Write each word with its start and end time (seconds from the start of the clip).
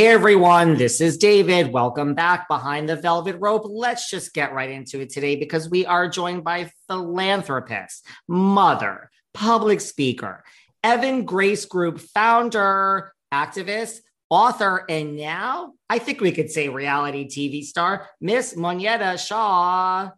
Hey 0.00 0.06
everyone, 0.06 0.78
this 0.78 1.02
is 1.02 1.18
David. 1.18 1.74
Welcome 1.74 2.14
back 2.14 2.48
behind 2.48 2.88
the 2.88 2.96
velvet 2.96 3.36
rope. 3.38 3.64
Let's 3.66 4.08
just 4.08 4.32
get 4.32 4.54
right 4.54 4.70
into 4.70 4.98
it 5.02 5.10
today 5.10 5.36
because 5.36 5.68
we 5.68 5.84
are 5.84 6.08
joined 6.08 6.42
by 6.42 6.72
philanthropist, 6.88 8.06
mother, 8.26 9.10
public 9.34 9.82
speaker, 9.82 10.42
Evan 10.82 11.26
Grace 11.26 11.66
Group 11.66 12.00
founder, 12.00 13.12
activist, 13.30 13.98
author, 14.30 14.86
and 14.88 15.18
now 15.18 15.74
I 15.90 15.98
think 15.98 16.22
we 16.22 16.32
could 16.32 16.50
say 16.50 16.70
reality 16.70 17.28
TV 17.28 17.62
star, 17.62 18.08
Miss 18.22 18.54
Monyetta 18.54 19.18
Shaw. 19.18 20.08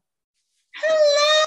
Hello. 0.77 1.45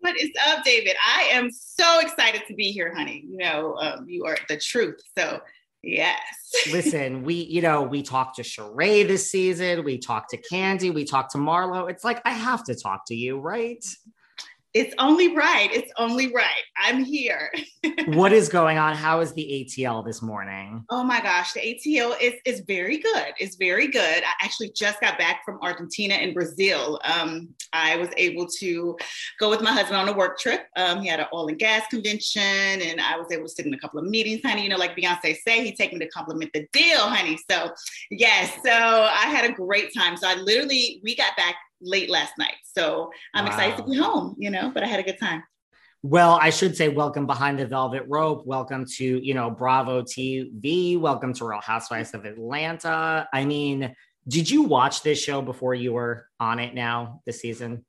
What 0.00 0.20
is 0.20 0.30
up, 0.46 0.62
David? 0.62 0.94
I 1.06 1.30
am 1.32 1.50
so 1.50 2.00
excited 2.00 2.42
to 2.48 2.54
be 2.54 2.70
here, 2.70 2.94
honey. 2.94 3.24
You 3.26 3.38
know, 3.38 3.78
um, 3.80 4.06
you 4.10 4.26
are 4.26 4.36
the 4.50 4.58
truth. 4.58 5.00
So, 5.16 5.40
yes. 5.82 6.18
Listen, 6.70 7.22
we, 7.22 7.34
you 7.34 7.62
know, 7.62 7.82
we 7.82 8.02
talked 8.02 8.36
to 8.36 8.42
Sheree 8.42 9.06
this 9.06 9.30
season, 9.30 9.84
we 9.84 9.98
talked 9.98 10.30
to 10.30 10.38
Kandi, 10.38 10.92
we 10.92 11.04
talked 11.04 11.32
to 11.32 11.38
Marlo. 11.38 11.90
It's 11.90 12.04
like, 12.04 12.20
I 12.24 12.32
have 12.32 12.64
to 12.64 12.74
talk 12.74 13.06
to 13.06 13.14
you, 13.14 13.38
right? 13.38 13.84
It's 14.74 14.94
only 14.98 15.36
right. 15.36 15.68
It's 15.70 15.92
only 15.98 16.32
right. 16.32 16.62
I'm 16.78 17.04
here. 17.04 17.52
what 18.06 18.32
is 18.32 18.48
going 18.48 18.78
on? 18.78 18.94
How 18.94 19.20
is 19.20 19.34
the 19.34 19.68
ATL 19.68 20.02
this 20.02 20.22
morning? 20.22 20.82
Oh 20.88 21.04
my 21.04 21.20
gosh, 21.20 21.52
the 21.52 21.60
ATL 21.60 22.16
is, 22.22 22.34
is 22.46 22.62
very 22.66 22.96
good. 22.96 23.34
It's 23.38 23.56
very 23.56 23.88
good. 23.88 24.24
I 24.24 24.32
actually 24.42 24.72
just 24.74 24.98
got 25.02 25.18
back 25.18 25.44
from 25.44 25.58
Argentina 25.60 26.14
and 26.14 26.32
Brazil. 26.32 26.98
Um, 27.04 27.50
I 27.74 27.96
was 27.96 28.08
able 28.16 28.46
to 28.60 28.96
go 29.38 29.50
with 29.50 29.60
my 29.60 29.72
husband 29.72 29.96
on 29.96 30.08
a 30.08 30.12
work 30.14 30.38
trip. 30.38 30.62
Um, 30.76 31.02
he 31.02 31.08
had 31.08 31.20
an 31.20 31.26
oil 31.34 31.48
and 31.48 31.58
gas 31.58 31.86
convention, 31.88 32.42
and 32.42 32.98
I 32.98 33.18
was 33.18 33.30
able 33.30 33.44
to 33.44 33.50
sit 33.50 33.66
in 33.66 33.74
a 33.74 33.78
couple 33.78 33.98
of 33.98 34.06
meetings, 34.06 34.40
honey. 34.42 34.62
You 34.62 34.70
know, 34.70 34.78
like 34.78 34.96
Beyonce 34.96 35.36
say, 35.46 35.62
he 35.62 35.76
take 35.76 35.92
me 35.92 35.98
to 35.98 36.08
compliment 36.08 36.50
the 36.54 36.66
deal, 36.72 37.00
honey. 37.00 37.38
So, 37.50 37.72
yes, 38.10 38.54
so 38.64 38.72
I 38.72 39.26
had 39.26 39.50
a 39.50 39.52
great 39.52 39.92
time. 39.94 40.16
So 40.16 40.28
I 40.28 40.36
literally, 40.36 41.02
we 41.04 41.14
got 41.14 41.36
back 41.36 41.56
late 41.82 42.08
last 42.08 42.38
night. 42.38 42.54
So 42.64 43.10
I'm 43.34 43.44
wow. 43.44 43.50
excited 43.50 43.76
to 43.78 43.84
be 43.84 43.96
home, 43.96 44.34
you 44.38 44.50
know, 44.50 44.70
but 44.72 44.82
I 44.82 44.86
had 44.86 45.00
a 45.00 45.02
good 45.02 45.18
time. 45.18 45.42
Well, 46.04 46.36
I 46.40 46.50
should 46.50 46.76
say 46.76 46.88
welcome 46.88 47.26
behind 47.26 47.60
the 47.60 47.66
velvet 47.66 48.04
rope. 48.08 48.44
Welcome 48.44 48.86
to, 48.96 49.04
you 49.04 49.34
know, 49.34 49.50
Bravo 49.50 50.02
TV. 50.02 50.98
Welcome 50.98 51.32
to 51.34 51.44
Real 51.44 51.60
Housewives 51.60 52.12
of 52.12 52.24
Atlanta. 52.24 53.28
I 53.32 53.44
mean, 53.44 53.94
did 54.26 54.50
you 54.50 54.62
watch 54.62 55.02
this 55.02 55.22
show 55.22 55.42
before 55.42 55.74
you 55.74 55.92
were 55.92 56.26
on 56.40 56.58
it 56.58 56.74
now 56.74 57.20
this 57.24 57.40
season? 57.40 57.84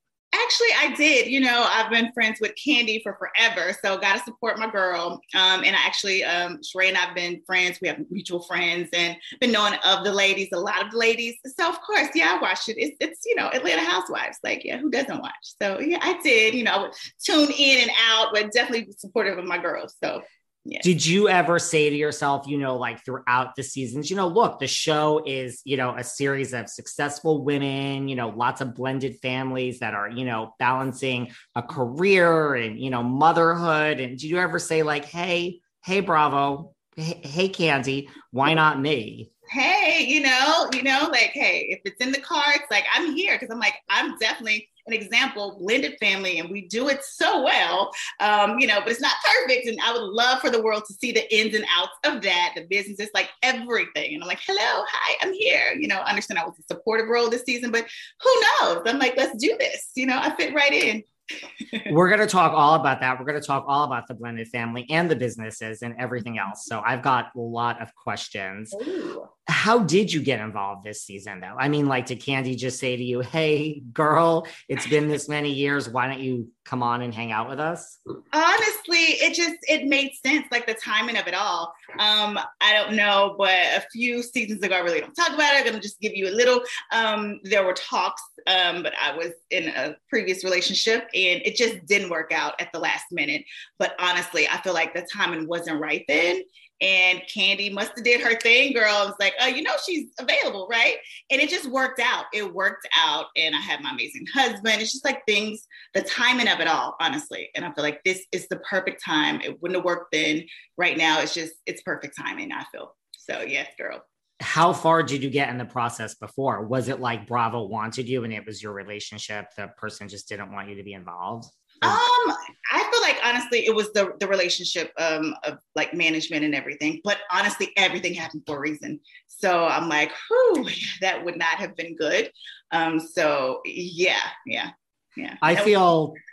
Actually, 0.53 0.91
I 0.91 0.95
did. 0.95 1.27
You 1.31 1.39
know, 1.39 1.65
I've 1.67 1.89
been 1.89 2.11
friends 2.13 2.39
with 2.39 2.51
Kandi 2.55 3.01
for 3.01 3.17
forever, 3.17 3.75
so 3.83 3.97
got 3.97 4.17
to 4.17 4.23
support 4.23 4.59
my 4.59 4.69
girl. 4.69 5.19
Um, 5.33 5.63
and 5.63 5.75
I 5.75 5.79
actually, 5.83 6.23
um, 6.23 6.59
Sheree 6.59 6.89
and 6.89 6.97
I've 6.97 7.15
been 7.15 7.41
friends. 7.43 7.79
We 7.81 7.87
have 7.87 7.97
mutual 8.11 8.43
friends, 8.43 8.89
and 8.93 9.17
been 9.39 9.51
knowing 9.51 9.73
of 9.83 10.03
the 10.03 10.13
ladies, 10.13 10.49
a 10.53 10.59
lot 10.59 10.85
of 10.85 10.91
the 10.91 10.97
ladies. 10.97 11.35
So 11.57 11.67
of 11.67 11.81
course, 11.81 12.09
yeah, 12.13 12.37
I 12.37 12.41
watched 12.41 12.69
it. 12.69 12.75
It's, 12.77 12.97
it's 12.99 13.25
you 13.25 13.35
know 13.35 13.49
Atlanta 13.49 13.81
Housewives. 13.81 14.37
Like, 14.43 14.63
yeah, 14.63 14.77
who 14.77 14.91
doesn't 14.91 15.21
watch? 15.21 15.33
So 15.59 15.79
yeah, 15.79 15.99
I 16.01 16.19
did. 16.21 16.53
You 16.53 16.65
know, 16.65 16.71
I 16.71 16.81
would 16.83 16.91
tune 17.23 17.51
in 17.57 17.81
and 17.81 17.91
out, 18.11 18.27
but 18.31 18.51
definitely 18.51 18.93
supportive 18.95 19.39
of 19.39 19.45
my 19.45 19.57
girls. 19.57 19.95
So 20.03 20.21
yeah. 20.65 20.79
Did 20.81 21.05
you 21.05 21.27
ever 21.27 21.59
say 21.59 21.89
to 21.89 21.95
yourself, 21.95 22.47
you 22.47 22.57
know, 22.57 22.77
like 22.77 23.03
throughout 23.03 23.55
the 23.57 23.63
seasons, 23.63 24.09
you 24.09 24.15
know, 24.15 24.27
look, 24.27 24.59
the 24.59 24.67
show 24.67 25.21
is, 25.25 25.61
you 25.65 25.75
know, 25.75 25.93
a 25.93 26.05
series 26.05 26.53
of 26.53 26.69
successful 26.69 27.43
women, 27.43 28.07
you 28.07 28.15
know, 28.15 28.29
lots 28.29 28.61
of 28.61 28.73
blended 28.73 29.19
families 29.21 29.79
that 29.79 29.93
are, 29.93 30.09
you 30.09 30.23
know, 30.23 30.55
balancing 30.59 31.31
a 31.55 31.61
career 31.61 32.55
and, 32.55 32.79
you 32.79 32.89
know, 32.89 33.03
motherhood. 33.03 33.99
And 33.99 34.17
did 34.17 34.23
you 34.23 34.37
ever 34.37 34.57
say, 34.57 34.83
like, 34.83 35.03
hey, 35.03 35.59
hey, 35.83 35.99
Bravo, 35.99 36.73
hey, 36.95 37.19
hey 37.21 37.49
Kandi, 37.49 38.07
why 38.31 38.53
not 38.53 38.79
me? 38.79 39.32
Hey, 39.53 40.03
you 40.07 40.19
know, 40.21 40.67
you 40.73 40.81
know, 40.81 41.09
like, 41.11 41.29
hey, 41.33 41.67
if 41.69 41.81
it's 41.85 42.03
in 42.03 42.11
the 42.11 42.19
cards, 42.19 42.63
like 42.71 42.85
I'm 42.91 43.15
here 43.15 43.35
because 43.35 43.53
I'm 43.53 43.59
like, 43.59 43.75
I'm 43.87 44.17
definitely 44.17 44.67
an 44.87 44.93
example, 44.93 45.59
blended 45.59 45.95
family, 45.99 46.39
and 46.39 46.49
we 46.49 46.61
do 46.67 46.89
it 46.89 47.03
so 47.03 47.43
well, 47.43 47.91
um, 48.19 48.57
you 48.57 48.65
know, 48.65 48.79
but 48.79 48.89
it's 48.89 48.99
not 48.99 49.13
perfect. 49.23 49.67
And 49.67 49.77
I 49.79 49.93
would 49.93 50.01
love 50.01 50.39
for 50.39 50.49
the 50.49 50.59
world 50.59 50.85
to 50.87 50.93
see 50.95 51.11
the 51.11 51.31
ins 51.31 51.53
and 51.53 51.65
outs 51.77 51.91
of 52.03 52.23
that, 52.23 52.53
the 52.55 52.65
businesses, 52.67 53.09
like 53.13 53.29
everything. 53.43 54.15
And 54.15 54.23
I'm 54.23 54.27
like, 54.27 54.41
hello, 54.43 54.85
hi, 54.89 55.17
I'm 55.21 55.33
here. 55.33 55.73
You 55.79 55.87
know, 55.87 55.99
understand 55.99 56.39
I 56.39 56.45
was 56.45 56.57
a 56.57 56.63
supportive 56.73 57.07
role 57.07 57.29
this 57.29 57.43
season, 57.43 57.69
but 57.69 57.85
who 58.23 58.41
knows? 58.41 58.81
I'm 58.87 58.97
like, 58.97 59.13
let's 59.17 59.37
do 59.37 59.55
this. 59.59 59.91
You 59.95 60.07
know, 60.07 60.17
I 60.17 60.35
fit 60.35 60.55
right 60.55 60.73
in. 60.73 61.03
We're 61.91 62.09
going 62.09 62.19
to 62.19 62.27
talk 62.27 62.53
all 62.53 62.75
about 62.75 62.99
that. 63.01 63.19
We're 63.19 63.25
going 63.25 63.39
to 63.39 63.45
talk 63.45 63.65
all 63.67 63.85
about 63.85 64.07
the 64.07 64.13
blended 64.13 64.47
family 64.49 64.85
and 64.89 65.09
the 65.09 65.15
businesses 65.15 65.81
and 65.81 65.95
everything 65.99 66.37
else. 66.37 66.65
So 66.65 66.81
I've 66.85 67.01
got 67.01 67.31
a 67.35 67.39
lot 67.39 67.81
of 67.81 67.93
questions. 67.95 68.73
Ooh. 68.85 69.27
How 69.47 69.79
did 69.79 70.11
you 70.11 70.21
get 70.21 70.39
involved 70.39 70.85
this 70.85 71.03
season, 71.03 71.41
though? 71.41 71.55
I 71.57 71.67
mean, 71.67 71.87
like, 71.87 72.05
did 72.05 72.21
Kandi 72.21 72.57
just 72.57 72.79
say 72.79 72.95
to 72.95 73.03
you, 73.03 73.19
hey, 73.21 73.81
girl, 73.91 74.47
it's 74.69 74.87
been 74.87 75.09
this 75.09 75.27
many 75.27 75.51
years. 75.51 75.89
Why 75.89 76.07
don't 76.07 76.21
you 76.21 76.49
come 76.65 76.81
on 76.81 77.01
and 77.01 77.13
hang 77.13 77.31
out 77.31 77.49
with 77.49 77.59
us? 77.59 77.99
Honestly, 78.31 78.97
it 78.97 79.33
just, 79.33 79.57
it 79.63 79.85
made 79.85 80.11
sense, 80.25 80.45
like 80.51 80.65
the 80.65 80.73
timing 80.73 81.17
of 81.17 81.27
it 81.27 81.33
all. 81.33 81.73
Um, 81.99 82.39
I 82.61 82.73
don't 82.73 82.95
know, 82.95 83.35
but 83.37 83.49
a 83.49 83.83
few 83.91 84.23
seasons 84.23 84.63
ago, 84.63 84.75
I 84.75 84.79
really 84.79 85.01
don't 85.01 85.13
talk 85.13 85.33
about 85.33 85.55
it. 85.55 85.67
I'm 85.67 85.73
to 85.73 85.79
just 85.79 85.99
give 85.99 86.15
you 86.15 86.29
a 86.29 86.31
little. 86.31 86.61
Um, 86.91 87.39
there 87.43 87.65
were 87.65 87.73
talks, 87.73 88.21
um, 88.47 88.83
but 88.83 88.93
I 89.01 89.15
was 89.15 89.31
in 89.51 89.67
a 89.69 89.95
previous 90.09 90.43
relationship 90.43 91.03
and 91.13 91.41
it 91.43 91.55
just 91.55 91.85
didn't 91.85 92.09
work 92.09 92.31
out 92.31 92.53
at 92.59 92.71
the 92.71 92.79
last 92.79 93.05
minute. 93.11 93.43
But 93.77 93.95
honestly, 93.99 94.47
I 94.47 94.61
feel 94.61 94.73
like 94.73 94.93
the 94.93 95.07
timing 95.13 95.47
wasn't 95.47 95.81
right 95.81 96.05
then 96.07 96.43
and 96.81 97.21
Kandi 97.33 97.71
must 97.71 97.93
have 97.95 98.03
did 98.03 98.21
her 98.21 98.35
thing, 98.39 98.73
girl. 98.73 98.93
I 98.93 99.05
was 99.05 99.15
like, 99.19 99.33
oh, 99.39 99.47
you 99.47 99.61
know, 99.61 99.75
she's 99.85 100.09
available, 100.19 100.67
right? 100.69 100.97
And 101.29 101.41
it 101.41 101.49
just 101.49 101.69
worked 101.69 101.99
out. 101.99 102.25
It 102.33 102.53
worked 102.53 102.87
out. 102.97 103.27
And 103.37 103.55
I 103.55 103.59
had 103.59 103.81
my 103.81 103.91
amazing 103.91 104.25
husband. 104.33 104.81
It's 104.81 104.91
just 104.91 105.05
like 105.05 105.25
things, 105.25 105.65
the 105.93 106.01
timing 106.01 106.49
of 106.49 106.59
it 106.59 106.67
all, 106.67 106.95
honestly. 106.99 107.49
And 107.55 107.63
I 107.63 107.71
feel 107.71 107.83
like 107.83 108.03
this 108.03 108.25
is 108.31 108.47
the 108.47 108.57
perfect 108.57 109.03
time. 109.03 109.39
It 109.41 109.61
wouldn't 109.61 109.77
have 109.77 109.85
worked 109.85 110.11
then. 110.11 110.43
Right 110.77 110.97
now, 110.97 111.21
it's 111.21 111.33
just, 111.33 111.53
it's 111.65 111.81
perfect 111.83 112.17
timing, 112.17 112.51
I 112.51 112.63
feel. 112.71 112.95
So, 113.17 113.41
yes, 113.41 113.69
girl. 113.77 114.03
How 114.41 114.73
far 114.73 115.03
did 115.03 115.23
you 115.23 115.29
get 115.29 115.49
in 115.49 115.57
the 115.57 115.65
process 115.65 116.15
before? 116.15 116.65
Was 116.65 116.89
it 116.89 116.99
like 116.99 117.27
Bravo 117.27 117.63
wanted 117.63 118.09
you 118.09 118.25
and 118.25 118.33
it 118.33 118.45
was 118.45 118.61
your 118.61 118.73
relationship? 118.73 119.45
The 119.55 119.67
person 119.77 120.09
just 120.09 120.27
didn't 120.27 120.51
want 120.51 120.67
you 120.67 120.75
to 120.75 120.83
be 120.83 120.93
involved? 120.93 121.45
Um, 121.83 122.35
I 122.71 122.89
feel 122.91 123.01
like 123.01 123.17
honestly, 123.23 123.65
it 123.65 123.75
was 123.75 123.91
the 123.93 124.13
the 124.19 124.27
relationship 124.27 124.91
um, 124.97 125.35
of 125.43 125.59
like 125.75 125.93
management 125.93 126.43
and 126.43 126.55
everything. 126.55 127.01
But 127.03 127.19
honestly, 127.31 127.71
everything 127.77 128.13
happened 128.13 128.43
for 128.45 128.57
a 128.57 128.59
reason. 128.59 128.99
So 129.27 129.65
I'm 129.65 129.89
like, 129.89 130.11
whew, 130.29 130.67
that 131.01 131.23
would 131.23 131.37
not 131.37 131.55
have 131.57 131.75
been 131.75 131.95
good. 131.95 132.31
Um, 132.71 132.99
so 132.99 133.61
yeah, 133.65 134.21
yeah, 134.45 134.71
yeah. 135.15 135.35
I 135.41 135.55
that 135.55 135.63
feel. 135.63 136.13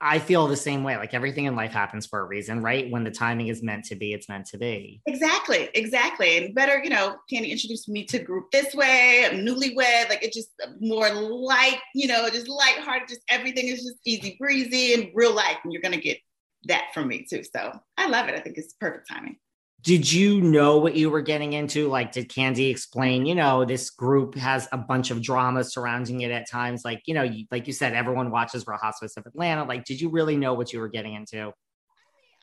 I 0.00 0.18
feel 0.18 0.46
the 0.46 0.56
same 0.56 0.82
way. 0.82 0.96
Like 0.96 1.14
everything 1.14 1.46
in 1.46 1.56
life 1.56 1.72
happens 1.72 2.06
for 2.06 2.20
a 2.20 2.24
reason, 2.24 2.62
right? 2.62 2.90
When 2.90 3.04
the 3.04 3.10
timing 3.10 3.48
is 3.48 3.62
meant 3.62 3.84
to 3.86 3.94
be, 3.94 4.12
it's 4.12 4.28
meant 4.28 4.46
to 4.46 4.58
be. 4.58 5.00
Exactly, 5.06 5.68
exactly. 5.74 6.36
And 6.36 6.54
better, 6.54 6.82
you 6.82 6.90
know, 6.90 7.16
Kandi 7.32 7.50
introduced 7.50 7.88
me 7.88 8.04
to 8.06 8.18
group 8.18 8.50
this 8.50 8.74
way. 8.74 9.26
I'm 9.26 9.44
newlywed, 9.44 10.08
like 10.08 10.22
it's 10.22 10.36
just 10.36 10.50
more 10.80 11.10
light, 11.10 11.78
you 11.94 12.08
know, 12.08 12.28
just 12.28 12.48
lighthearted. 12.48 13.08
Just 13.08 13.22
everything 13.28 13.68
is 13.68 13.82
just 13.82 13.98
easy 14.04 14.36
breezy 14.38 14.94
and 14.94 15.10
real 15.14 15.34
life, 15.34 15.58
and 15.64 15.72
you're 15.72 15.82
gonna 15.82 15.96
get 15.96 16.18
that 16.64 16.88
from 16.92 17.08
me 17.08 17.26
too. 17.28 17.42
So 17.44 17.72
I 17.96 18.08
love 18.08 18.28
it. 18.28 18.34
I 18.34 18.40
think 18.40 18.58
it's 18.58 18.74
perfect 18.74 19.08
timing 19.08 19.36
did 19.84 20.10
you 20.10 20.40
know 20.40 20.78
what 20.78 20.96
you 20.96 21.10
were 21.10 21.20
getting 21.20 21.52
into? 21.52 21.88
Like, 21.88 22.10
did 22.10 22.30
Kandi 22.30 22.70
explain, 22.70 23.26
you 23.26 23.34
know, 23.34 23.66
this 23.66 23.90
group 23.90 24.34
has 24.34 24.66
a 24.72 24.78
bunch 24.78 25.10
of 25.10 25.20
drama 25.20 25.62
surrounding 25.62 26.22
it 26.22 26.30
at 26.30 26.48
times? 26.50 26.86
Like, 26.86 27.02
you 27.04 27.12
know, 27.12 27.22
you, 27.22 27.44
like 27.50 27.66
you 27.66 27.74
said, 27.74 27.92
everyone 27.92 28.30
watches 28.30 28.66
Real 28.66 28.78
of 28.82 29.26
Atlanta. 29.26 29.64
Like, 29.64 29.84
did 29.84 30.00
you 30.00 30.08
really 30.08 30.38
know 30.38 30.54
what 30.54 30.72
you 30.72 30.80
were 30.80 30.88
getting 30.88 31.12
into? 31.12 31.52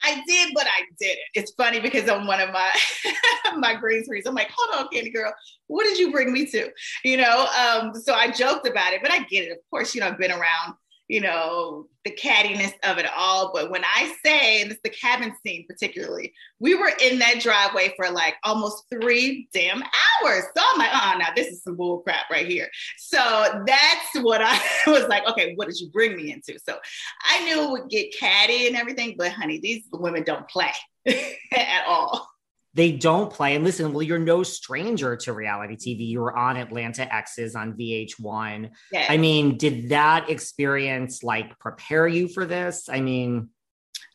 I 0.04 0.22
did, 0.28 0.54
but 0.54 0.68
I 0.68 0.84
didn't. 1.00 1.20
It's 1.34 1.52
funny 1.54 1.80
because 1.80 2.08
on 2.10 2.28
one 2.28 2.40
of 2.40 2.52
my 2.52 2.72
my 3.58 3.76
green 3.76 4.04
screens, 4.04 4.26
I'm 4.28 4.36
like, 4.36 4.52
hold 4.56 4.80
on, 4.80 4.92
Kandi 4.94 5.12
girl, 5.12 5.34
what 5.68 5.86
did 5.86 5.98
you 5.98 6.12
bring 6.12 6.32
me 6.32 6.46
to? 6.48 6.70
You 7.04 7.18
know, 7.18 7.48
um, 7.60 7.94
so 7.96 8.14
I 8.14 8.32
joked 8.32 8.68
about 8.68 8.94
it, 8.94 9.02
but 9.02 9.12
I 9.12 9.20
get 9.24 9.46
it. 9.46 9.52
Of 9.52 9.58
course, 9.70 9.94
you 9.94 10.02
know, 10.02 10.08
I've 10.08 10.18
been 10.18 10.32
around 10.32 10.76
you 11.12 11.20
know, 11.20 11.88
the 12.06 12.12
cattiness 12.12 12.72
of 12.86 12.98
it 12.98 13.06
all. 13.14 13.52
But 13.54 13.70
when 13.70 13.84
I 13.84 14.16
say, 14.24 14.62
and 14.62 14.72
it's 14.72 14.80
the 14.82 14.90
cabin 14.90 15.34
scene 15.46 15.66
particularly, 15.68 16.34
we 16.62 16.74
were 16.74 16.90
in 17.02 17.20
that 17.20 17.42
driveway 17.42 17.94
for 17.98 18.10
like 18.10 18.36
almost 18.46 18.86
three 18.90 19.50
damn 19.54 19.84
hours. 19.84 20.44
So 20.56 20.64
I'm 20.74 20.80
like, 20.80 20.90
oh, 20.94 21.18
now 21.20 21.28
this 21.36 21.48
is 21.48 21.64
some 21.64 21.76
bull 21.76 22.00
crap 22.00 22.30
right 22.32 22.48
here. 22.48 22.70
So 22.98 23.18
that's 23.68 24.24
what 24.24 24.42
I 24.42 24.58
was 24.88 25.06
like, 25.10 25.28
okay, 25.28 25.52
what 25.56 25.68
did 25.68 25.82
you 25.82 25.90
bring 25.90 26.16
me 26.16 26.32
into? 26.32 26.58
So 26.66 26.78
I 27.26 27.44
knew 27.44 27.62
it 27.62 27.72
would 27.72 27.90
get 27.90 28.18
catty 28.18 28.68
and 28.68 28.78
everything, 28.78 29.16
but 29.18 29.34
honey, 29.34 29.60
these 29.60 29.84
women 29.92 30.24
don't 30.24 30.48
play 30.48 30.72
at 31.06 31.84
all 31.88 32.31
they 32.74 32.92
don't 32.92 33.32
play. 33.32 33.56
And 33.56 33.64
listen, 33.64 33.92
well, 33.92 34.02
you're 34.02 34.20
no 34.20 34.44
stranger 34.44 35.16
to 35.18 35.34
reality 35.34 35.76
TV. 35.76 36.08
You 36.08 36.22
were 36.22 36.38
on 36.38 36.58
Atlanta 36.58 37.14
Exes 37.14 37.56
on 37.56 37.74
VH1. 37.74 38.70
Yes. 38.92 39.06
I 39.10 39.18
mean, 39.18 39.58
did 39.58 39.90
that 39.90 40.30
experience 40.30 41.24
like 41.24 41.60
prepare 41.60 42.08
you 42.08 42.28
for 42.28 42.46
this? 42.46 42.88
I 42.90 43.02
mean, 43.02 43.50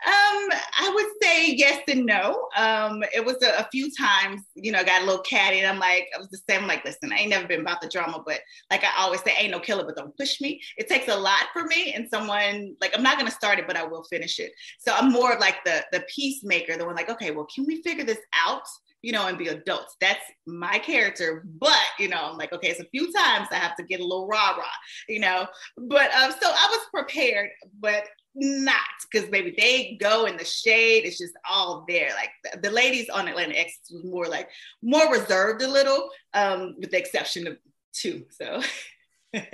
um, 0.06 0.12
I 0.12 0.92
would 0.94 1.06
say 1.20 1.52
yes 1.52 1.82
and 1.88 2.06
no. 2.06 2.48
Um, 2.56 3.02
it 3.12 3.24
was 3.24 3.42
a, 3.42 3.58
a, 3.58 3.68
few 3.72 3.90
times, 3.92 4.42
you 4.54 4.70
know, 4.70 4.78
I 4.78 4.84
got 4.84 5.02
a 5.02 5.04
little 5.04 5.22
catty 5.22 5.58
and 5.58 5.68
I'm 5.68 5.80
like, 5.80 6.06
I 6.14 6.18
was 6.18 6.28
the 6.28 6.38
same, 6.48 6.68
like, 6.68 6.84
listen, 6.84 7.12
I 7.12 7.16
ain't 7.16 7.30
never 7.30 7.48
been 7.48 7.60
about 7.60 7.80
the 7.80 7.88
drama, 7.88 8.22
but 8.24 8.38
like 8.70 8.84
I 8.84 8.90
always 8.98 9.20
say, 9.22 9.34
ain't 9.36 9.50
no 9.50 9.58
killer, 9.58 9.84
but 9.84 9.96
don't 9.96 10.16
push 10.16 10.40
me. 10.40 10.60
It 10.76 10.88
takes 10.88 11.08
a 11.08 11.16
lot 11.16 11.46
for 11.52 11.64
me 11.64 11.92
and 11.92 12.08
someone 12.08 12.76
like 12.80 12.96
I'm 12.96 13.02
not 13.02 13.18
gonna 13.18 13.32
start 13.32 13.58
it, 13.58 13.66
but 13.66 13.76
I 13.76 13.82
will 13.82 14.04
finish 14.04 14.38
it. 14.38 14.52
So 14.78 14.94
I'm 14.94 15.10
more 15.10 15.32
of 15.32 15.40
like 15.40 15.64
the 15.64 15.84
the 15.90 16.04
peacemaker, 16.14 16.76
the 16.76 16.86
one 16.86 16.94
like, 16.94 17.10
okay, 17.10 17.32
well, 17.32 17.48
can 17.52 17.66
we 17.66 17.82
figure 17.82 18.04
this 18.04 18.20
out? 18.46 18.62
you 19.02 19.12
know, 19.12 19.28
and 19.28 19.38
be 19.38 19.46
adults. 19.46 19.94
That's 20.00 20.24
my 20.46 20.80
character. 20.80 21.44
But, 21.60 21.78
you 21.96 22.08
know, 22.08 22.30
I'm 22.30 22.38
like, 22.38 22.52
okay, 22.52 22.70
it's 22.70 22.80
a 22.80 22.88
few 22.90 23.12
times 23.12 23.46
I 23.52 23.56
have 23.56 23.76
to 23.76 23.84
get 23.84 24.00
a 24.00 24.02
little 24.02 24.26
rah 24.26 24.56
rah, 24.56 24.64
you 25.08 25.20
know. 25.20 25.46
But 25.76 26.12
um, 26.12 26.32
so 26.32 26.48
I 26.48 26.68
was 26.70 26.80
prepared, 26.92 27.50
but 27.78 28.02
not 28.36 28.76
because 29.10 29.30
maybe 29.30 29.54
they 29.56 29.96
go 30.00 30.26
in 30.26 30.36
the 30.36 30.44
shade. 30.44 31.04
It's 31.04 31.18
just 31.18 31.34
all 31.48 31.84
there. 31.88 32.10
Like 32.14 32.30
the, 32.44 32.68
the 32.68 32.70
ladies 32.70 33.08
on 33.08 33.28
Atlanta 33.28 33.54
X 33.54 33.78
was 33.90 34.04
more 34.04 34.26
like 34.26 34.48
more 34.82 35.10
reserved 35.12 35.62
a 35.62 35.68
little, 35.68 36.08
um, 36.34 36.74
with 36.78 36.90
the 36.90 36.98
exception 36.98 37.46
of 37.46 37.56
two. 37.92 38.24
So 38.30 38.60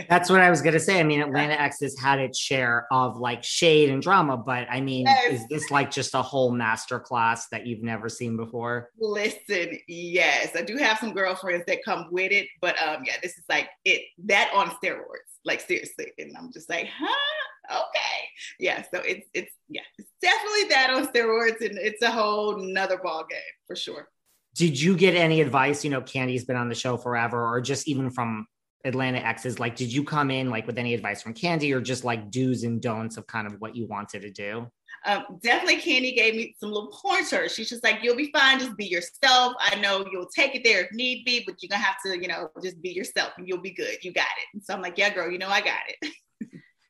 That's 0.08 0.30
what 0.30 0.40
I 0.40 0.50
was 0.50 0.62
gonna 0.62 0.80
say. 0.80 1.00
I 1.00 1.02
mean, 1.02 1.20
Atlanta 1.20 1.54
X 1.54 1.80
has 1.80 1.98
had 1.98 2.18
its 2.18 2.38
share 2.38 2.86
of 2.90 3.18
like 3.18 3.42
shade 3.42 3.90
and 3.90 4.02
drama, 4.02 4.36
but 4.36 4.66
I 4.70 4.80
mean, 4.80 5.06
yes. 5.06 5.40
is 5.40 5.48
this 5.48 5.70
like 5.70 5.90
just 5.90 6.14
a 6.14 6.22
whole 6.22 6.50
master 6.50 7.00
class 7.00 7.48
that 7.48 7.66
you've 7.66 7.82
never 7.82 8.08
seen 8.08 8.36
before? 8.36 8.90
Listen, 8.98 9.78
yes, 9.88 10.50
I 10.54 10.62
do 10.62 10.76
have 10.76 10.98
some 10.98 11.12
girlfriends 11.12 11.64
that 11.66 11.84
come 11.84 12.06
with 12.10 12.32
it, 12.32 12.48
but 12.60 12.76
um, 12.82 13.02
yeah, 13.04 13.16
this 13.22 13.38
is 13.38 13.44
like 13.48 13.68
it 13.84 14.02
that 14.26 14.50
on 14.54 14.68
steroids, 14.70 15.38
like 15.44 15.60
seriously, 15.60 16.12
and 16.18 16.36
I'm 16.36 16.52
just 16.52 16.68
like, 16.68 16.88
huh, 16.96 17.51
okay, 17.70 18.28
yeah. 18.58 18.82
So 18.82 19.00
it's 19.00 19.28
it's 19.34 19.52
yeah, 19.68 19.82
it's 19.98 20.10
definitely 20.20 20.68
that 20.70 20.90
on 20.90 21.06
steroids, 21.08 21.60
and 21.64 21.78
it's 21.78 22.02
a 22.02 22.10
whole 22.10 22.58
nother 22.58 22.98
ball 22.98 23.24
game 23.28 23.38
for 23.66 23.76
sure. 23.76 24.08
Did 24.54 24.80
you 24.80 24.96
get 24.96 25.14
any 25.14 25.40
advice? 25.40 25.84
You 25.84 25.90
know, 25.90 26.02
Kandi's 26.02 26.44
been 26.44 26.56
on 26.56 26.68
the 26.68 26.74
show 26.74 26.96
forever, 26.96 27.46
or 27.46 27.60
just 27.60 27.88
even 27.88 28.10
from 28.10 28.46
Atlanta 28.84 29.18
Exes, 29.18 29.58
like, 29.58 29.76
did 29.76 29.92
you 29.92 30.04
come 30.04 30.30
in 30.30 30.50
like 30.50 30.66
with 30.66 30.78
any 30.78 30.94
advice 30.94 31.22
from 31.22 31.34
Kandi, 31.34 31.74
or 31.74 31.80
just 31.80 32.04
like 32.04 32.30
do's 32.30 32.64
and 32.64 32.80
don'ts 32.80 33.16
of 33.16 33.26
kind 33.26 33.46
of 33.46 33.60
what 33.60 33.76
you 33.76 33.86
wanted 33.86 34.22
to 34.22 34.30
do? 34.30 34.66
Um, 35.04 35.24
definitely 35.42 35.80
Kandi 35.80 36.14
gave 36.14 36.34
me 36.34 36.54
some 36.58 36.70
little 36.70 36.90
pointers. 36.90 37.54
She's 37.54 37.68
just 37.68 37.82
like, 37.82 37.98
you'll 38.02 38.16
be 38.16 38.30
fine, 38.32 38.58
just 38.58 38.76
be 38.76 38.86
yourself. 38.86 39.54
I 39.58 39.76
know 39.76 40.04
you'll 40.10 40.28
take 40.28 40.54
it 40.54 40.62
there 40.64 40.84
if 40.84 40.92
need 40.92 41.24
be, 41.24 41.42
but 41.44 41.56
you're 41.60 41.68
gonna 41.68 41.82
have 41.82 41.96
to, 42.06 42.20
you 42.20 42.28
know, 42.28 42.50
just 42.62 42.80
be 42.80 42.90
yourself 42.90 43.32
and 43.36 43.48
you'll 43.48 43.60
be 43.60 43.72
good. 43.72 43.96
You 44.02 44.12
got 44.12 44.22
it. 44.22 44.48
And 44.54 44.62
so 44.62 44.74
I'm 44.74 44.82
like, 44.82 44.98
yeah, 44.98 45.12
girl, 45.12 45.30
you 45.30 45.38
know, 45.38 45.48
I 45.48 45.60
got 45.60 45.80
it. 45.88 46.12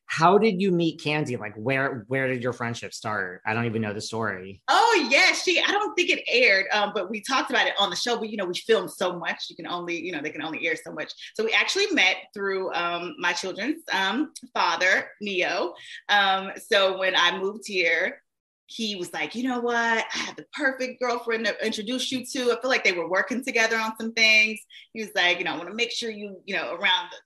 how 0.05 0.37
did 0.37 0.61
you 0.61 0.71
meet 0.71 1.01
Kandi? 1.01 1.39
Like 1.39 1.55
where 1.55 2.05
where 2.07 2.27
did 2.27 2.43
your 2.43 2.53
friendship 2.53 2.93
start? 2.93 3.41
I 3.45 3.53
don't 3.53 3.65
even 3.65 3.81
know 3.81 3.93
the 3.93 4.01
story. 4.01 4.61
Oh 4.67 5.07
yeah, 5.09 5.33
she 5.33 5.59
I 5.59 5.71
don't 5.71 5.95
think 5.95 6.09
it 6.09 6.23
aired, 6.27 6.65
um, 6.71 6.91
but 6.93 7.09
we 7.09 7.21
talked 7.21 7.49
about 7.49 7.67
it 7.67 7.73
on 7.79 7.89
the 7.89 7.95
show. 7.95 8.17
But 8.17 8.29
you 8.29 8.37
know, 8.37 8.45
we 8.45 8.53
filmed 8.53 8.91
so 8.91 9.17
much, 9.17 9.45
you 9.49 9.55
can 9.55 9.67
only, 9.67 9.99
you 9.99 10.11
know, 10.11 10.21
they 10.21 10.29
can 10.29 10.43
only 10.43 10.67
air 10.67 10.75
so 10.75 10.93
much. 10.93 11.11
So 11.35 11.43
we 11.43 11.51
actually 11.51 11.87
met 11.91 12.17
through 12.33 12.71
um, 12.73 13.15
my 13.17 13.33
children's 13.33 13.83
um, 13.91 14.33
father, 14.53 15.09
Ne-Yo. 15.21 15.73
Um, 16.09 16.51
so 16.69 16.97
when 16.97 17.15
I 17.15 17.37
moved 17.39 17.63
here, 17.65 18.21
he 18.67 18.95
was 18.95 19.13
like, 19.13 19.35
you 19.35 19.43
know 19.43 19.59
what? 19.59 19.75
I 19.75 20.17
have 20.17 20.35
the 20.35 20.45
perfect 20.53 21.01
girlfriend 21.01 21.45
to 21.45 21.65
introduce 21.65 22.11
you 22.11 22.25
to. 22.25 22.51
I 22.51 22.61
feel 22.61 22.69
like 22.69 22.83
they 22.83 22.91
were 22.91 23.09
working 23.09 23.43
together 23.43 23.77
on 23.77 23.93
some 23.99 24.13
things. 24.13 24.59
He 24.93 25.01
was 25.01 25.11
like, 25.15 25.37
you 25.37 25.43
know, 25.43 25.53
I 25.53 25.57
want 25.57 25.69
to 25.69 25.75
make 25.75 25.91
sure 25.91 26.09
you, 26.09 26.41
you 26.45 26.55
know, 26.55 26.73
around 26.73 27.09
the 27.11 27.17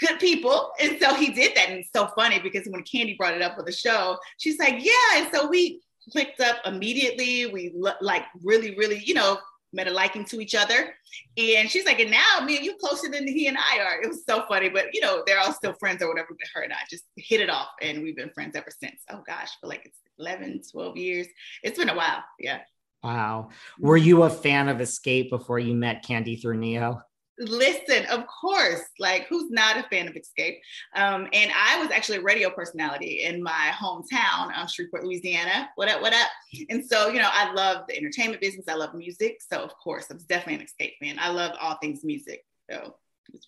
good 0.00 0.18
people. 0.18 0.72
And 0.80 0.98
so 1.00 1.14
he 1.14 1.30
did 1.30 1.54
that. 1.54 1.68
And 1.68 1.78
it's 1.78 1.90
so 1.94 2.08
funny 2.16 2.40
because 2.40 2.66
when 2.66 2.82
Kandi 2.82 3.16
brought 3.16 3.34
it 3.34 3.42
up 3.42 3.56
for 3.56 3.62
the 3.62 3.72
show, 3.72 4.16
she's 4.38 4.58
like, 4.58 4.84
yeah. 4.84 5.22
And 5.22 5.28
so 5.32 5.48
we 5.48 5.80
clicked 6.10 6.40
up 6.40 6.56
immediately. 6.64 7.46
We 7.46 7.74
like 8.00 8.24
really, 8.42 8.76
really, 8.76 8.98
you 9.04 9.14
know, 9.14 9.38
met 9.72 9.86
a 9.86 9.90
liking 9.90 10.24
to 10.24 10.40
each 10.40 10.54
other. 10.54 10.94
And 11.36 11.70
she's 11.70 11.84
like, 11.84 12.00
and 12.00 12.10
now 12.10 12.44
me 12.44 12.56
and 12.56 12.64
you 12.64 12.74
closer 12.76 13.08
than 13.08 13.26
he 13.28 13.46
and 13.46 13.56
I 13.56 13.78
are. 13.78 14.02
It 14.02 14.08
was 14.08 14.24
so 14.24 14.44
funny, 14.48 14.68
but 14.68 14.86
you 14.92 15.00
know, 15.00 15.22
they're 15.26 15.38
all 15.38 15.52
still 15.52 15.74
friends 15.74 16.02
or 16.02 16.08
whatever, 16.08 16.28
but 16.30 16.48
her 16.54 16.62
and 16.62 16.72
I 16.72 16.78
just 16.90 17.04
hit 17.16 17.40
it 17.40 17.50
off 17.50 17.68
and 17.80 18.02
we've 18.02 18.16
been 18.16 18.30
friends 18.30 18.56
ever 18.56 18.70
since. 18.82 19.02
Oh 19.10 19.22
gosh, 19.26 19.50
for 19.60 19.68
like 19.68 19.82
it's 19.84 19.98
11, 20.18 20.62
12 20.72 20.96
years. 20.96 21.26
It's 21.62 21.78
been 21.78 21.88
a 21.88 21.94
while. 21.94 22.24
Yeah. 22.38 22.60
Wow. 23.02 23.50
Were 23.78 23.96
you 23.96 24.24
a 24.24 24.30
fan 24.30 24.68
of 24.68 24.78
Xscape 24.78 25.30
before 25.30 25.58
you 25.58 25.74
met 25.74 26.04
Kandi 26.04 26.40
through 26.40 26.58
Ne-Yo? 26.58 27.00
Listen, 27.40 28.04
of 28.06 28.26
course, 28.26 28.82
like 28.98 29.26
who's 29.28 29.50
not 29.50 29.78
a 29.78 29.82
fan 29.84 30.06
of 30.06 30.14
Xscape? 30.14 30.58
Um, 30.94 31.26
and 31.32 31.50
I 31.56 31.80
was 31.80 31.90
actually 31.90 32.18
a 32.18 32.22
radio 32.22 32.50
personality 32.50 33.22
in 33.24 33.42
my 33.42 33.72
hometown, 33.74 34.56
um, 34.56 34.68
Shreveport, 34.68 35.04
Louisiana. 35.04 35.70
What 35.76 35.88
up, 35.88 36.02
what 36.02 36.12
up? 36.12 36.28
And 36.68 36.84
so, 36.84 37.08
you 37.08 37.18
know, 37.18 37.30
I 37.32 37.52
love 37.52 37.86
the 37.88 37.96
entertainment 37.96 38.42
business. 38.42 38.66
I 38.68 38.74
love 38.74 38.94
music. 38.94 39.38
So, 39.50 39.58
of 39.58 39.74
course, 39.76 40.06
I 40.10 40.14
was 40.14 40.24
definitely 40.24 40.62
an 40.62 40.68
Xscape 40.68 40.92
fan. 41.00 41.16
I 41.18 41.30
love 41.30 41.56
all 41.60 41.76
things 41.80 42.04
music. 42.04 42.44
So, 42.70 42.96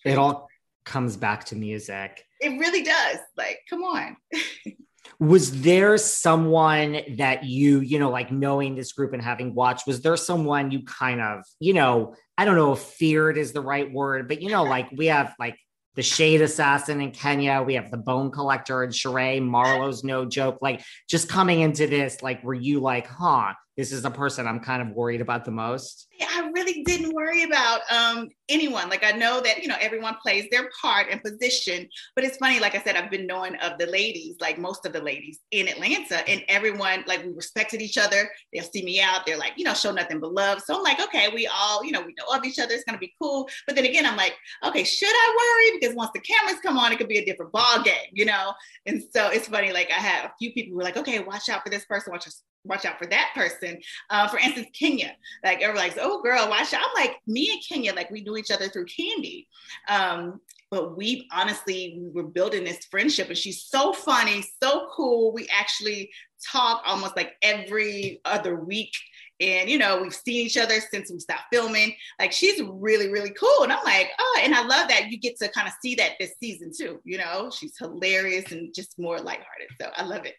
it 0.03 0.17
all 0.17 0.47
comes 0.85 1.15
back 1.15 1.43
to 1.45 1.55
music. 1.55 2.25
It 2.41 2.57
really 2.59 2.83
does. 2.83 3.19
Like, 3.37 3.59
come 3.69 3.83
on. 3.83 4.17
was 5.19 5.61
there 5.61 5.97
someone 5.97 7.01
that 7.17 7.43
you 7.43 7.79
you 7.79 7.99
know 7.99 8.09
like 8.09 8.31
knowing 8.31 8.75
this 8.75 8.93
group 8.93 9.13
and 9.13 9.21
having 9.21 9.53
watched 9.53 9.87
was 9.87 10.01
there 10.01 10.17
someone 10.17 10.71
you 10.71 10.83
kind 10.83 11.21
of 11.21 11.43
you 11.59 11.73
know 11.73 12.15
i 12.37 12.45
don't 12.45 12.55
know 12.55 12.73
if 12.73 12.79
feared 12.79 13.37
is 13.37 13.53
the 13.53 13.61
right 13.61 13.91
word 13.91 14.27
but 14.27 14.41
you 14.41 14.49
know 14.49 14.63
like 14.63 14.89
we 14.95 15.07
have 15.07 15.33
like 15.39 15.57
the 15.95 16.01
shade 16.01 16.41
assassin 16.41 17.01
in 17.01 17.11
kenya 17.11 17.61
we 17.61 17.75
have 17.75 17.91
the 17.91 17.97
bone 17.97 18.31
collector 18.31 18.83
in 18.83 18.89
Sheree. 18.89 19.41
marlo's 19.41 20.03
no 20.03 20.25
joke 20.25 20.57
like 20.61 20.81
just 21.09 21.29
coming 21.29 21.61
into 21.61 21.87
this 21.87 22.21
like 22.21 22.43
were 22.43 22.53
you 22.53 22.79
like 22.79 23.07
huh 23.07 23.53
this 23.77 23.91
is 23.91 24.03
the 24.03 24.11
person 24.11 24.47
I'm 24.47 24.59
kind 24.59 24.81
of 24.81 24.95
worried 24.95 25.21
about 25.21 25.45
the 25.45 25.51
most? 25.51 26.07
I 26.21 26.49
really 26.53 26.83
didn't 26.83 27.13
worry 27.13 27.43
about 27.43 27.81
um, 27.91 28.29
anyone. 28.47 28.89
Like 28.89 29.03
I 29.03 29.11
know 29.11 29.41
that 29.41 29.61
you 29.61 29.67
know 29.67 29.75
everyone 29.81 30.15
plays 30.21 30.47
their 30.51 30.69
part 30.81 31.07
and 31.09 31.21
position, 31.23 31.87
but 32.15 32.23
it's 32.23 32.37
funny. 32.37 32.59
Like 32.59 32.75
I 32.75 32.81
said, 32.81 32.95
I've 32.95 33.09
been 33.09 33.25
knowing 33.25 33.55
of 33.57 33.77
the 33.79 33.87
ladies, 33.87 34.35
like 34.39 34.59
most 34.59 34.85
of 34.85 34.93
the 34.93 35.01
ladies 35.01 35.39
in 35.51 35.67
Atlanta, 35.67 36.27
and 36.29 36.43
everyone 36.47 37.03
like 37.07 37.23
we 37.23 37.31
respected 37.31 37.81
each 37.81 37.97
other. 37.97 38.29
They'll 38.53 38.63
see 38.63 38.83
me 38.83 39.01
out. 39.01 39.25
They're 39.25 39.37
like, 39.37 39.53
you 39.57 39.63
know, 39.63 39.73
show 39.73 39.91
nothing 39.91 40.19
but 40.19 40.33
love. 40.33 40.61
So 40.61 40.75
I'm 40.75 40.83
like, 40.83 41.01
okay, 41.01 41.29
we 41.33 41.47
all, 41.47 41.83
you 41.83 41.91
know, 41.91 42.01
we 42.01 42.13
know 42.17 42.35
of 42.35 42.45
each 42.45 42.59
other. 42.59 42.73
It's 42.73 42.83
gonna 42.83 42.99
be 42.99 43.13
cool. 43.21 43.49
But 43.65 43.75
then 43.75 43.85
again, 43.85 44.05
I'm 44.05 44.17
like, 44.17 44.35
okay, 44.65 44.83
should 44.83 45.07
I 45.09 45.37
worry? 45.37 45.79
Because 45.79 45.95
once 45.95 46.11
the 46.13 46.21
cameras 46.21 46.59
come 46.61 46.77
on, 46.77 46.91
it 46.91 46.97
could 46.97 47.09
be 47.09 47.17
a 47.17 47.25
different 47.25 47.51
ball 47.51 47.81
game, 47.83 48.11
you 48.11 48.25
know. 48.25 48.53
And 48.85 49.01
so 49.13 49.29
it's 49.29 49.47
funny. 49.47 49.73
Like 49.73 49.89
I 49.89 49.99
have 49.99 50.25
a 50.25 50.33
few 50.37 50.53
people 50.53 50.71
who 50.71 50.77
were 50.77 50.83
like, 50.83 50.97
okay, 50.97 51.19
watch 51.19 51.49
out 51.49 51.63
for 51.63 51.69
this 51.69 51.85
person. 51.85 52.11
Watch 52.11 52.27
watch 52.63 52.85
out 52.85 52.97
for 52.97 53.07
that 53.07 53.31
person. 53.35 53.79
Uh, 54.09 54.27
for 54.27 54.37
instance, 54.39 54.67
Kenya, 54.73 55.15
like 55.43 55.61
everybody's, 55.61 55.97
oh 55.99 56.21
girl, 56.21 56.49
watch 56.49 56.73
out. 56.73 56.81
I'm 56.83 57.05
like, 57.05 57.17
me 57.27 57.49
and 57.51 57.61
Kenya, 57.67 57.93
like 57.93 58.09
we 58.09 58.21
knew 58.21 58.37
each 58.37 58.51
other 58.51 58.67
through 58.69 58.85
Kandi. 58.85 59.47
Um, 59.89 60.39
but 60.71 60.97
we 60.97 61.27
honestly 61.31 61.99
we 62.01 62.09
were 62.09 62.27
building 62.27 62.63
this 62.63 62.85
friendship 62.85 63.27
and 63.27 63.37
she's 63.37 63.61
so 63.61 63.93
funny, 63.93 64.43
so 64.61 64.87
cool. 64.91 65.31
We 65.31 65.47
actually 65.51 66.09
talk 66.51 66.81
almost 66.85 67.15
like 67.15 67.33
every 67.41 68.21
other 68.25 68.55
week. 68.55 68.91
And 69.39 69.69
you 69.69 69.77
know, 69.77 70.01
we've 70.01 70.15
seen 70.15 70.47
each 70.47 70.57
other 70.57 70.79
since 70.79 71.11
we 71.11 71.19
stopped 71.19 71.43
filming. 71.51 71.93
Like 72.19 72.31
she's 72.31 72.59
really, 72.63 73.09
really 73.09 73.31
cool. 73.31 73.63
And 73.63 73.71
I'm 73.71 73.83
like, 73.83 74.09
oh, 74.17 74.39
and 74.43 74.55
I 74.55 74.65
love 74.65 74.87
that 74.89 75.11
you 75.11 75.19
get 75.19 75.37
to 75.37 75.49
kind 75.49 75.67
of 75.67 75.73
see 75.79 75.95
that 75.95 76.13
this 76.19 76.33
season 76.39 76.71
too. 76.75 76.99
You 77.03 77.19
know, 77.19 77.51
she's 77.55 77.77
hilarious 77.77 78.51
and 78.51 78.73
just 78.73 78.97
more 78.97 79.19
lighthearted. 79.19 79.69
So 79.79 79.91
I 79.95 80.03
love 80.03 80.25
it 80.25 80.35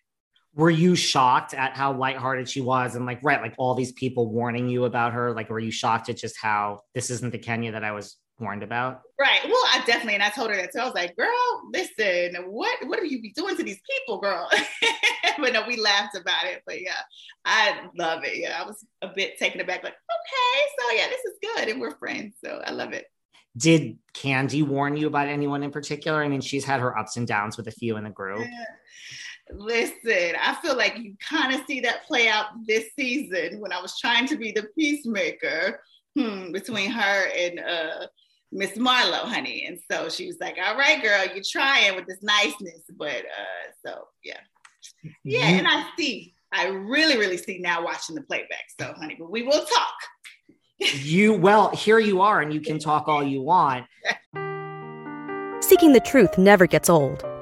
were 0.54 0.70
you 0.70 0.94
shocked 0.94 1.52
at 1.52 1.76
how 1.76 1.92
lighthearted 1.92 2.48
she 2.48 2.60
was? 2.60 2.94
And 2.94 3.06
like 3.06 3.18
right 3.22 3.40
like 3.40 3.54
all 3.58 3.74
these 3.74 3.92
people 3.92 4.30
warning 4.30 4.68
you 4.68 4.84
about 4.84 5.12
her 5.12 5.32
like 5.32 5.50
were 5.50 5.58
you 5.58 5.70
shocked 5.70 6.08
at 6.08 6.16
just 6.16 6.36
how 6.40 6.80
this 6.94 7.10
isn't 7.10 7.32
the 7.32 7.38
kenya 7.38 7.72
that 7.72 7.84
i 7.84 7.92
was 7.92 8.16
warned 8.38 8.62
about? 8.62 9.02
Right. 9.20 9.40
Well 9.44 9.54
i 9.72 9.82
definitely 9.86 10.14
and 10.14 10.22
i 10.22 10.28
told 10.30 10.50
her 10.50 10.56
that 10.56 10.72
too. 10.72 10.80
I 10.80 10.84
was 10.84 10.94
like 10.94 11.16
girl 11.16 11.70
listen 11.72 12.36
what 12.46 12.78
what 12.86 12.98
are 12.98 13.04
you 13.04 13.20
be 13.20 13.32
doing 13.32 13.56
to 13.56 13.62
these 13.62 13.80
people 13.90 14.20
girl? 14.20 14.48
But 15.36 15.52
no 15.52 15.66
we 15.66 15.76
laughed 15.76 16.16
about 16.16 16.44
it 16.46 16.62
but 16.64 16.80
yeah 16.80 17.00
i 17.44 17.88
love 17.98 18.22
it. 18.22 18.36
Yeah 18.36 18.62
i 18.62 18.64
was 18.64 18.84
a 19.02 19.08
bit 19.08 19.36
taken 19.36 19.60
aback 19.60 19.82
like 19.82 19.94
okay 19.94 20.66
so 20.78 20.94
yeah 20.94 21.08
this 21.08 21.24
is 21.24 21.38
good 21.42 21.68
and 21.68 21.80
we're 21.80 21.96
friends 21.96 22.36
so 22.44 22.60
i 22.64 22.70
love 22.70 22.92
it. 22.92 23.06
Did 23.56 23.98
kandi 24.14 24.64
warn 24.64 24.96
you 24.96 25.08
about 25.08 25.26
anyone 25.26 25.64
in 25.64 25.72
particular? 25.72 26.22
I 26.22 26.28
mean 26.28 26.40
she's 26.40 26.64
had 26.64 26.80
her 26.80 26.96
ups 26.96 27.16
and 27.16 27.26
downs 27.26 27.56
with 27.56 27.66
a 27.66 27.72
few 27.72 27.96
in 27.96 28.04
the 28.04 28.10
group. 28.10 28.40
Yeah 28.40 28.64
Listen, 29.52 30.34
I 30.40 30.56
feel 30.62 30.76
like 30.76 30.98
you 30.98 31.14
kind 31.20 31.54
of 31.54 31.66
see 31.66 31.80
that 31.80 32.06
play 32.06 32.28
out 32.28 32.46
this 32.66 32.86
season 32.98 33.60
when 33.60 33.72
I 33.72 33.80
was 33.80 33.98
trying 33.98 34.26
to 34.28 34.36
be 34.36 34.52
the 34.52 34.66
peacemaker 34.76 35.80
hmm, 36.18 36.50
between 36.50 36.90
her 36.90 37.28
and 37.28 37.60
uh, 37.60 38.06
Miss 38.52 38.72
Marlo, 38.72 39.24
honey. 39.24 39.66
And 39.66 39.78
so 39.90 40.08
she 40.08 40.26
was 40.26 40.36
like, 40.40 40.56
all 40.64 40.76
right, 40.76 41.02
girl, 41.02 41.26
you're 41.34 41.44
trying 41.46 41.94
with 41.94 42.06
this 42.06 42.22
niceness. 42.22 42.82
But 42.96 43.16
uh, 43.16 43.72
so, 43.84 44.08
yeah. 44.22 44.38
Yeah, 45.24 45.46
and 45.46 45.66
I 45.66 45.86
see, 45.98 46.34
I 46.52 46.68
really, 46.68 47.18
really 47.18 47.36
see 47.36 47.58
now 47.58 47.84
watching 47.84 48.14
the 48.14 48.22
playback. 48.22 48.64
So, 48.80 48.94
honey, 48.96 49.16
but 49.18 49.30
we 49.30 49.42
will 49.42 49.64
talk. 49.64 49.94
you, 50.78 51.34
well, 51.34 51.70
here 51.70 51.98
you 51.98 52.22
are, 52.22 52.40
and 52.40 52.52
you 52.52 52.60
can 52.60 52.78
talk 52.78 53.08
all 53.08 53.22
you 53.22 53.42
want. 53.42 53.86
Seeking 55.60 55.92
the 55.92 56.02
truth 56.04 56.38
never 56.38 56.66
gets 56.66 56.88
old. 56.88 57.24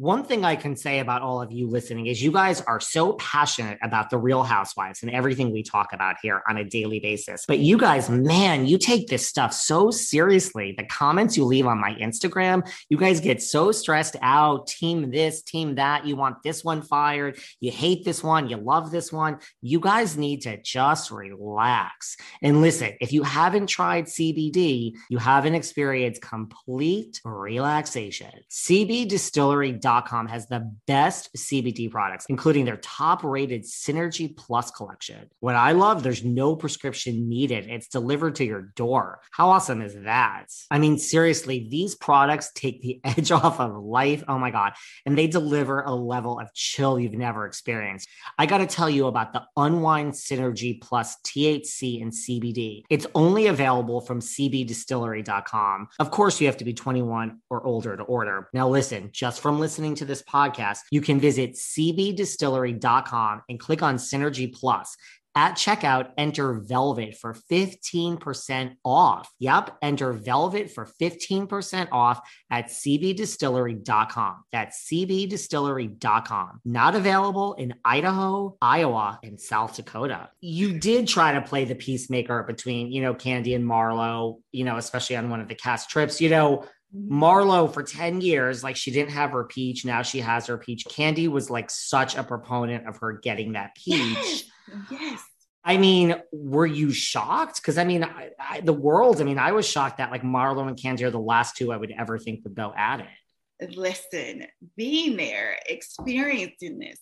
One 0.00 0.24
thing 0.24 0.46
I 0.46 0.56
can 0.56 0.76
say 0.76 1.00
about 1.00 1.20
all 1.20 1.42
of 1.42 1.52
you 1.52 1.66
listening 1.68 2.06
is 2.06 2.22
you 2.22 2.32
guys 2.32 2.62
are 2.62 2.80
so 2.80 3.12
passionate 3.12 3.76
about 3.82 4.08
the 4.08 4.16
real 4.16 4.42
housewives 4.42 5.02
and 5.02 5.10
everything 5.10 5.52
we 5.52 5.62
talk 5.62 5.92
about 5.92 6.16
here 6.22 6.42
on 6.48 6.56
a 6.56 6.64
daily 6.64 7.00
basis. 7.00 7.44
But 7.46 7.58
you 7.58 7.76
guys, 7.76 8.08
man, 8.08 8.64
you 8.64 8.78
take 8.78 9.08
this 9.08 9.28
stuff 9.28 9.52
so 9.52 9.90
seriously. 9.90 10.74
The 10.74 10.86
comments 10.86 11.36
you 11.36 11.44
leave 11.44 11.66
on 11.66 11.78
my 11.78 11.92
Instagram, 11.96 12.66
you 12.88 12.96
guys 12.96 13.20
get 13.20 13.42
so 13.42 13.72
stressed 13.72 14.16
out. 14.22 14.68
Team 14.68 15.10
this, 15.10 15.42
team 15.42 15.74
that. 15.74 16.06
You 16.06 16.16
want 16.16 16.42
this 16.42 16.64
one 16.64 16.80
fired. 16.80 17.38
You 17.60 17.70
hate 17.70 18.02
this 18.02 18.24
one. 18.24 18.48
You 18.48 18.56
love 18.56 18.90
this 18.90 19.12
one. 19.12 19.40
You 19.60 19.80
guys 19.80 20.16
need 20.16 20.40
to 20.44 20.56
just 20.62 21.10
relax. 21.10 22.16
And 22.40 22.62
listen, 22.62 22.94
if 23.02 23.12
you 23.12 23.22
haven't 23.22 23.66
tried 23.66 24.06
CBD, 24.06 24.94
you 25.10 25.18
haven't 25.18 25.56
experienced 25.56 26.22
complete 26.22 27.20
relaxation. 27.22 28.30
CB 28.50 29.06
Distillery 29.06 29.72
Has 29.90 30.46
the 30.46 30.72
best 30.86 31.34
CBD 31.36 31.90
products, 31.90 32.26
including 32.28 32.64
their 32.64 32.76
top 32.76 33.24
rated 33.24 33.64
Synergy 33.64 34.34
Plus 34.36 34.70
collection. 34.70 35.28
What 35.40 35.56
I 35.56 35.72
love, 35.72 36.02
there's 36.04 36.24
no 36.24 36.54
prescription 36.54 37.28
needed. 37.28 37.66
It's 37.68 37.88
delivered 37.88 38.36
to 38.36 38.44
your 38.44 38.62
door. 38.76 39.20
How 39.32 39.50
awesome 39.50 39.82
is 39.82 39.96
that? 40.04 40.46
I 40.70 40.78
mean, 40.78 40.96
seriously, 40.96 41.66
these 41.68 41.96
products 41.96 42.52
take 42.54 42.80
the 42.82 43.00
edge 43.04 43.32
off 43.32 43.58
of 43.58 43.82
life. 43.82 44.22
Oh 44.28 44.38
my 44.38 44.52
God. 44.52 44.74
And 45.06 45.18
they 45.18 45.26
deliver 45.26 45.80
a 45.80 45.92
level 45.92 46.38
of 46.38 46.54
chill 46.54 47.00
you've 47.00 47.12
never 47.12 47.46
experienced. 47.46 48.08
I 48.38 48.46
got 48.46 48.58
to 48.58 48.66
tell 48.66 48.88
you 48.88 49.08
about 49.08 49.32
the 49.32 49.42
Unwind 49.56 50.12
Synergy 50.12 50.80
Plus 50.80 51.16
THC 51.26 52.00
and 52.00 52.12
CBD. 52.12 52.82
It's 52.88 53.06
only 53.16 53.48
available 53.48 54.00
from 54.00 54.20
cbdistillery.com. 54.20 55.88
Of 55.98 56.10
course, 56.12 56.40
you 56.40 56.46
have 56.46 56.58
to 56.58 56.64
be 56.64 56.74
21 56.74 57.40
or 57.50 57.66
older 57.66 57.96
to 57.96 58.02
order. 58.04 58.48
Now, 58.52 58.68
listen, 58.68 59.10
just 59.12 59.40
from 59.40 59.58
listening 59.58 59.79
listening 59.80 59.94
to 59.94 60.04
this 60.04 60.22
podcast, 60.22 60.80
you 60.90 61.00
can 61.00 61.18
visit 61.18 61.54
cbdistillery.com 61.54 63.42
and 63.48 63.58
click 63.58 63.82
on 63.82 63.96
Synergy 63.96 64.54
Plus. 64.54 64.94
At 65.34 65.54
checkout, 65.54 66.10
enter 66.18 66.54
Velvet 66.54 67.16
for 67.16 67.34
15% 67.50 68.74
off. 68.84 69.30
Yep, 69.38 69.78
enter 69.80 70.12
Velvet 70.12 70.70
for 70.70 70.86
15% 71.00 71.88
off 71.92 72.20
at 72.50 72.66
cbdistillery.com. 72.66 74.44
That's 74.52 74.88
cbdistillery.com. 74.92 76.60
Not 76.64 76.94
available 76.96 77.54
in 77.54 77.74
Idaho, 77.84 78.58
Iowa, 78.60 79.20
and 79.22 79.40
South 79.40 79.76
Dakota. 79.76 80.28
You 80.40 80.78
did 80.78 81.08
try 81.08 81.32
to 81.32 81.40
play 81.40 81.64
the 81.64 81.76
peacemaker 81.76 82.42
between, 82.42 82.92
you 82.92 83.00
know, 83.00 83.14
Kandi 83.14 83.54
and 83.54 83.64
Marlo, 83.64 84.40
you 84.52 84.64
know, 84.64 84.76
especially 84.76 85.16
on 85.16 85.30
one 85.30 85.40
of 85.40 85.48
the 85.48 85.54
cast 85.54 85.88
trips. 85.88 86.20
You 86.20 86.28
know, 86.28 86.66
Mm-hmm. 86.94 87.22
Marlo 87.22 87.72
for 87.72 87.82
10 87.82 88.20
years, 88.20 88.64
like 88.64 88.76
she 88.76 88.90
didn't 88.90 89.12
have 89.12 89.30
her 89.30 89.44
peach. 89.44 89.84
Now 89.84 90.02
she 90.02 90.20
has 90.20 90.46
her 90.46 90.58
peach. 90.58 90.86
Kandi 90.86 91.28
was 91.28 91.50
like 91.50 91.70
such 91.70 92.16
a 92.16 92.24
proponent 92.24 92.88
of 92.88 92.96
her 92.98 93.12
getting 93.12 93.52
that 93.52 93.74
peach. 93.76 94.16
Yes. 94.16 94.44
yes. 94.90 95.24
I 95.62 95.76
mean, 95.76 96.16
were 96.32 96.66
you 96.66 96.90
shocked? 96.90 97.56
Because 97.56 97.78
I 97.78 97.84
mean, 97.84 98.02
I, 98.02 98.30
I, 98.38 98.60
the 98.60 98.72
world, 98.72 99.20
I 99.20 99.24
mean, 99.24 99.38
I 99.38 99.52
was 99.52 99.68
shocked 99.68 99.98
that 99.98 100.10
like 100.10 100.22
Marlo 100.22 100.66
and 100.66 100.76
Kandi 100.76 101.02
are 101.02 101.10
the 101.10 101.20
last 101.20 101.56
two 101.56 101.72
I 101.72 101.76
would 101.76 101.92
ever 101.96 102.18
think 102.18 102.42
would 102.44 102.54
go 102.54 102.72
at 102.76 103.00
it. 103.00 103.76
Listen, 103.76 104.46
being 104.76 105.16
there, 105.16 105.58
experiencing 105.66 106.78
this, 106.78 106.98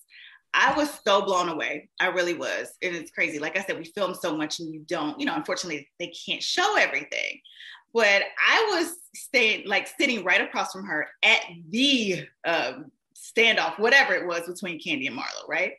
I 0.53 0.75
was 0.77 0.91
so 1.07 1.23
blown 1.23 1.49
away. 1.49 1.89
I 2.01 2.09
really 2.09 2.35
was. 2.35 2.73
And 2.83 2.97
it's 2.97 3.13
crazy. 3.13 3.39
Like 3.39 3.57
I 3.57 3.63
said, 3.63 3.79
we 3.79 3.85
film 3.85 4.15
so 4.15 4.37
much 4.37 4.59
and 4.59 4.75
you 4.75 4.81
don't, 4.81 5.19
you 5.21 5.27
know, 5.27 5.37
unfortunately, 5.37 5.89
they 6.01 6.13
can't 6.27 6.43
show 6.43 6.77
everything 6.77 7.41
but 7.95 8.23
I 8.47 8.71
was 8.75 8.95
staying 9.15 9.67
like 9.67 9.89
sitting 9.99 10.25
right 10.25 10.41
across 10.41 10.73
from 10.73 10.87
her 10.87 11.09
at 11.23 11.41
the 11.71 12.27
um, 12.45 12.91
standoff, 13.17 13.79
whatever 13.79 14.15
it 14.15 14.27
was 14.27 14.47
between 14.47 14.79
Kandi 14.79 15.07
and 15.07 15.17
Marlo, 15.17 15.49
right? 15.49 15.73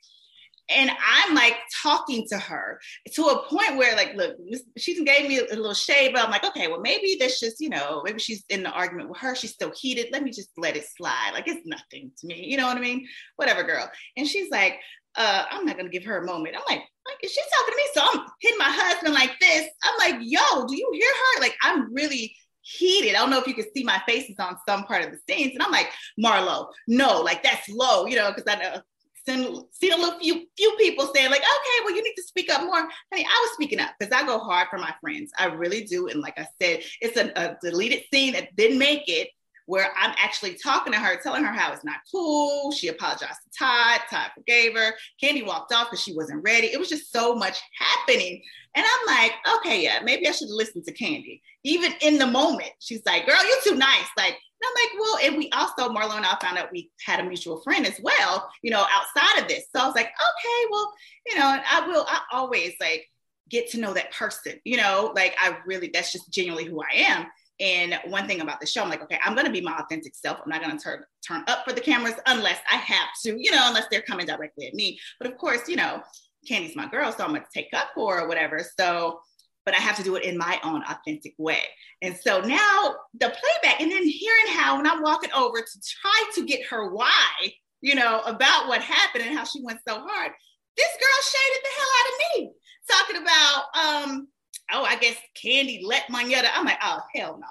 And 0.72 0.92
I'm 0.92 1.34
like 1.34 1.56
talking 1.82 2.28
to 2.30 2.38
her 2.38 2.80
to 3.13 3.24
a 3.24 3.44
point 3.48 3.78
where, 3.78 3.96
like, 3.96 4.13
look, 4.16 4.38
she 4.78 5.04
gave 5.04 5.28
me 5.28 5.39
a, 5.39 5.56
little 5.56 5.74
shade, 5.74 6.13
but 6.13 6.24
I'm 6.24 6.30
like, 6.30 6.46
okay, 6.46 6.68
well, 6.68 6.80
maybe 6.80 7.18
that's 7.20 7.39
just, 7.39 7.60
you 7.60 7.70
know, 7.70 8.04
maybe 8.06 8.20
she's 8.20 8.44
in 8.50 8.62
the 8.62 8.70
argument 8.70 9.10
with 9.10 9.18
her. 9.20 9.34
She's 9.34 9.54
still 9.54 9.72
heated. 9.75 10.10
Let 10.12 10.22
me 10.22 10.30
just 10.30 10.51
let 10.58 10.78
it 10.78 10.86
slide. 10.96 11.32
Like, 11.34 11.48
it's 11.48 11.66
nothing 11.66 12.12
to 12.20 12.28
me. 12.28 12.46
You 12.46 12.58
know 12.58 12.68
what 12.68 12.78
I 12.78 12.82
mean? 12.82 13.08
Whatever, 13.36 13.63
girl. 13.63 13.89
And 14.16 14.28
she's 14.28 14.51
like, 14.51 14.80
uh, 15.20 15.46
I'm 15.52 15.66
not 15.66 15.78
gonna 15.78 15.90
give 15.90 16.06
her 16.06 16.18
a 16.18 16.26
moment. 16.26 16.56
I'm 16.56 16.64
like, 16.76 16.84
is 17.22 17.32
she 17.32 17.42
talking 17.42 17.74
to 17.74 17.78
me? 17.78 17.84
So 17.94 18.02
I'm 18.04 18.28
hitting 18.40 18.58
my 18.58 18.70
husband 18.70 19.14
like 19.14 19.40
this. 19.40 19.68
I'm 19.84 19.98
like, 20.00 20.22
yo, 20.22 20.66
do 20.66 20.76
you 20.76 20.90
hear 20.94 21.12
her? 21.12 21.42
Like, 21.42 21.56
I'm 21.62 21.94
really 21.94 22.36
heated. 22.62 23.16
I 23.16 23.20
don't 23.20 23.30
know 23.30 23.40
if 23.40 23.48
you 23.48 23.54
can 23.54 23.66
see 23.76 23.84
my 23.84 24.02
faces 24.08 24.36
on 24.40 24.58
some 24.68 24.84
part 24.84 25.04
of 25.06 25.12
the 25.12 25.20
scenes. 25.28 25.54
And 25.54 25.62
I'm 25.62 25.72
like, 25.72 25.92
Marlo, 26.20 26.68
no, 26.88 27.22
like 27.22 27.44
that's 27.44 27.68
low, 27.70 28.06
you 28.06 28.16
know, 28.16 28.32
because 28.34 28.46
I 28.48 28.62
know 28.62 28.82
seen, 29.30 29.64
seen 29.72 29.92
a 29.94 29.98
little 29.98 30.20
few 30.20 30.46
few 30.58 30.76
people 30.78 31.10
saying 31.14 31.30
like, 31.30 31.42
okay, 31.42 31.84
well, 31.84 31.96
you 31.96 32.04
need 32.04 32.16
to 32.16 32.24
speak 32.24 32.52
up 32.52 32.62
more. 32.64 32.88
Honey, 33.12 33.26
I 33.26 33.46
was 33.46 33.54
speaking 33.54 33.80
up 33.80 33.92
because 34.00 34.14
I 34.14 34.26
go 34.26 34.40
hard 34.40 34.68
for 34.70 34.78
my 34.78 34.94
friends. 35.02 35.32
I 35.38 35.46
really 35.46 35.84
do. 35.84 36.08
And 36.08 36.22
like 36.22 36.38
I 36.38 36.48
said, 36.62 36.84
it's 37.02 37.18
a, 37.18 37.32
a 37.36 37.58
deleted 37.62 38.04
scene 38.12 38.34
that 38.34 38.56
didn't 38.56 38.80
make 38.80 39.04
it 39.08 39.30
where 39.70 39.92
I'm 39.96 40.16
actually 40.18 40.56
talking 40.56 40.94
to 40.94 41.00
her, 41.00 41.16
telling 41.22 41.44
her 41.44 41.54
how 41.54 41.72
it's 41.72 41.84
not 41.86 41.98
cool. 42.12 42.72
She 42.72 42.88
apologized 42.88 43.38
to 43.44 43.60
Todd. 43.60 44.02
Todd 44.10 44.32
forgave 44.34 44.76
her. 44.76 44.96
Kandi 45.24 45.46
walked 45.46 45.72
off 45.72 45.92
because 45.92 46.04
she 46.04 46.16
wasn't 46.16 46.44
ready. 46.44 46.68
It 46.68 46.80
was 46.80 46.90
just 46.90 47.12
so 47.12 47.36
much 47.36 47.60
happening. 47.78 48.42
And 48.74 48.84
I'm 48.84 49.16
like, 49.16 49.34
okay, 49.58 49.84
yeah, 49.84 50.00
maybe 50.04 50.28
I 50.28 50.32
should 50.32 50.50
listen 50.50 50.84
to 50.86 50.92
Kandi. 50.92 51.42
Even 51.64 51.94
in 52.02 52.18
the 52.18 52.26
moment, 52.26 52.72
she's 52.80 53.04
like, 53.06 53.28
girl, 53.28 53.38
you're 53.46 53.74
too 53.74 53.78
nice. 53.78 54.08
Like, 54.18 54.34
and 54.34 54.66
I'm 54.66 54.74
like, 54.74 54.92
well, 55.00 55.18
and 55.24 55.38
we 55.38 55.52
also, 55.52 55.94
Marlo 55.94 56.18
and 56.18 56.26
I 56.26 56.36
found 56.42 56.58
out 56.58 56.72
we 56.72 56.90
had 57.06 57.20
a 57.20 57.24
mutual 57.24 57.62
friend 57.62 57.86
as 57.86 58.00
well, 58.02 58.50
you 58.64 58.72
know, 58.72 58.84
outside 58.92 59.40
of 59.40 59.48
this. 59.48 59.66
So 59.72 59.84
I 59.84 59.86
was 59.86 59.96
like, 59.96 60.08
okay, 60.08 60.68
well, 60.72 60.92
you 61.28 61.38
know, 61.38 61.46
and 61.46 61.62
I 61.72 61.88
will, 61.88 62.06
I 62.08 62.22
always 62.32 62.74
like 62.82 63.06
get 63.50 63.70
to 63.72 63.80
know 63.80 63.94
that 63.94 64.14
person, 64.14 64.60
you 64.64 64.78
know, 64.78 65.14
like 65.16 65.36
I 65.40 65.58
really, 65.68 65.92
that's 65.94 66.12
just 66.12 66.34
genuinely 66.34 66.66
who 66.66 66.82
I 66.82 66.96
am. 66.96 67.28
And 67.60 68.00
one 68.06 68.25
thing 68.25 68.39
about 68.39 68.62
the 68.62 68.66
show, 68.66 68.82
I'm 68.82 68.89
like, 68.89 69.04
okay, 69.04 69.20
I'm 69.24 69.36
gonna 69.36 69.51
be 69.51 69.62
my 69.62 69.78
authentic 69.78 70.16
self. 70.16 70.39
I'm 70.44 70.50
not 70.50 70.62
gonna 70.62 70.80
turn 70.80 71.04
turn 71.28 71.44
up 71.48 71.66
for 71.66 71.74
the 71.74 71.82
cameras 71.82 72.16
unless 72.25 72.60
I 72.72 72.78
have 72.78 73.10
to, 73.24 73.38
you 73.38 73.51
know, 73.51 73.63
unless 73.68 73.88
they're 73.92 74.01
coming 74.01 74.25
directly 74.25 74.68
at 74.68 74.74
me. 74.74 75.00
But 75.20 75.32
of 75.32 75.38
course, 75.38 75.68
you 75.68 75.75
know, 75.75 76.01
Kandi's 76.50 76.75
my 76.75 76.88
girl, 76.88 77.12
so 77.12 77.24
I'm 77.24 77.34
gonna 77.34 77.46
take 77.54 77.70
up 77.74 77.89
for 77.94 78.16
her 78.16 78.22
or 78.24 78.28
whatever. 78.28 78.62
So, 78.80 79.20
but 79.66 79.74
I 79.74 79.78
have 79.78 79.98
to 79.98 80.04
do 80.04 80.16
it 80.16 80.24
in 80.24 80.38
my 80.38 80.60
own 80.63 80.84
authentic 80.84 81.34
way. 81.38 81.60
And 82.01 82.16
so 82.16 82.39
now 82.42 82.96
the 83.13 83.28
playback, 83.28 83.82
and 83.82 83.92
then 83.92 84.08
hearing 84.08 84.54
how 84.54 84.78
when 84.78 84.88
I'm 84.88 85.01
walking 85.01 85.32
over 85.36 85.60
to 85.60 85.82
try 86.01 86.32
to 86.36 86.46
get 86.46 86.66
her 86.68 86.94
why, 86.94 87.54
you 87.82 87.96
know, 87.96 88.22
about 88.22 88.68
what 88.68 88.82
happened 88.82 89.25
and 89.25 89.38
how 89.38 89.44
she 89.44 89.62
went 89.62 89.80
so 89.88 89.96
hard, 89.96 90.32
this 90.78 90.88
girl 91.00 91.20
shaded 91.24 91.63
the 91.63 91.75
hell 91.78 91.88
out 92.00 92.10
of 92.10 92.16
me, 92.39 92.51
talking 92.89 93.22
about 93.22 94.08
um 94.08 94.28
oh, 94.74 94.84
I 94.84 94.96
guess 94.98 95.16
Kandi 95.38 95.82
let 95.84 96.04
Monyetta. 96.08 96.48
I'm 96.54 96.66
like, 96.66 96.80
oh, 96.84 97.00
hell 97.16 97.38
no. 97.40 97.48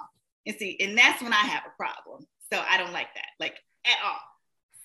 And 0.47 0.57
see, 0.57 0.77
and 0.81 0.97
that's 0.97 1.23
when 1.23 1.33
I 1.33 1.37
have 1.37 1.63
a 1.67 1.77
problem. 1.77 2.27
So 2.53 2.63
I 2.69 2.79
don't 2.79 2.93
like 2.93 3.09
that, 3.15 3.29
like 3.39 3.57
at 3.85 3.97
all. 4.05 4.17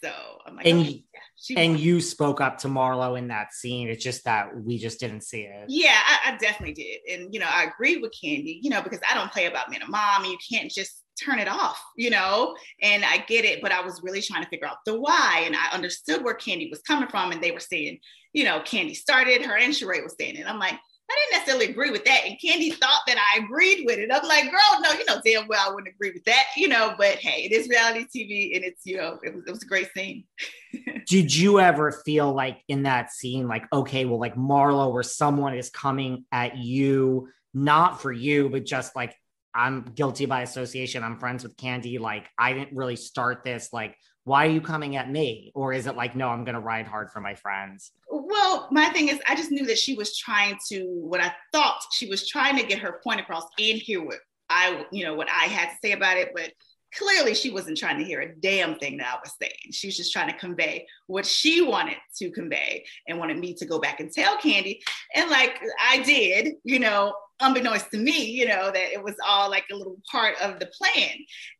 So 0.03 0.11
I'm 0.45 0.57
like, 0.57 0.67
and, 0.67 0.81
okay, 0.81 1.05
yeah, 1.47 1.59
and 1.61 1.79
you 1.79 2.01
spoke 2.01 2.41
up 2.41 2.57
to 2.59 2.67
Marlo 2.67 3.17
in 3.17 3.29
that 3.29 3.53
scene. 3.53 3.87
It's 3.87 4.03
just 4.03 4.25
that 4.25 4.53
we 4.53 4.77
just 4.77 4.99
didn't 4.99 5.21
see 5.21 5.43
it. 5.43 5.65
Yeah, 5.69 5.95
I, 5.95 6.33
I 6.33 6.37
definitely 6.37 6.73
did. 6.73 6.99
And, 7.09 7.33
you 7.33 7.39
know, 7.39 7.47
I 7.49 7.63
agree 7.63 7.97
with 7.97 8.11
Kandi, 8.11 8.59
you 8.61 8.69
know, 8.69 8.81
because 8.81 8.99
I 9.09 9.13
don't 9.13 9.31
play 9.31 9.45
about 9.45 9.69
being 9.69 9.81
a 9.81 9.89
mom 9.89 10.23
and 10.23 10.31
you 10.31 10.37
can't 10.51 10.69
just 10.69 11.03
turn 11.23 11.39
it 11.39 11.47
off, 11.47 11.81
you 11.95 12.09
know? 12.09 12.53
And 12.81 13.05
I 13.05 13.19
get 13.19 13.45
it, 13.45 13.61
but 13.61 13.71
I 13.71 13.79
was 13.79 14.01
really 14.03 14.21
trying 14.21 14.43
to 14.43 14.49
figure 14.49 14.67
out 14.67 14.83
the 14.85 14.99
why. 14.99 15.43
And 15.45 15.55
I 15.55 15.73
understood 15.73 16.21
where 16.21 16.35
Kandi 16.35 16.69
was 16.69 16.81
coming 16.81 17.07
from. 17.07 17.31
And 17.31 17.41
they 17.41 17.51
were 17.51 17.61
saying, 17.61 17.99
you 18.33 18.43
know, 18.43 18.59
Kandi 18.59 18.97
started, 18.97 19.41
her 19.43 19.57
and 19.57 19.73
Sheree 19.73 20.03
was 20.03 20.15
saying 20.19 20.35
it. 20.35 20.47
I'm 20.47 20.59
like, 20.59 20.77
I 21.09 21.17
didn't 21.29 21.39
necessarily 21.39 21.71
agree 21.71 21.91
with 21.91 22.05
that. 22.05 22.21
And 22.25 22.37
Kandi 22.39 22.73
thought 22.73 23.01
that 23.07 23.17
I 23.17 23.43
agreed 23.43 23.83
with 23.85 23.99
it. 23.99 24.09
I'm 24.11 24.27
like, 24.27 24.45
girl, 24.45 24.81
no, 24.81 24.91
you 24.91 25.05
know 25.05 25.21
damn 25.23 25.47
well 25.47 25.69
I 25.69 25.73
wouldn't 25.73 25.93
agree 25.93 26.11
with 26.11 26.23
that, 26.25 26.45
you 26.55 26.67
know, 26.67 26.95
but 26.97 27.17
hey, 27.17 27.43
it 27.43 27.51
is 27.51 27.67
reality 27.67 28.05
TV 28.05 28.55
and 28.55 28.63
it's, 28.63 28.85
you 28.85 28.97
know, 28.97 29.19
it 29.23 29.33
was, 29.35 29.43
it 29.45 29.51
was 29.51 29.63
a 29.63 29.67
great 29.67 29.89
scene. 29.93 30.23
Did 31.07 31.35
you 31.35 31.59
ever 31.59 31.91
feel 32.05 32.33
like 32.33 32.61
in 32.67 32.83
that 32.83 33.11
scene, 33.11 33.47
like, 33.47 33.65
okay, 33.73 34.05
well, 34.05 34.19
like 34.19 34.35
Marlo, 34.35 34.91
where 34.93 35.03
someone 35.03 35.55
is 35.55 35.69
coming 35.69 36.25
at 36.31 36.57
you, 36.57 37.27
not 37.53 38.01
for 38.01 38.11
you, 38.11 38.49
but 38.49 38.65
just 38.65 38.95
like, 38.95 39.15
I'm 39.53 39.83
guilty 39.83 40.25
by 40.25 40.41
association. 40.41 41.03
I'm 41.03 41.19
friends 41.19 41.43
with 41.43 41.55
Kandi. 41.57 41.99
Like, 41.99 42.27
I 42.39 42.53
didn't 42.53 42.75
really 42.75 42.95
start 42.95 43.43
this. 43.43 43.69
Like, 43.71 43.95
why 44.25 44.45
are 44.45 44.51
you 44.51 44.61
coming 44.61 44.95
at 44.95 45.09
me? 45.09 45.51
Or 45.53 45.73
is 45.73 45.87
it 45.87 45.95
like, 45.95 46.15
no, 46.15 46.29
I'm 46.29 46.45
going 46.45 46.55
to 46.55 46.61
ride 46.61 46.87
hard 46.87 47.11
for 47.11 47.19
my 47.19 47.35
friends? 47.35 47.91
Well, 48.09 48.67
my 48.71 48.89
thing 48.89 49.09
is, 49.09 49.19
I 49.27 49.35
just 49.35 49.51
knew 49.51 49.65
that 49.65 49.77
she 49.77 49.95
was 49.95 50.17
trying 50.17 50.57
to, 50.69 50.85
what 50.85 51.21
I 51.21 51.33
thought 51.51 51.81
she 51.91 52.07
was 52.07 52.27
trying 52.27 52.57
to 52.57 52.65
get 52.65 52.79
her 52.79 53.01
point 53.03 53.19
across 53.19 53.43
and 53.59 53.77
hear 53.77 54.03
what 54.03 54.19
I, 54.49 54.85
you 54.91 55.03
know, 55.03 55.15
what 55.15 55.29
I 55.29 55.45
had 55.45 55.69
to 55.69 55.75
say 55.81 55.91
about 55.91 56.17
it. 56.17 56.31
But 56.33 56.51
clearly 56.97 57.33
she 57.33 57.49
wasn't 57.49 57.77
trying 57.77 57.97
to 57.97 58.05
hear 58.05 58.21
a 58.21 58.35
damn 58.35 58.77
thing 58.77 58.97
that 58.97 59.07
I 59.07 59.19
was 59.21 59.33
saying. 59.41 59.71
She 59.71 59.87
was 59.87 59.97
just 59.97 60.13
trying 60.13 60.31
to 60.31 60.37
convey 60.37 60.87
what 61.07 61.25
she 61.25 61.61
wanted 61.61 61.97
to 62.17 62.31
convey 62.31 62.85
and 63.07 63.17
wanted 63.17 63.39
me 63.39 63.53
to 63.55 63.65
go 63.65 63.79
back 63.79 63.99
and 63.99 64.11
tell 64.11 64.37
Kandi. 64.37 64.79
And 65.15 65.29
like 65.29 65.59
I 65.81 66.01
did, 66.03 66.55
you 66.63 66.79
know, 66.79 67.13
unbeknownst 67.39 67.91
to 67.91 67.97
me, 67.97 68.25
you 68.25 68.47
know, 68.47 68.71
that 68.71 68.93
it 68.93 69.03
was 69.03 69.15
all 69.25 69.49
like 69.49 69.65
a 69.71 69.75
little 69.75 69.97
part 70.11 70.35
of 70.41 70.59
the 70.59 70.67
plan. 70.67 71.11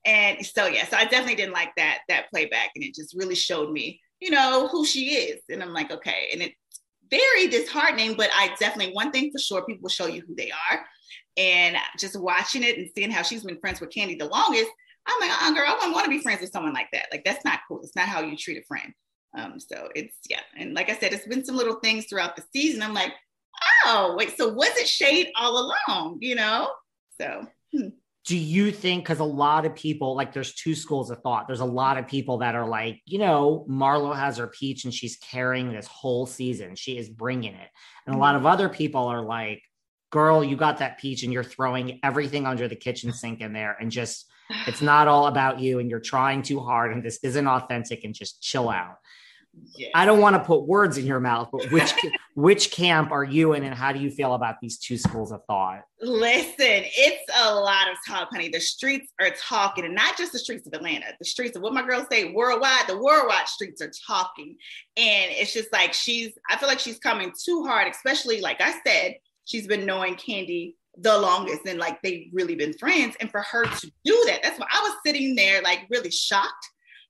And 0.05 0.45
so 0.45 0.65
yeah, 0.67 0.85
so 0.85 0.97
I 0.97 1.05
definitely 1.05 1.35
didn't 1.35 1.53
like 1.53 1.71
that 1.77 1.99
that 2.09 2.29
playback. 2.29 2.71
And 2.75 2.83
it 2.83 2.95
just 2.95 3.15
really 3.15 3.35
showed 3.35 3.71
me, 3.71 3.99
you 4.19 4.29
know, 4.29 4.67
who 4.67 4.85
she 4.85 5.15
is. 5.15 5.41
And 5.49 5.61
I'm 5.61 5.73
like, 5.73 5.91
okay. 5.91 6.29
And 6.31 6.41
it's 6.41 6.55
very 7.09 7.47
disheartening, 7.47 8.15
but 8.15 8.29
I 8.33 8.55
definitely 8.59 8.93
one 8.93 9.11
thing 9.11 9.31
for 9.31 9.39
sure, 9.39 9.65
people 9.65 9.83
will 9.83 9.89
show 9.89 10.07
you 10.07 10.23
who 10.27 10.35
they 10.35 10.51
are. 10.51 10.85
And 11.35 11.77
just 11.97 12.19
watching 12.19 12.63
it 12.63 12.77
and 12.77 12.89
seeing 12.95 13.09
how 13.09 13.23
she's 13.23 13.43
been 13.43 13.59
friends 13.59 13.81
with 13.81 13.89
Kandi 13.89 14.19
the 14.19 14.25
longest, 14.25 14.69
I'm 15.07 15.19
like, 15.19 15.41
uh, 15.41 15.51
girl, 15.51 15.65
I 15.67 15.73
wouldn't 15.73 15.93
want 15.93 16.05
to 16.05 16.09
be 16.09 16.19
friends 16.19 16.41
with 16.41 16.51
someone 16.51 16.73
like 16.73 16.89
that. 16.93 17.07
Like 17.11 17.23
that's 17.25 17.43
not 17.43 17.61
cool. 17.67 17.81
It's 17.81 17.95
not 17.95 18.07
how 18.07 18.21
you 18.21 18.37
treat 18.37 18.61
a 18.61 18.65
friend. 18.65 18.93
Um, 19.35 19.59
so 19.59 19.89
it's 19.95 20.15
yeah, 20.29 20.41
and 20.57 20.75
like 20.75 20.89
I 20.89 20.95
said, 20.95 21.11
it's 21.11 21.27
been 21.27 21.43
some 21.43 21.57
little 21.57 21.79
things 21.79 22.05
throughout 22.05 22.35
the 22.35 22.43
season. 22.53 22.83
I'm 22.83 22.93
like, 22.93 23.13
oh, 23.85 24.15
wait, 24.17 24.37
so 24.37 24.53
was 24.53 24.75
it 24.77 24.87
shade 24.87 25.29
all 25.35 25.73
along, 25.89 26.17
you 26.21 26.35
know? 26.35 26.71
So, 27.19 27.45
hmm. 27.71 27.89
do 28.25 28.37
you 28.37 28.71
think, 28.71 29.03
because 29.03 29.19
a 29.19 29.23
lot 29.23 29.65
of 29.65 29.75
people, 29.75 30.15
like, 30.15 30.33
there's 30.33 30.55
two 30.55 30.75
schools 30.75 31.11
of 31.11 31.21
thought. 31.21 31.47
There's 31.47 31.59
a 31.59 31.65
lot 31.65 31.97
of 31.97 32.07
people 32.07 32.39
that 32.39 32.55
are 32.55 32.67
like, 32.67 33.01
you 33.05 33.19
know, 33.19 33.65
Marlo 33.69 34.15
has 34.15 34.37
her 34.37 34.47
peach 34.47 34.85
and 34.85 34.93
she's 34.93 35.17
carrying 35.17 35.71
this 35.71 35.87
whole 35.87 36.25
season, 36.25 36.75
she 36.75 36.97
is 36.97 37.09
bringing 37.09 37.53
it. 37.53 37.69
And 38.05 38.15
a 38.15 38.19
lot 38.19 38.35
of 38.35 38.45
other 38.45 38.69
people 38.69 39.05
are 39.05 39.21
like, 39.21 39.61
girl, 40.11 40.43
you 40.43 40.55
got 40.55 40.77
that 40.77 40.99
peach 40.99 41.23
and 41.23 41.33
you're 41.33 41.43
throwing 41.43 41.99
everything 42.03 42.45
under 42.45 42.67
the 42.67 42.75
kitchen 42.75 43.11
sink 43.11 43.41
in 43.41 43.51
there 43.51 43.75
and 43.79 43.91
just, 43.91 44.29
it's 44.67 44.81
not 44.81 45.07
all 45.07 45.27
about 45.27 45.59
you 45.59 45.79
and 45.79 45.89
you're 45.89 45.99
trying 45.99 46.43
too 46.43 46.59
hard 46.59 46.91
and 46.91 47.03
this 47.03 47.19
isn't 47.23 47.47
authentic 47.47 48.03
and 48.03 48.13
just 48.13 48.41
chill 48.41 48.69
out. 48.69 48.97
Yes. 49.75 49.91
I 49.93 50.05
don't 50.05 50.19
want 50.19 50.35
to 50.35 50.43
put 50.43 50.67
words 50.67 50.97
in 50.97 51.05
your 51.05 51.19
mouth, 51.19 51.49
but 51.51 51.71
which 51.71 51.93
which 52.35 52.71
camp 52.71 53.11
are 53.11 53.23
you 53.23 53.53
in, 53.53 53.63
and 53.63 53.75
how 53.75 53.91
do 53.91 53.99
you 53.99 54.09
feel 54.09 54.33
about 54.33 54.55
these 54.61 54.79
two 54.79 54.97
schools 54.97 55.31
of 55.31 55.41
thought? 55.45 55.81
Listen, 56.01 56.53
it's 56.59 57.23
a 57.43 57.53
lot 57.53 57.89
of 57.89 57.97
talk, 58.07 58.29
honey. 58.31 58.49
The 58.49 58.59
streets 58.59 59.11
are 59.21 59.29
talking, 59.39 59.85
and 59.85 59.93
not 59.93 60.17
just 60.17 60.31
the 60.31 60.39
streets 60.39 60.65
of 60.65 60.73
Atlanta, 60.73 61.05
the 61.19 61.25
streets 61.25 61.55
of 61.55 61.61
what 61.61 61.73
my 61.73 61.85
girls 61.85 62.07
say 62.11 62.31
worldwide. 62.31 62.87
The 62.87 62.97
worldwide 62.97 63.47
streets 63.47 63.81
are 63.81 63.91
talking, 64.07 64.55
and 64.97 65.31
it's 65.31 65.53
just 65.53 65.71
like 65.71 65.93
she's. 65.93 66.31
I 66.49 66.57
feel 66.57 66.67
like 66.67 66.79
she's 66.79 66.99
coming 66.99 67.31
too 67.43 67.63
hard, 67.63 67.87
especially 67.87 68.41
like 68.41 68.59
I 68.59 68.73
said, 68.85 69.15
she's 69.45 69.67
been 69.67 69.85
knowing 69.85 70.15
Kandi 70.15 70.73
the 70.97 71.17
longest, 71.17 71.61
and 71.67 71.79
like 71.79 72.01
they've 72.01 72.29
really 72.33 72.55
been 72.55 72.73
friends. 72.73 73.15
And 73.19 73.29
for 73.29 73.41
her 73.41 73.65
to 73.65 73.91
do 74.03 74.23
that, 74.27 74.41
that's 74.41 74.59
why 74.59 74.67
I 74.71 74.81
was 74.81 74.97
sitting 75.05 75.35
there 75.35 75.61
like 75.61 75.81
really 75.91 76.11
shocked. 76.11 76.69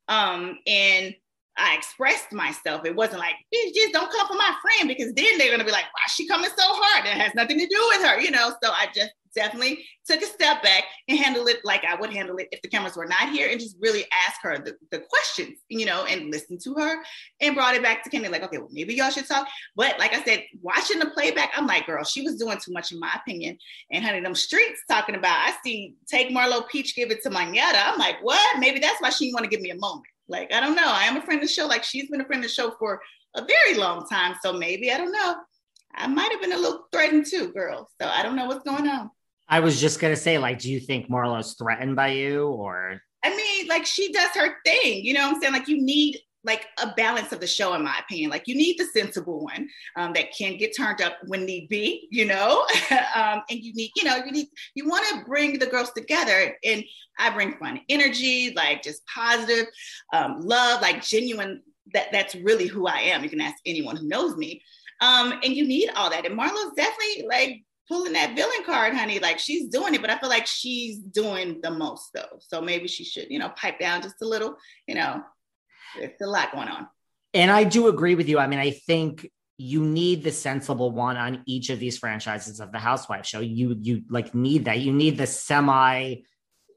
Um, 0.09 0.57
and 0.67 1.15
I 1.57 1.75
expressed 1.75 2.31
myself. 2.31 2.85
It 2.85 2.95
wasn't 2.95 3.19
like, 3.19 3.35
just 3.53 3.93
don't 3.93 4.11
come 4.11 4.27
for 4.27 4.35
my 4.35 4.53
friend 4.61 4.87
because 4.87 5.13
then 5.13 5.37
they're 5.37 5.51
gonna 5.51 5.65
be 5.65 5.71
like, 5.71 5.85
why 5.85 6.01
is 6.07 6.13
she 6.13 6.27
coming 6.27 6.49
so 6.49 6.63
hard? 6.65 7.05
It 7.05 7.13
has 7.13 7.35
nothing 7.35 7.59
to 7.59 7.67
do 7.67 7.85
with 7.89 8.03
her, 8.03 8.19
you 8.19 8.31
know. 8.31 8.53
So 8.63 8.71
I 8.71 8.87
just 8.93 9.11
definitely 9.35 9.83
took 10.05 10.21
a 10.21 10.25
step 10.25 10.61
back 10.63 10.83
and 11.07 11.17
handled 11.17 11.49
it 11.49 11.59
like 11.63 11.83
I 11.85 11.95
would 11.95 12.11
handle 12.11 12.37
it 12.37 12.47
if 12.51 12.61
the 12.61 12.67
cameras 12.67 12.95
were 12.95 13.05
not 13.05 13.29
here 13.29 13.49
and 13.49 13.59
just 13.59 13.77
really 13.79 14.05
ask 14.11 14.41
her 14.41 14.57
the, 14.59 14.75
the 14.91 14.99
questions, 14.99 15.59
you 15.69 15.85
know, 15.85 16.05
and 16.05 16.31
listen 16.31 16.57
to 16.59 16.73
her 16.75 16.97
and 17.41 17.55
brought 17.55 17.75
it 17.75 17.83
back 17.83 18.03
to 18.03 18.09
Kandi, 18.09 18.29
like, 18.29 18.43
okay, 18.43 18.57
well, 18.57 18.69
maybe 18.71 18.93
y'all 18.93 19.09
should 19.09 19.27
talk. 19.27 19.47
But 19.75 19.97
like 19.99 20.13
I 20.13 20.23
said, 20.23 20.43
watching 20.61 20.99
the 20.99 21.07
playback, 21.11 21.51
I'm 21.55 21.67
like, 21.67 21.85
girl, 21.85 22.03
she 22.03 22.21
was 22.21 22.35
doing 22.35 22.57
too 22.63 22.71
much 22.71 22.91
in 22.91 22.99
my 22.99 23.11
opinion. 23.15 23.57
And 23.91 24.03
honey, 24.03 24.21
them 24.21 24.35
streets 24.35 24.81
talking 24.89 25.15
about, 25.15 25.37
I 25.37 25.53
see 25.63 25.95
take 26.07 26.29
Marlo 26.29 26.67
Peach, 26.67 26.95
give 26.95 27.11
it 27.11 27.23
to 27.23 27.29
Monyetta. 27.29 27.81
I'm 27.91 27.99
like, 27.99 28.17
what? 28.21 28.59
Maybe 28.59 28.79
that's 28.79 29.01
why 29.01 29.09
she 29.09 29.33
want 29.33 29.43
to 29.45 29.49
give 29.49 29.61
me 29.61 29.71
a 29.71 29.77
moment. 29.77 30.05
Like, 30.27 30.53
I 30.53 30.59
don't 30.59 30.75
know. 30.75 30.85
I 30.85 31.03
am 31.03 31.17
a 31.17 31.21
friend 31.21 31.41
of 31.41 31.47
the 31.47 31.53
show. 31.53 31.67
Like, 31.67 31.83
she's 31.83 32.09
been 32.09 32.21
a 32.21 32.25
friend 32.25 32.43
of 32.43 32.49
the 32.49 32.53
show 32.53 32.71
for 32.79 33.01
a 33.35 33.45
very 33.45 33.77
long 33.77 34.05
time. 34.07 34.35
So 34.41 34.53
maybe, 34.53 34.91
I 34.91 34.97
don't 34.97 35.11
know. 35.11 35.35
I 35.95 36.07
might 36.07 36.31
have 36.31 36.41
been 36.41 36.53
a 36.53 36.57
little 36.57 36.87
threatened 36.91 37.25
too, 37.27 37.51
girl. 37.53 37.89
So 38.01 38.07
I 38.07 38.23
don't 38.23 38.35
know 38.35 38.45
what's 38.45 38.63
going 38.63 38.87
on. 38.87 39.11
I 39.47 39.59
was 39.59 39.79
just 39.79 39.99
gonna 39.99 40.15
say, 40.15 40.37
like, 40.37 40.59
do 40.59 40.71
you 40.71 40.79
think 40.79 41.09
Marlo's 41.09 41.53
threatened 41.53 41.95
by 41.95 42.09
you 42.09 42.47
or 42.47 42.99
I 43.23 43.35
mean, 43.35 43.67
like 43.67 43.85
she 43.85 44.11
does 44.11 44.29
her 44.35 44.55
thing, 44.65 45.05
you 45.05 45.13
know 45.13 45.27
what 45.27 45.35
I'm 45.35 45.41
saying? 45.41 45.53
Like 45.53 45.67
you 45.67 45.81
need 45.81 46.19
like 46.43 46.65
a 46.81 46.93
balance 46.95 47.31
of 47.31 47.39
the 47.39 47.47
show, 47.47 47.73
in 47.73 47.83
my 47.83 47.97
opinion. 47.99 48.29
Like 48.29 48.47
you 48.47 48.55
need 48.55 48.77
the 48.77 48.85
sensible 48.85 49.43
one 49.43 49.67
um, 49.95 50.13
that 50.13 50.35
can 50.37 50.57
get 50.57 50.75
turned 50.75 51.01
up 51.01 51.17
when 51.25 51.45
need 51.45 51.69
be, 51.69 52.07
you 52.11 52.25
know. 52.25 52.65
um, 53.15 53.41
and 53.49 53.59
you 53.59 53.73
need, 53.73 53.91
you 53.95 54.03
know, 54.03 54.17
you 54.17 54.31
need, 54.31 54.47
you 54.75 54.87
want 54.87 55.05
to 55.09 55.25
bring 55.25 55.59
the 55.59 55.65
girls 55.65 55.91
together. 55.91 56.57
And 56.63 56.83
I 57.17 57.29
bring 57.29 57.57
fun 57.57 57.81
energy, 57.89 58.53
like 58.55 58.83
just 58.83 59.05
positive 59.07 59.67
um, 60.13 60.41
love, 60.41 60.81
like 60.81 61.01
genuine. 61.01 61.61
That 61.93 62.07
that's 62.11 62.33
really 62.35 62.67
who 62.67 62.87
I 62.87 62.99
am. 62.99 63.23
You 63.23 63.29
can 63.29 63.41
ask 63.41 63.57
anyone 63.65 63.97
who 63.97 64.07
knows 64.07 64.37
me. 64.37 64.61
Um, 65.01 65.33
and 65.43 65.53
you 65.53 65.67
need 65.67 65.89
all 65.95 66.09
that. 66.09 66.25
And 66.25 66.35
Marlo's 66.35 66.73
definitely 66.75 67.25
like 67.27 67.63
pulling 67.87 68.13
that 68.13 68.35
villain 68.35 68.63
card, 68.65 68.93
honey. 68.93 69.19
Like 69.19 69.39
she's 69.39 69.67
doing 69.67 69.93
it, 69.93 70.01
but 70.01 70.09
I 70.09 70.17
feel 70.17 70.29
like 70.29 70.47
she's 70.47 70.99
doing 70.99 71.59
the 71.61 71.71
most 71.71 72.11
though. 72.13 72.39
So 72.39 72.61
maybe 72.61 72.87
she 72.87 73.03
should, 73.03 73.27
you 73.29 73.39
know, 73.39 73.49
pipe 73.49 73.79
down 73.79 74.01
just 74.01 74.21
a 74.21 74.27
little, 74.27 74.55
you 74.87 74.95
know, 74.95 75.21
it's 75.97 76.21
a 76.21 76.27
lot 76.27 76.51
going 76.51 76.67
on. 76.67 76.87
And 77.33 77.49
I 77.49 77.63
do 77.63 77.87
agree 77.87 78.15
with 78.15 78.29
you. 78.29 78.39
I 78.39 78.47
mean, 78.47 78.59
I 78.59 78.71
think 78.71 79.27
you 79.57 79.83
need 79.83 80.23
the 80.23 80.31
sensible 80.31 80.91
one 80.91 81.17
on 81.17 81.43
each 81.45 81.69
of 81.69 81.79
these 81.79 81.97
franchises 81.97 82.59
of 82.59 82.71
the 82.71 82.79
Housewife 82.79 83.25
show. 83.25 83.39
You 83.39 83.75
you 83.79 84.03
like 84.09 84.35
need 84.35 84.65
that. 84.65 84.79
You 84.79 84.93
need 84.93 85.17
the 85.17 85.27
semi 85.27 86.17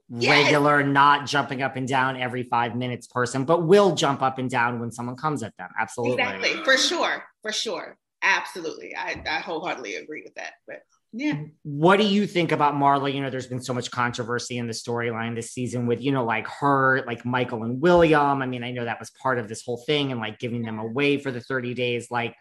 regular, 0.09 0.81
yes. 0.81 0.89
not 0.89 1.25
jumping 1.27 1.61
up 1.61 1.75
and 1.75 1.87
down 1.87 2.17
every 2.17 2.43
five 2.43 2.75
minutes 2.75 3.07
person, 3.07 3.43
but 3.43 3.67
will 3.67 3.95
jump 3.95 4.21
up 4.21 4.37
and 4.37 4.49
down 4.49 4.79
when 4.79 4.91
someone 4.91 5.15
comes 5.15 5.43
at 5.43 5.55
them. 5.57 5.69
Absolutely. 5.77 6.21
Exactly. 6.21 6.63
For 6.63 6.77
sure. 6.77 7.23
For 7.41 7.51
sure. 7.51 7.97
Absolutely. 8.23 8.95
I, 8.95 9.21
I 9.29 9.39
wholeheartedly 9.39 9.95
agree 9.95 10.23
with 10.23 10.35
that. 10.35 10.53
But 10.65 10.81
yeah. 11.13 11.43
What 11.63 11.97
do 11.97 12.05
you 12.05 12.27
think 12.27 12.51
about 12.51 12.73
Marlo? 12.73 13.11
You 13.11 13.21
know, 13.21 13.29
there's 13.29 13.47
been 13.47 13.61
so 13.61 13.73
much 13.73 13.89
controversy 13.91 14.57
in 14.57 14.67
the 14.67 14.73
storyline 14.73 15.35
this 15.35 15.51
season 15.51 15.87
with, 15.87 16.01
you 16.01 16.11
know, 16.11 16.25
like 16.25 16.47
her, 16.47 17.03
like 17.07 17.25
Michael 17.25 17.63
and 17.63 17.81
William. 17.81 18.41
I 18.41 18.45
mean, 18.45 18.63
I 18.63 18.71
know 18.71 18.85
that 18.85 18.99
was 18.99 19.09
part 19.11 19.39
of 19.39 19.47
this 19.47 19.63
whole 19.63 19.83
thing 19.85 20.11
and 20.11 20.19
like 20.19 20.37
giving 20.39 20.63
them 20.63 20.79
away 20.79 21.17
for 21.17 21.31
the 21.31 21.41
30 21.41 21.73
days. 21.73 22.11
Like, 22.11 22.35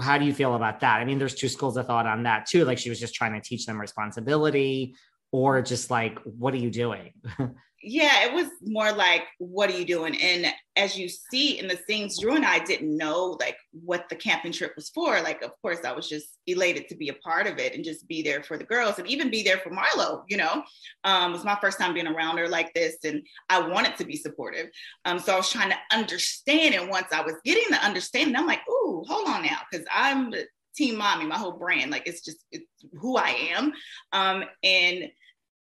how 0.00 0.18
do 0.18 0.26
you 0.26 0.34
feel 0.34 0.54
about 0.54 0.80
that? 0.80 1.00
I 1.00 1.04
mean, 1.04 1.18
there's 1.18 1.34
two 1.34 1.48
schools 1.48 1.76
of 1.76 1.86
thought 1.86 2.06
on 2.06 2.24
that 2.24 2.46
too. 2.46 2.64
Like 2.64 2.78
she 2.78 2.90
was 2.90 3.00
just 3.00 3.14
trying 3.14 3.32
to 3.32 3.40
teach 3.40 3.64
them 3.66 3.80
responsibility 3.80 4.94
or 5.32 5.62
just 5.62 5.90
like, 5.90 6.18
what 6.20 6.52
are 6.54 6.58
you 6.58 6.70
doing? 6.70 7.12
yeah, 7.88 8.24
it 8.24 8.32
was 8.34 8.48
more 8.64 8.90
like, 8.90 9.22
what 9.38 9.70
are 9.70 9.78
you 9.78 9.84
doing? 9.84 10.20
And 10.20 10.46
as 10.74 10.98
you 10.98 11.08
see 11.08 11.60
in 11.60 11.68
the 11.68 11.78
scenes, 11.88 12.20
Drew 12.20 12.34
and 12.34 12.44
I 12.44 12.58
didn't 12.58 12.96
know 12.96 13.36
like 13.38 13.56
what 13.70 14.08
the 14.08 14.16
camping 14.16 14.50
trip 14.50 14.72
was 14.74 14.88
for. 14.88 15.20
Like, 15.20 15.42
of 15.42 15.52
course, 15.62 15.78
I 15.84 15.92
was 15.92 16.08
just 16.08 16.26
elated 16.48 16.88
to 16.88 16.96
be 16.96 17.10
a 17.10 17.14
part 17.14 17.46
of 17.46 17.58
it 17.58 17.74
and 17.74 17.84
just 17.84 18.08
be 18.08 18.22
there 18.22 18.42
for 18.42 18.58
the 18.58 18.64
girls 18.64 18.98
and 18.98 19.06
even 19.06 19.30
be 19.30 19.44
there 19.44 19.58
for 19.58 19.70
Marlo, 19.70 20.24
you 20.28 20.36
know. 20.36 20.64
Um, 21.04 21.30
it 21.30 21.34
was 21.34 21.44
my 21.44 21.56
first 21.60 21.78
time 21.78 21.94
being 21.94 22.08
around 22.08 22.38
her 22.38 22.48
like 22.48 22.74
this, 22.74 22.96
and 23.04 23.22
I 23.48 23.60
wanted 23.60 23.96
to 23.98 24.04
be 24.04 24.16
supportive. 24.16 24.66
Um, 25.04 25.20
so 25.20 25.34
I 25.34 25.36
was 25.36 25.48
trying 25.48 25.70
to 25.70 25.96
understand. 25.96 26.74
And 26.74 26.90
once 26.90 27.12
I 27.12 27.22
was 27.22 27.34
getting 27.44 27.70
the 27.70 27.84
understanding, 27.84 28.34
I'm 28.34 28.48
like, 28.48 28.68
ooh, 28.68 29.04
hold 29.06 29.28
on 29.28 29.42
now, 29.42 29.58
because 29.70 29.86
I'm 29.94 30.34
team 30.76 30.98
mommy, 30.98 31.24
my 31.24 31.38
whole 31.38 31.52
brand. 31.52 31.90
Like 31.90 32.06
it's 32.06 32.24
just 32.24 32.38
it's 32.50 32.66
who 33.00 33.16
I 33.16 33.52
am. 33.56 33.72
Um, 34.12 34.44
and 34.62 35.08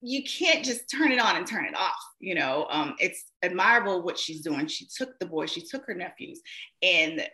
you 0.00 0.22
can't 0.22 0.64
just 0.64 0.90
turn 0.90 1.12
it 1.12 1.18
on 1.18 1.36
and 1.36 1.46
turn 1.46 1.64
it 1.64 1.74
off. 1.74 1.98
You 2.20 2.34
know, 2.34 2.66
um, 2.70 2.94
it's 2.98 3.24
admirable 3.42 4.02
what 4.02 4.18
she's 4.18 4.42
doing. 4.42 4.66
She 4.66 4.86
took 4.86 5.18
the 5.18 5.26
boys, 5.26 5.52
she 5.52 5.60
took 5.60 5.86
her 5.86 5.94
nephews, 5.94 6.40
and 6.82 7.26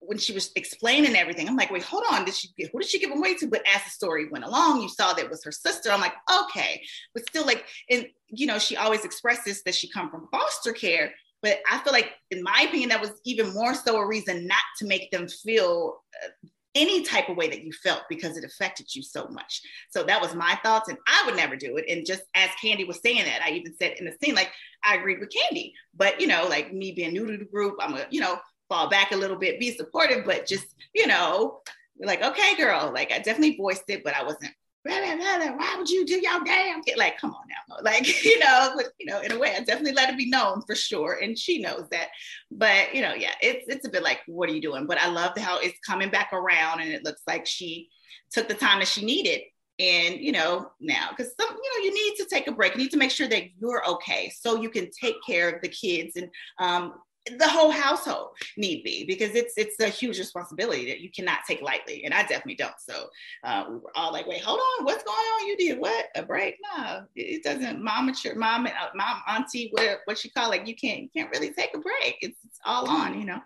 when 0.00 0.16
she 0.16 0.32
was 0.32 0.50
explaining 0.56 1.14
everything, 1.14 1.46
I'm 1.46 1.56
like, 1.56 1.70
wait, 1.70 1.82
hold 1.82 2.04
on. 2.10 2.24
Did 2.24 2.34
she 2.34 2.48
who 2.72 2.78
did 2.78 2.88
she 2.88 2.98
give 2.98 3.10
away 3.10 3.34
to? 3.34 3.46
But 3.46 3.62
as 3.72 3.84
the 3.84 3.90
story 3.90 4.28
went 4.30 4.44
along, 4.44 4.80
you 4.80 4.88
saw 4.88 5.12
that 5.12 5.24
it 5.24 5.30
was 5.30 5.44
her 5.44 5.52
sister. 5.52 5.90
I'm 5.90 6.00
like, 6.00 6.14
okay, 6.44 6.82
but 7.14 7.26
still, 7.28 7.44
like, 7.44 7.66
and 7.90 8.06
you 8.28 8.46
know, 8.46 8.58
she 8.58 8.76
always 8.76 9.04
expresses 9.04 9.62
that 9.64 9.74
she 9.74 9.90
come 9.90 10.10
from 10.10 10.28
foster 10.30 10.72
care. 10.72 11.12
But 11.42 11.58
I 11.70 11.78
feel 11.78 11.92
like, 11.92 12.12
in 12.30 12.42
my 12.42 12.66
opinion, 12.68 12.90
that 12.90 13.00
was 13.00 13.12
even 13.24 13.54
more 13.54 13.74
so 13.74 13.96
a 13.96 14.06
reason 14.06 14.46
not 14.46 14.62
to 14.78 14.86
make 14.86 15.10
them 15.10 15.26
feel 15.28 16.00
uh, 16.24 16.48
any 16.74 17.02
type 17.02 17.28
of 17.28 17.36
way 17.36 17.48
that 17.48 17.64
you 17.64 17.72
felt 17.72 18.02
because 18.08 18.36
it 18.36 18.44
affected 18.44 18.94
you 18.94 19.02
so 19.02 19.26
much. 19.28 19.60
So 19.90 20.02
that 20.04 20.20
was 20.20 20.34
my 20.34 20.58
thoughts, 20.62 20.88
and 20.88 20.98
I 21.06 21.22
would 21.26 21.36
never 21.36 21.56
do 21.56 21.76
it. 21.76 21.86
And 21.88 22.06
just 22.06 22.22
as 22.34 22.50
Kandi 22.62 22.86
was 22.86 23.00
saying 23.02 23.24
that, 23.24 23.42
I 23.44 23.50
even 23.50 23.74
said 23.76 23.96
in 23.98 24.04
the 24.04 24.14
scene, 24.22 24.34
like 24.34 24.52
I 24.84 24.96
agreed 24.96 25.20
with 25.20 25.30
Kandi, 25.30 25.72
but 25.94 26.20
you 26.20 26.26
know, 26.26 26.46
like 26.48 26.72
me 26.72 26.92
being 26.92 27.12
new 27.12 27.26
to 27.30 27.36
the 27.36 27.44
group, 27.44 27.76
I'm 27.80 27.92
gonna, 27.92 28.06
you 28.10 28.20
know, 28.20 28.38
fall 28.68 28.88
back 28.88 29.12
a 29.12 29.16
little 29.16 29.36
bit, 29.36 29.58
be 29.58 29.76
supportive, 29.76 30.24
but 30.24 30.46
just, 30.46 30.66
you 30.94 31.06
know, 31.06 31.60
like, 31.98 32.22
okay, 32.22 32.56
girl, 32.56 32.92
like 32.94 33.12
I 33.12 33.18
definitely 33.18 33.56
voiced 33.56 33.88
it, 33.88 34.04
but 34.04 34.14
I 34.14 34.22
wasn't 34.22 34.52
why 34.84 35.74
would 35.78 35.90
you 35.90 36.06
do 36.06 36.20
your 36.20 36.42
damn 36.44 36.82
kid? 36.82 36.96
Like, 36.96 37.18
come 37.18 37.32
on 37.32 37.44
now. 37.48 37.56
Like, 37.82 38.24
you 38.24 38.38
know, 38.40 38.72
but 38.76 38.86
you 38.98 39.06
know, 39.06 39.20
in 39.20 39.32
a 39.32 39.38
way, 39.38 39.54
I 39.56 39.60
definitely 39.60 39.92
let 39.92 40.10
it 40.10 40.18
be 40.18 40.28
known 40.28 40.62
for 40.66 40.74
sure. 40.74 41.18
And 41.22 41.38
she 41.38 41.58
knows 41.58 41.84
that. 41.90 42.08
But 42.50 42.94
you 42.94 43.00
know, 43.00 43.14
yeah, 43.14 43.32
it's 43.40 43.64
it's 43.68 43.86
a 43.86 43.90
bit 43.90 44.02
like, 44.02 44.18
what 44.26 44.50
are 44.50 44.52
you 44.52 44.60
doing? 44.60 44.86
But 44.86 44.98
I 44.98 45.08
love 45.08 45.36
how 45.38 45.60
it's 45.60 45.78
coming 45.86 46.10
back 46.10 46.32
around 46.32 46.80
and 46.80 46.90
it 46.90 47.04
looks 47.04 47.22
like 47.26 47.46
she 47.46 47.88
took 48.32 48.48
the 48.48 48.54
time 48.54 48.80
that 48.80 48.88
she 48.88 49.04
needed. 49.04 49.42
And 49.78 50.16
you 50.16 50.32
know, 50.32 50.70
now 50.80 51.08
because 51.10 51.32
some, 51.40 51.48
you 51.48 51.70
know, 51.80 51.84
you 51.84 51.94
need 51.94 52.16
to 52.16 52.26
take 52.26 52.48
a 52.48 52.52
break. 52.52 52.74
You 52.74 52.82
need 52.82 52.90
to 52.90 52.98
make 52.98 53.12
sure 53.12 53.28
that 53.28 53.44
you're 53.58 53.88
okay 53.88 54.30
so 54.36 54.60
you 54.60 54.68
can 54.68 54.90
take 54.90 55.16
care 55.26 55.48
of 55.48 55.62
the 55.62 55.68
kids 55.68 56.16
and 56.16 56.28
um, 56.58 56.94
the 57.38 57.48
whole 57.48 57.70
household 57.70 58.30
need 58.56 58.82
be 58.82 59.04
because 59.04 59.34
it's 59.34 59.54
it's 59.56 59.78
a 59.80 59.88
huge 59.88 60.18
responsibility 60.18 60.86
that 60.86 61.00
you 61.00 61.10
cannot 61.10 61.38
take 61.46 61.62
lightly 61.62 62.04
and 62.04 62.14
i 62.14 62.22
definitely 62.22 62.54
don't. 62.54 62.74
So 62.78 63.08
uh, 63.44 63.64
we 63.68 63.76
were 63.76 63.92
all 63.94 64.12
like 64.12 64.26
wait 64.26 64.42
hold 64.42 64.58
on 64.58 64.84
what's 64.84 65.04
going 65.04 65.16
on? 65.16 65.46
You 65.46 65.56
did 65.56 65.78
what? 65.78 66.06
A 66.14 66.22
break? 66.22 66.56
No 66.76 67.04
it 67.14 67.42
doesn't 67.42 67.82
mom 67.82 68.06
mature 68.06 68.34
mom 68.34 68.66
and 68.66 68.74
uh, 68.74 68.90
mom 68.94 69.20
auntie 69.28 69.70
what 69.72 70.00
what 70.04 70.24
you 70.24 70.30
call 70.30 70.52
it 70.52 70.66
you 70.66 70.74
can't 70.74 71.02
you 71.02 71.08
can't 71.14 71.30
really 71.30 71.52
take 71.52 71.74
a 71.74 71.78
break. 71.78 72.16
It's, 72.20 72.38
it's 72.44 72.58
all 72.64 72.88
on 72.88 73.18
you 73.18 73.26
know? 73.26 73.40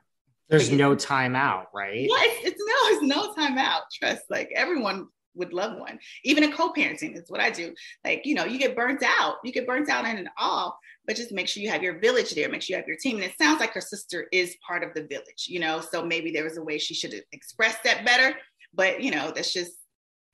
There's 0.48 0.70
no 0.70 0.94
time 0.94 1.34
out 1.34 1.68
right? 1.74 2.00
Yeah 2.00 2.16
it's, 2.20 2.48
it's 2.48 2.60
no 2.60 2.96
it's 2.96 3.16
no 3.16 3.34
time 3.34 3.58
out. 3.58 3.82
Trust 3.92 4.24
like 4.30 4.50
everyone 4.54 5.08
would 5.34 5.52
love 5.52 5.78
one 5.78 5.98
even 6.24 6.44
a 6.44 6.52
co-parenting 6.52 7.16
is 7.16 7.28
what 7.28 7.40
i 7.40 7.50
do 7.50 7.74
like 8.04 8.22
you 8.24 8.34
know 8.34 8.44
you 8.44 8.58
get 8.58 8.76
burnt 8.76 9.02
out 9.02 9.36
you 9.44 9.52
get 9.52 9.66
burnt 9.66 9.88
out 9.88 10.04
in 10.04 10.18
it 10.18 10.26
all 10.38 10.78
but 11.06 11.16
just 11.16 11.32
make 11.32 11.48
sure 11.48 11.62
you 11.62 11.70
have 11.70 11.82
your 11.82 11.98
village 11.98 12.34
there, 12.34 12.48
make 12.48 12.62
sure 12.62 12.76
you 12.76 12.80
have 12.80 12.88
your 12.88 12.96
team. 12.96 13.16
And 13.16 13.24
it 13.24 13.36
sounds 13.36 13.60
like 13.60 13.72
her 13.74 13.80
sister 13.80 14.26
is 14.32 14.56
part 14.66 14.82
of 14.82 14.94
the 14.94 15.02
village, 15.02 15.46
you 15.46 15.60
know, 15.60 15.80
so 15.80 16.04
maybe 16.04 16.30
there 16.30 16.44
was 16.44 16.56
a 16.56 16.62
way 16.62 16.78
she 16.78 16.94
should 16.94 17.12
have 17.12 17.22
expressed 17.32 17.84
that 17.84 18.04
better. 18.04 18.36
But, 18.72 19.02
you 19.02 19.10
know, 19.10 19.32
that's 19.34 19.52
just 19.52 19.72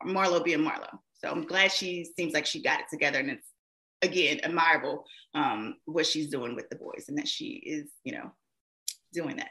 Marlo 0.07 0.43
being 0.43 0.61
Marlo. 0.61 0.99
So 1.15 1.29
I'm 1.29 1.45
glad 1.45 1.73
she 1.73 2.07
seems 2.17 2.33
like 2.33 2.47
she 2.47 2.63
got 2.63 2.81
it 2.81 2.87
together. 2.91 3.19
And 3.19 3.31
it's, 3.31 3.47
again, 4.03 4.41
admirable 4.43 5.05
um, 5.35 5.77
what 5.87 6.07
she's 6.07 6.29
doing 6.29 6.55
with 6.55 6.69
the 6.71 6.77
boys 6.77 7.07
and 7.09 7.19
that 7.19 7.29
she 7.29 7.55
is, 7.55 7.91
you 8.05 8.13
know, 8.13 8.31
doing 9.13 9.37
that. 9.37 9.51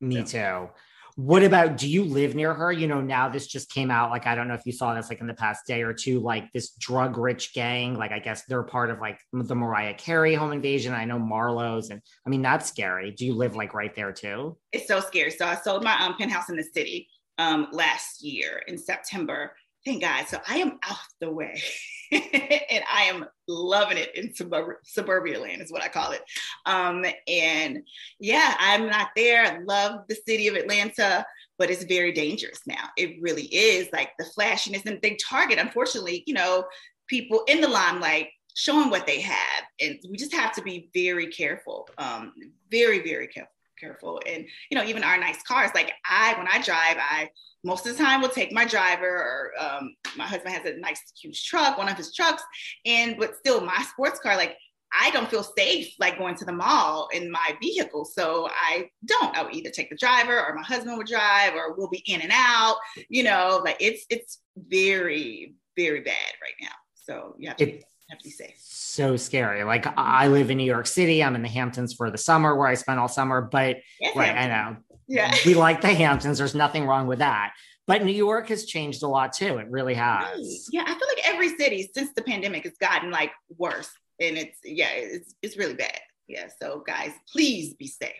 Me 0.00 0.24
so. 0.24 0.24
too. 0.24 0.70
What 1.18 1.42
about 1.42 1.76
do 1.76 1.88
you 1.88 2.04
live 2.04 2.36
near 2.36 2.54
her? 2.54 2.70
You 2.70 2.86
know, 2.86 3.00
now 3.00 3.28
this 3.28 3.48
just 3.48 3.72
came 3.72 3.90
out. 3.90 4.12
Like, 4.12 4.28
I 4.28 4.36
don't 4.36 4.46
know 4.46 4.54
if 4.54 4.64
you 4.64 4.70
saw 4.70 4.94
this 4.94 5.08
like 5.08 5.20
in 5.20 5.26
the 5.26 5.34
past 5.34 5.66
day 5.66 5.82
or 5.82 5.92
two, 5.92 6.20
like 6.20 6.44
this 6.52 6.70
drug 6.76 7.18
rich 7.18 7.52
gang. 7.54 7.98
Like, 7.98 8.12
I 8.12 8.20
guess 8.20 8.44
they're 8.44 8.62
part 8.62 8.88
of 8.88 9.00
like 9.00 9.18
the 9.32 9.56
Mariah 9.56 9.94
Carey 9.94 10.36
home 10.36 10.52
invasion. 10.52 10.94
I 10.94 11.06
know 11.06 11.18
Marlo's, 11.18 11.90
and 11.90 12.00
I 12.24 12.30
mean, 12.30 12.40
that's 12.40 12.68
scary. 12.68 13.10
Do 13.10 13.26
you 13.26 13.34
live 13.34 13.56
like 13.56 13.74
right 13.74 13.92
there 13.96 14.12
too? 14.12 14.58
It's 14.70 14.86
so 14.86 15.00
scary. 15.00 15.32
So 15.32 15.44
I 15.44 15.56
sold 15.56 15.82
my 15.82 15.98
um, 15.98 16.14
penthouse 16.16 16.50
in 16.50 16.56
the 16.56 16.62
city 16.62 17.08
um, 17.36 17.66
last 17.72 18.22
year 18.22 18.62
in 18.68 18.78
September. 18.78 19.56
Thank 19.84 20.02
God. 20.02 20.28
So 20.28 20.38
I 20.46 20.58
am 20.58 20.78
out 20.88 20.98
the 21.20 21.32
way. 21.32 21.60
and 22.12 22.84
I 22.92 23.04
am 23.04 23.26
loving 23.46 23.98
it 23.98 24.14
in 24.14 24.34
suburb- 24.34 24.78
suburbia 24.84 25.40
land 25.40 25.62
is 25.62 25.72
what 25.72 25.82
I 25.82 25.88
call 25.88 26.12
it. 26.12 26.22
Um, 26.66 27.04
and 27.26 27.82
yeah, 28.18 28.54
I'm 28.58 28.86
not 28.86 29.08
there. 29.16 29.44
I 29.44 29.58
love 29.58 30.02
the 30.08 30.16
city 30.26 30.48
of 30.48 30.54
Atlanta, 30.54 31.24
but 31.58 31.70
it's 31.70 31.84
very 31.84 32.12
dangerous 32.12 32.60
now. 32.66 32.88
It 32.96 33.20
really 33.20 33.44
is 33.44 33.88
like 33.92 34.10
the 34.18 34.24
flashiness 34.24 34.86
and 34.86 34.98
they 35.02 35.16
target, 35.16 35.58
unfortunately, 35.58 36.22
you 36.26 36.34
know, 36.34 36.64
people 37.08 37.42
in 37.48 37.60
the 37.60 37.68
limelight 37.68 38.28
showing 38.54 38.90
what 38.90 39.06
they 39.06 39.20
have. 39.20 39.64
And 39.80 39.98
we 40.10 40.16
just 40.16 40.34
have 40.34 40.52
to 40.52 40.62
be 40.62 40.90
very 40.94 41.28
careful, 41.28 41.88
um, 41.98 42.32
very, 42.70 43.02
very 43.02 43.28
careful 43.28 43.52
careful. 43.80 44.20
And 44.26 44.46
you 44.70 44.78
know 44.78 44.84
even 44.84 45.04
our 45.04 45.18
nice 45.18 45.42
cars 45.42 45.70
like 45.74 45.92
i 46.04 46.34
when 46.36 46.48
i 46.48 46.60
drive 46.62 46.96
i 46.98 47.28
most 47.64 47.86
of 47.86 47.96
the 47.96 48.02
time 48.02 48.20
will 48.20 48.28
take 48.28 48.52
my 48.52 48.64
driver 48.64 49.06
or 49.06 49.52
um, 49.58 49.94
my 50.16 50.24
husband 50.24 50.54
has 50.54 50.64
a 50.64 50.78
nice 50.78 51.00
huge 51.20 51.44
truck 51.44 51.76
one 51.76 51.88
of 51.88 51.96
his 51.96 52.14
trucks 52.14 52.42
and 52.86 53.16
but 53.18 53.36
still 53.36 53.60
my 53.60 53.84
sports 53.90 54.20
car 54.20 54.36
like 54.36 54.56
i 55.00 55.10
don't 55.10 55.30
feel 55.30 55.42
safe 55.42 55.92
like 55.98 56.18
going 56.18 56.34
to 56.34 56.44
the 56.44 56.52
mall 56.52 57.08
in 57.12 57.30
my 57.30 57.56
vehicle. 57.60 58.04
So 58.04 58.48
i 58.50 58.88
don't. 59.04 59.36
I 59.36 59.42
would 59.42 59.54
either 59.54 59.70
take 59.70 59.90
the 59.90 59.96
driver 59.96 60.38
or 60.38 60.54
my 60.54 60.62
husband 60.62 60.96
would 60.96 61.06
drive 61.06 61.54
or 61.54 61.74
we'll 61.76 61.88
be 61.88 62.02
in 62.06 62.20
and 62.20 62.32
out 62.32 62.76
you 63.08 63.22
know 63.22 63.60
like 63.64 63.76
it's 63.80 64.04
it's 64.10 64.40
very 64.56 65.54
very 65.78 66.00
bad 66.00 66.32
right 66.42 66.54
now. 66.60 66.74
So 66.94 67.34
you 67.38 67.48
have 67.48 67.56
to, 67.58 67.68
it, 67.70 67.84
have 68.10 68.18
to 68.18 68.24
be 68.24 68.30
safe 68.30 68.54
so 68.58 69.16
scary 69.16 69.64
like 69.64 69.86
i 69.96 70.28
live 70.28 70.50
in 70.50 70.56
new 70.56 70.64
york 70.64 70.86
city 70.86 71.22
i'm 71.22 71.34
in 71.34 71.42
the 71.42 71.48
hamptons 71.48 71.92
for 71.92 72.10
the 72.10 72.18
summer 72.18 72.56
where 72.56 72.66
i 72.66 72.74
spend 72.74 72.98
all 72.98 73.08
summer 73.08 73.40
but 73.40 73.76
yes, 74.00 74.16
right 74.16 74.36
i 74.36 74.46
know 74.46 74.76
yeah. 75.08 75.34
we 75.46 75.54
like 75.54 75.80
the 75.80 75.88
Hamptons. 75.88 76.38
There's 76.38 76.54
nothing 76.54 76.86
wrong 76.86 77.06
with 77.06 77.18
that. 77.18 77.54
But 77.86 78.04
New 78.04 78.12
York 78.12 78.48
has 78.48 78.66
changed 78.66 79.02
a 79.02 79.08
lot 79.08 79.32
too. 79.32 79.56
It 79.56 79.66
really 79.70 79.94
has. 79.94 80.68
Yeah, 80.70 80.82
I 80.82 80.88
feel 80.88 81.08
like 81.08 81.26
every 81.26 81.48
city 81.56 81.90
since 81.94 82.12
the 82.12 82.22
pandemic 82.22 82.64
has 82.64 82.76
gotten 82.78 83.10
like 83.10 83.32
worse. 83.56 83.90
And 84.20 84.36
it's 84.36 84.58
yeah, 84.62 84.90
it's 84.92 85.34
it's 85.42 85.56
really 85.56 85.74
bad. 85.74 85.98
Yeah. 86.28 86.48
So 86.60 86.84
guys, 86.86 87.12
please 87.32 87.74
be 87.74 87.86
safe 87.86 88.12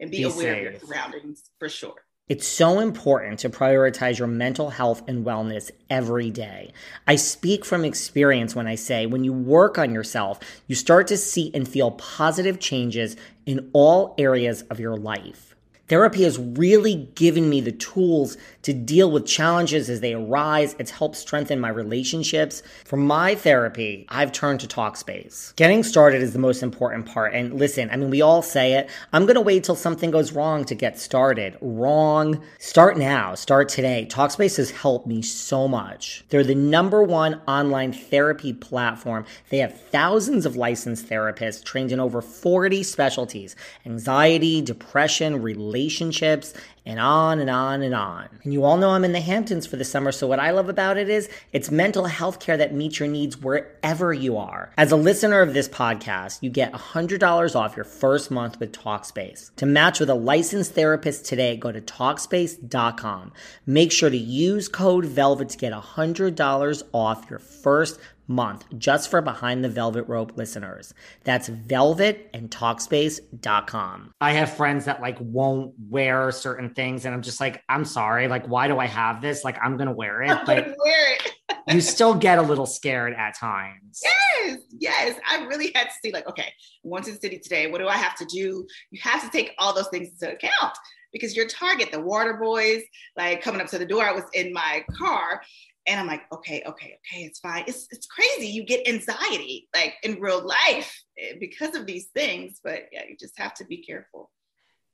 and 0.00 0.10
be, 0.10 0.18
be 0.18 0.22
aware 0.22 0.54
safe. 0.54 0.66
of 0.66 0.72
your 0.72 0.80
surroundings 0.80 1.42
for 1.58 1.68
sure. 1.68 2.02
It's 2.30 2.46
so 2.46 2.78
important 2.78 3.40
to 3.40 3.50
prioritize 3.50 4.20
your 4.20 4.28
mental 4.28 4.70
health 4.70 5.02
and 5.08 5.26
wellness 5.26 5.72
every 5.90 6.30
day. 6.30 6.72
I 7.04 7.16
speak 7.16 7.64
from 7.64 7.84
experience 7.84 8.54
when 8.54 8.68
I 8.68 8.76
say 8.76 9.06
when 9.06 9.24
you 9.24 9.32
work 9.32 9.78
on 9.78 9.92
yourself, 9.92 10.38
you 10.68 10.76
start 10.76 11.08
to 11.08 11.16
see 11.16 11.50
and 11.52 11.66
feel 11.66 11.90
positive 11.90 12.60
changes 12.60 13.16
in 13.46 13.68
all 13.72 14.14
areas 14.16 14.62
of 14.70 14.78
your 14.78 14.96
life. 14.96 15.56
Therapy 15.88 16.22
has 16.22 16.38
really 16.38 17.10
given 17.16 17.50
me 17.50 17.60
the 17.60 17.72
tools 17.72 18.36
to 18.62 18.72
deal 18.72 19.10
with 19.10 19.26
challenges 19.26 19.88
as 19.88 20.00
they 20.00 20.14
arise. 20.14 20.76
It's 20.78 20.90
helped 20.90 21.16
strengthen 21.16 21.60
my 21.60 21.68
relationships. 21.68 22.62
For 22.84 22.96
my 22.96 23.34
therapy, 23.34 24.06
I've 24.08 24.32
turned 24.32 24.60
to 24.60 24.66
Talkspace. 24.66 25.54
Getting 25.56 25.82
started 25.82 26.22
is 26.22 26.32
the 26.32 26.38
most 26.38 26.62
important 26.62 27.06
part. 27.06 27.34
And 27.34 27.54
listen, 27.54 27.88
I 27.90 27.96
mean, 27.96 28.10
we 28.10 28.20
all 28.20 28.42
say 28.42 28.74
it. 28.74 28.90
I'm 29.12 29.24
going 29.24 29.36
to 29.36 29.40
wait 29.40 29.64
till 29.64 29.76
something 29.76 30.10
goes 30.10 30.32
wrong 30.32 30.64
to 30.66 30.74
get 30.74 30.98
started. 30.98 31.56
Wrong. 31.60 32.42
Start 32.58 32.98
now. 32.98 33.34
Start 33.34 33.68
today. 33.68 34.06
Talkspace 34.10 34.56
has 34.58 34.70
helped 34.70 35.06
me 35.06 35.22
so 35.22 35.66
much. 35.66 36.24
They're 36.28 36.44
the 36.44 36.54
number 36.54 37.02
one 37.02 37.40
online 37.48 37.92
therapy 37.92 38.52
platform. 38.52 39.24
They 39.48 39.58
have 39.58 39.80
thousands 39.80 40.46
of 40.46 40.56
licensed 40.56 41.08
therapists 41.08 41.64
trained 41.64 41.92
in 41.92 42.00
over 42.00 42.20
40 42.20 42.82
specialties 42.82 43.56
anxiety, 43.86 44.60
depression, 44.60 45.42
relationships 45.42 46.54
and 46.84 46.98
on 46.98 47.38
and 47.38 47.50
on 47.50 47.82
and 47.82 47.94
on. 47.94 48.28
And 48.42 48.52
you 48.52 48.64
all 48.64 48.76
know 48.76 48.90
I'm 48.90 49.04
in 49.04 49.12
the 49.12 49.20
Hamptons 49.20 49.66
for 49.66 49.76
the 49.76 49.84
summer, 49.84 50.12
so 50.12 50.26
what 50.26 50.40
I 50.40 50.50
love 50.50 50.68
about 50.68 50.96
it 50.96 51.08
is 51.08 51.28
it's 51.52 51.70
mental 51.70 52.06
health 52.06 52.40
care 52.40 52.56
that 52.56 52.74
meets 52.74 52.98
your 52.98 53.08
needs 53.08 53.36
wherever 53.36 54.12
you 54.12 54.36
are. 54.36 54.72
As 54.76 54.92
a 54.92 54.96
listener 54.96 55.40
of 55.40 55.54
this 55.54 55.68
podcast, 55.68 56.42
you 56.42 56.50
get 56.50 56.72
$100 56.72 57.56
off 57.56 57.76
your 57.76 57.84
first 57.84 58.30
month 58.30 58.60
with 58.60 58.72
Talkspace. 58.72 59.54
To 59.56 59.66
match 59.66 60.00
with 60.00 60.10
a 60.10 60.14
licensed 60.14 60.74
therapist 60.74 61.24
today, 61.24 61.56
go 61.56 61.72
to 61.72 61.80
Talkspace.com. 61.80 63.32
Make 63.66 63.92
sure 63.92 64.10
to 64.10 64.16
use 64.16 64.68
code 64.68 65.04
VELVET 65.04 65.50
to 65.50 65.58
get 65.58 65.72
$100 65.72 66.82
off 66.92 67.30
your 67.30 67.38
first 67.38 68.00
month 68.30 68.64
just 68.78 69.10
for 69.10 69.20
Behind 69.20 69.62
the 69.62 69.68
Velvet 69.68 70.04
Rope 70.04 70.32
listeners. 70.36 70.94
That's 71.24 71.48
velvet 71.48 72.30
and 72.32 72.50
talkspace.com. 72.50 74.12
I 74.20 74.32
have 74.32 74.56
friends 74.56 74.86
that 74.86 75.02
like 75.02 75.18
won't 75.20 75.74
wear 75.90 76.30
certain 76.30 76.70
things 76.70 77.04
and 77.04 77.14
I'm 77.14 77.22
just 77.22 77.40
like, 77.40 77.62
I'm 77.68 77.84
sorry, 77.84 78.28
like 78.28 78.46
why 78.46 78.68
do 78.68 78.78
I 78.78 78.86
have 78.86 79.20
this? 79.20 79.44
Like 79.44 79.58
I'm 79.62 79.76
gonna 79.76 79.92
wear 79.92 80.22
it. 80.22 80.30
But 80.46 80.74
wear 80.82 81.14
it. 81.14 81.32
you 81.68 81.80
still 81.80 82.14
get 82.14 82.38
a 82.38 82.42
little 82.42 82.66
scared 82.66 83.12
at 83.12 83.36
times. 83.36 84.00
Yes, 84.02 84.58
yes. 84.78 85.18
I 85.28 85.44
really 85.44 85.70
had 85.74 85.84
to 85.84 85.92
see, 86.02 86.12
like, 86.12 86.26
okay, 86.28 86.52
once 86.82 87.08
in 87.08 87.14
the 87.14 87.20
city 87.20 87.38
today, 87.38 87.70
what 87.70 87.78
do 87.78 87.88
I 87.88 87.96
have 87.96 88.16
to 88.16 88.24
do? 88.24 88.66
You 88.90 89.00
have 89.02 89.22
to 89.22 89.30
take 89.30 89.54
all 89.58 89.74
those 89.74 89.88
things 89.88 90.08
into 90.08 90.34
account 90.34 90.72
because 91.12 91.36
your 91.36 91.46
target, 91.46 91.92
the 91.92 92.00
water 92.00 92.34
boys, 92.34 92.82
like 93.16 93.42
coming 93.42 93.60
up 93.60 93.66
to 93.68 93.78
the 93.78 93.86
door, 93.86 94.04
I 94.04 94.12
was 94.12 94.24
in 94.34 94.52
my 94.52 94.84
car 94.96 95.42
and 95.90 95.98
I'm 95.98 96.06
like, 96.06 96.22
okay, 96.32 96.62
okay, 96.64 96.98
okay, 96.98 97.24
it's 97.24 97.40
fine. 97.40 97.64
It's 97.66 97.88
it's 97.90 98.06
crazy. 98.06 98.46
You 98.46 98.64
get 98.64 98.86
anxiety 98.88 99.68
like 99.74 99.94
in 100.02 100.20
real 100.20 100.46
life 100.46 101.02
eh, 101.18 101.34
because 101.40 101.74
of 101.74 101.84
these 101.84 102.06
things, 102.14 102.60
but 102.62 102.84
yeah, 102.92 103.02
you 103.08 103.16
just 103.18 103.38
have 103.38 103.54
to 103.54 103.64
be 103.64 103.78
careful. 103.78 104.30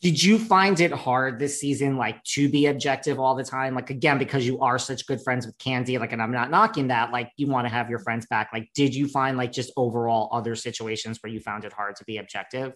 Did 0.03 0.23
you 0.23 0.39
find 0.39 0.79
it 0.81 0.93
hard 0.93 1.39
this 1.39 1.61
season, 1.61 1.97
like 1.97 2.23
to 2.25 2.49
be 2.51 2.67
objective 2.67 3.19
all 3.19 3.35
the 3.35 3.45
time? 3.45 3.75
Like 3.75 3.91
again, 3.91 4.19
because 4.19 4.47
you 4.47 4.61
are 4.61 4.79
such 4.79 5.07
good 5.07 5.23
friends 5.23 5.47
with 5.47 5.57
Kandi, 5.59 5.99
like, 5.99 6.13
and 6.13 6.23
I'm 6.23 6.33
not 6.33 6.51
knocking 6.51 6.89
that. 6.89 7.13
Like, 7.13 7.31
you 7.37 7.47
want 7.47 7.67
to 7.67 7.73
have 7.73 7.89
your 7.89 7.99
friends 8.01 8.27
back. 8.27 8.51
Like, 8.53 8.69
did 8.75 8.95
you 8.95 9.09
find 9.09 9.39
like 9.39 9.53
just 9.53 9.73
overall 9.77 10.29
other 10.33 10.55
situations 10.55 11.19
where 11.23 11.33
you 11.33 11.41
found 11.41 11.65
it 11.65 11.73
hard 11.73 11.97
to 11.97 12.05
be 12.05 12.19
objective? 12.19 12.75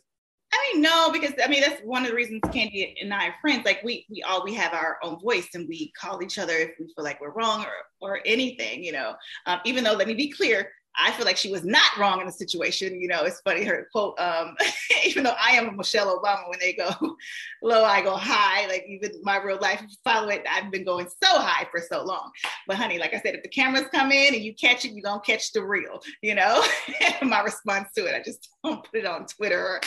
I 0.53 0.73
mean, 0.73 0.83
no, 0.83 1.11
because 1.13 1.33
I 1.43 1.49
mean 1.49 1.61
that's 1.61 1.81
one 1.83 2.03
of 2.03 2.11
the 2.11 2.15
reasons 2.15 2.41
Kandi 2.47 2.95
and 3.01 3.15
I 3.15 3.29
are 3.29 3.35
friends. 3.41 3.65
Like 3.65 3.83
we 3.85 4.07
we 4.11 4.23
all 4.23 4.43
we 4.45 4.55
have 4.55 4.73
our 4.75 4.99
own 5.03 5.21
voice 5.21 5.49
and 5.55 5.69
we 5.69 5.93
call 5.93 6.23
each 6.23 6.39
other 6.39 6.55
if 6.55 6.71
we 6.79 6.87
feel 6.95 7.05
like 7.05 7.21
we're 7.21 7.31
wrong 7.31 7.65
or 7.65 8.09
or 8.09 8.21
anything, 8.27 8.83
you 8.83 8.93
know. 8.93 9.15
Um, 9.47 9.61
even 9.65 9.85
though 9.85 9.93
let 9.93 10.09
me 10.09 10.15
be 10.15 10.31
clear, 10.31 10.71
I 10.97 11.13
feel 11.13 11.25
like 11.25 11.37
she 11.37 11.51
was 11.51 11.65
not 11.65 11.97
wrong 11.99 12.21
in 12.21 12.27
the 12.27 12.33
situation. 12.33 13.01
You 13.01 13.09
know, 13.09 13.23
it's 13.23 13.41
funny 13.41 13.65
her 13.65 13.89
quote, 13.93 14.19
um, 14.19 14.57
even 15.05 15.25
though 15.25 15.37
I 15.39 15.53
am 15.53 15.69
a 15.69 15.73
Michelle 15.73 16.21
Obama, 16.21 16.49
when 16.49 16.59
they 16.59 16.73
go 16.73 16.91
low, 17.63 17.85
I 17.85 18.03
go 18.03 18.17
high. 18.17 18.67
Like 18.67 18.85
even 18.89 19.13
my 19.23 19.37
real 19.39 19.59
life, 19.61 19.81
if 19.83 19.91
you 19.91 19.97
follow 20.05 20.29
it, 20.29 20.45
I've 20.51 20.71
been 20.71 20.85
going 20.85 21.07
so 21.23 21.39
high 21.39 21.67
for 21.71 21.81
so 21.81 22.05
long. 22.05 22.31
But 22.67 22.77
honey, 22.77 22.99
like 22.99 23.15
I 23.15 23.21
said, 23.21 23.35
if 23.35 23.43
the 23.43 23.49
cameras 23.49 23.87
come 23.93 24.11
in 24.13 24.35
and 24.35 24.43
you 24.43 24.55
catch 24.55 24.85
it, 24.85 24.93
you're 24.93 25.03
gonna 25.03 25.21
catch 25.21 25.53
the 25.53 25.65
real, 25.65 26.01
you 26.23 26.35
know? 26.35 26.65
my 27.23 27.41
response 27.41 27.91
to 27.97 28.07
it, 28.07 28.15
I 28.15 28.23
just 28.23 28.49
don't 28.65 28.85
put 28.85 29.01
it 29.01 29.07
on 29.07 29.27
Twitter 29.27 29.61
or 29.61 29.81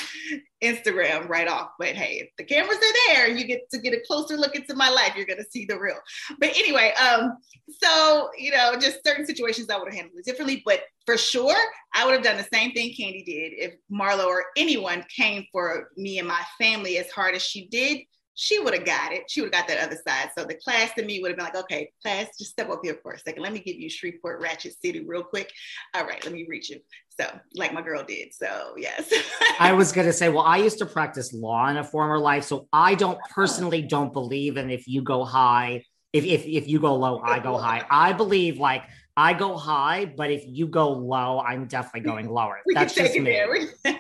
Instagram 0.64 1.28
right 1.28 1.48
off. 1.48 1.72
But 1.78 1.90
hey, 1.90 2.22
if 2.22 2.30
the 2.38 2.44
cameras 2.44 2.78
are 2.78 3.14
there, 3.14 3.28
and 3.28 3.40
you 3.40 3.46
get 3.46 3.70
to 3.72 3.80
get 3.80 3.94
a 3.94 4.02
closer 4.08 4.38
look 4.38 4.56
into 4.56 4.76
my 4.76 4.90
life, 4.90 5.14
you're 5.16 5.26
gonna 5.26 5.44
see 5.50 5.66
the 5.66 5.80
real. 5.80 5.98
But 6.40 6.50
anyway, 6.50 6.94
um, 6.94 7.38
so 7.82 8.30
you 8.38 8.52
know, 8.52 8.76
just 8.80 9.06
certain 9.06 9.26
situations 9.26 9.70
I 9.70 9.78
would 9.78 9.88
have 9.88 9.96
handled 9.96 10.20
it 10.20 10.26
differently. 10.26 10.64
But 10.66 10.82
for 11.06 11.18
sure, 11.18 11.58
I 11.94 12.06
would 12.06 12.16
have 12.16 12.24
done 12.24 12.38
the 12.38 12.48
same 12.54 12.72
thing 12.72 12.90
Kandi 12.90 13.26
did 13.26 13.54
if 13.54 13.74
Marlo 13.92 14.26
or 14.26 14.46
anyone 14.58 15.06
came 15.16 15.46
for 15.52 15.90
me 15.98 16.20
and 16.20 16.28
my 16.28 16.42
family 16.58 16.98
as 16.98 17.12
hard 17.12 17.36
as 17.36 17.44
she 17.44 17.68
did. 17.68 18.00
She 18.36 18.58
would 18.58 18.74
have 18.74 18.86
got 18.86 19.14
it. 19.14 19.30
She 19.30 19.42
would 19.42 19.54
have 19.54 19.68
got 19.68 19.68
that 19.68 19.86
other 19.86 20.00
side. 20.08 20.32
So 20.36 20.44
the 20.44 20.56
class 20.56 20.92
to 20.96 21.06
me 21.06 21.20
would 21.20 21.30
have 21.30 21.38
been 21.38 21.46
like, 21.46 21.56
okay, 21.56 21.92
class, 22.02 22.36
just 22.40 22.50
step 22.50 22.68
up 22.72 22.80
here 22.82 22.98
for 23.04 23.12
a 23.12 23.20
second. 23.20 23.44
Let 23.44 23.54
me 23.54 23.60
give 23.60 23.76
you 23.76 23.92
Shreveport 23.92 24.42
Ratchet 24.42 24.74
City 24.82 25.06
real 25.06 25.24
quick. 25.24 25.52
All 25.94 26.04
right, 26.04 26.24
let 26.24 26.34
me 26.34 26.48
reach 26.50 26.72
you. 26.72 26.80
So, 27.20 27.28
like 27.56 27.74
my 27.74 27.82
girl 27.82 28.04
did. 28.04 28.34
So, 28.34 28.74
yes. 28.78 29.12
I 29.60 29.74
was 29.74 29.92
going 29.94 30.08
to 30.08 30.14
say, 30.14 30.30
well, 30.30 30.44
I 30.44 30.58
used 30.58 30.80
to 30.80 30.86
practice 30.86 31.34
law 31.34 31.68
in 31.70 31.78
a 31.78 31.84
former 31.84 32.18
life. 32.18 32.44
So 32.44 32.68
I 32.74 32.96
don't 32.96 33.20
personally 33.30 33.82
don't 33.82 34.12
believe 34.12 34.58
in 34.58 34.70
if 34.70 34.88
you 34.88 35.02
go 35.02 35.24
high, 35.24 35.84
if, 36.12 36.26
if, 36.26 36.46
if 36.46 36.68
you 36.68 36.80
go 36.80 36.96
low, 36.96 37.20
I 37.20 37.40
go 37.40 37.58
high. 37.58 37.86
I 37.92 38.14
believe 38.14 38.58
like 38.60 38.84
I 39.16 39.34
go 39.34 39.58
high, 39.58 40.06
but 40.06 40.32
if 40.32 40.44
you 40.48 40.68
go 40.68 40.92
low, 40.92 41.40
I'm 41.40 41.68
definitely 41.68 42.10
going 42.10 42.30
lower. 42.30 42.62
We 42.66 42.74
That's 42.74 42.96
just 42.96 43.16
me. 43.16 43.40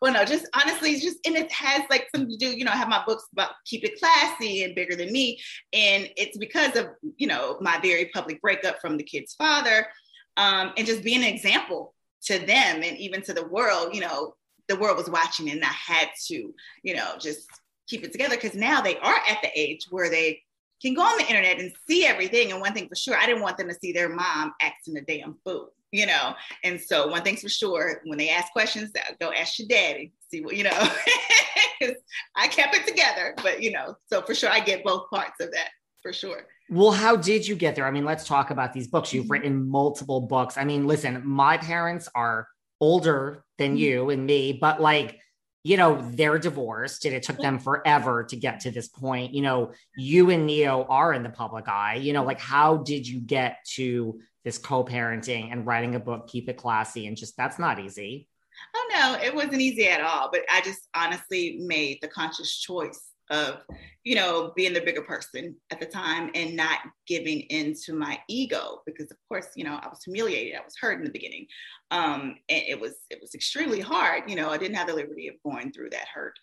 well, 0.00 0.12
no, 0.12 0.24
just 0.24 0.46
honestly, 0.54 0.90
it's 0.90 1.02
just 1.02 1.18
and 1.26 1.36
it 1.36 1.50
has 1.50 1.82
like 1.90 2.08
something 2.14 2.30
to 2.30 2.36
do. 2.36 2.56
You 2.56 2.64
know, 2.64 2.70
I 2.70 2.76
have 2.76 2.88
my 2.88 3.02
books 3.04 3.26
about 3.32 3.50
keep 3.64 3.82
it 3.82 3.98
classy 3.98 4.62
and 4.62 4.74
bigger 4.74 4.94
than 4.94 5.10
me, 5.10 5.40
and 5.72 6.08
it's 6.16 6.38
because 6.38 6.76
of 6.76 6.90
you 7.16 7.26
know 7.26 7.58
my 7.60 7.80
very 7.80 8.06
public 8.14 8.40
breakup 8.40 8.80
from 8.80 8.96
the 8.96 9.02
kid's 9.02 9.34
father, 9.34 9.88
um, 10.36 10.72
and 10.76 10.86
just 10.86 11.02
being 11.02 11.24
an 11.24 11.34
example 11.34 11.94
to 12.24 12.38
them 12.38 12.82
and 12.82 12.96
even 12.98 13.22
to 13.22 13.32
the 13.32 13.46
world. 13.46 13.94
You 13.94 14.00
know, 14.00 14.34
the 14.68 14.76
world 14.76 14.96
was 14.96 15.10
watching, 15.10 15.50
and 15.50 15.64
I 15.64 15.68
had 15.68 16.08
to, 16.28 16.54
you 16.82 16.94
know, 16.94 17.14
just 17.18 17.48
keep 17.88 18.04
it 18.04 18.12
together 18.12 18.36
because 18.36 18.54
now 18.54 18.80
they 18.80 18.96
are 18.98 19.20
at 19.28 19.42
the 19.42 19.50
age 19.54 19.86
where 19.90 20.08
they 20.08 20.42
can 20.80 20.94
go 20.94 21.02
on 21.02 21.18
the 21.18 21.26
internet 21.26 21.58
and 21.58 21.72
see 21.86 22.06
everything. 22.06 22.52
And 22.52 22.60
one 22.60 22.72
thing 22.72 22.88
for 22.88 22.94
sure, 22.94 23.16
I 23.16 23.26
didn't 23.26 23.42
want 23.42 23.58
them 23.58 23.68
to 23.68 23.74
see 23.74 23.92
their 23.92 24.08
mom 24.08 24.52
acting 24.62 24.96
a 24.96 25.02
damn 25.02 25.36
fool, 25.44 25.70
you 25.92 26.06
know. 26.06 26.34
And 26.64 26.80
so 26.80 27.08
one 27.08 27.22
thing's 27.22 27.42
for 27.42 27.48
sure, 27.48 28.00
when 28.04 28.18
they 28.18 28.30
ask 28.30 28.52
questions, 28.52 28.90
uh, 28.96 29.12
go 29.20 29.32
ask 29.32 29.58
your 29.58 29.68
daddy, 29.68 30.12
see 30.30 30.40
what 30.40 30.56
you 30.56 30.64
know. 30.64 30.70
I 32.36 32.48
kept 32.48 32.76
it 32.76 32.86
together, 32.86 33.34
but 33.42 33.62
you 33.62 33.72
know, 33.72 33.96
so 34.06 34.22
for 34.22 34.34
sure, 34.34 34.50
I 34.50 34.60
get 34.60 34.84
both 34.84 35.10
parts 35.10 35.40
of 35.40 35.50
that 35.52 35.70
for 36.02 36.12
sure. 36.12 36.46
Well, 36.70 36.92
how 36.92 37.16
did 37.16 37.46
you 37.46 37.56
get 37.56 37.74
there? 37.74 37.86
I 37.86 37.90
mean, 37.90 38.04
let's 38.04 38.24
talk 38.24 38.50
about 38.50 38.72
these 38.72 38.86
books. 38.86 39.12
You've 39.12 39.24
mm-hmm. 39.24 39.32
written 39.32 39.68
multiple 39.68 40.20
books. 40.20 40.56
I 40.56 40.64
mean, 40.64 40.86
listen, 40.86 41.22
my 41.26 41.56
parents 41.58 42.08
are 42.14 42.46
older 42.80 43.44
than 43.58 43.72
mm-hmm. 43.72 43.76
you 43.78 44.10
and 44.10 44.24
me, 44.24 44.52
but 44.52 44.80
like 44.80 45.20
you 45.62 45.76
know, 45.76 46.00
they're 46.12 46.38
divorced 46.38 47.04
and 47.04 47.14
it 47.14 47.22
took 47.22 47.38
them 47.38 47.58
forever 47.58 48.24
to 48.24 48.36
get 48.36 48.60
to 48.60 48.70
this 48.70 48.88
point. 48.88 49.34
You 49.34 49.42
know, 49.42 49.72
you 49.96 50.30
and 50.30 50.46
Ne-Yo 50.46 50.84
are 50.88 51.12
in 51.12 51.22
the 51.22 51.28
public 51.28 51.68
eye. 51.68 51.96
You 51.96 52.14
know, 52.14 52.24
like 52.24 52.40
how 52.40 52.78
did 52.78 53.06
you 53.06 53.20
get 53.20 53.58
to 53.74 54.20
this 54.42 54.56
co-parenting 54.56 55.52
and 55.52 55.66
writing 55.66 55.94
a 55.96 56.00
book, 56.00 56.28
keep 56.28 56.48
it 56.48 56.56
classy, 56.56 57.06
and 57.06 57.16
just 57.16 57.36
that's 57.36 57.58
not 57.58 57.78
easy. 57.78 58.26
Oh 58.74 58.88
no, 58.92 59.18
it 59.22 59.34
wasn't 59.34 59.60
easy 59.60 59.86
at 59.86 60.00
all. 60.00 60.30
But 60.32 60.42
I 60.50 60.62
just 60.62 60.88
honestly 60.94 61.58
made 61.60 61.98
the 62.00 62.08
conscious 62.08 62.58
choice 62.58 63.09
of 63.30 63.62
you 64.04 64.14
know 64.14 64.52
being 64.56 64.72
the 64.72 64.80
bigger 64.80 65.02
person 65.02 65.54
at 65.70 65.80
the 65.80 65.86
time 65.86 66.30
and 66.34 66.56
not 66.56 66.78
giving 67.06 67.40
into 67.50 67.92
my 67.92 68.18
ego 68.28 68.80
because 68.86 69.10
of 69.10 69.16
course 69.28 69.48
you 69.56 69.64
know 69.64 69.78
i 69.82 69.88
was 69.88 70.02
humiliated 70.04 70.56
i 70.56 70.64
was 70.64 70.74
hurt 70.80 70.98
in 70.98 71.04
the 71.04 71.10
beginning. 71.10 71.46
Um, 71.92 72.36
and 72.48 72.62
it 72.68 72.80
was 72.80 72.94
it 73.10 73.18
was 73.20 73.34
extremely 73.34 73.80
hard 73.80 74.28
you 74.28 74.36
know 74.36 74.50
i 74.50 74.58
didn't 74.58 74.76
have 74.76 74.88
the 74.88 74.94
liberty 74.94 75.28
of 75.28 75.34
going 75.44 75.72
through 75.72 75.90
that 75.90 76.08
hurt 76.12 76.34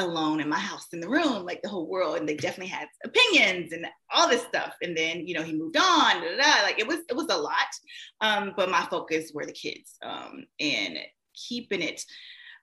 alone 0.00 0.40
in 0.40 0.48
my 0.48 0.58
house 0.58 0.86
in 0.92 1.00
the 1.00 1.08
room 1.08 1.44
like 1.44 1.62
the 1.62 1.68
whole 1.68 1.88
world. 1.88 2.16
And 2.16 2.28
they 2.28 2.36
definitely 2.36 2.72
had 2.72 2.88
opinions 3.04 3.72
and 3.72 3.86
all 4.12 4.28
this 4.28 4.42
stuff. 4.44 4.74
And 4.82 4.96
then 4.96 5.26
you 5.26 5.34
know 5.34 5.42
he 5.42 5.52
moved 5.52 5.76
on 5.76 6.20
da, 6.20 6.20
da, 6.20 6.36
da. 6.36 6.62
like 6.62 6.78
it 6.78 6.86
was 6.86 6.98
it 7.08 7.16
was 7.16 7.28
a 7.30 7.36
lot. 7.36 7.54
Um, 8.20 8.52
but 8.56 8.70
my 8.70 8.82
focus 8.90 9.32
were 9.34 9.46
the 9.46 9.52
kids 9.52 9.96
um, 10.02 10.44
and 10.58 10.98
keeping 11.34 11.82
it 11.82 12.02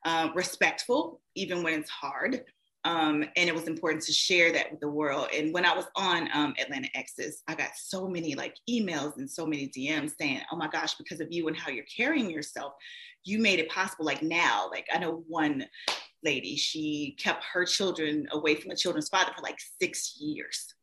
uh, 0.05 0.29
respectful 0.35 1.21
even 1.35 1.63
when 1.63 1.73
it's 1.73 1.89
hard 1.89 2.43
um, 2.87 3.21
and 3.35 3.49
it 3.49 3.53
was 3.53 3.67
important 3.67 4.01
to 4.05 4.13
share 4.13 4.53
that 4.53 4.71
with 4.71 4.79
the 4.79 4.87
world. 4.87 5.27
And 5.35 5.53
when 5.53 5.65
I 5.65 5.75
was 5.75 5.87
on 5.97 6.29
um, 6.33 6.55
Atlanta 6.57 6.87
Exes, 6.95 7.43
I 7.45 7.53
got 7.53 7.71
so 7.75 8.07
many 8.07 8.33
like 8.33 8.55
emails 8.69 9.17
and 9.17 9.29
so 9.29 9.45
many 9.45 9.67
DMs 9.67 10.13
saying, 10.17 10.41
"Oh 10.53 10.55
my 10.55 10.69
gosh, 10.69 10.95
because 10.95 11.19
of 11.19 11.27
you 11.29 11.49
and 11.49 11.57
how 11.57 11.69
you're 11.69 11.83
carrying 11.93 12.29
yourself, 12.29 12.73
you 13.25 13.39
made 13.39 13.59
it 13.59 13.69
possible." 13.69 14.05
Like 14.05 14.23
now, 14.23 14.69
like 14.71 14.87
I 14.93 14.99
know 14.99 15.25
one 15.27 15.65
lady, 16.23 16.55
she 16.55 17.17
kept 17.19 17.43
her 17.51 17.65
children 17.65 18.25
away 18.31 18.55
from 18.55 18.69
the 18.69 18.77
children's 18.77 19.09
father 19.09 19.33
for 19.35 19.43
like 19.43 19.59
six 19.81 20.15
years. 20.17 20.73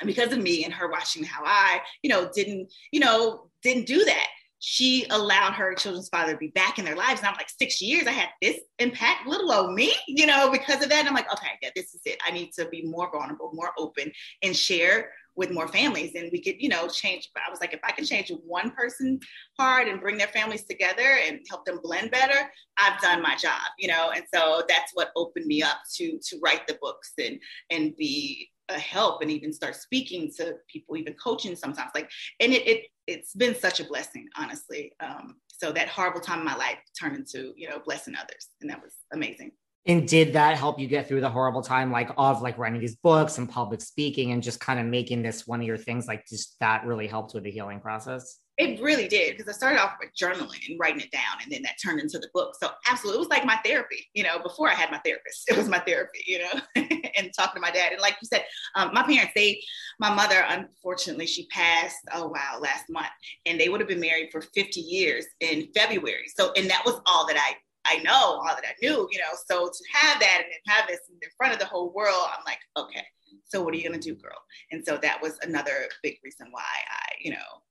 And 0.00 0.06
because 0.06 0.32
of 0.32 0.40
me 0.40 0.64
and 0.64 0.72
her 0.72 0.88
watching 0.88 1.24
how 1.24 1.42
I, 1.44 1.80
you 2.02 2.10
know, 2.10 2.30
didn't, 2.32 2.72
you 2.92 3.00
know, 3.00 3.50
didn't 3.64 3.86
do 3.86 4.04
that, 4.04 4.28
she 4.64 5.04
allowed 5.10 5.54
her 5.54 5.74
children's 5.74 6.08
father 6.08 6.32
to 6.32 6.38
be 6.38 6.52
back 6.54 6.78
in 6.78 6.84
their 6.84 6.94
lives. 6.94 7.18
And 7.18 7.26
I'm 7.28 7.34
like, 7.34 7.50
six 7.50 7.82
years, 7.82 8.06
I 8.06 8.12
had 8.12 8.28
this 8.40 8.60
impact, 8.78 9.26
little 9.26 9.50
old 9.50 9.74
me, 9.74 9.92
you 10.06 10.24
know, 10.24 10.52
because 10.52 10.84
of 10.84 10.88
that. 10.88 11.00
And 11.00 11.08
I'm 11.08 11.14
like, 11.14 11.32
okay, 11.32 11.48
yeah, 11.60 11.70
this 11.74 11.94
is 11.94 12.00
it. 12.04 12.16
I 12.24 12.30
need 12.30 12.52
to 12.52 12.66
be 12.68 12.84
more 12.84 13.10
vulnerable, 13.10 13.50
more 13.54 13.72
open, 13.76 14.12
and 14.44 14.56
share 14.56 15.10
with 15.34 15.50
more 15.50 15.66
families 15.66 16.12
and 16.14 16.28
we 16.30 16.42
could 16.42 16.56
you 16.58 16.68
know 16.68 16.86
change 16.88 17.30
i 17.36 17.50
was 17.50 17.58
like 17.58 17.72
if 17.72 17.80
i 17.84 17.90
can 17.90 18.04
change 18.04 18.30
one 18.44 18.70
person 18.72 19.18
hard 19.58 19.88
and 19.88 19.98
bring 19.98 20.18
their 20.18 20.28
families 20.28 20.64
together 20.64 21.16
and 21.26 21.40
help 21.48 21.64
them 21.64 21.80
blend 21.82 22.10
better 22.10 22.50
i've 22.76 23.00
done 23.00 23.22
my 23.22 23.34
job 23.36 23.62
you 23.78 23.88
know 23.88 24.10
and 24.14 24.24
so 24.34 24.62
that's 24.68 24.90
what 24.92 25.10
opened 25.16 25.46
me 25.46 25.62
up 25.62 25.78
to 25.90 26.18
to 26.22 26.38
write 26.44 26.66
the 26.66 26.76
books 26.82 27.12
and 27.18 27.40
and 27.70 27.96
be 27.96 28.50
a 28.68 28.78
help 28.78 29.22
and 29.22 29.30
even 29.30 29.54
start 29.54 29.74
speaking 29.74 30.30
to 30.36 30.54
people 30.70 30.98
even 30.98 31.14
coaching 31.14 31.56
sometimes 31.56 31.90
like 31.94 32.10
and 32.38 32.52
it, 32.52 32.66
it 32.66 32.86
it's 33.06 33.34
been 33.34 33.54
such 33.54 33.80
a 33.80 33.84
blessing 33.84 34.28
honestly 34.36 34.92
um 35.00 35.36
so 35.48 35.72
that 35.72 35.88
horrible 35.88 36.20
time 36.20 36.40
in 36.40 36.44
my 36.44 36.56
life 36.56 36.78
turned 36.98 37.16
into 37.16 37.52
you 37.56 37.68
know 37.68 37.78
blessing 37.84 38.14
others 38.16 38.48
and 38.60 38.70
that 38.70 38.82
was 38.82 38.92
amazing 39.12 39.52
and 39.86 40.06
did 40.06 40.34
that 40.34 40.56
help 40.56 40.78
you 40.78 40.86
get 40.86 41.08
through 41.08 41.22
the 41.22 41.28
horrible 41.28 41.62
time, 41.62 41.90
like 41.90 42.10
of 42.16 42.40
like 42.40 42.56
writing 42.56 42.80
these 42.80 42.94
books 42.94 43.38
and 43.38 43.48
public 43.48 43.80
speaking 43.80 44.30
and 44.30 44.42
just 44.42 44.60
kind 44.60 44.78
of 44.78 44.86
making 44.86 45.22
this 45.22 45.46
one 45.46 45.60
of 45.60 45.66
your 45.66 45.76
things? 45.76 46.06
Like, 46.06 46.24
just 46.28 46.56
that 46.60 46.86
really 46.86 47.08
helped 47.08 47.34
with 47.34 47.42
the 47.42 47.50
healing 47.50 47.80
process? 47.80 48.38
It 48.58 48.82
really 48.82 49.08
did 49.08 49.36
because 49.36 49.48
I 49.48 49.56
started 49.56 49.80
off 49.80 49.96
with 49.98 50.10
journaling 50.14 50.60
and 50.68 50.78
writing 50.78 51.00
it 51.00 51.10
down, 51.10 51.40
and 51.42 51.50
then 51.50 51.62
that 51.62 51.76
turned 51.82 52.00
into 52.00 52.18
the 52.18 52.28
book. 52.34 52.54
So 52.60 52.68
absolutely, 52.88 53.16
it 53.16 53.20
was 53.20 53.28
like 53.30 53.46
my 53.46 53.56
therapy. 53.64 54.10
You 54.12 54.24
know, 54.24 54.40
before 54.42 54.68
I 54.68 54.74
had 54.74 54.90
my 54.90 54.98
therapist, 54.98 55.44
it 55.48 55.56
was 55.56 55.68
my 55.68 55.78
therapy. 55.78 56.22
You 56.26 56.40
know, 56.40 56.60
and 56.76 57.30
talking 57.34 57.54
to 57.54 57.60
my 57.60 57.70
dad. 57.70 57.92
And 57.92 58.00
like 58.00 58.16
you 58.20 58.28
said, 58.28 58.44
um, 58.74 58.92
my 58.92 59.04
parents, 59.04 59.32
they, 59.34 59.62
my 59.98 60.14
mother, 60.14 60.44
unfortunately, 60.48 61.26
she 61.26 61.46
passed. 61.46 61.96
Oh 62.14 62.28
wow, 62.28 62.58
last 62.60 62.90
month, 62.90 63.06
and 63.46 63.58
they 63.58 63.70
would 63.70 63.80
have 63.80 63.88
been 63.88 64.00
married 64.00 64.28
for 64.30 64.42
50 64.42 64.80
years 64.80 65.24
in 65.40 65.68
February. 65.74 66.26
So, 66.36 66.52
and 66.52 66.68
that 66.68 66.82
was 66.84 67.00
all 67.06 67.26
that 67.28 67.36
I 67.38 67.56
I 67.84 68.02
know, 68.02 68.12
all 68.12 68.44
that 68.44 68.64
I 68.64 68.74
knew, 68.82 69.08
you 69.10 69.18
know. 69.18 69.34
So 69.46 69.66
to 69.66 69.84
have 69.92 70.20
that 70.20 70.42
and 70.44 70.52
then 70.52 70.76
have 70.76 70.88
this 70.88 71.00
in 71.10 71.18
front 71.36 71.52
of 71.54 71.58
the 71.58 71.66
whole 71.66 71.92
world, 71.92 72.28
I'm 72.36 72.44
like, 72.44 72.60
okay, 72.76 73.04
so 73.44 73.62
what 73.62 73.74
are 73.74 73.76
you 73.76 73.84
gonna 73.84 73.98
do, 74.00 74.14
girl? 74.14 74.38
And 74.70 74.84
so 74.84 74.98
that 74.98 75.20
was 75.20 75.38
another 75.42 75.88
big 76.02 76.18
reason 76.22 76.48
why 76.50 76.60
I, 76.60 77.14
you 77.20 77.32
know, 77.32 77.62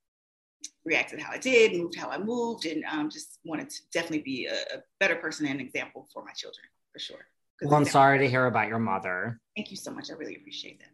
reacted 0.85 1.19
how 1.19 1.31
I 1.31 1.37
did, 1.37 1.73
moved 1.73 1.95
how 1.95 2.09
I 2.09 2.17
moved, 2.17 2.65
and 2.65 2.83
um, 2.85 3.09
just 3.09 3.39
wanted 3.45 3.69
to 3.69 3.77
definitely 3.93 4.21
be 4.23 4.47
a, 4.47 4.53
a, 4.53 4.81
better 4.99 5.15
person 5.15 5.45
and 5.45 5.59
an 5.59 5.65
example 5.65 6.07
for 6.13 6.23
my 6.23 6.31
children, 6.31 6.65
for 6.91 6.99
sure. 6.99 7.25
Well, 7.61 7.75
I'm 7.75 7.85
sorry 7.85 8.19
to 8.19 8.29
hear 8.29 8.47
about 8.47 8.67
your 8.67 8.79
mother. 8.79 9.39
Thank 9.55 9.69
you 9.69 9.77
so 9.77 9.91
much. 9.91 10.09
I 10.09 10.13
really 10.15 10.35
appreciate 10.35 10.79
that. 10.79 10.89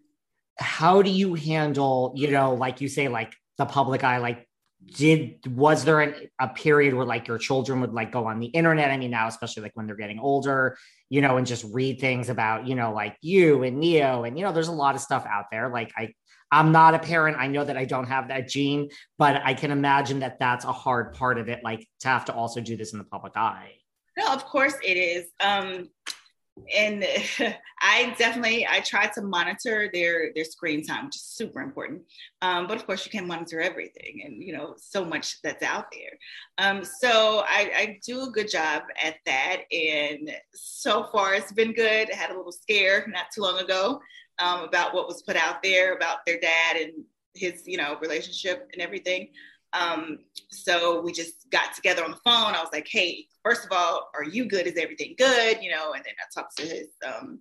How 0.63 1.01
do 1.01 1.09
you 1.09 1.35
handle, 1.35 2.13
you 2.15 2.31
know, 2.31 2.53
like 2.53 2.81
you 2.81 2.89
say, 2.89 3.07
like 3.07 3.33
the 3.57 3.65
public 3.65 4.03
eye, 4.03 4.17
like 4.17 4.47
did 4.85 5.39
was 5.55 5.83
there 5.83 6.01
an, 6.01 6.13
a 6.39 6.47
period 6.47 6.93
where 6.93 7.05
like 7.05 7.27
your 7.27 7.37
children 7.37 7.81
would 7.81 7.93
like 7.93 8.11
go 8.11 8.27
on 8.27 8.39
the 8.39 8.45
internet 8.47 8.91
i 8.91 8.97
mean 8.97 9.09
now 9.09 9.27
especially 9.27 9.63
like 9.63 9.71
when 9.73 9.87
they're 9.87 9.95
getting 9.95 10.19
older 10.19 10.77
you 11.09 11.19
know 11.19 11.37
and 11.37 11.47
just 11.47 11.65
read 11.71 11.99
things 11.99 12.29
about 12.29 12.67
you 12.67 12.75
know 12.75 12.93
like 12.93 13.17
you 13.21 13.63
and 13.63 13.79
Ne-Yo 13.79 14.23
and 14.23 14.37
you 14.37 14.45
know 14.45 14.51
there's 14.51 14.67
a 14.67 14.73
lot 14.73 14.95
of 14.95 15.01
stuff 15.01 15.25
out 15.27 15.45
there 15.51 15.69
like 15.69 15.91
i 15.97 16.13
i'm 16.51 16.71
not 16.71 16.93
a 16.93 16.99
parent 16.99 17.37
i 17.37 17.47
know 17.47 17.63
that 17.63 17.77
i 17.77 17.85
don't 17.85 18.07
have 18.07 18.27
that 18.27 18.47
gene 18.47 18.89
but 19.17 19.41
i 19.43 19.53
can 19.53 19.71
imagine 19.71 20.19
that 20.19 20.39
that's 20.39 20.65
a 20.65 20.71
hard 20.71 21.13
part 21.13 21.37
of 21.37 21.49
it 21.49 21.63
like 21.63 21.87
to 21.99 22.07
have 22.07 22.25
to 22.25 22.33
also 22.33 22.61
do 22.61 22.75
this 22.77 22.93
in 22.93 22.99
the 22.99 23.05
public 23.05 23.35
eye 23.35 23.71
no 24.17 24.33
of 24.33 24.45
course 24.45 24.75
it 24.83 24.97
is 24.97 25.27
um 25.39 25.89
and 26.75 27.05
I 27.81 28.15
definitely 28.17 28.67
I 28.67 28.79
try 28.79 29.07
to 29.07 29.21
monitor 29.21 29.89
their 29.93 30.31
their 30.33 30.45
screen 30.45 30.83
time, 30.83 31.05
which 31.05 31.15
is 31.15 31.23
super 31.23 31.61
important. 31.61 32.01
Um, 32.41 32.67
but 32.67 32.77
of 32.77 32.85
course, 32.85 33.05
you 33.05 33.11
can't 33.11 33.27
monitor 33.27 33.61
everything, 33.61 34.23
and 34.25 34.41
you 34.41 34.55
know 34.55 34.75
so 34.77 35.05
much 35.05 35.41
that's 35.41 35.63
out 35.63 35.85
there. 35.91 36.17
Um, 36.57 36.83
so 36.83 37.43
I, 37.47 37.71
I, 37.75 37.99
do 38.05 38.23
a 38.23 38.31
good 38.31 38.49
job 38.49 38.83
at 39.01 39.15
that, 39.25 39.61
and 39.71 40.31
so 40.53 41.05
far 41.11 41.35
it's 41.35 41.51
been 41.51 41.73
good. 41.73 42.11
I 42.11 42.15
had 42.15 42.31
a 42.31 42.37
little 42.37 42.51
scare 42.51 43.05
not 43.07 43.25
too 43.33 43.41
long 43.41 43.59
ago 43.59 43.99
um, 44.39 44.63
about 44.63 44.93
what 44.93 45.07
was 45.07 45.21
put 45.21 45.35
out 45.35 45.63
there 45.63 45.93
about 45.93 46.25
their 46.25 46.39
dad 46.39 46.77
and 46.77 46.93
his 47.33 47.63
you 47.67 47.77
know 47.77 47.97
relationship 48.01 48.69
and 48.73 48.81
everything. 48.81 49.29
Um, 49.73 50.19
so 50.49 51.01
we 51.01 51.11
just 51.11 51.49
got 51.51 51.75
together 51.75 52.03
on 52.03 52.11
the 52.11 52.17
phone. 52.17 52.55
I 52.55 52.61
was 52.61 52.69
like, 52.71 52.87
hey, 52.89 53.27
first 53.43 53.65
of 53.65 53.71
all, 53.71 54.09
are 54.15 54.23
you 54.23 54.45
good? 54.45 54.65
Is 54.65 54.77
everything 54.77 55.15
good? 55.17 55.61
You 55.61 55.71
know, 55.71 55.93
and 55.93 56.03
then 56.03 56.13
I 56.19 56.39
talked 56.39 56.57
to 56.57 56.63
his 56.63 56.87
um, 57.05 57.39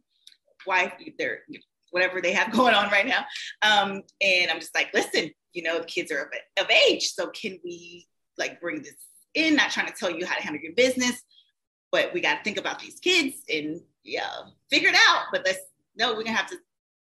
wife, 0.67 0.93
their 1.19 1.41
whatever 1.91 2.21
they 2.21 2.33
have 2.33 2.53
going 2.53 2.75
on 2.75 2.91
right 2.91 3.07
now. 3.07 3.25
Um, 3.63 4.03
and 4.21 4.51
I'm 4.51 4.61
just 4.61 4.75
like, 4.75 4.93
listen, 4.93 5.31
you 5.53 5.63
know, 5.63 5.79
the 5.79 5.87
kids 5.87 6.11
are 6.13 6.23
of, 6.23 6.29
of 6.65 6.71
age. 6.71 7.13
So 7.13 7.29
can 7.29 7.59
we 7.65 8.07
like 8.39 8.61
bring 8.61 8.83
this 8.83 8.97
in? 9.35 9.57
Not 9.57 9.71
trying 9.71 9.87
to 9.87 9.95
tell 9.95 10.11
you 10.11 10.27
how 10.27 10.35
to 10.35 10.43
handle 10.43 10.61
your 10.61 10.75
business, 10.75 11.23
but 11.93 12.13
we 12.13 12.21
got 12.21 12.39
to 12.39 12.45
think 12.45 12.59
about 12.59 12.81
these 12.81 12.99
kids 12.99 13.37
and 13.53 13.81
yeah, 14.05 14.29
figure 14.71 14.89
it 14.89 14.97
out. 15.09 15.27
But 15.33 15.43
let's 15.45 15.61
no, 15.99 16.15
we're 16.15 16.25
gonna 16.25 16.37
have 16.37 16.51
to 16.51 16.59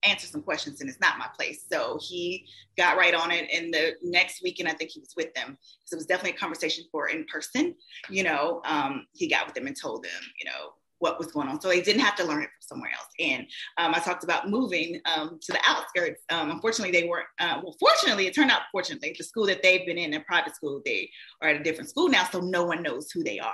answer 0.04 0.28
some 0.28 0.42
questions 0.42 0.82
and 0.82 0.90
it's 0.90 1.00
not 1.00 1.18
my 1.18 1.28
place. 1.36 1.66
So 1.72 1.98
he 2.02 2.46
got 2.78 2.98
right 2.98 3.14
on 3.14 3.32
it. 3.32 3.50
And 3.54 3.74
the 3.74 3.96
next 4.04 4.44
weekend, 4.44 4.70
I 4.70 4.74
think 4.74 4.92
he 4.92 5.00
was 5.00 5.14
with 5.16 5.34
them. 5.34 5.58
So 5.86 5.96
it 5.96 5.98
was 5.98 6.06
definitely 6.06 6.32
a 6.32 6.40
conversation 6.40 6.86
for 6.92 7.10
in 7.10 7.26
person. 7.26 7.76
You 8.10 8.24
know, 8.24 8.62
um, 8.66 9.08
he 9.14 9.28
got 9.28 9.46
with 9.46 9.56
them 9.56 9.68
and 9.68 9.80
told 9.80 10.04
them, 10.04 10.22
you 10.40 10.50
know, 10.50 10.74
what 11.04 11.20
was 11.20 11.34
going 11.34 11.50
on. 11.50 11.60
So 11.60 11.68
they 11.68 11.82
didn't 11.82 12.02
have 12.02 12.16
to 12.16 12.24
learn 12.24 12.44
it 12.44 12.50
from 12.50 12.78
somewhere 12.78 12.92
else. 12.92 13.10
And 13.20 13.46
um, 13.78 13.94
I 13.94 14.00
talked 14.00 14.24
about 14.24 14.50
moving 14.50 15.02
um, 15.04 15.38
to 15.42 15.52
the 15.52 15.60
outskirts. 15.68 16.22
Um, 16.30 16.50
unfortunately, 16.50 16.98
they 16.98 17.10
weren't, 17.10 17.28
uh, 17.40 17.60
well, 17.62 17.76
fortunately, 17.78 18.26
it 18.26 18.34
turned 18.34 18.52
out 18.52 18.62
fortunately, 18.72 19.14
the 19.18 19.24
school 19.24 19.46
that 19.48 19.62
they've 19.62 19.86
been 19.86 19.98
in, 19.98 20.14
in 20.14 20.24
private 20.24 20.56
school, 20.56 20.82
they 20.86 21.10
are 21.42 21.50
at 21.50 21.60
a 21.60 21.64
different 21.64 21.90
school 21.90 22.08
now. 22.08 22.24
So 22.32 22.40
no 22.40 22.64
one 22.64 22.82
knows 22.82 23.12
who 23.12 23.22
they 23.22 23.38
are. 23.38 23.54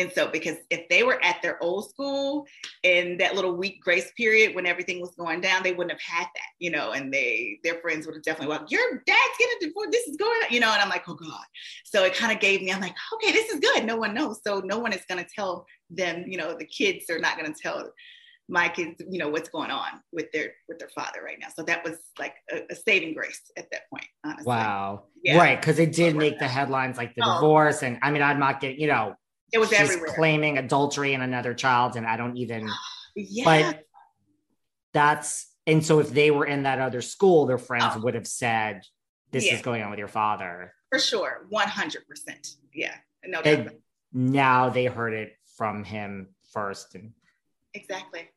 And 0.00 0.10
so, 0.12 0.28
because 0.28 0.56
if 0.70 0.88
they 0.88 1.02
were 1.02 1.22
at 1.22 1.42
their 1.42 1.62
old 1.62 1.90
school 1.90 2.46
in 2.82 3.18
that 3.18 3.34
little 3.34 3.54
week 3.54 3.82
grace 3.82 4.10
period 4.16 4.54
when 4.54 4.66
everything 4.66 5.00
was 5.00 5.14
going 5.14 5.42
down, 5.42 5.62
they 5.62 5.72
wouldn't 5.72 5.92
have 5.92 6.00
had 6.00 6.24
that, 6.24 6.50
you 6.58 6.70
know, 6.70 6.92
and 6.92 7.12
they, 7.12 7.60
their 7.62 7.80
friends 7.80 8.06
would 8.06 8.14
have 8.14 8.24
definitely 8.24 8.56
like, 8.56 8.70
your 8.70 9.02
dad's 9.06 9.38
getting 9.38 9.68
divorced, 9.68 9.92
this 9.92 10.08
is 10.08 10.16
going 10.16 10.30
on, 10.30 10.50
you 10.50 10.60
know, 10.60 10.72
and 10.72 10.80
I'm 10.80 10.88
like, 10.88 11.06
oh 11.08 11.14
God. 11.14 11.44
So 11.84 12.04
it 12.04 12.14
kind 12.14 12.32
of 12.32 12.40
gave 12.40 12.62
me, 12.62 12.72
I'm 12.72 12.80
like, 12.80 12.96
okay, 13.14 13.32
this 13.32 13.50
is 13.52 13.60
good. 13.60 13.84
No 13.84 13.96
one 13.96 14.14
knows. 14.14 14.40
So 14.42 14.60
no 14.64 14.78
one 14.78 14.92
is 14.92 15.04
going 15.08 15.22
to 15.22 15.30
tell 15.30 15.66
them, 15.90 16.24
you 16.26 16.38
know, 16.38 16.56
the 16.56 16.64
kids 16.64 17.10
are 17.10 17.18
not 17.18 17.38
going 17.38 17.52
to 17.52 17.60
tell 17.60 17.92
my 18.48 18.68
kids, 18.68 19.00
you 19.08 19.18
know, 19.18 19.28
what's 19.28 19.48
going 19.48 19.70
on 19.70 20.00
with 20.12 20.32
their, 20.32 20.52
with 20.68 20.78
their 20.78 20.88
father 20.88 21.22
right 21.24 21.38
now. 21.40 21.46
So 21.54 21.62
that 21.64 21.84
was 21.84 21.98
like 22.18 22.34
a, 22.50 22.62
a 22.70 22.74
saving 22.74 23.14
grace 23.14 23.40
at 23.56 23.70
that 23.70 23.82
point, 23.90 24.06
honestly. 24.24 24.46
Wow. 24.46 25.04
Yeah. 25.22 25.38
Right. 25.38 25.60
Cause 25.60 25.78
it 25.78 25.92
did 25.92 26.16
make 26.16 26.38
the 26.38 26.48
headlines 26.48 26.96
like 26.96 27.14
the 27.14 27.22
oh. 27.24 27.34
divorce. 27.34 27.82
And 27.84 27.98
I 28.02 28.10
mean, 28.10 28.22
I'm 28.22 28.40
not 28.40 28.60
getting, 28.60 28.80
you 28.80 28.88
know, 28.88 29.14
it 29.52 29.58
was 29.58 29.68
she's 29.70 29.80
everywhere. 29.80 30.14
claiming 30.14 30.58
adultery 30.58 31.14
in 31.14 31.22
another 31.22 31.54
child, 31.54 31.96
and 31.96 32.06
I 32.06 32.16
don't 32.16 32.36
even. 32.36 32.68
yeah. 33.16 33.44
But 33.44 33.84
that's 34.92 35.50
and 35.66 35.84
so 35.84 36.00
if 36.00 36.10
they 36.10 36.30
were 36.30 36.46
in 36.46 36.64
that 36.64 36.80
other 36.80 37.02
school, 37.02 37.46
their 37.46 37.58
friends 37.58 37.94
oh. 37.96 38.00
would 38.00 38.14
have 38.14 38.26
said, 38.26 38.82
"This 39.30 39.46
yeah. 39.46 39.54
is 39.54 39.62
going 39.62 39.82
on 39.82 39.90
with 39.90 39.98
your 39.98 40.08
father." 40.08 40.74
For 40.90 40.98
sure, 40.98 41.46
one 41.48 41.68
hundred 41.68 42.06
percent. 42.08 42.56
Yeah, 42.74 42.94
no 43.24 43.42
doubt. 43.42 43.72
now 44.12 44.68
they 44.68 44.86
heard 44.86 45.14
it 45.14 45.36
from 45.56 45.84
him 45.84 46.28
first, 46.52 46.94
and 46.94 47.12
exactly. 47.74 48.28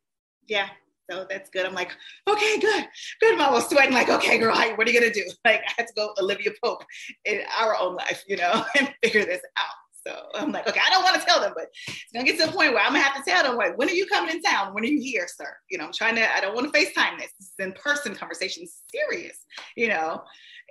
Yeah, 0.46 0.68
so 1.10 1.26
that's 1.28 1.50
good. 1.50 1.66
I'm 1.66 1.74
like, 1.74 1.90
okay, 2.28 2.58
good, 2.60 2.86
good. 3.20 3.38
Mom 3.38 3.52
was 3.52 3.68
sweating, 3.68 3.94
like, 3.94 4.08
okay, 4.08 4.38
girl, 4.38 4.54
what 4.54 4.86
are 4.86 4.90
you 4.90 5.00
gonna 5.00 5.12
do? 5.12 5.24
Like, 5.44 5.62
I 5.66 5.72
had 5.76 5.86
to 5.88 5.92
go 5.94 6.14
Olivia 6.18 6.52
Pope 6.62 6.84
in 7.24 7.40
our 7.58 7.76
own 7.76 7.96
life, 7.96 8.24
you 8.26 8.36
know, 8.36 8.64
and 8.78 8.94
figure 9.02 9.24
this 9.24 9.42
out. 9.56 9.74
So 10.06 10.14
I'm 10.34 10.52
like, 10.52 10.68
okay, 10.68 10.80
I 10.86 10.90
don't 10.90 11.02
want 11.02 11.18
to 11.18 11.26
tell 11.26 11.40
them, 11.40 11.52
but 11.56 11.66
it's 11.86 12.12
gonna 12.12 12.26
get 12.26 12.38
to 12.38 12.48
a 12.48 12.52
point 12.52 12.72
where 12.72 12.82
I'm 12.82 12.92
gonna 12.92 13.00
have 13.00 13.22
to 13.22 13.30
tell 13.30 13.42
them, 13.42 13.56
like, 13.56 13.78
when 13.78 13.88
are 13.88 13.92
you 13.92 14.06
coming 14.06 14.34
in 14.34 14.42
town? 14.42 14.74
When 14.74 14.84
are 14.84 14.88
you 14.88 15.00
here, 15.00 15.26
sir? 15.26 15.56
You 15.70 15.78
know, 15.78 15.86
I'm 15.86 15.92
trying 15.92 16.16
to, 16.16 16.30
I 16.30 16.40
don't 16.40 16.54
want 16.54 16.72
to 16.72 16.78
FaceTime 16.78 17.18
this. 17.18 17.32
This 17.38 17.48
is 17.48 17.54
in-person 17.58 18.14
conversation, 18.14 18.66
serious, 18.92 19.38
you 19.76 19.88
know. 19.88 20.22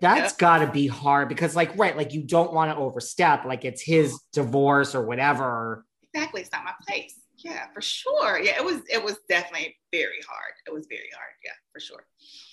That's 0.02 0.34
gotta 0.34 0.68
be 0.68 0.88
hard 0.88 1.30
because, 1.30 1.56
like, 1.56 1.78
right, 1.78 1.96
like 1.96 2.14
you 2.14 2.24
don't 2.24 2.54
want 2.54 2.72
to 2.72 2.78
overstep, 2.78 3.46
like 3.46 3.66
it's 3.66 3.82
his 3.82 4.20
divorce 4.34 4.96
or 4.96 5.06
whatever. 5.06 5.86
Exactly. 6.14 6.42
It's 6.42 6.52
not 6.52 6.64
my 6.64 6.74
place. 6.88 7.20
Yeah, 7.38 7.68
for 7.74 7.82
sure. 7.82 8.40
Yeah, 8.40 8.58
it 8.58 8.64
was 8.64 8.82
it 8.90 9.04
was 9.04 9.18
definitely 9.28 9.76
very 9.92 10.22
hard. 10.28 10.54
It 10.66 10.74
was 10.74 10.88
very 10.88 11.10
hard. 11.14 11.32
Yeah, 11.44 11.52
for 11.72 11.80
sure. 11.80 12.06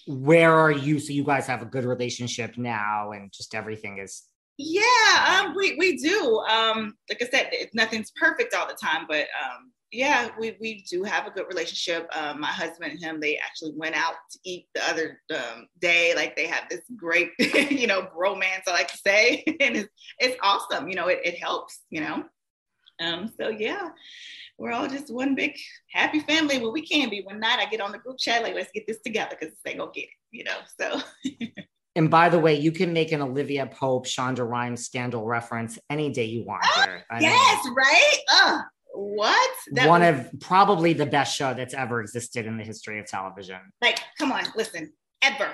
Where 0.06 0.52
are 0.52 0.72
you? 0.72 0.98
So 0.98 1.12
you 1.12 1.22
guys 1.22 1.46
have 1.46 1.62
a 1.62 1.66
good 1.66 1.84
relationship 1.84 2.56
now 2.56 3.12
and 3.12 3.32
just 3.32 3.54
everything 3.54 3.98
is 3.98 4.22
yeah, 4.62 5.42
um, 5.42 5.54
we 5.56 5.74
we 5.78 5.96
do. 5.96 6.38
Um, 6.40 6.94
like 7.08 7.22
I 7.22 7.28
said, 7.30 7.50
nothing's 7.72 8.12
perfect 8.12 8.54
all 8.54 8.68
the 8.68 8.74
time, 8.74 9.06
but 9.08 9.26
um, 9.42 9.72
yeah, 9.90 10.28
we 10.38 10.56
we 10.60 10.84
do 10.88 11.02
have 11.02 11.26
a 11.26 11.30
good 11.30 11.46
relationship. 11.48 12.08
Um, 12.14 12.40
my 12.40 12.48
husband 12.48 12.92
and 12.92 13.00
him, 13.00 13.20
they 13.20 13.38
actually 13.38 13.72
went 13.74 13.96
out 13.96 14.14
to 14.32 14.38
eat 14.44 14.66
the 14.74 14.86
other 14.88 15.20
um, 15.34 15.66
day. 15.80 16.12
Like 16.14 16.36
they 16.36 16.46
have 16.46 16.68
this 16.68 16.82
great, 16.94 17.30
you 17.38 17.86
know, 17.86 18.02
bromance. 18.02 18.62
I 18.66 18.72
like 18.72 18.88
to 18.88 18.98
say, 18.98 19.42
and 19.60 19.76
it's 19.76 19.88
it's 20.18 20.36
awesome. 20.42 20.88
You 20.88 20.94
know, 20.94 21.08
it 21.08 21.20
it 21.24 21.38
helps. 21.38 21.80
You 21.88 22.02
know, 22.02 22.24
um, 23.00 23.32
so 23.40 23.48
yeah, 23.48 23.88
we're 24.58 24.72
all 24.72 24.88
just 24.88 25.12
one 25.12 25.34
big 25.34 25.56
happy 25.90 26.20
family. 26.20 26.58
Well, 26.58 26.72
we 26.72 26.86
can 26.86 27.08
be. 27.08 27.22
When 27.24 27.40
not, 27.40 27.60
I 27.60 27.64
get 27.64 27.80
on 27.80 27.92
the 27.92 27.98
group 27.98 28.18
chat 28.18 28.42
like, 28.42 28.54
let's 28.54 28.72
get 28.72 28.86
this 28.86 29.00
together 29.00 29.36
because 29.40 29.56
they 29.64 29.74
gonna 29.74 29.90
get 29.94 30.04
it. 30.04 30.10
You 30.32 30.44
know, 30.44 30.58
so. 30.78 31.00
And 32.00 32.08
by 32.10 32.30
the 32.30 32.38
way, 32.38 32.58
you 32.58 32.72
can 32.72 32.94
make 32.94 33.12
an 33.12 33.20
Olivia 33.20 33.66
Pope, 33.66 34.06
Shonda 34.06 34.48
Rhimes 34.48 34.86
scandal 34.86 35.26
reference 35.26 35.78
any 35.90 36.08
day 36.08 36.24
you 36.24 36.42
want. 36.46 36.64
Here. 36.74 37.04
yes, 37.20 37.66
right? 37.76 38.16
Uh, 38.32 38.62
what? 38.94 39.50
That 39.72 39.86
One 39.86 40.00
was- 40.00 40.20
of 40.20 40.40
probably 40.40 40.94
the 40.94 41.04
best 41.04 41.36
show 41.36 41.52
that's 41.52 41.74
ever 41.74 42.00
existed 42.00 42.46
in 42.46 42.56
the 42.56 42.64
history 42.64 43.00
of 43.00 43.06
television. 43.06 43.58
Like, 43.82 44.00
come 44.18 44.32
on, 44.32 44.44
listen, 44.56 44.94
ever, 45.20 45.50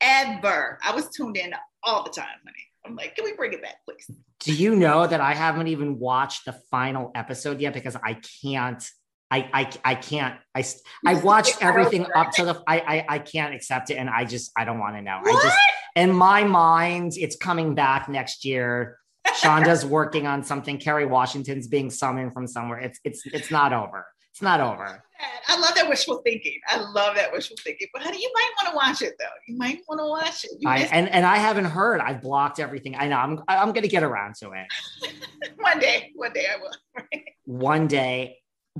ever. 0.00 0.80
I 0.82 0.92
was 0.96 1.08
tuned 1.10 1.36
in 1.36 1.54
all 1.84 2.02
the 2.02 2.10
time, 2.10 2.26
honey. 2.44 2.66
I'm 2.84 2.96
like, 2.96 3.14
can 3.14 3.24
we 3.24 3.34
bring 3.34 3.52
it 3.52 3.62
back, 3.62 3.76
please? 3.88 4.10
Do 4.40 4.52
you 4.52 4.74
know 4.74 5.06
that 5.06 5.20
I 5.20 5.32
haven't 5.32 5.68
even 5.68 6.00
watched 6.00 6.44
the 6.44 6.54
final 6.72 7.12
episode 7.14 7.60
yet 7.60 7.72
because 7.72 7.94
I 7.94 8.18
can't 8.42 8.84
I, 9.30 9.48
I, 9.52 9.70
I 9.84 9.94
can't. 9.96 10.38
I, 10.54 10.64
I 11.04 11.14
watched 11.14 11.56
everything 11.60 12.06
up 12.14 12.30
to 12.32 12.44
the. 12.44 12.62
I, 12.68 12.78
I, 12.78 13.06
I 13.08 13.18
can't 13.18 13.52
accept 13.52 13.90
it, 13.90 13.94
and 13.94 14.08
I 14.08 14.24
just 14.24 14.52
I 14.56 14.64
don't 14.64 14.78
want 14.78 14.94
to 14.94 15.02
know. 15.02 15.18
What? 15.22 15.44
I 15.44 15.48
just 15.48 15.58
in 15.96 16.12
my 16.12 16.44
mind, 16.44 17.12
it's 17.16 17.36
coming 17.36 17.74
back 17.74 18.08
next 18.08 18.44
year. 18.44 18.98
Shonda's 19.40 19.84
working 19.86 20.26
on 20.26 20.42
something. 20.42 20.78
Kerry 20.78 21.06
Washington's 21.06 21.68
being 21.68 21.90
summoned 21.90 22.32
from 22.32 22.46
somewhere. 22.46 22.78
It's 22.78 23.00
it's 23.04 23.22
it's 23.26 23.50
not 23.50 23.72
over. 23.72 24.06
It's 24.32 24.42
not 24.42 24.60
over. 24.60 25.00
I 25.46 25.60
love 25.60 25.76
that 25.76 25.88
wishful 25.88 26.20
thinking. 26.24 26.58
I 26.68 26.80
love 26.80 27.14
that 27.14 27.32
wishful 27.32 27.56
thinking. 27.62 27.86
But 27.92 28.02
honey, 28.02 28.20
you 28.20 28.32
might 28.34 28.50
want 28.58 28.72
to 28.72 28.76
watch 28.76 29.08
it 29.08 29.14
though. 29.18 29.26
You 29.46 29.56
might 29.56 29.80
want 29.88 30.00
to 30.00 30.06
watch 30.06 30.44
it. 30.44 30.50
I, 30.66 30.80
and 30.92 31.08
and 31.08 31.24
I 31.24 31.36
haven't 31.36 31.66
heard. 31.66 32.00
I've 32.00 32.20
blocked 32.20 32.58
everything. 32.58 32.96
I 32.96 33.06
know. 33.06 33.16
I'm 33.16 33.42
I'm 33.46 33.72
gonna 33.72 33.86
get 33.86 34.02
around 34.02 34.34
to 34.36 34.50
it. 34.50 35.14
one 35.60 35.78
day. 35.78 36.10
One 36.16 36.32
day 36.32 36.46
I 36.52 36.56
will. 36.60 37.20
one 37.44 37.86
day 37.86 38.38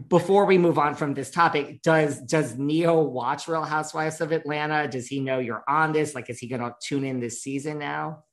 before 0.08 0.44
we 0.44 0.58
move 0.58 0.78
on 0.78 0.94
from 0.94 1.14
this 1.14 1.30
topic, 1.30 1.80
does 1.82 2.20
does 2.20 2.58
Ne-Yo 2.58 3.00
watch 3.02 3.46
Real 3.46 3.62
Housewives 3.62 4.20
of 4.20 4.32
Atlanta? 4.32 4.88
Does 4.88 5.06
he 5.06 5.20
know 5.20 5.38
you're 5.38 5.62
on 5.68 5.92
this? 5.92 6.14
Like, 6.14 6.28
is 6.30 6.38
he 6.38 6.48
going 6.48 6.62
to 6.62 6.74
tune 6.82 7.04
in 7.04 7.20
this 7.20 7.42
season 7.42 7.78
now? 7.78 8.24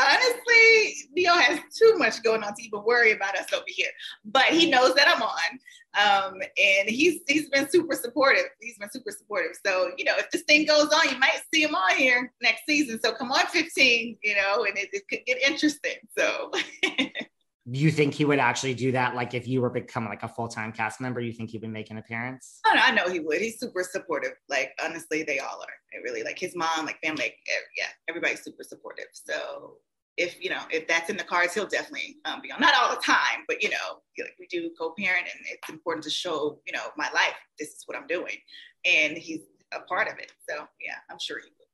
Honestly, 0.00 1.08
Ne-Yo 1.12 1.34
has 1.34 1.60
too 1.76 1.94
much 1.98 2.22
going 2.24 2.42
on 2.42 2.54
to 2.54 2.62
even 2.62 2.82
worry 2.84 3.12
about 3.12 3.36
us 3.38 3.52
over 3.52 3.64
here. 3.66 3.90
But 4.24 4.46
he 4.46 4.68
knows 4.68 4.94
that 4.94 5.06
I'm 5.08 5.22
on, 5.22 6.32
um, 6.32 6.34
and 6.34 6.88
he's 6.88 7.20
he's 7.28 7.48
been 7.50 7.70
super 7.70 7.94
supportive. 7.94 8.46
He's 8.60 8.76
been 8.76 8.90
super 8.90 9.12
supportive. 9.12 9.52
So 9.64 9.92
you 9.96 10.04
know, 10.04 10.14
if 10.16 10.32
this 10.32 10.42
thing 10.42 10.66
goes 10.66 10.88
on, 10.88 11.10
you 11.10 11.18
might 11.20 11.42
see 11.54 11.62
him 11.62 11.76
on 11.76 11.96
here 11.96 12.32
next 12.42 12.62
season. 12.66 12.98
So 13.00 13.12
come 13.12 13.30
on, 13.30 13.46
15. 13.46 14.18
You 14.24 14.34
know, 14.34 14.64
and 14.64 14.76
it, 14.76 14.88
it 14.92 15.06
could 15.08 15.24
get 15.26 15.40
interesting. 15.40 15.96
So. 16.16 16.50
you 17.76 17.90
think 17.90 18.14
he 18.14 18.24
would 18.24 18.38
actually 18.38 18.74
do 18.74 18.92
that? 18.92 19.14
Like 19.14 19.34
if 19.34 19.46
you 19.46 19.60
were 19.60 19.70
becoming 19.70 20.08
like 20.08 20.22
a 20.22 20.28
full 20.28 20.48
time 20.48 20.72
cast 20.72 21.00
member, 21.00 21.20
you 21.20 21.32
think 21.32 21.50
he 21.50 21.58
would 21.58 21.70
make 21.70 21.90
an 21.90 21.98
appearance? 21.98 22.60
I 22.64 22.74
know, 22.74 22.82
I 22.82 22.90
know 22.92 23.12
he 23.12 23.20
would. 23.20 23.40
He's 23.40 23.58
super 23.58 23.82
supportive. 23.82 24.32
Like 24.48 24.72
honestly, 24.82 25.22
they 25.22 25.38
all 25.38 25.60
are. 25.60 25.74
They 25.92 25.98
really 26.02 26.22
like 26.22 26.38
his 26.38 26.56
mom, 26.56 26.86
like 26.86 26.98
family. 27.02 27.24
Like, 27.24 27.36
yeah, 27.76 27.88
everybody's 28.08 28.42
super 28.42 28.62
supportive. 28.62 29.06
So 29.12 29.78
if 30.16 30.42
you 30.42 30.50
know 30.50 30.62
if 30.70 30.88
that's 30.88 31.10
in 31.10 31.16
the 31.16 31.24
cards, 31.24 31.54
he'll 31.54 31.66
definitely 31.66 32.16
um, 32.24 32.40
be 32.42 32.50
on. 32.50 32.60
Not 32.60 32.74
all 32.74 32.94
the 32.94 33.02
time, 33.02 33.44
but 33.46 33.62
you 33.62 33.70
know, 33.70 34.00
like 34.18 34.34
we 34.38 34.46
do 34.46 34.70
co-parent, 34.78 35.26
and 35.32 35.44
it's 35.50 35.68
important 35.68 36.04
to 36.04 36.10
show 36.10 36.60
you 36.66 36.72
know 36.72 36.86
my 36.96 37.08
life. 37.14 37.36
This 37.58 37.68
is 37.68 37.82
what 37.86 37.96
I'm 37.98 38.06
doing, 38.06 38.36
and 38.84 39.16
he's 39.16 39.40
a 39.72 39.80
part 39.80 40.08
of 40.08 40.18
it. 40.18 40.32
So 40.48 40.56
yeah, 40.56 40.96
I'm 41.10 41.18
sure 41.20 41.38
he 41.38 41.44
would. 41.44 41.66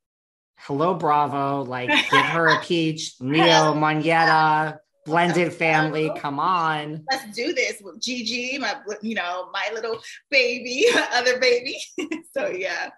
Hello, 0.58 0.94
Bravo! 0.94 1.62
Like 1.62 1.88
give 1.88 2.26
her 2.26 2.48
a 2.48 2.60
peach. 2.60 3.14
Ne-Yo 3.20 3.74
Monyetta 3.74 4.78
blended 5.04 5.52
family. 5.64 6.10
Come 6.16 6.38
on. 6.38 7.04
Let's 7.10 7.34
do 7.34 7.52
this 7.52 7.80
with 7.82 8.00
Gigi, 8.00 8.58
my 8.58 8.76
you 9.02 9.14
know, 9.14 9.48
my 9.52 9.70
little 9.72 10.00
baby, 10.30 10.86
other 11.12 11.38
baby. 11.38 11.78
so 12.36 12.48
yeah. 12.48 12.90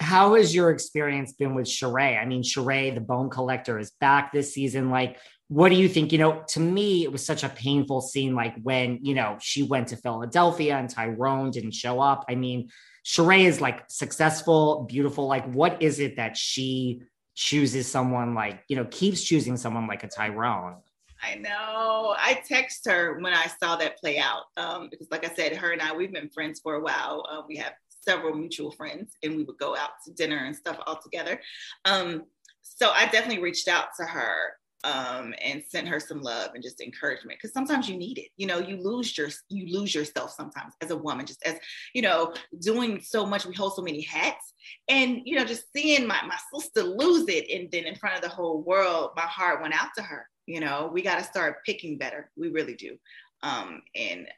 How 0.00 0.34
has 0.34 0.54
your 0.54 0.70
experience 0.70 1.32
been 1.32 1.54
with 1.54 1.66
Sheree? 1.66 2.20
I 2.20 2.26
mean, 2.26 2.42
Sheree, 2.42 2.94
the 2.94 3.00
bone 3.00 3.30
collector, 3.30 3.78
is 3.78 3.92
back 4.00 4.32
this 4.32 4.52
season. 4.52 4.90
Like, 4.90 5.18
what 5.48 5.68
do 5.68 5.76
you 5.76 5.88
think? 5.88 6.12
You 6.12 6.18
know, 6.18 6.42
to 6.48 6.60
me, 6.60 7.04
it 7.04 7.12
was 7.12 7.24
such 7.24 7.44
a 7.44 7.48
painful 7.48 8.00
scene, 8.00 8.34
like 8.34 8.54
when, 8.62 8.98
you 9.02 9.14
know, 9.14 9.36
she 9.40 9.62
went 9.62 9.88
to 9.88 9.96
Philadelphia 9.96 10.76
and 10.76 10.90
Tyrone 10.90 11.50
didn't 11.50 11.74
show 11.74 12.00
up. 12.00 12.24
I 12.28 12.34
mean, 12.34 12.70
Sheree 13.04 13.44
is 13.44 13.60
like 13.60 13.84
successful, 13.88 14.84
beautiful. 14.88 15.26
Like, 15.26 15.50
what 15.52 15.82
is 15.82 16.00
it 16.00 16.16
that 16.16 16.36
she 16.36 17.02
chooses 17.34 17.90
someone 17.90 18.34
like, 18.34 18.62
you 18.68 18.76
know, 18.76 18.86
keeps 18.90 19.22
choosing 19.22 19.56
someone 19.56 19.86
like 19.86 20.04
a 20.04 20.08
Tyrone? 20.08 20.76
I 21.24 21.36
know. 21.36 22.14
I 22.18 22.42
text 22.46 22.86
her 22.86 23.18
when 23.18 23.32
I 23.32 23.46
saw 23.46 23.76
that 23.76 23.98
play 23.98 24.18
out 24.18 24.44
um, 24.56 24.88
because, 24.90 25.10
like 25.10 25.24
I 25.24 25.34
said, 25.34 25.56
her 25.56 25.72
and 25.72 25.80
I 25.80 25.94
we've 25.94 26.12
been 26.12 26.28
friends 26.28 26.60
for 26.60 26.74
a 26.74 26.80
while. 26.80 27.26
Uh, 27.30 27.42
we 27.48 27.56
have 27.56 27.72
several 27.88 28.34
mutual 28.34 28.70
friends, 28.70 29.16
and 29.22 29.36
we 29.36 29.44
would 29.44 29.58
go 29.58 29.76
out 29.76 29.90
to 30.04 30.12
dinner 30.12 30.44
and 30.44 30.54
stuff 30.54 30.78
all 30.86 31.00
together. 31.02 31.40
Um, 31.84 32.24
so 32.62 32.90
I 32.90 33.06
definitely 33.06 33.42
reached 33.42 33.68
out 33.68 33.88
to 33.98 34.04
her 34.04 34.54
um, 34.84 35.34
and 35.42 35.62
sent 35.66 35.88
her 35.88 35.98
some 35.98 36.20
love 36.20 36.50
and 36.54 36.62
just 36.62 36.82
encouragement 36.82 37.38
because 37.38 37.54
sometimes 37.54 37.88
you 37.88 37.96
need 37.96 38.18
it. 38.18 38.28
You 38.36 38.46
know, 38.46 38.58
you 38.58 38.76
lose 38.76 39.16
your 39.16 39.30
you 39.48 39.72
lose 39.72 39.94
yourself 39.94 40.32
sometimes 40.32 40.74
as 40.82 40.90
a 40.90 40.96
woman, 40.96 41.24
just 41.24 41.44
as 41.46 41.56
you 41.94 42.02
know, 42.02 42.34
doing 42.60 43.00
so 43.00 43.24
much. 43.24 43.46
We 43.46 43.54
hold 43.54 43.74
so 43.74 43.82
many 43.82 44.02
hats, 44.02 44.52
and 44.88 45.22
you 45.24 45.36
know, 45.36 45.44
just 45.46 45.72
seeing 45.74 46.06
my 46.06 46.20
my 46.26 46.38
sister 46.52 46.82
lose 46.82 47.26
it, 47.28 47.50
and 47.50 47.70
then 47.70 47.84
in 47.84 47.96
front 47.96 48.16
of 48.16 48.22
the 48.22 48.28
whole 48.28 48.60
world, 48.60 49.12
my 49.16 49.22
heart 49.22 49.62
went 49.62 49.74
out 49.74 49.88
to 49.96 50.02
her 50.02 50.26
you 50.46 50.60
know, 50.60 50.90
we 50.92 51.02
got 51.02 51.18
to 51.18 51.24
start 51.24 51.64
picking 51.64 51.98
better. 51.98 52.30
We 52.36 52.48
really 52.48 52.74
do. 52.74 52.96
Um, 53.42 53.82
and 53.94 54.28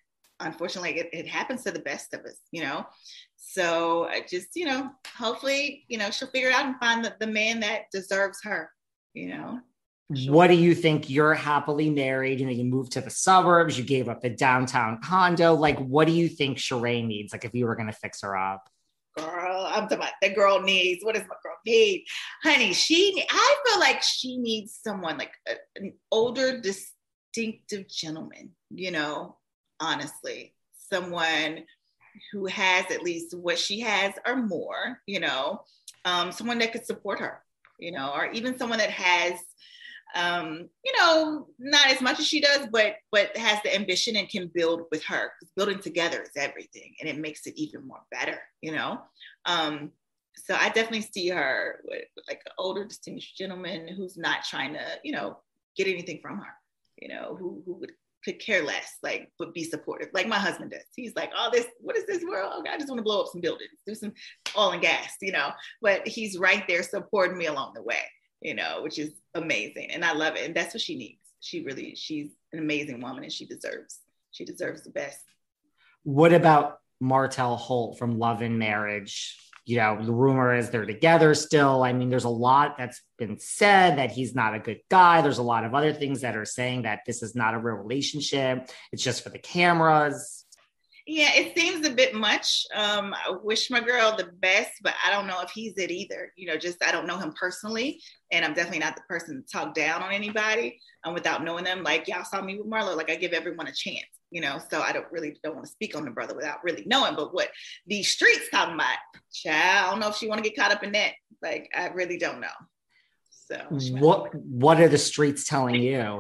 unfortunately, 0.41 0.99
it, 0.99 1.11
it, 1.13 1.27
happens 1.27 1.63
to 1.65 1.71
the 1.71 1.79
best 1.79 2.13
of 2.15 2.21
us, 2.21 2.37
you 2.51 2.63
know. 2.63 2.87
So 3.37 4.07
I 4.07 4.25
just, 4.29 4.49
you 4.55 4.67
know, 4.67 4.91
hopefully, 5.17 5.85
you 5.89 5.99
know, 5.99 6.11
she'll 6.11 6.29
figure 6.29 6.51
out 6.51 6.67
and 6.67 6.77
find 6.77 7.05
the, 7.05 7.15
the 7.21 7.27
man 7.27 7.61
that 7.61 7.91
deserves 7.93 8.41
her, 8.43 8.71
you 9.15 9.29
know. 9.29 9.61
What 10.29 10.49
do 10.49 10.55
you 10.55 10.75
think? 10.75 11.11
You're 11.11 11.35
happily 11.35 11.91
married, 11.91 12.39
you 12.39 12.47
know, 12.47 12.53
you 12.53 12.65
moved 12.65 12.93
to 12.93 13.01
the 13.01 13.11
suburbs, 13.11 13.77
you 13.77 13.83
gave 13.83 14.09
up 14.09 14.21
the 14.21 14.31
downtown 14.31 15.01
condo. 15.03 15.55
Like, 15.55 15.79
what 15.81 16.07
do 16.07 16.13
you 16.13 16.29
think 16.29 16.59
Sheree 16.59 17.05
needs? 17.05 17.33
Like, 17.33 17.45
if 17.45 17.55
you 17.55 17.67
were 17.67 17.75
going 17.75 17.89
to 17.89 17.93
fix 17.93 18.23
her 18.23 18.37
up? 18.37 18.69
Girl. 19.17 19.69
I'm 19.69 19.83
talking 19.85 19.99
about 19.99 20.13
the 20.21 20.31
girl 20.31 20.61
needs. 20.61 21.05
What 21.05 21.15
does 21.15 21.25
my 21.29 21.37
girl 21.43 21.57
need? 21.65 22.05
Honey, 22.43 22.73
she, 22.73 23.25
I 23.29 23.57
feel 23.67 23.81
like 23.81 24.03
she 24.03 24.39
needs 24.39 24.79
someone 24.83 25.19
like 25.19 25.33
a, 25.49 25.55
an 25.77 25.93
older, 26.11 26.61
distinctive 26.61 27.89
gentleman, 27.89 28.51
you 28.71 28.91
know, 28.91 29.37
honestly, 29.81 30.55
someone 30.91 31.65
who 32.33 32.47
has 32.47 32.91
at 32.91 33.03
least 33.03 33.37
what 33.37 33.59
she 33.59 33.81
has 33.81 34.15
or 34.27 34.37
more, 34.37 35.01
you 35.07 35.21
know, 35.21 35.61
um, 36.05 36.33
someone 36.33 36.59
that 36.59 36.73
could 36.73 36.87
support 36.87 37.21
her, 37.21 37.43
you 37.79 37.93
know, 37.93 38.13
or 38.15 38.31
even 38.33 38.57
someone 38.59 38.79
that 38.79 38.91
has 38.91 39.39
um, 40.15 40.69
you 40.85 40.93
know, 40.99 41.49
not 41.59 41.89
as 41.89 42.01
much 42.01 42.21
as 42.21 42.27
she 42.27 42.41
does, 42.41 42.69
but 42.71 42.97
but 43.13 43.37
has 43.37 43.61
the 43.63 43.75
ambition 43.75 44.17
and 44.17 44.29
can 44.29 44.51
build 44.55 44.83
with 44.91 45.03
her. 45.05 45.33
Building 45.57 45.81
together 45.81 46.23
is 46.23 46.31
everything, 46.37 46.95
and 47.01 47.09
it 47.09 47.19
makes 47.19 47.47
it 47.47 47.55
even 47.57 47.87
more 47.87 48.03
better. 48.11 48.39
You 48.63 48.73
know, 48.73 49.01
um, 49.45 49.91
so 50.37 50.55
I 50.55 50.69
definitely 50.69 51.03
see 51.03 51.29
her 51.29 51.81
with, 51.85 52.05
with 52.15 52.25
like 52.29 52.43
an 52.47 52.53
older, 52.59 52.85
distinguished 52.85 53.37
gentleman 53.37 53.89
who's 53.89 54.17
not 54.17 54.45
trying 54.45 54.75
to, 54.75 54.85
you 55.03 55.13
know, 55.13 55.39
get 55.77 55.89
anything 55.89 56.21
from 56.23 56.39
her. 56.39 56.55
You 57.01 57.09
know, 57.09 57.37
who 57.39 57.63
who 57.67 57.75
would 57.75 57.93
could 58.25 58.39
care 58.41 58.65
less, 58.65 58.97
like, 59.05 59.31
but 59.39 59.55
be 59.55 59.63
supportive, 59.63 60.09
like 60.13 60.27
my 60.27 60.39
husband 60.39 60.73
does. 60.73 60.83
He's 60.95 61.15
like, 61.15 61.31
"Oh, 61.37 61.51
this, 61.53 61.67
what 61.81 61.97
is 61.97 62.07
this 62.07 62.25
world? 62.25 62.53
Oh, 62.55 62.65
I 62.69 62.77
just 62.77 62.89
want 62.89 62.99
to 62.99 63.05
blow 63.05 63.21
up 63.21 63.29
some 63.31 63.41
buildings, 63.41 63.71
do 63.87 63.95
some 63.95 64.13
oil 64.57 64.73
and 64.73 64.83
gas, 64.83 65.17
you 65.21 65.33
know." 65.33 65.51
But 65.83 66.09
he's 66.09 66.39
right 66.39 66.67
there 66.67 66.83
supporting 66.83 67.37
me 67.37 67.47
along 67.47 67.75
the 67.75 67.83
way 67.83 68.01
you 68.41 68.55
know, 68.55 68.81
which 68.83 68.99
is 68.99 69.13
amazing. 69.35 69.91
And 69.91 70.05
I 70.05 70.13
love 70.13 70.37
it. 70.37 70.45
And 70.45 70.55
that's 70.55 70.75
what 70.75 70.81
she 70.81 70.97
needs. 70.97 71.21
She 71.41 71.65
really, 71.65 71.95
she's 71.95 72.31
an 72.53 72.59
amazing 72.59 73.01
woman 73.01 73.25
and 73.25 73.33
she 73.33 73.47
deserves, 73.47 74.01
she 74.31 74.45
deserves 74.45 74.83
the 74.83 74.91
best. 74.91 75.21
What 76.03 76.33
about 76.33 76.79
Martell 77.01 77.57
Holt 77.57 77.99
from 77.99 78.19
Love 78.19 78.43
and 78.43 78.59
Marriage? 78.59 79.39
You 79.65 79.79
know, 79.79 79.99
the 80.01 80.13
rumor 80.13 80.55
is 80.55 80.71
they're 80.71 80.87
together 80.87 81.35
still. 81.35 81.83
I 81.83 81.93
mean, 81.93 82.09
there's 82.09 82.23
a 82.23 82.29
lot 82.29 82.79
that's 82.79 83.03
been 83.19 83.41
said 83.41 83.99
that 83.99 84.13
he's 84.13 84.33
not 84.33 84.55
a 84.55 84.61
good 84.61 84.79
guy. 84.89 85.23
There's 85.23 85.39
a 85.39 85.43
lot 85.43 85.65
of 85.65 85.75
other 85.75 85.93
things 85.93 86.21
that 86.21 86.37
are 86.37 86.45
saying 86.45 86.83
that 86.83 87.01
this 87.05 87.21
is 87.21 87.35
not 87.35 87.55
a 87.55 87.59
real 87.59 87.75
relationship. 87.75 88.71
It's 88.93 89.03
just 89.03 89.25
for 89.25 89.31
the 89.31 89.41
cameras. 89.41 90.46
Yeah, 91.09 91.31
it 91.35 91.57
seems 91.57 91.87
a 91.87 91.91
bit 91.91 92.15
much. 92.15 92.67
Um, 92.75 93.15
I 93.15 93.31
wish 93.31 93.71
my 93.71 93.81
girl 93.81 94.17
the 94.17 94.29
best, 94.41 94.73
but 94.83 94.95
I 95.05 95.11
don't 95.13 95.29
know 95.29 95.41
if 95.41 95.51
he's 95.51 95.79
it 95.79 95.93
either. 95.93 96.33
You 96.37 96.49
know, 96.49 96.57
just 96.57 96.83
I 96.85 96.91
don't 96.91 97.07
know 97.07 97.17
him 97.17 97.33
personally, 97.39 98.03
and 98.33 98.45
I'm 98.45 98.55
definitely 98.55 98.81
not 98.81 98.97
the 98.97 99.03
person 99.09 99.41
to 99.41 99.49
talk 99.49 99.73
down 99.73 100.03
on 100.03 100.13
anybody 100.13 100.81
um, 101.05 101.15
without 101.15 101.45
knowing 101.45 101.63
them. 101.63 101.85
Like 101.85 102.09
y'all 102.09 102.25
saw 102.25 102.43
me 102.43 102.59
with 102.59 102.67
Marlo, 102.67 102.97
like 102.97 103.09
I 103.09 103.15
give 103.15 103.33
everyone 103.33 103.69
a 103.69 103.73
chance. 103.73 104.07
You 104.33 104.41
know, 104.41 104.59
so 104.69 104.81
I 104.81 104.91
don't 104.91 105.07
really 105.13 105.39
don't 105.45 105.55
want 105.55 105.67
to 105.67 105.73
speak 105.73 105.97
on 105.97 106.05
the 106.05 106.11
brother 106.11 106.35
without 106.35 106.65
really 106.65 106.83
knowing. 106.87 107.15
But 107.15 107.33
what 107.33 107.51
these 107.87 108.09
streets 108.09 108.51
talking 108.51 108.75
about, 108.75 108.97
child, 109.33 109.87
I 109.87 109.91
don't 109.91 110.01
know 110.01 110.09
if 110.09 110.17
she 110.17 110.27
want 110.27 110.43
to 110.43 110.51
get 110.51 110.59
caught 110.59 110.73
up 110.73 110.83
in 110.83 110.91
that. 110.93 111.13
Like 111.41 111.71
I 111.73 111.87
really 111.89 112.19
don't 112.19 112.41
know. 112.41 112.49
So 113.31 113.59
what 114.01 114.35
what 114.35 114.81
are 114.81 114.89
the 114.89 114.99
streets 114.99 115.47
telling 115.47 115.77
you? 115.77 116.19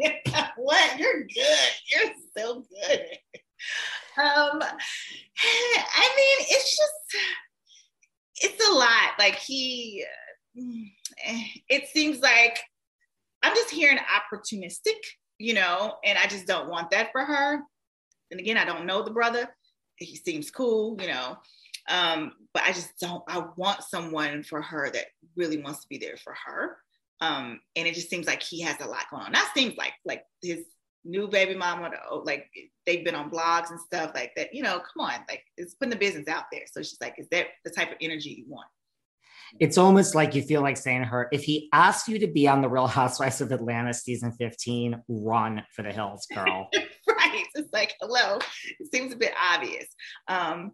what 0.56 0.98
you're 0.98 1.24
good. 1.24 1.70
You're 1.92 2.12
so 2.36 2.64
good. 2.86 3.18
Um, 4.18 4.62
I 4.62 6.14
mean, 6.16 6.46
it's 6.48 6.76
just 6.76 7.22
it's 8.38 8.68
a 8.68 8.72
lot. 8.72 9.12
Like 9.18 9.36
he, 9.36 10.04
it 10.54 11.88
seems 11.88 12.20
like 12.20 12.58
I'm 13.42 13.54
just 13.54 13.70
hearing 13.70 13.98
opportunistic, 13.98 14.98
you 15.38 15.54
know, 15.54 15.94
and 16.04 16.18
I 16.18 16.26
just 16.26 16.46
don't 16.46 16.68
want 16.68 16.90
that 16.90 17.10
for 17.12 17.24
her. 17.24 17.60
And 18.30 18.40
again, 18.40 18.56
I 18.56 18.64
don't 18.64 18.86
know 18.86 19.02
the 19.02 19.10
brother. 19.10 19.48
He 19.96 20.16
seems 20.16 20.50
cool, 20.50 20.98
you 21.00 21.08
know. 21.08 21.36
Um, 21.88 22.32
but 22.52 22.64
I 22.64 22.72
just 22.72 22.98
don't, 23.00 23.22
I 23.28 23.44
want 23.56 23.84
someone 23.84 24.42
for 24.42 24.60
her 24.60 24.90
that 24.90 25.06
really 25.36 25.62
wants 25.62 25.82
to 25.82 25.88
be 25.88 25.98
there 25.98 26.16
for 26.16 26.34
her. 26.46 26.76
Um, 27.20 27.60
and 27.76 27.86
it 27.86 27.94
just 27.94 28.10
seems 28.10 28.26
like 28.26 28.42
he 28.42 28.60
has 28.62 28.80
a 28.80 28.86
lot 28.86 29.08
going 29.10 29.22
on. 29.22 29.32
That 29.32 29.50
seems 29.54 29.76
like 29.76 29.94
like 30.04 30.22
his 30.42 30.64
new 31.06 31.28
baby 31.28 31.54
mama, 31.54 31.90
like 32.24 32.50
they've 32.84 33.04
been 33.04 33.14
on 33.14 33.30
blogs 33.30 33.70
and 33.70 33.80
stuff 33.80 34.12
like 34.14 34.32
that. 34.36 34.54
You 34.54 34.62
know, 34.62 34.80
come 34.80 35.06
on, 35.06 35.20
like 35.28 35.42
it's 35.56 35.74
putting 35.74 35.90
the 35.90 35.96
business 35.96 36.28
out 36.28 36.44
there. 36.52 36.62
So 36.70 36.82
she's 36.82 36.98
like, 37.00 37.14
is 37.18 37.28
that 37.30 37.46
the 37.64 37.70
type 37.70 37.90
of 37.90 37.96
energy 38.00 38.30
you 38.30 38.44
want? 38.48 38.68
It's 39.60 39.78
almost 39.78 40.14
like 40.14 40.34
you 40.34 40.42
feel 40.42 40.60
like 40.60 40.76
saying 40.76 41.02
to 41.02 41.06
her, 41.06 41.28
if 41.30 41.44
he 41.44 41.68
asked 41.72 42.08
you 42.08 42.18
to 42.18 42.26
be 42.26 42.48
on 42.48 42.62
the 42.62 42.68
Real 42.68 42.88
Housewives 42.88 43.40
of 43.40 43.52
Atlanta 43.52 43.94
season 43.94 44.32
15, 44.32 45.02
run 45.08 45.62
for 45.72 45.82
the 45.82 45.92
hills, 45.92 46.26
girl. 46.34 46.68
right. 46.74 47.46
It's 47.54 47.72
like, 47.72 47.94
hello. 48.00 48.38
It 48.80 48.92
seems 48.92 49.12
a 49.12 49.16
bit 49.16 49.32
obvious. 49.40 49.86
Um, 50.28 50.72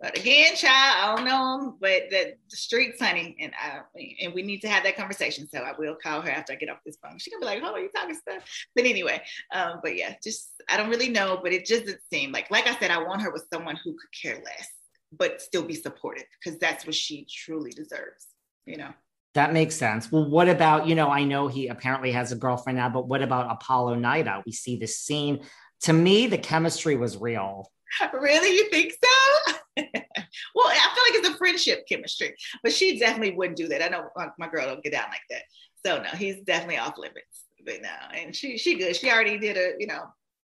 but 0.00 0.16
again, 0.16 0.56
child, 0.56 0.96
I 0.96 1.14
don't 1.14 1.26
know 1.26 1.58
him, 1.58 1.74
but 1.78 2.08
the, 2.10 2.34
the 2.48 2.56
streets, 2.56 3.00
honey, 3.02 3.36
and 3.38 3.52
I 3.54 3.80
and 4.22 4.32
we 4.32 4.42
need 4.42 4.62
to 4.62 4.68
have 4.68 4.82
that 4.84 4.96
conversation. 4.96 5.46
So 5.46 5.58
I 5.58 5.74
will 5.78 5.94
call 6.02 6.22
her 6.22 6.30
after 6.30 6.54
I 6.54 6.56
get 6.56 6.70
off 6.70 6.78
this 6.86 6.96
phone. 7.02 7.18
She 7.18 7.30
gonna 7.30 7.40
be 7.40 7.46
like, 7.46 7.62
"Oh, 7.62 7.74
are 7.74 7.80
you 7.80 7.90
talking 7.94 8.14
stuff?" 8.14 8.42
But 8.74 8.86
anyway, 8.86 9.20
um, 9.52 9.80
but 9.82 9.96
yeah, 9.96 10.14
just 10.22 10.52
I 10.70 10.78
don't 10.78 10.88
really 10.88 11.10
know, 11.10 11.38
but 11.42 11.52
it 11.52 11.66
just 11.66 11.84
doesn't 11.84 12.00
seem 12.10 12.32
like, 12.32 12.50
like 12.50 12.66
I 12.66 12.78
said, 12.78 12.90
I 12.90 13.02
want 13.02 13.20
her 13.20 13.30
with 13.30 13.46
someone 13.52 13.76
who 13.76 13.92
could 13.92 14.10
care 14.22 14.42
less, 14.42 14.68
but 15.12 15.42
still 15.42 15.64
be 15.64 15.74
supportive 15.74 16.24
because 16.42 16.58
that's 16.58 16.86
what 16.86 16.94
she 16.94 17.26
truly 17.30 17.70
deserves. 17.70 18.26
You 18.64 18.78
know. 18.78 18.94
That 19.34 19.52
makes 19.52 19.76
sense. 19.76 20.10
Well, 20.10 20.28
what 20.28 20.48
about, 20.48 20.88
you 20.88 20.96
know, 20.96 21.08
I 21.08 21.22
know 21.22 21.46
he 21.46 21.68
apparently 21.68 22.10
has 22.10 22.32
a 22.32 22.36
girlfriend 22.36 22.78
now, 22.78 22.88
but 22.88 23.06
what 23.06 23.22
about 23.22 23.52
Apollo 23.52 23.94
Nida? 23.96 24.42
We 24.44 24.50
see 24.50 24.76
this 24.76 24.98
scene. 24.98 25.44
To 25.82 25.92
me, 25.92 26.26
the 26.26 26.38
chemistry 26.38 26.96
was 26.96 27.16
real. 27.16 27.70
Really? 28.12 28.56
You 28.56 28.70
think 28.70 28.92
so? 28.92 29.52
well, 29.76 30.66
I 30.66 30.94
feel 30.94 31.04
like 31.04 31.14
it's 31.14 31.28
a 31.28 31.38
friendship 31.38 31.86
chemistry, 31.88 32.34
but 32.62 32.72
she 32.72 32.98
definitely 32.98 33.36
wouldn't 33.36 33.56
do 33.56 33.68
that. 33.68 33.82
I 33.82 33.88
know 33.88 34.08
my 34.38 34.48
girl 34.48 34.66
don't 34.66 34.82
get 34.82 34.92
down 34.92 35.08
like 35.10 35.20
that. 35.30 35.42
So 35.84 36.02
no, 36.02 36.10
he's 36.10 36.40
definitely 36.42 36.78
off 36.78 36.98
limits. 36.98 37.44
But 37.64 37.82
no, 37.82 37.88
and 38.14 38.34
she 38.34 38.58
she 38.58 38.76
good. 38.76 38.96
She 38.96 39.10
already 39.10 39.38
did 39.38 39.56
a 39.56 39.72
you 39.78 39.86
know 39.86 40.04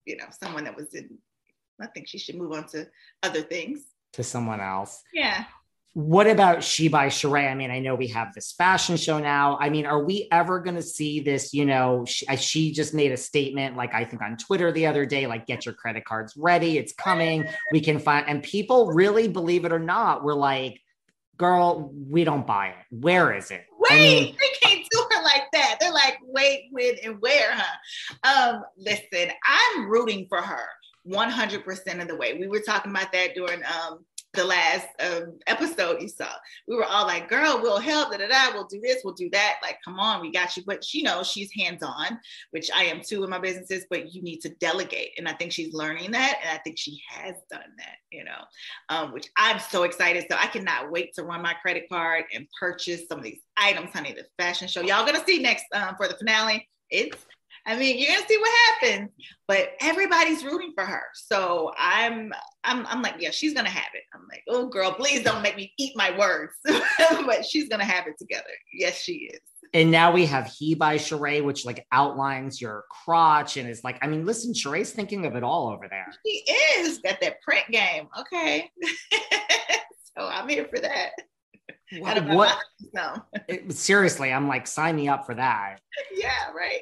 you 0.06 0.18
know 0.18 0.26
someone 0.42 0.64
that 0.66 0.76
was 0.76 0.94
in. 0.94 1.18
I 1.80 1.88
think 1.88 2.08
she 2.08 2.20
should 2.20 2.36
move 2.36 2.52
on 2.52 2.68
to 2.70 2.88
other 3.24 3.42
things. 3.42 3.86
To 4.14 4.24
someone 4.24 4.60
else. 4.60 5.02
Yeah. 5.14 5.46
What 5.94 6.28
about 6.28 6.64
She 6.64 6.88
by 6.88 7.08
Sheree? 7.08 7.52
I 7.52 7.54
mean, 7.54 7.70
I 7.70 7.80
know 7.80 7.96
we 7.96 8.08
have 8.08 8.34
this 8.34 8.54
fashion 8.54 8.96
show 8.96 9.20
now. 9.20 9.58
I 9.60 9.70
mean, 9.70 9.86
are 9.86 10.02
we 10.02 10.30
ever 10.32 10.62
going 10.62 10.78
to 10.78 10.82
see 10.82 11.20
this? 11.20 11.54
You 11.54 11.66
know, 11.66 12.06
she, 12.08 12.26
she, 12.38 12.72
just 12.72 12.94
made 12.94 13.12
a 13.12 13.18
statement, 13.18 13.76
like 13.76 13.94
I 13.94 14.06
think 14.06 14.22
on 14.22 14.38
Twitter 14.38 14.72
the 14.72 14.88
other 14.88 15.06
day, 15.06 15.28
like, 15.28 15.46
get 15.46 15.66
your 15.66 15.74
credit 15.74 16.06
cards 16.06 16.34
ready. 16.38 16.78
It's 16.78 16.94
coming. 16.94 17.46
We 17.74 17.82
can 17.82 18.00
find, 18.00 18.26
and 18.30 18.42
people 18.42 18.94
really 18.94 19.28
believe 19.28 19.66
it 19.66 19.74
or 19.74 19.80
not, 19.80 20.24
we're 20.24 20.34
like, 20.34 20.80
girl, 21.36 21.92
we 21.94 22.24
don't 22.24 22.48
buy 22.48 22.68
it. 22.68 22.86
Where 22.92 23.34
is 23.36 23.52
it? 23.52 23.66
Wait, 23.78 23.92
I 23.92 23.98
mean, 23.98 24.36
they 24.62 24.68
can't 24.70 24.88
do 24.90 25.06
her 25.12 25.24
like 25.24 25.44
that. 25.52 25.78
They're 25.82 25.92
like, 25.92 26.20
wait, 26.24 26.70
when, 26.72 26.96
and 27.04 27.20
where, 27.20 27.52
huh? 27.52 28.54
Um, 28.54 28.64
listen, 28.78 29.30
I'm 29.46 29.90
rooting 29.90 30.28
for 30.30 30.42
her 30.42 30.68
100% 31.08 32.02
of 32.02 32.08
the 32.08 32.16
way. 32.16 32.38
We 32.38 32.48
were 32.48 32.60
talking 32.60 32.92
about 32.92 33.12
that 33.12 33.34
during 33.36 33.62
um 33.66 34.06
the 34.34 34.44
last 34.46 34.88
um, 35.00 35.38
episode 35.48 36.02
you 36.02 36.08
saw. 36.08 36.30
We 36.68 36.76
were 36.76 36.86
all 36.86 37.06
like, 37.06 37.28
girl, 37.28 37.60
we'll 37.62 37.80
help, 37.80 38.12
da, 38.12 38.18
da, 38.18 38.28
da, 38.28 38.54
we'll 38.54 38.68
do 38.68 38.80
this, 38.80 39.02
we'll 39.04 39.14
do 39.14 39.30
that. 39.32 39.60
Like, 39.62 39.78
come 39.84 40.00
on, 40.00 40.22
we 40.22 40.32
got 40.32 40.56
you. 40.56 40.64
But 40.66 40.84
she 40.84 41.04
knows 41.04 41.28
she's 41.28 41.52
hands 41.54 41.84
on, 41.84 42.20
which 42.52 42.72
I 42.74 42.84
am 42.84 43.02
too 43.02 43.24
in 43.24 43.30
my 43.30 43.40
businesses, 43.40 43.86
but 43.90 44.14
you 44.14 44.22
need 44.22 44.40
to 44.42 44.50
delegate. 44.56 45.12
And 45.18 45.28
I 45.28 45.34
think 45.34 45.52
she's 45.52 45.74
learning 45.74 46.12
that. 46.12 46.40
And 46.42 46.58
I 46.58 46.62
think 46.62 46.78
she 46.78 47.02
has 47.10 47.36
done 47.50 47.60
that, 47.78 47.98
you 48.12 48.24
know, 48.24 48.44
um, 48.90 49.12
which 49.12 49.28
I'm 49.38 49.60
so 49.60 49.84
excited. 49.84 50.26
So 50.30 50.38
I 50.40 50.48
cannot 50.48 50.92
wait 50.92 51.14
to 51.16 51.24
run 51.24 51.42
my 51.42 51.54
credit 51.56 51.90
card 51.92 52.26
and 52.34 52.48
purchase 52.58 53.08
some 53.08 53.18
of 53.18 53.24
these 53.24 53.42
items, 53.58 53.92
honey. 53.92 54.14
The 54.14 54.26
fashion 54.42 54.68
show 54.68 54.82
y'all 54.82 55.06
gonna 55.06 55.24
see 55.26 55.40
next 55.40 55.66
um, 55.74 55.96
for 55.98 56.08
the 56.08 56.16
finale. 56.16 56.68
It's 56.90 57.18
I 57.66 57.78
mean, 57.78 58.00
you're 58.00 58.14
gonna 58.14 58.28
see 58.28 58.38
what 58.38 58.52
happens, 58.68 59.10
but 59.48 59.74
everybody's 59.82 60.44
rooting 60.44 60.74
for 60.74 60.86
her. 60.86 61.04
So 61.14 61.72
I'm, 61.78 62.34
I'm, 62.64 62.86
I'm 62.88 63.02
like, 63.02 63.16
yeah, 63.20 63.32
she's 63.32 63.54
gonna 63.54 63.70
have 63.70 63.92
it. 63.94 64.04
I'm 64.14 64.28
like, 64.30 64.44
oh 64.48 64.68
girl, 64.68 64.92
please 64.92 65.24
don't 65.24 65.42
make 65.42 65.56
me 65.56 65.72
eat 65.78 65.96
my 65.96 66.18
words, 66.18 66.54
but 67.26 67.46
she's 67.46 67.70
gonna 67.70 67.86
have 67.86 68.08
it 68.08 68.18
together. 68.18 68.50
Yes, 68.74 68.98
she 68.98 69.30
is. 69.32 69.40
And 69.74 69.92
now 69.92 70.12
we 70.12 70.26
have 70.26 70.48
He 70.48 70.76
by 70.76 70.98
Sheree, 70.98 71.44
which 71.44 71.66
like 71.66 71.86
outlines 71.92 72.60
your 72.60 72.86
crotch 72.90 73.58
and 73.58 73.70
is 73.70 73.84
like, 73.84 73.98
I 74.02 74.08
mean, 74.08 74.26
listen, 74.26 74.54
Sheree's 74.54 74.92
thinking 74.92 75.26
of 75.26 75.36
it 75.36 75.44
all 75.44 75.70
over 75.70 75.88
there. 75.90 76.08
She 76.26 76.44
is 76.80 76.98
got 76.98 77.22
that 77.22 77.42
print 77.42 77.66
game. 77.70 78.08
Okay, 78.20 78.70
so 80.18 80.26
I'm 80.26 80.50
here 80.50 80.66
for 80.66 80.80
that. 80.80 81.12
What? 82.00 82.26
what 82.28 82.58
no. 82.94 83.16
seriously, 83.70 84.32
I'm 84.32 84.48
like, 84.48 84.66
sign 84.66 84.96
me 84.96 85.10
up 85.10 85.26
for 85.26 85.36
that. 85.36 85.80
Yeah, 86.16 86.52
right 86.56 86.82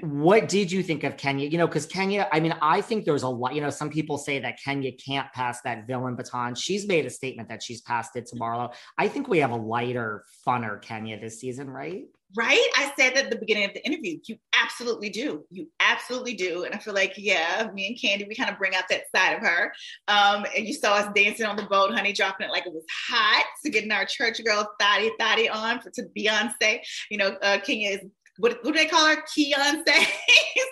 what 0.00 0.48
did 0.48 0.72
you 0.72 0.82
think 0.82 1.04
of 1.04 1.16
Kenya? 1.16 1.48
You 1.48 1.58
know, 1.58 1.66
because 1.66 1.86
Kenya, 1.86 2.28
I 2.32 2.40
mean, 2.40 2.54
I 2.62 2.80
think 2.80 3.04
there's 3.04 3.22
a 3.22 3.28
lot, 3.28 3.54
you 3.54 3.60
know, 3.60 3.70
some 3.70 3.90
people 3.90 4.16
say 4.16 4.38
that 4.38 4.58
Kenya 4.62 4.92
can't 4.92 5.30
pass 5.32 5.60
that 5.62 5.86
villain 5.86 6.16
baton. 6.16 6.54
She's 6.54 6.86
made 6.86 7.04
a 7.04 7.10
statement 7.10 7.48
that 7.50 7.62
she's 7.62 7.82
passed 7.82 8.16
it 8.16 8.26
to 8.28 8.36
Marlo. 8.36 8.74
I 8.96 9.08
think 9.08 9.28
we 9.28 9.38
have 9.38 9.50
a 9.50 9.56
lighter, 9.56 10.24
funner 10.46 10.80
Kenya 10.80 11.20
this 11.20 11.40
season, 11.40 11.68
right? 11.68 12.04
Right. 12.34 12.66
I 12.76 12.90
said 12.96 13.12
at 13.18 13.28
the 13.28 13.36
beginning 13.36 13.64
of 13.64 13.74
the 13.74 13.84
interview, 13.84 14.18
you 14.24 14.38
absolutely 14.54 15.10
do. 15.10 15.44
You 15.50 15.68
absolutely 15.80 16.32
do. 16.32 16.64
And 16.64 16.74
I 16.74 16.78
feel 16.78 16.94
like, 16.94 17.12
yeah, 17.18 17.68
me 17.74 17.88
and 17.88 17.96
Kandi, 17.96 18.26
we 18.26 18.34
kind 18.34 18.48
of 18.48 18.56
bring 18.56 18.74
out 18.74 18.84
that 18.88 19.02
side 19.14 19.34
of 19.34 19.42
her. 19.42 19.72
Um, 20.08 20.46
and 20.56 20.66
you 20.66 20.72
saw 20.72 20.94
us 20.94 21.12
dancing 21.14 21.44
on 21.44 21.56
the 21.56 21.64
boat, 21.64 21.92
honey, 21.92 22.14
dropping 22.14 22.46
it 22.46 22.50
like 22.50 22.66
it 22.66 22.72
was 22.72 22.86
hot. 23.08 23.44
So 23.62 23.70
getting 23.70 23.92
our 23.92 24.06
church 24.06 24.42
girl 24.42 24.66
Thotty 24.80 25.10
Thotty 25.20 25.50
on 25.50 25.82
for 25.82 25.90
to 25.90 26.04
Beyonce. 26.16 26.80
You 27.10 27.18
know, 27.18 27.36
uh, 27.42 27.58
Kenya 27.60 27.90
is 27.90 28.00
what, 28.38 28.58
what 28.62 28.72
do 28.74 28.78
they 28.78 28.86
call 28.86 29.06
her? 29.06 29.16
Beyonce. 29.16 29.84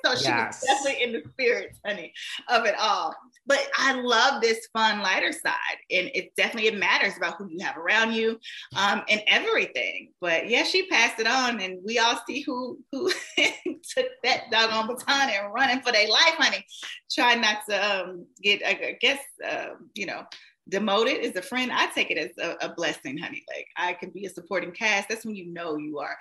so 0.04 0.14
she 0.16 0.24
yes. 0.24 0.62
was 0.62 0.64
definitely 0.66 1.04
in 1.04 1.12
the 1.12 1.22
spirit, 1.32 1.76
honey, 1.84 2.12
of 2.48 2.64
it 2.64 2.74
all. 2.78 3.14
But 3.46 3.68
I 3.76 4.00
love 4.00 4.40
this 4.40 4.68
fun, 4.72 5.02
lighter 5.02 5.32
side. 5.32 5.78
And 5.90 6.10
it 6.14 6.34
definitely 6.36 6.68
it 6.68 6.78
matters 6.78 7.16
about 7.16 7.36
who 7.36 7.48
you 7.50 7.64
have 7.64 7.76
around 7.76 8.12
you 8.12 8.38
um, 8.76 9.02
and 9.08 9.22
everything. 9.26 10.10
But 10.20 10.48
yeah, 10.48 10.62
she 10.62 10.86
passed 10.86 11.20
it 11.20 11.26
on 11.26 11.60
and 11.60 11.78
we 11.84 11.98
all 11.98 12.20
see 12.26 12.40
who 12.42 12.78
who 12.92 13.10
took 13.36 14.06
that 14.24 14.50
doggone 14.50 14.86
baton 14.86 15.30
and 15.30 15.52
running 15.52 15.80
for 15.80 15.92
their 15.92 16.08
life, 16.08 16.34
honey. 16.38 16.64
Try 17.10 17.34
not 17.34 17.58
to 17.68 18.04
um, 18.04 18.26
get, 18.42 18.62
I 18.64 18.96
guess, 19.00 19.20
uh, 19.46 19.74
you 19.94 20.06
know, 20.06 20.24
demoted 20.68 21.24
as 21.24 21.36
a 21.36 21.42
friend, 21.42 21.70
I 21.72 21.86
take 21.86 22.10
it 22.10 22.18
as 22.18 22.30
a, 22.38 22.66
a, 22.66 22.74
blessing, 22.74 23.18
honey. 23.18 23.44
Like 23.48 23.66
I 23.76 23.94
can 23.94 24.10
be 24.10 24.26
a 24.26 24.30
supporting 24.30 24.72
cast. 24.72 25.08
That's 25.08 25.24
when 25.24 25.34
you 25.34 25.52
know 25.52 25.76
you 25.76 25.98
are 25.98 26.16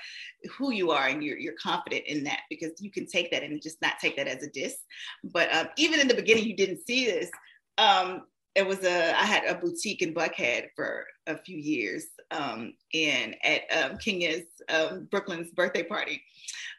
who 0.58 0.72
you 0.72 0.92
are 0.92 1.08
and 1.08 1.24
you're 1.24 1.38
you're 1.38 1.56
confident 1.62 2.06
in 2.08 2.24
that 2.24 2.42
because 2.50 2.72
you 2.80 2.92
can 2.92 3.06
take 3.06 3.32
that 3.32 3.44
and 3.44 3.62
just 3.62 3.82
not 3.82 4.00
take 4.00 4.18
that 4.18 4.28
as 4.28 4.44
a 4.44 4.50
diss. 4.50 4.78
But 5.24 5.54
um, 5.54 5.68
even 5.78 6.00
in 6.00 6.08
the 6.08 6.16
beginning, 6.16 6.46
you 6.46 6.56
didn't 6.56 6.86
see 6.86 7.06
this. 7.06 7.30
Um, 7.78 8.24
it 8.56 8.66
was 8.66 8.84
a 8.84 9.18
I 9.18 9.24
had 9.26 9.46
a 9.46 9.56
boutique 9.56 10.02
in 10.02 10.14
Buckhead 10.14 10.70
for 10.76 11.06
a 11.28 11.38
few 11.38 11.58
years, 11.58 12.06
um, 12.32 12.74
and 12.94 13.36
at 13.44 13.62
um, 13.78 13.98
Kenya's 13.98 14.46
um, 14.70 15.08
Brooklyn's 15.12 15.52
birthday 15.52 15.84
party, 15.84 16.22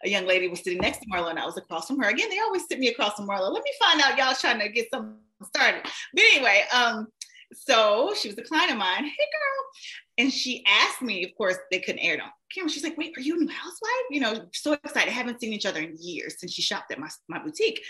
a 0.05 0.09
young 0.09 0.27
lady 0.27 0.49
was 0.49 0.63
sitting 0.63 0.81
next 0.81 0.99
to 0.99 1.07
Marlo, 1.07 1.31
and 1.31 1.39
I 1.39 1.47
was 1.47 1.57
across 1.57 1.87
from 1.87 2.01
her. 2.01 2.09
Again, 2.09 2.29
they 2.31 2.41
always 2.41 2.67
sit 2.67 2.79
me 2.79 2.89
across 2.89 3.15
from 3.15 3.29
Marlo. 3.29 3.53
Let 3.53 3.63
me 3.63 3.73
find 3.81 4.01
out 4.03 4.19
y'all 4.19 4.35
trying 4.35 4.61
to 4.61 4.69
get 4.69 4.91
something 4.91 5.17
started. 5.45 5.83
But 6.13 6.23
anyway, 6.33 6.65
um, 6.75 7.09
so 7.53 8.15
she 8.19 8.29
was 8.29 8.39
a 8.39 8.43
client 8.43 8.73
of 8.73 8.79
mine. 8.79 9.05
Hey, 9.05 9.11
girl. 9.11 9.71
And 10.19 10.33
she 10.33 10.65
asked 10.67 11.03
me, 11.03 11.25
of 11.25 11.35
course, 11.37 11.57
they 11.71 11.79
couldn't 11.81 12.01
air 12.01 12.15
it 12.15 12.21
on 12.21 12.31
camera. 12.55 12.71
She's 12.71 12.85
like, 12.85 12.99
wait, 12.99 13.17
are 13.17 13.21
you 13.21 13.37
a 13.37 13.39
new 13.39 13.49
housewife? 13.49 14.07
You 14.11 14.21
know, 14.21 14.47
so 14.53 14.73
excited. 14.73 15.13
Haven't 15.13 15.41
seen 15.41 15.53
each 15.53 15.67
other 15.67 15.81
in 15.81 15.97
years 15.99 16.39
since 16.39 16.53
she 16.53 16.63
shopped 16.63 16.93
at 16.93 16.99
my, 16.99 17.09
my 17.29 17.43
boutique. 17.43 17.83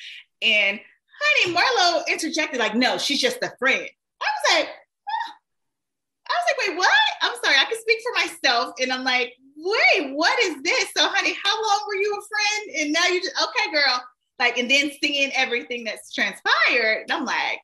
And 0.42 0.80
honey, 1.20 1.56
Marlo 1.56 2.06
interjected, 2.08 2.60
like, 2.60 2.74
no, 2.74 2.98
she's 2.98 3.20
just 3.20 3.42
a 3.42 3.52
friend. 3.58 3.88
I 4.20 4.24
was 4.24 4.54
like, 4.54 4.68
oh. 4.68 5.32
I 6.28 6.32
was 6.32 6.46
like, 6.46 6.68
wait, 6.68 6.78
what? 6.78 6.90
I'm 7.22 7.34
sorry, 7.42 7.56
I 7.56 7.64
can 7.64 7.80
speak 7.80 7.98
for 8.02 8.26
myself. 8.26 8.74
And 8.80 8.92
I'm 8.92 9.04
like, 9.04 9.34
wait, 9.56 10.14
what 10.14 10.38
is 10.40 10.62
this? 10.62 10.86
So, 10.96 11.08
honey, 11.08 11.36
how 11.42 11.54
long 11.54 11.80
were 11.86 11.96
you 11.96 12.12
a 12.12 12.22
friend? 12.28 12.82
And 12.82 12.92
now 12.92 13.06
you 13.12 13.20
just, 13.20 13.34
okay, 13.42 13.72
girl. 13.72 14.02
Like, 14.38 14.56
and 14.56 14.70
then 14.70 14.90
seeing 15.02 15.32
everything 15.34 15.84
that's 15.84 16.14
transpired, 16.14 17.10
I'm 17.10 17.24
like, 17.24 17.60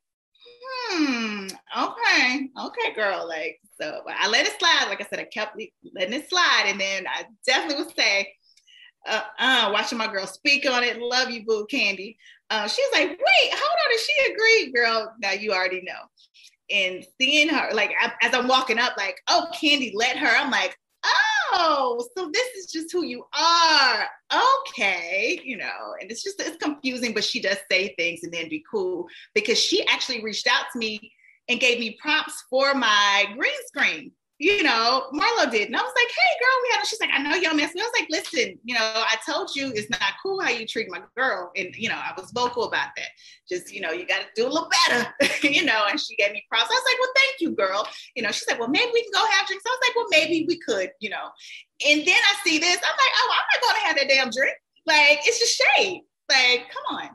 hmm, 0.89 1.47
okay, 1.78 2.49
okay, 2.66 2.95
girl. 2.95 3.26
Like, 3.28 3.61
so 3.80 4.03
I 4.09 4.28
let 4.28 4.47
it 4.47 4.59
slide. 4.59 4.87
Like 4.89 5.01
I 5.01 5.07
said, 5.09 5.20
I 5.20 5.24
kept 5.24 5.57
letting 5.95 6.14
it 6.14 6.28
slide. 6.28 6.64
And 6.66 6.80
then 6.80 7.07
I 7.07 7.24
definitely 7.47 7.84
would 7.84 7.97
say, 7.97 8.34
uh, 9.09 9.22
uh, 9.39 9.70
watching 9.72 9.99
my 9.99 10.07
girl 10.09 10.26
speak 10.26 10.68
on 10.68 10.84
it. 10.84 10.99
Love 11.01 11.30
you, 11.30 11.45
boo, 11.47 11.66
Kandi. 11.72 12.16
Uh, 12.51 12.68
she 12.68 12.82
was 12.82 12.91
like, 12.95 13.09
wait, 13.11 13.51
hold 13.53 13.62
on. 13.62 13.91
Did 13.91 14.01
she 14.01 14.32
agree, 14.32 14.72
girl? 14.72 15.12
Now 15.20 15.32
you 15.32 15.53
already 15.53 15.82
know. 15.82 16.03
and 16.70 17.05
seeing 17.20 17.49
her, 17.49 17.70
like 17.72 17.93
as 18.22 18.34
I'm 18.34 18.49
walking 18.49 18.78
up, 18.78 18.95
like, 18.97 19.18
oh, 19.28 19.47
Kandi, 19.55 19.93
let 19.95 20.16
her. 20.16 20.26
I'm 20.28 20.51
like, 20.51 20.76
oh, 21.05 21.36
Oh, 21.53 22.07
so 22.16 22.30
this 22.32 22.49
is 22.55 22.70
just 22.70 22.92
who 22.92 23.05
you 23.05 23.24
are. 23.38 24.07
Okay, 24.68 25.40
you 25.44 25.57
know, 25.57 25.94
and 26.01 26.11
it's 26.11 26.22
just 26.22 26.40
it's 26.40 26.57
confusing, 26.57 27.14
but 27.14 27.24
she 27.24 27.40
does 27.40 27.59
say 27.70 27.94
things 27.97 28.20
and 28.22 28.32
then 28.32 28.49
be 28.49 28.64
cool 28.70 29.07
because 29.34 29.59
she 29.59 29.86
actually 29.86 30.22
reached 30.22 30.47
out 30.47 30.66
to 30.72 30.78
me 30.78 31.12
and 31.49 31.61
gave 31.61 31.78
me 31.78 31.97
prompts 32.01 32.44
for 32.51 32.74
my 32.74 33.26
green 33.36 33.53
screen 33.66 34.12
you 34.39 34.62
know, 34.62 35.05
Marlo 35.14 35.51
did. 35.51 35.68
And 35.68 35.76
I 35.76 35.80
was 35.80 35.93
like, 35.97 36.09
hey, 36.09 36.39
girl, 36.41 36.62
we 36.62 36.68
had, 36.72 36.87
she's 36.87 37.01
like, 37.01 37.11
I 37.12 37.22
know 37.22 37.34
y'all 37.37 37.55
me. 37.55 37.62
I 37.62 37.66
was 37.66 37.93
like, 37.99 38.09
listen, 38.11 38.59
you 38.64 38.74
know, 38.74 38.80
I 38.82 39.16
told 39.26 39.51
you 39.57 39.72
it's 39.74 39.89
not 39.89 40.01
cool 40.22 40.41
how 40.41 40.51
you 40.51 40.66
treat 40.66 40.91
my 40.91 41.01
girl. 41.16 41.51
And, 41.57 41.74
you 41.74 41.89
know, 41.89 41.95
I 41.95 42.12
was 42.18 42.32
vocal 42.32 42.64
about 42.64 42.89
that. 42.97 43.09
Just, 43.49 43.72
you 43.72 43.80
know, 43.80 43.93
you 43.93 44.07
got 44.07 44.20
to 44.20 44.26
do 44.34 44.47
a 44.47 44.51
little 44.51 44.68
better, 44.87 45.09
you 45.43 45.64
know, 45.64 45.84
and 45.89 45.99
she 45.99 46.16
gave 46.16 46.32
me 46.32 46.45
props. 46.51 46.70
I 46.70 46.74
was 46.74 46.84
like, 46.84 47.01
well, 47.01 47.12
thank 47.16 47.41
you, 47.41 47.51
girl. 47.57 47.89
You 48.14 48.24
know, 48.24 48.30
she's 48.30 48.49
like, 48.49 48.59
well, 48.59 48.68
maybe 48.68 48.91
we 48.93 49.03
can 49.05 49.12
go 49.14 49.24
have 49.24 49.47
drinks. 49.47 49.64
I 49.66 49.70
was 49.70 49.78
like, 49.89 49.97
well, 49.97 50.07
maybe 50.11 50.45
we 50.47 50.59
could, 50.59 50.91
you 51.01 51.09
know. 51.09 51.30
And 51.89 52.01
then 52.01 52.16
I 52.16 52.34
see 52.45 52.59
this. 52.59 52.76
I'm 52.76 52.82
like, 52.82 53.12
oh, 53.16 53.32
I'm 53.32 53.47
not 53.55 53.62
going 53.62 53.80
to 53.80 53.87
have 53.87 53.97
that 53.97 54.09
damn 54.09 54.30
drink. 54.30 54.57
Like, 54.84 55.20
it's 55.26 55.39
just 55.39 55.62
shade. 55.78 56.03
Like, 56.28 56.66
come 56.70 56.99
on. 56.99 57.11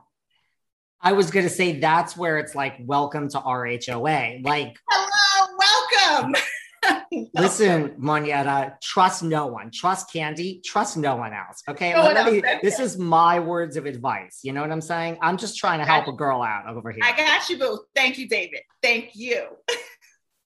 I 1.03 1.13
was 1.13 1.29
going 1.29 1.45
to 1.45 1.53
say 1.53 1.79
that's 1.79 2.17
where 2.17 2.39
it's 2.39 2.55
like, 2.55 2.77
welcome 2.81 3.29
to 3.29 3.39
RHOA. 3.39 4.43
Like, 4.43 4.77
hello, 4.89 5.57
welcome. 5.59 6.35
Listen, 7.33 7.89
Monyetta, 7.99 8.79
trust 8.81 9.23
no 9.23 9.47
one. 9.47 9.71
Trust 9.71 10.11
Kandi. 10.13 10.63
Trust 10.63 10.97
no 10.97 11.15
one 11.15 11.33
else. 11.33 11.61
Okay. 11.69 11.93
No 11.93 12.31
me, 12.31 12.41
this 12.61 12.79
is 12.79 12.97
my 12.97 13.39
words 13.39 13.77
of 13.77 13.85
advice. 13.85 14.39
You 14.43 14.53
know 14.53 14.61
what 14.61 14.71
I'm 14.71 14.81
saying? 14.81 15.17
I'm 15.21 15.37
just 15.37 15.57
trying 15.57 15.79
to 15.79 15.85
help 15.85 16.07
a 16.07 16.11
girl 16.11 16.41
out 16.41 16.67
over 16.67 16.91
here. 16.91 17.03
I 17.03 17.15
got 17.15 17.49
you, 17.49 17.57
boo. 17.57 17.79
Thank 17.95 18.17
you, 18.17 18.27
David. 18.27 18.61
Thank 18.81 19.11
you. 19.13 19.57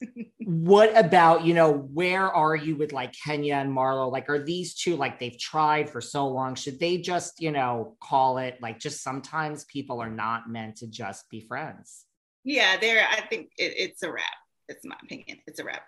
what 0.40 0.96
about, 0.98 1.46
you 1.46 1.54
know, 1.54 1.72
where 1.72 2.30
are 2.30 2.56
you 2.56 2.76
with 2.76 2.92
like 2.92 3.14
Kenya 3.14 3.56
and 3.56 3.72
Marlo? 3.72 4.12
Like, 4.12 4.30
are 4.30 4.44
these 4.44 4.76
two 4.76 4.96
like 4.96 5.20
they've 5.20 5.40
tried 5.40 5.90
for 5.90 6.02
so 6.02 6.28
long? 6.28 6.56
Should 6.56 6.80
they 6.80 6.98
just, 6.98 7.42
you 7.42 7.52
know, 7.52 7.96
call 8.02 8.40
it 8.40 8.58
like 8.62 8.80
just 8.80 9.02
sometimes 9.02 9.66
people 9.66 10.02
are 10.02 10.10
not 10.10 10.50
meant 10.50 10.78
to 10.78 10.88
just 10.88 11.30
be 11.30 11.42
friends? 11.42 12.04
Yeah, 12.44 12.78
there, 12.78 13.08
I 13.10 13.22
think 13.22 13.52
it, 13.58 13.74
it's 13.78 14.04
a 14.04 14.12
wrap. 14.12 14.26
It's 14.68 14.84
my 14.84 14.96
opinion. 15.04 15.40
It's 15.48 15.60
a 15.60 15.64
wrap 15.64 15.84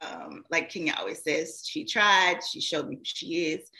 um, 0.00 0.44
like 0.50 0.70
Kenya 0.70 0.94
always 0.98 1.22
says, 1.22 1.64
she 1.66 1.84
tried, 1.84 2.40
she 2.42 2.60
showed 2.60 2.88
me 2.88 2.96
who 2.96 3.02
she 3.04 3.52
is. 3.52 3.70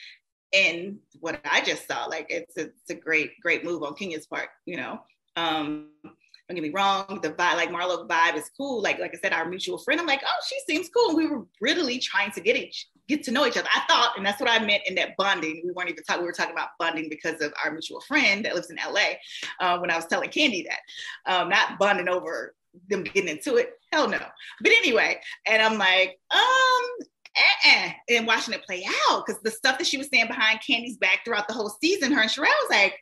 And 0.52 0.98
what 1.20 1.40
I 1.44 1.62
just 1.62 1.86
saw, 1.88 2.04
like 2.06 2.26
it's 2.28 2.56
a, 2.56 2.62
it's 2.62 2.90
a 2.90 2.94
great, 2.94 3.40
great 3.40 3.64
move 3.64 3.82
on 3.82 3.94
Kenya's 3.94 4.26
part, 4.26 4.50
you 4.66 4.76
know. 4.76 5.00
Um, 5.36 5.88
don't 6.04 6.56
get 6.56 6.62
me 6.62 6.70
wrong, 6.70 7.20
the 7.22 7.30
vibe, 7.30 7.56
like 7.56 7.70
Marlo 7.70 8.06
vibe 8.06 8.36
is 8.36 8.50
cool. 8.56 8.82
Like, 8.82 8.98
like 8.98 9.14
I 9.14 9.18
said, 9.18 9.32
our 9.32 9.48
mutual 9.48 9.78
friend, 9.78 10.00
I'm 10.00 10.06
like, 10.06 10.22
oh, 10.24 10.44
she 10.46 10.58
seems 10.68 10.90
cool. 10.90 11.16
We 11.16 11.26
were 11.26 11.46
really 11.60 11.98
trying 11.98 12.32
to 12.32 12.40
get 12.40 12.56
each 12.56 12.88
get 13.08 13.24
to 13.24 13.30
know 13.30 13.46
each 13.46 13.56
other. 13.56 13.68
I 13.74 13.80
thought, 13.88 14.14
and 14.16 14.24
that's 14.24 14.40
what 14.40 14.50
I 14.50 14.64
meant 14.64 14.82
in 14.86 14.94
that 14.96 15.16
bonding. 15.16 15.62
We 15.64 15.72
weren't 15.72 15.90
even 15.90 16.04
talking, 16.04 16.22
we 16.22 16.26
were 16.26 16.32
talking 16.32 16.54
about 16.54 16.70
bonding 16.78 17.08
because 17.08 17.40
of 17.40 17.52
our 17.62 17.70
mutual 17.70 18.00
friend 18.00 18.44
that 18.44 18.54
lives 18.54 18.70
in 18.70 18.76
LA. 18.76 19.14
Uh, 19.60 19.78
when 19.78 19.90
I 19.90 19.96
was 19.96 20.06
telling 20.06 20.30
Kandi 20.30 20.66
that, 20.66 21.32
um, 21.32 21.48
not 21.48 21.78
bonding 21.78 22.08
over 22.08 22.54
them 22.88 23.02
getting 23.02 23.28
into 23.28 23.56
it. 23.56 23.74
Hell 23.92 24.08
no. 24.08 24.18
But 24.60 24.72
anyway, 24.72 25.20
and 25.46 25.62
I'm 25.62 25.78
like, 25.78 26.18
um, 26.30 27.06
uh-uh, 27.36 27.90
and 28.08 28.26
watching 28.26 28.54
it 28.54 28.64
play 28.64 28.84
out 29.08 29.24
because 29.26 29.40
the 29.42 29.50
stuff 29.50 29.78
that 29.78 29.86
she 29.86 29.98
was 29.98 30.08
saying 30.12 30.26
behind 30.26 30.60
Kandi's 30.60 30.96
back 30.96 31.20
throughout 31.24 31.48
the 31.48 31.54
whole 31.54 31.70
season, 31.80 32.12
her 32.12 32.22
and 32.22 32.30
Sherelle 32.30 32.46
was 32.46 32.70
like, 32.70 32.98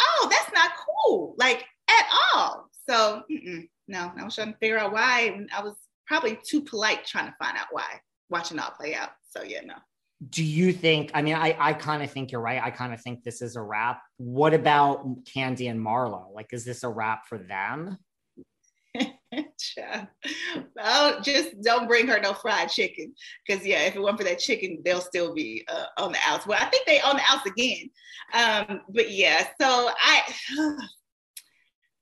oh, 0.00 0.28
that's 0.30 0.52
not 0.54 0.70
cool, 1.06 1.34
like 1.38 1.64
at 1.88 2.06
all. 2.34 2.70
So 2.88 3.24
no, 3.88 4.12
I 4.16 4.24
was 4.24 4.34
trying 4.34 4.52
to 4.52 4.58
figure 4.58 4.78
out 4.78 4.92
why, 4.92 5.46
I 5.54 5.62
was 5.62 5.74
probably 6.06 6.38
too 6.44 6.62
polite 6.62 7.04
trying 7.04 7.26
to 7.26 7.34
find 7.38 7.56
out 7.56 7.66
why, 7.70 8.00
watching 8.30 8.58
it 8.58 8.64
all 8.64 8.70
play 8.70 8.94
out. 8.94 9.10
So 9.30 9.42
yeah, 9.42 9.60
no. 9.64 9.74
Do 10.30 10.42
you 10.42 10.72
think? 10.72 11.12
I 11.14 11.22
mean, 11.22 11.36
I 11.36 11.56
I 11.60 11.72
kind 11.74 12.02
of 12.02 12.10
think 12.10 12.32
you're 12.32 12.40
right. 12.40 12.60
I 12.60 12.70
kind 12.70 12.92
of 12.92 13.00
think 13.00 13.22
this 13.22 13.40
is 13.40 13.54
a 13.54 13.62
wrap. 13.62 14.02
What 14.16 14.52
about 14.52 15.24
Kandi 15.24 15.70
and 15.70 15.78
Marlo? 15.78 16.34
Like, 16.34 16.52
is 16.52 16.64
this 16.64 16.82
a 16.82 16.88
wrap 16.88 17.26
for 17.28 17.38
them? 17.38 17.98
Well, 20.76 21.20
just 21.20 21.60
don't 21.62 21.88
bring 21.88 22.06
her 22.08 22.20
no 22.20 22.32
fried 22.32 22.70
chicken. 22.70 23.14
Because, 23.46 23.66
yeah, 23.66 23.82
if 23.82 23.96
it 23.96 24.02
weren't 24.02 24.18
for 24.18 24.24
that 24.24 24.38
chicken, 24.38 24.80
they'll 24.84 25.00
still 25.00 25.34
be 25.34 25.66
uh, 25.68 25.86
on 25.98 26.12
the 26.12 26.18
outs. 26.26 26.46
Well, 26.46 26.58
I 26.60 26.66
think 26.66 26.86
they 26.86 27.00
on 27.00 27.16
the 27.16 27.22
outs 27.28 27.46
again. 27.46 27.90
Um, 28.34 28.82
but 28.90 29.10
yeah, 29.10 29.46
so 29.60 29.90
I, 30.00 30.22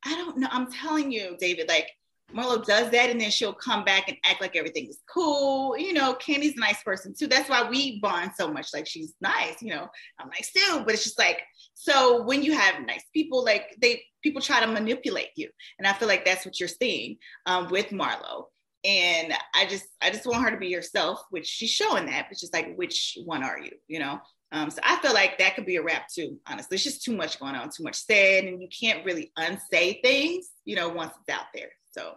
I 0.05 0.15
don't 0.15 0.39
know. 0.39 0.49
I'm 0.51 0.71
telling 0.71 1.11
you, 1.11 1.37
David, 1.39 1.69
like, 1.69 1.89
Marlo 2.35 2.65
does 2.65 2.91
that 2.91 3.11
and 3.11 3.21
then 3.21 3.31
she'll 3.31 3.53
come 3.53 3.85
back 3.85 4.09
and 4.09 4.17
act 4.25 4.41
like 4.41 4.57
everything 4.57 4.87
is 4.87 5.01
cool. 5.13 5.77
You 5.79 5.93
know, 5.93 6.15
Kandi's 6.15 6.57
a 6.57 6.61
nice 6.61 6.83
person 6.83 7.15
too. 7.17 7.27
That's 7.27 7.49
why 7.49 7.69
we 7.69 8.01
bond 8.01 8.33
so 8.37 8.53
much. 8.53 8.75
Like 8.75 8.87
she's 8.87 9.15
nice, 9.21 9.63
you 9.63 9.71
know, 9.71 9.89
I'm 10.19 10.29
nice 10.29 10.53
too. 10.53 10.83
But 10.85 10.95
it's 10.95 11.05
just 11.05 11.19
like, 11.19 11.43
so 11.75 12.23
when 12.25 12.43
you 12.43 12.53
have 12.53 12.85
nice 12.85 13.05
people, 13.15 13.45
like 13.45 13.77
they 13.81 14.03
people 14.23 14.43
try 14.43 14.61
to 14.61 14.67
manipulate 14.67 15.31
you. 15.37 15.49
And 15.79 15.87
I 15.87 15.93
feel 15.93 16.09
like 16.09 16.25
that's 16.25 16.45
what 16.45 16.59
you're 16.59 16.69
seeing 16.69 17.19
um, 17.47 17.69
with 17.71 17.91
Marlo. 17.91 18.47
And 18.85 19.33
I 19.55 19.67
just 19.67 19.87
I 20.03 20.11
just 20.11 20.27
want 20.27 20.43
her 20.43 20.51
to 20.51 20.59
be 20.59 20.73
herself, 20.73 21.23
which 21.31 21.47
she's 21.47 21.71
showing 21.71 22.07
that, 22.07 22.27
but 22.29 22.39
just 22.39 22.53
like 22.53 22.75
which 22.77 23.19
one 23.25 23.45
are 23.45 23.59
you, 23.59 23.73
you 23.87 23.99
know? 24.01 24.21
Um, 24.53 24.71
so 24.71 24.81
I 24.85 24.97
feel 24.99 25.13
like 25.13 25.39
that 25.39 25.57
could 25.57 25.67
be 25.67 25.77
a 25.77 25.83
wrap 25.83 26.09
too, 26.09 26.39
honestly. 26.47 26.77
It's 26.77 26.85
just 26.85 27.03
too 27.03 27.17
much 27.17 27.41
going 27.41 27.57
on, 27.57 27.69
too 27.71 27.83
much 27.83 27.97
said, 27.97 28.45
and 28.45 28.63
you 28.63 28.69
can't 28.69 29.05
really 29.05 29.33
unsay 29.37 30.01
things, 30.03 30.51
you 30.65 30.77
know, 30.77 30.89
once 30.89 31.13
it's 31.21 31.37
out 31.37 31.47
there. 31.53 31.71
So, 31.97 32.15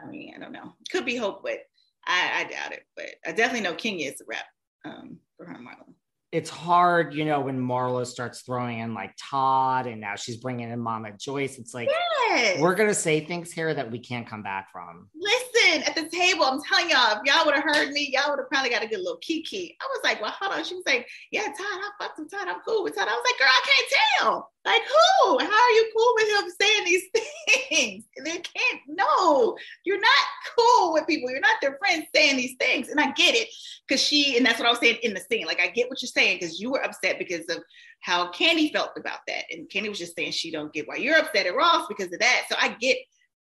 I 0.00 0.06
mean, 0.06 0.34
I 0.36 0.40
don't 0.40 0.52
know. 0.52 0.74
Could 0.90 1.06
be 1.06 1.16
hope, 1.16 1.42
but 1.42 1.58
I, 2.06 2.40
I 2.40 2.44
doubt 2.44 2.72
it. 2.72 2.84
But 2.96 3.06
I 3.26 3.32
definitely 3.32 3.62
know 3.62 3.74
Kenya 3.74 4.10
is 4.10 4.20
a 4.20 4.24
rep 4.26 4.44
um, 4.84 5.18
for 5.36 5.46
her 5.46 5.54
and 5.54 5.66
Marlo. 5.66 5.94
It's 6.32 6.50
hard, 6.50 7.14
you 7.14 7.24
know, 7.24 7.40
when 7.40 7.60
Marlo 7.60 8.04
starts 8.04 8.40
throwing 8.40 8.80
in 8.80 8.92
like 8.92 9.14
Todd 9.16 9.86
and 9.86 10.00
now 10.00 10.16
she's 10.16 10.38
bringing 10.38 10.68
in 10.68 10.80
Mama 10.80 11.12
Joyce. 11.16 11.58
It's 11.58 11.72
like, 11.72 11.88
yes. 12.28 12.60
we're 12.60 12.74
going 12.74 12.88
to 12.88 12.94
say 12.94 13.24
things 13.24 13.52
here 13.52 13.72
that 13.72 13.88
we 13.88 14.00
can't 14.00 14.26
come 14.26 14.42
back 14.42 14.72
from. 14.72 15.08
Listen, 15.14 15.84
at 15.84 15.94
the 15.94 16.08
table, 16.08 16.44
I'm 16.44 16.60
telling 16.60 16.90
y'all, 16.90 17.12
if 17.12 17.20
y'all 17.24 17.46
would 17.46 17.54
have 17.54 17.62
heard 17.62 17.92
me, 17.92 18.10
y'all 18.12 18.30
would 18.30 18.40
have 18.40 18.48
probably 18.48 18.70
got 18.70 18.82
a 18.82 18.88
good 18.88 18.98
little 18.98 19.18
kiki. 19.18 19.76
I 19.80 19.86
was 19.86 20.00
like, 20.02 20.20
well, 20.20 20.32
hold 20.32 20.54
on. 20.54 20.64
She 20.64 20.74
was 20.74 20.82
like, 20.86 21.06
yeah, 21.30 21.44
Todd, 21.44 21.54
I 21.60 21.90
fucked 22.00 22.18
with 22.18 22.32
Todd. 22.32 22.48
I'm 22.48 22.60
cool 22.66 22.82
with 22.82 22.96
Todd. 22.96 23.06
I 23.08 23.12
was 23.12 23.24
like, 23.24 23.38
girl, 23.38 23.48
I 23.48 23.62
can't 23.64 23.92
tell. 24.18 24.53
Like 24.64 24.82
who? 24.82 25.38
How 25.38 25.46
are 25.46 25.70
you 25.70 25.92
cool 25.94 26.12
with 26.16 26.28
him 26.28 26.52
saying 26.60 26.84
these 26.84 27.02
things? 27.68 28.04
They 28.24 28.38
can't. 28.38 28.80
No, 28.88 29.56
you're 29.84 30.00
not 30.00 30.10
cool 30.56 30.94
with 30.94 31.06
people. 31.06 31.30
You're 31.30 31.40
not 31.40 31.60
their 31.60 31.76
friends 31.78 32.06
saying 32.14 32.36
these 32.36 32.56
things. 32.58 32.88
And 32.88 32.98
I 32.98 33.12
get 33.12 33.34
it 33.34 33.48
because 33.86 34.02
she, 34.02 34.36
and 34.36 34.46
that's 34.46 34.58
what 34.58 34.66
I 34.66 34.70
was 34.70 34.80
saying 34.80 34.98
in 35.02 35.12
the 35.12 35.20
scene. 35.20 35.46
Like 35.46 35.60
I 35.60 35.68
get 35.68 35.90
what 35.90 36.00
you're 36.00 36.08
saying 36.08 36.38
because 36.40 36.60
you 36.60 36.70
were 36.70 36.84
upset 36.84 37.18
because 37.18 37.44
of 37.50 37.62
how 38.00 38.30
Kandi 38.32 38.72
felt 38.72 38.92
about 38.96 39.20
that, 39.28 39.44
and 39.50 39.68
Kandi 39.68 39.88
was 39.88 39.98
just 39.98 40.14
saying 40.14 40.32
she 40.32 40.50
don't 40.50 40.72
get 40.72 40.86
why 40.86 40.96
you're 40.96 41.18
upset 41.18 41.46
at 41.46 41.56
Ross 41.56 41.86
because 41.88 42.12
of 42.12 42.20
that. 42.20 42.42
So 42.48 42.56
I 42.58 42.76
get 42.80 42.98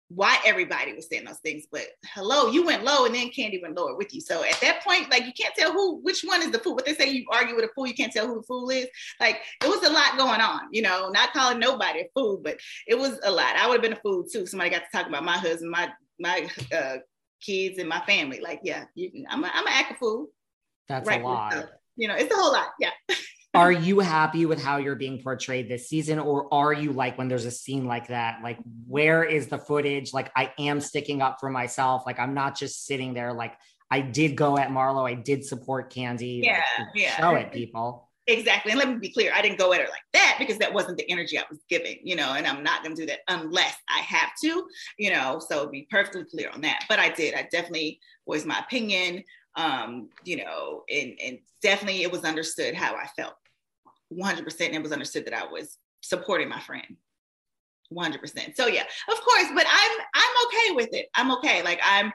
why 0.08 0.38
everybody 0.46 0.92
was 0.92 1.08
saying 1.08 1.24
those 1.24 1.38
things. 1.38 1.64
But 1.70 1.86
hello, 2.14 2.50
you 2.50 2.64
went 2.64 2.84
low 2.84 3.06
and 3.06 3.14
then 3.14 3.28
Kandi 3.28 3.60
went 3.60 3.76
lower 3.76 3.96
with 3.96 4.14
you. 4.14 4.20
So 4.20 4.44
at 4.44 4.60
that 4.60 4.84
point, 4.84 5.10
like 5.10 5.26
you 5.26 5.32
can't 5.32 5.54
tell 5.54 5.72
who 5.72 5.96
which 5.96 6.22
one 6.22 6.42
is 6.42 6.50
the 6.50 6.58
fool. 6.58 6.74
What 6.74 6.86
they 6.86 6.94
say, 6.94 7.10
you 7.10 7.26
argue 7.30 7.56
with 7.56 7.64
a 7.64 7.70
fool, 7.74 7.86
you 7.86 7.94
can't 7.94 8.12
tell 8.12 8.26
who 8.26 8.36
the 8.36 8.46
fool 8.46 8.70
is. 8.70 8.86
Like 9.20 9.40
it 9.62 9.68
was 9.68 9.82
a 9.82 9.92
lot 9.92 10.16
going 10.16 10.40
on, 10.40 10.68
you 10.70 10.82
know, 10.82 11.10
not 11.10 11.32
calling 11.32 11.58
nobody 11.58 12.00
a 12.00 12.08
fool, 12.14 12.40
but 12.42 12.58
it 12.86 12.96
was 12.96 13.18
a 13.24 13.30
lot. 13.30 13.56
I 13.56 13.66
would 13.66 13.74
have 13.74 13.82
been 13.82 13.92
a 13.92 14.00
fool 14.00 14.24
too. 14.24 14.46
Somebody 14.46 14.70
got 14.70 14.82
to 14.90 14.96
talk 14.96 15.08
about 15.08 15.24
my 15.24 15.38
husband, 15.38 15.70
my 15.70 15.90
my 16.18 16.48
uh, 16.72 16.96
kids, 17.44 17.78
and 17.78 17.88
my 17.88 18.00
family. 18.06 18.40
Like, 18.40 18.60
yeah, 18.62 18.84
you, 18.94 19.26
I'm 19.28 19.42
a, 19.44 19.50
I'm 19.52 19.66
an 19.66 19.72
act 19.72 19.92
a 19.92 19.94
fool. 19.94 20.28
That's 20.88 21.06
right, 21.06 21.20
a 21.20 21.24
lot. 21.24 21.68
You 21.96 22.08
know, 22.08 22.14
it's 22.14 22.32
a 22.32 22.36
whole 22.36 22.52
lot. 22.52 22.68
Yeah. 22.78 22.90
are 23.56 23.72
you 23.72 24.00
happy 24.00 24.46
with 24.46 24.62
how 24.62 24.76
you're 24.76 24.94
being 24.94 25.22
portrayed 25.22 25.68
this 25.68 25.88
season 25.88 26.18
or 26.18 26.52
are 26.52 26.72
you 26.72 26.92
like 26.92 27.16
when 27.18 27.28
there's 27.28 27.44
a 27.44 27.50
scene 27.50 27.86
like 27.86 28.08
that 28.08 28.40
like 28.42 28.58
where 28.86 29.24
is 29.24 29.48
the 29.48 29.58
footage? 29.58 30.12
Like 30.12 30.30
i 30.36 30.52
am 30.58 30.80
sticking 30.80 31.22
up 31.22 31.38
for 31.40 31.50
myself. 31.50 32.04
Like 32.06 32.18
i'm 32.18 32.34
not 32.34 32.56
just 32.56 32.86
sitting 32.86 33.14
there 33.14 33.32
like 33.32 33.54
i 33.90 34.00
did 34.00 34.36
go 34.36 34.58
at 34.58 34.68
marlo 34.68 35.08
i 35.08 35.14
did 35.14 35.44
support 35.44 35.92
kandi 35.92 36.42
yeah 36.42 36.62
like, 36.78 36.88
yeah. 36.94 37.16
show 37.16 37.34
it 37.34 37.52
people. 37.52 38.02
Exactly 38.28 38.72
and 38.72 38.80
let 38.80 38.88
me 38.88 38.96
be 38.96 39.10
clear 39.10 39.32
i 39.32 39.40
didn't 39.40 39.58
go 39.58 39.72
at 39.72 39.80
her 39.80 39.86
like 39.86 40.02
that 40.12 40.36
because 40.40 40.58
that 40.58 40.72
wasn't 40.72 40.98
the 40.98 41.08
energy 41.08 41.38
i 41.38 41.44
was 41.48 41.60
giving 41.70 41.98
you 42.02 42.16
know 42.16 42.32
and 42.32 42.44
i'm 42.44 42.64
not 42.64 42.82
going 42.82 42.94
to 42.96 43.02
do 43.02 43.06
that 43.06 43.20
unless 43.28 43.76
i 43.88 44.00
have 44.00 44.30
to 44.42 44.64
you 44.98 45.12
know 45.12 45.38
so 45.38 45.68
be 45.68 45.86
perfectly 45.88 46.24
clear 46.24 46.50
on 46.50 46.60
that 46.60 46.84
but 46.88 46.98
i 46.98 47.08
did 47.08 47.34
i 47.34 47.46
definitely 47.52 48.00
was 48.26 48.44
my 48.44 48.58
opinion 48.58 49.22
um, 49.56 50.10
you 50.24 50.36
know, 50.36 50.84
and, 50.92 51.18
and 51.22 51.38
definitely 51.62 52.02
it 52.02 52.12
was 52.12 52.24
understood 52.24 52.74
how 52.74 52.94
I 52.94 53.06
felt. 53.16 53.34
100% 54.12 54.60
it 54.60 54.82
was 54.82 54.92
understood 54.92 55.26
that 55.26 55.34
I 55.34 55.46
was 55.46 55.78
supporting 56.00 56.48
my 56.48 56.60
friend 56.60 56.96
100%. 57.92 58.56
So 58.56 58.66
yeah, 58.66 58.82
of 58.82 59.20
course, 59.20 59.46
but 59.54 59.66
I'm 59.68 60.00
I'm 60.14 60.46
okay 60.46 60.74
with 60.74 60.88
it. 60.92 61.06
I'm 61.14 61.30
okay. 61.32 61.62
Like 61.62 61.80
I'm 61.82 62.12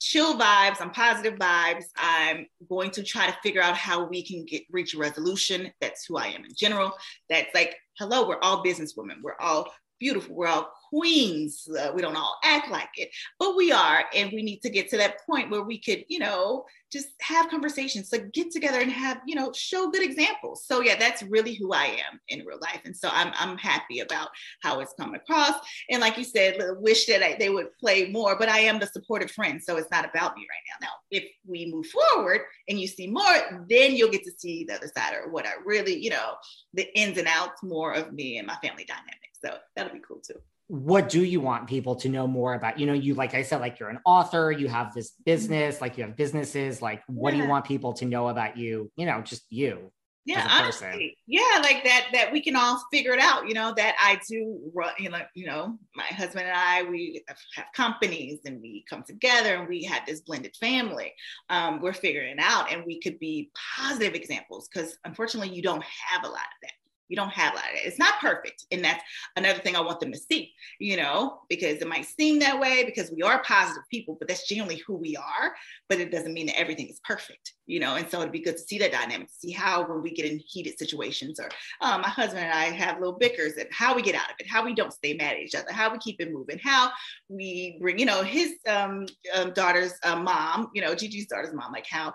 chill 0.00 0.38
vibes, 0.38 0.80
I'm 0.80 0.90
positive 0.90 1.38
vibes. 1.38 1.84
I'm 1.96 2.46
going 2.68 2.90
to 2.92 3.02
try 3.02 3.26
to 3.26 3.36
figure 3.42 3.62
out 3.62 3.76
how 3.76 4.04
we 4.04 4.22
can 4.22 4.44
get 4.44 4.62
reach 4.70 4.94
a 4.94 4.98
resolution. 4.98 5.72
That's 5.80 6.04
who 6.04 6.18
I 6.18 6.26
am 6.26 6.44
in 6.44 6.54
general. 6.54 6.92
That's 7.30 7.54
like, 7.54 7.76
hello, 7.98 8.28
we're 8.28 8.40
all 8.42 8.62
businesswomen. 8.62 9.22
We're 9.22 9.38
all 9.40 9.72
beautiful. 10.04 10.34
We're 10.34 10.48
all 10.48 10.70
queens. 10.90 11.66
Uh, 11.66 11.90
we 11.94 12.02
don't 12.02 12.14
all 12.14 12.36
act 12.44 12.70
like 12.70 12.90
it, 12.96 13.08
but 13.38 13.56
we 13.56 13.72
are. 13.72 14.04
And 14.14 14.30
we 14.32 14.42
need 14.42 14.60
to 14.60 14.68
get 14.68 14.90
to 14.90 14.98
that 14.98 15.24
point 15.26 15.50
where 15.50 15.62
we 15.62 15.78
could, 15.78 16.04
you 16.08 16.18
know, 16.18 16.66
just 16.92 17.08
have 17.22 17.48
conversations, 17.48 18.12
like 18.12 18.30
get 18.32 18.50
together 18.52 18.80
and 18.80 18.92
have, 18.92 19.22
you 19.26 19.34
know, 19.34 19.50
show 19.54 19.90
good 19.90 20.02
examples. 20.02 20.66
So 20.66 20.82
yeah, 20.82 20.96
that's 20.96 21.22
really 21.22 21.54
who 21.54 21.72
I 21.72 21.86
am 21.86 22.20
in 22.28 22.44
real 22.44 22.58
life. 22.60 22.82
And 22.84 22.94
so 22.94 23.08
I'm, 23.10 23.32
I'm 23.34 23.56
happy 23.56 24.00
about 24.00 24.28
how 24.62 24.80
it's 24.80 24.94
come 25.00 25.14
across. 25.14 25.54
And 25.90 26.02
like 26.02 26.18
you 26.18 26.22
said, 26.22 26.58
wish 26.78 27.06
that 27.06 27.24
I, 27.24 27.36
they 27.38 27.48
would 27.48 27.76
play 27.80 28.10
more, 28.10 28.36
but 28.38 28.50
I 28.50 28.58
am 28.58 28.78
the 28.78 28.86
supportive 28.86 29.30
friend. 29.30 29.60
So 29.60 29.78
it's 29.78 29.90
not 29.90 30.04
about 30.04 30.36
me 30.36 30.42
right 30.42 30.80
now. 30.80 30.86
Now, 30.86 30.92
if 31.10 31.24
we 31.46 31.72
move 31.72 31.86
forward 31.86 32.42
and 32.68 32.78
you 32.78 32.86
see 32.86 33.06
more, 33.06 33.64
then 33.70 33.96
you'll 33.96 34.10
get 34.10 34.24
to 34.24 34.32
see 34.36 34.64
the 34.64 34.74
other 34.74 34.90
side 34.94 35.14
or 35.14 35.32
what 35.32 35.46
I 35.46 35.52
really, 35.64 35.96
you 35.96 36.10
know, 36.10 36.34
the 36.74 36.86
ins 36.96 37.16
and 37.16 37.26
outs 37.26 37.62
more 37.62 37.94
of 37.94 38.12
me 38.12 38.36
and 38.36 38.46
my 38.46 38.56
family 38.62 38.84
dynamic. 38.84 39.33
So 39.44 39.54
that'll 39.76 39.92
be 39.92 40.00
cool 40.00 40.20
too. 40.20 40.40
What 40.68 41.08
do 41.08 41.22
you 41.22 41.40
want 41.40 41.68
people 41.68 41.94
to 41.96 42.08
know 42.08 42.26
more 42.26 42.54
about? 42.54 42.78
You 42.78 42.86
know 42.86 42.94
you 42.94 43.14
like 43.14 43.34
i 43.34 43.42
said 43.42 43.60
like 43.60 43.78
you're 43.78 43.90
an 43.90 44.00
author 44.06 44.50
you 44.50 44.68
have 44.68 44.94
this 44.94 45.12
business 45.24 45.80
like 45.80 45.98
you 45.98 46.04
have 46.04 46.16
businesses 46.16 46.80
like 46.80 47.02
what 47.06 47.32
yeah. 47.32 47.40
do 47.40 47.44
you 47.44 47.50
want 47.50 47.64
people 47.66 47.92
to 47.94 48.04
know 48.06 48.28
about 48.28 48.56
you? 48.56 48.90
You 48.96 49.06
know 49.06 49.20
just 49.20 49.44
you 49.50 49.92
yeah 50.26 50.48
honestly, 50.50 51.16
yeah 51.26 51.60
like 51.62 51.84
that 51.84 52.06
that 52.12 52.32
we 52.32 52.40
can 52.40 52.56
all 52.56 52.82
figure 52.90 53.12
it 53.12 53.20
out 53.20 53.46
you 53.46 53.52
know 53.52 53.74
that 53.76 53.94
i 54.00 54.18
do 54.26 54.58
run 54.74 54.90
you 54.98 55.10
know 55.10 55.20
you 55.34 55.44
know 55.44 55.76
my 55.94 56.04
husband 56.04 56.46
and 56.46 56.56
i 56.56 56.82
we 56.82 57.22
have 57.54 57.66
companies 57.74 58.40
and 58.46 58.60
we 58.62 58.84
come 58.88 59.02
together 59.02 59.56
and 59.56 59.68
we 59.68 59.82
have 59.84 60.04
this 60.06 60.20
blended 60.20 60.54
family. 60.56 61.12
Um, 61.50 61.80
we're 61.80 61.92
figuring 61.92 62.38
it 62.38 62.38
out 62.40 62.72
and 62.72 62.84
we 62.86 63.00
could 63.00 63.18
be 63.18 63.50
positive 63.76 64.14
examples 64.14 64.68
because 64.68 64.96
unfortunately 65.04 65.54
you 65.54 65.62
don't 65.62 65.82
have 65.82 66.24
a 66.24 66.28
lot 66.28 66.36
of 66.36 66.60
that 66.62 66.72
you 67.08 67.16
don't 67.16 67.30
have 67.30 67.54
that. 67.54 67.70
It's 67.74 67.98
not 67.98 68.20
perfect. 68.20 68.64
And 68.70 68.84
that's 68.84 69.02
another 69.36 69.58
thing 69.58 69.76
I 69.76 69.80
want 69.80 70.00
them 70.00 70.12
to 70.12 70.18
see, 70.18 70.52
you 70.78 70.96
know, 70.96 71.40
because 71.48 71.80
it 71.80 71.88
might 71.88 72.06
seem 72.06 72.38
that 72.40 72.58
way 72.58 72.84
because 72.84 73.12
we 73.14 73.22
are 73.22 73.42
positive 73.42 73.82
people, 73.90 74.16
but 74.18 74.28
that's 74.28 74.48
generally 74.48 74.82
who 74.86 74.94
we 74.96 75.16
are. 75.16 75.54
But 75.88 76.00
it 76.00 76.10
doesn't 76.10 76.32
mean 76.32 76.46
that 76.46 76.58
everything 76.58 76.88
is 76.88 77.00
perfect, 77.04 77.54
you 77.66 77.80
know. 77.80 77.96
And 77.96 78.08
so 78.08 78.20
it'd 78.20 78.32
be 78.32 78.40
good 78.40 78.56
to 78.56 78.62
see 78.62 78.78
that 78.78 78.92
dynamic, 78.92 79.28
see 79.30 79.50
how 79.50 79.86
when 79.86 80.02
we 80.02 80.10
get 80.10 80.26
in 80.26 80.38
heated 80.38 80.78
situations 80.78 81.40
or 81.40 81.48
um, 81.80 82.02
my 82.02 82.08
husband 82.08 82.44
and 82.44 82.52
I 82.52 82.64
have 82.64 82.98
little 82.98 83.18
bickers 83.18 83.56
and 83.56 83.68
how 83.70 83.94
we 83.94 84.02
get 84.02 84.14
out 84.14 84.30
of 84.30 84.36
it, 84.38 84.46
how 84.46 84.64
we 84.64 84.74
don't 84.74 84.92
stay 84.92 85.14
mad 85.14 85.34
at 85.34 85.40
each 85.40 85.54
other, 85.54 85.72
how 85.72 85.92
we 85.92 85.98
keep 85.98 86.20
it 86.20 86.32
moving, 86.32 86.58
how 86.62 86.90
we 87.28 87.78
bring, 87.80 87.98
you 87.98 88.06
know, 88.06 88.22
his 88.22 88.54
um, 88.68 89.06
um, 89.34 89.52
daughter's 89.52 89.94
uh, 90.04 90.16
mom, 90.16 90.70
you 90.74 90.82
know, 90.82 90.94
Gigi's 90.94 91.26
daughter's 91.26 91.54
mom, 91.54 91.72
like 91.72 91.86
how 91.88 92.12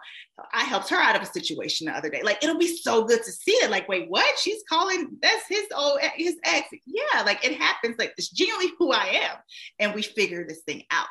I 0.54 0.64
helped 0.64 0.90
her 0.90 0.98
out 0.98 1.16
of 1.16 1.22
a 1.22 1.26
situation 1.26 1.88
the 1.88 1.94
other 1.94 2.10
day. 2.10 2.22
Like 2.24 2.44
it'll 2.44 2.58
be 2.58 2.76
so 2.76 3.04
good 3.04 3.24
to 3.24 3.32
see 3.32 3.52
it. 3.52 3.72
Like, 3.72 3.88
wait, 3.88 4.10
what? 4.10 4.40
She's 4.40 4.64
calling 4.70 5.18
that's 5.22 5.48
his 5.48 5.66
old 5.76 6.00
his 6.16 6.38
ex. 6.46 6.68
Yeah, 6.86 7.24
like 7.26 7.46
it 7.46 7.58
happens. 7.58 7.96
Like 7.98 8.14
it's 8.18 8.30
genuinely 8.30 8.72
who 8.78 8.92
I 8.92 9.06
am, 9.24 9.38
and 9.80 9.94
we 9.94 10.02
figure 10.02 10.46
this 10.48 10.62
thing 10.62 10.84
out 10.92 11.08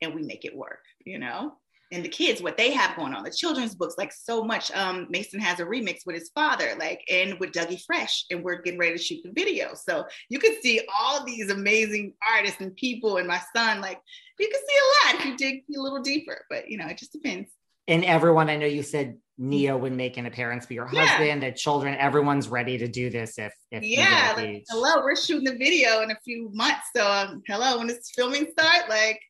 and 0.00 0.14
we 0.14 0.22
make 0.22 0.44
it 0.44 0.56
work. 0.56 0.80
You 1.04 1.18
know. 1.18 1.56
And 1.92 2.04
the 2.04 2.08
kids, 2.08 2.42
what 2.42 2.56
they 2.56 2.72
have 2.72 2.96
going 2.96 3.14
on, 3.14 3.22
the 3.22 3.30
children's 3.30 3.74
books, 3.74 3.94
like 3.96 4.12
so 4.12 4.42
much. 4.42 4.72
Um, 4.72 5.06
Mason 5.08 5.38
has 5.38 5.60
a 5.60 5.64
remix 5.64 6.00
with 6.04 6.16
his 6.16 6.30
father, 6.34 6.74
like, 6.78 7.00
and 7.10 7.38
with 7.38 7.52
Dougie 7.52 7.80
Fresh, 7.86 8.26
and 8.30 8.42
we're 8.42 8.60
getting 8.62 8.80
ready 8.80 8.96
to 8.96 9.02
shoot 9.02 9.20
the 9.22 9.32
video. 9.32 9.70
So 9.74 10.04
you 10.28 10.40
can 10.40 10.60
see 10.60 10.80
all 10.98 11.24
these 11.24 11.50
amazing 11.50 12.14
artists 12.28 12.60
and 12.60 12.74
people, 12.74 13.18
and 13.18 13.28
my 13.28 13.40
son, 13.54 13.80
like, 13.80 14.00
you 14.38 14.48
can 14.48 14.60
see 14.68 14.76
a 14.76 15.06
lot 15.06 15.20
if 15.20 15.26
you 15.26 15.36
dig 15.36 15.64
a 15.76 15.80
little 15.80 16.02
deeper. 16.02 16.44
But 16.50 16.68
you 16.68 16.76
know, 16.76 16.86
it 16.86 16.98
just 16.98 17.12
depends 17.12 17.50
and 17.88 18.04
everyone 18.04 18.50
i 18.50 18.56
know 18.56 18.66
you 18.66 18.82
said 18.82 19.16
Ne-Yo 19.38 19.76
would 19.76 19.92
make 19.92 20.16
an 20.16 20.24
appearance 20.24 20.64
for 20.64 20.72
your 20.72 20.88
yeah. 20.92 21.06
husband 21.06 21.42
the 21.42 21.52
children 21.52 21.94
everyone's 21.98 22.48
ready 22.48 22.78
to 22.78 22.88
do 22.88 23.10
this 23.10 23.38
if, 23.38 23.52
if 23.70 23.82
yeah 23.82 24.32
like, 24.36 24.64
hello 24.68 25.02
we're 25.02 25.16
shooting 25.16 25.44
the 25.44 25.58
video 25.58 26.02
in 26.02 26.10
a 26.10 26.16
few 26.24 26.50
months 26.52 26.88
so 26.94 27.06
um, 27.06 27.42
hello 27.46 27.78
when 27.78 27.90
it's 27.90 28.10
filming 28.12 28.46
start 28.50 28.88
like 28.88 29.20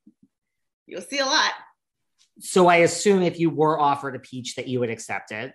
you'll 0.87 1.03
see 1.03 1.19
a 1.19 1.27
lot 1.27 1.53
so 2.39 2.69
i 2.69 2.77
assume 2.77 3.23
if 3.23 3.39
you 3.39 3.51
were 3.51 3.79
offered 3.79 4.17
a 4.17 4.19
peach 4.19 4.55
that 4.57 4.69
you 4.69 4.81
would 4.81 4.91
accept 4.91 5.33
it? 5.33 5.53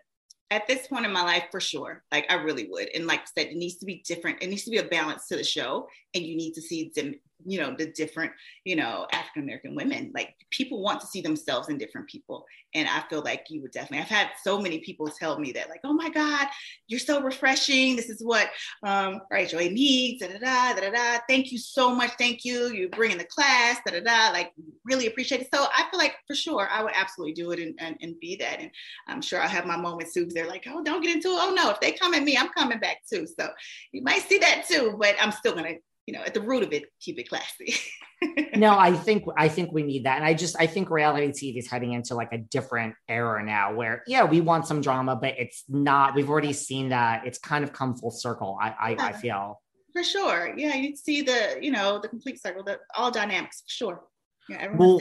At 0.49 0.67
this 0.67 0.85
point 0.87 1.05
in 1.05 1.13
my 1.13 1.23
life 1.23 1.45
for 1.49 1.61
sure. 1.61 2.03
Like 2.11 2.25
i 2.29 2.35
really 2.35 2.67
would. 2.69 2.89
And 2.93 3.07
like 3.07 3.21
i 3.21 3.23
said 3.37 3.47
it 3.47 3.55
needs 3.55 3.77
to 3.77 3.85
be 3.85 4.03
different. 4.05 4.41
It 4.41 4.47
needs 4.47 4.65
to 4.65 4.71
be 4.71 4.79
a 4.79 4.83
balance 4.83 5.27
to 5.27 5.37
the 5.37 5.43
show 5.43 5.87
and 6.13 6.25
you 6.25 6.35
need 6.35 6.53
to 6.53 6.61
see 6.61 6.91
them 6.95 7.15
you 7.45 7.59
know 7.59 7.75
the 7.77 7.87
different 7.87 8.31
you 8.63 8.75
know 8.75 9.07
african 9.11 9.43
american 9.43 9.75
women 9.75 10.11
like 10.13 10.35
people 10.49 10.81
want 10.81 10.99
to 10.99 11.07
see 11.07 11.21
themselves 11.21 11.69
in 11.69 11.77
different 11.77 12.07
people. 12.07 12.45
And 12.73 12.87
i 12.87 13.01
feel 13.09 13.21
like 13.21 13.45
you 13.49 13.61
would 13.61 13.71
definitely 13.71 13.99
i've 13.99 14.07
had 14.07 14.29
so 14.43 14.59
many 14.59 14.79
people 14.79 15.07
tell 15.07 15.39
me 15.39 15.51
that 15.53 15.69
like 15.69 15.81
oh 15.83 15.93
my 15.93 16.09
god 16.09 16.47
you're 16.87 16.99
so 16.99 17.21
refreshing. 17.21 17.95
This 17.95 18.09
is 18.09 18.21
what 18.23 18.49
um 18.83 19.21
RHOA 19.31 19.71
needs 19.71 20.21
da, 20.21 20.27
da, 20.27 20.73
da, 20.73 20.79
da, 20.79 20.91
da, 20.91 21.19
thank 21.27 21.51
you 21.51 21.57
so 21.57 21.93
much. 21.95 22.11
Thank 22.17 22.43
you. 22.43 22.67
You're 22.67 22.89
bringing 22.89 23.17
the 23.17 23.25
class 23.25 23.79
da, 23.85 23.93
da, 23.93 24.01
da, 24.01 24.31
like 24.31 24.51
really 24.85 25.07
appreciate 25.07 25.41
it. 25.41 25.49
So 25.53 25.65
i 25.75 25.85
feel 25.89 25.99
like 25.99 26.15
for 26.27 26.35
sure 26.35 26.67
i 26.71 26.83
would 26.83 26.93
absolutely 26.95 27.33
do 27.33 27.51
it 27.51 27.59
and, 27.59 27.75
and, 27.79 27.97
and 28.01 28.19
be 28.19 28.35
that. 28.37 28.59
And 28.59 28.71
i'm 29.07 29.21
sure 29.21 29.41
i'll 29.41 29.49
have 29.49 29.65
my 29.65 29.77
moments 29.77 30.13
too 30.13 30.25
they're 30.25 30.47
like 30.47 30.65
oh 30.67 30.83
don't 30.83 31.01
get 31.01 31.15
into 31.15 31.29
it. 31.29 31.39
Oh 31.39 31.53
no 31.53 31.71
if 31.71 31.79
they 31.79 31.91
come 31.91 32.13
at 32.13 32.23
me 32.23 32.37
i'm 32.37 32.49
coming 32.49 32.79
back 32.79 32.97
too. 33.11 33.25
So 33.27 33.49
you 33.91 34.01
might 34.03 34.21
see 34.21 34.37
that 34.39 34.65
too 34.67 34.95
but 34.99 35.15
i'm 35.19 35.31
still 35.31 35.55
gonna 35.55 35.75
you 36.11 36.17
know, 36.17 36.25
at 36.25 36.33
the 36.33 36.41
root 36.41 36.61
of 36.61 36.73
it, 36.73 36.83
keep 36.99 37.17
it 37.19 37.29
classy. 37.29 37.73
no, 38.57 38.77
I 38.77 38.91
think 38.91 39.23
I 39.37 39.47
think 39.47 39.71
we 39.71 39.81
need 39.81 40.03
that. 40.03 40.17
And 40.17 40.25
I 40.25 40.33
just 40.33 40.57
I 40.59 40.67
think 40.67 40.89
reality 40.89 41.27
TV 41.29 41.57
is 41.57 41.71
heading 41.71 41.93
into 41.93 42.15
like 42.15 42.33
a 42.33 42.37
different 42.37 42.95
era 43.07 43.41
now 43.45 43.73
where 43.73 44.03
yeah, 44.07 44.25
we 44.25 44.41
want 44.41 44.67
some 44.67 44.81
drama, 44.81 45.15
but 45.15 45.35
it's 45.37 45.63
not, 45.69 46.13
we've 46.13 46.29
already 46.29 46.51
seen 46.51 46.89
that. 46.89 47.25
It's 47.25 47.39
kind 47.39 47.63
of 47.63 47.71
come 47.71 47.95
full 47.95 48.11
circle, 48.11 48.57
I 48.61 48.75
I, 48.77 48.89
yeah, 48.89 49.05
I 49.05 49.13
feel. 49.13 49.61
For 49.93 50.03
sure. 50.03 50.53
Yeah, 50.57 50.75
you 50.75 50.97
see 50.97 51.21
the, 51.21 51.57
you 51.61 51.71
know, 51.71 51.99
the 51.99 52.09
complete 52.09 52.41
circle, 52.41 52.63
the 52.63 52.79
all 52.93 53.09
dynamics, 53.09 53.61
for 53.61 53.69
sure. 53.69 54.03
Yeah, 54.49 54.67
well, 54.75 54.99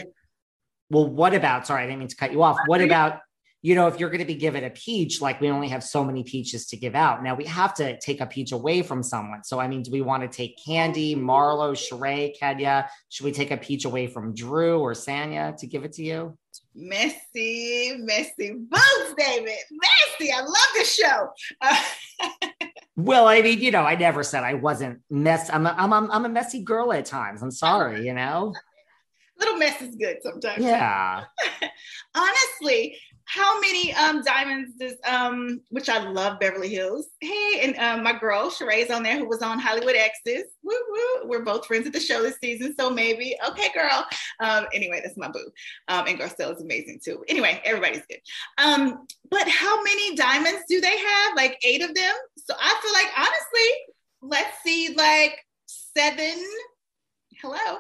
well, 0.91 1.09
what 1.09 1.35
about 1.35 1.67
sorry, 1.67 1.83
I 1.83 1.87
didn't 1.87 1.99
mean 1.99 2.09
to 2.09 2.17
cut 2.17 2.31
you 2.31 2.41
off. 2.45 2.57
What 2.67 2.83
about 2.83 3.19
you 3.63 3.75
know, 3.75 3.89
if 3.89 4.01
you're 4.01 4.09
going 4.09 4.21
to 4.21 4.27
be 4.27 4.35
given 4.35 4.65
a 4.65 4.71
peach, 4.71 5.21
like 5.21 5.41
we 5.41 5.51
only 5.51 5.69
have 5.69 5.85
so 5.85 6.03
many 6.03 6.25
peaches 6.25 6.67
to 6.67 6.77
give 6.77 6.95
out. 6.95 7.23
Now 7.23 7.35
we 7.35 7.45
have 7.45 7.75
to 7.75 7.99
take 7.99 8.21
a 8.21 8.27
peach 8.27 8.53
away 8.53 8.83
from 8.83 9.03
someone. 9.03 9.45
So, 9.45 9.61
I 9.61 9.69
mean, 9.69 9.83
do 9.83 9.91
we 9.91 10.01
want 10.01 10.23
to 10.23 10.29
take 10.29 10.59
Kandi, 10.67 11.15
Marlo, 11.15 11.73
Sheree, 11.73 12.39
Kenya? 12.39 12.89
Should 13.11 13.25
we 13.25 13.33
take 13.33 13.51
a 13.51 13.59
peach 13.59 13.85
away 13.85 14.07
from 14.07 14.35
Drew 14.35 14.81
or 14.81 14.93
Sanya 14.93 15.57
to 15.59 15.67
give 15.67 15.85
it 15.85 15.93
to 15.95 16.03
you? 16.03 16.39
Messy, 16.75 17.97
messy 17.99 18.55
both, 18.55 19.17
David. 19.19 19.53
Messy. 19.71 20.33
I 20.33 20.41
love 20.41 20.73
the 20.79 20.85
show. 20.85 21.29
Uh- 21.61 22.57
well, 22.97 23.29
I 23.29 23.43
mean, 23.43 23.61
you 23.61 23.71
know, 23.71 23.83
I 23.83 23.95
never 23.95 24.23
said 24.23 24.43
I 24.43 24.55
wasn't 24.55 25.01
mess. 25.11 25.51
I'm 25.51 25.67
a, 25.67 25.75
I'm, 25.77 25.93
a, 25.93 26.09
I'm 26.11 26.25
a 26.25 26.29
messy 26.31 26.63
girl 26.63 26.93
at 26.95 27.05
times. 27.05 27.43
I'm 27.43 27.51
sorry, 27.51 28.07
you 28.07 28.15
know. 28.15 28.55
Little 29.39 29.57
mess 29.57 29.81
is 29.81 29.97
good 29.97 30.19
sometimes. 30.23 30.63
Yeah. 30.63 31.25
Honestly, 32.15 32.99
how 33.33 33.61
many 33.61 33.95
um 33.95 34.23
diamonds 34.23 34.73
does 34.79 34.95
um 35.09 35.61
which 35.69 35.89
I 35.89 35.99
love 35.99 36.41
Beverly 36.41 36.69
Hills. 36.69 37.07
Hey, 37.21 37.61
and 37.63 37.77
um, 37.77 38.03
my 38.03 38.19
girl 38.19 38.51
Sheree's 38.51 38.91
on 38.91 39.05
there 39.05 39.19
who 39.19 39.29
was 39.29 39.41
on 39.41 39.61
Hollywood 39.61 39.95
Exes. 39.95 40.47
Woo 40.65 40.75
woo. 40.91 41.29
We're 41.29 41.45
both 41.45 41.67
friends 41.67 41.87
at 41.87 41.93
the 41.93 42.01
show 42.01 42.23
this 42.23 42.39
season, 42.43 42.75
so 42.77 42.91
maybe. 42.91 43.37
Okay, 43.49 43.69
girl. 43.73 44.05
Um, 44.41 44.67
anyway, 44.75 45.01
that's 45.05 45.17
my 45.17 45.29
boo. 45.29 45.47
Um, 45.87 46.07
and 46.09 46.19
Garcelle 46.19 46.55
is 46.55 46.61
amazing 46.61 47.01
too. 47.05 47.25
Anyway, 47.29 47.61
everybody's 47.65 48.03
good. 48.09 48.21
Um, 48.59 49.07
but 49.31 49.49
how 49.49 49.81
many 49.83 50.17
diamonds 50.17 50.63
do 50.69 50.81
they 50.81 50.99
have? 50.99 51.37
Like 51.37 51.59
eight 51.65 51.83
of 51.83 51.95
them. 51.95 52.15
So 52.37 52.55
I 52.59 52.81
feel 52.83 52.93
like 52.93 53.13
honestly, 53.17 53.71
let's 54.23 54.63
see, 54.65 54.95
like 54.97 55.39
seven. 55.67 56.45
Hello. 57.41 57.79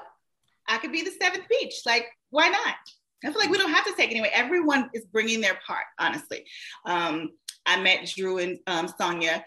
I 0.68 0.78
could 0.78 0.92
be 0.92 1.02
the 1.02 1.10
seventh 1.20 1.48
peach. 1.48 1.82
Like, 1.84 2.06
why 2.30 2.48
not? 2.48 2.76
I 3.24 3.30
feel 3.30 3.40
like 3.40 3.50
we 3.50 3.58
don't 3.58 3.72
have 3.72 3.84
to 3.84 3.94
take 3.96 4.10
anyway. 4.10 4.30
Everyone 4.32 4.88
is 4.94 5.04
bringing 5.06 5.40
their 5.40 5.58
part, 5.66 5.84
honestly. 5.98 6.44
Um, 6.86 7.30
I 7.66 7.80
met 7.80 8.10
Drew 8.16 8.38
and 8.38 8.58
um, 8.66 8.88
Sanya 8.88 9.42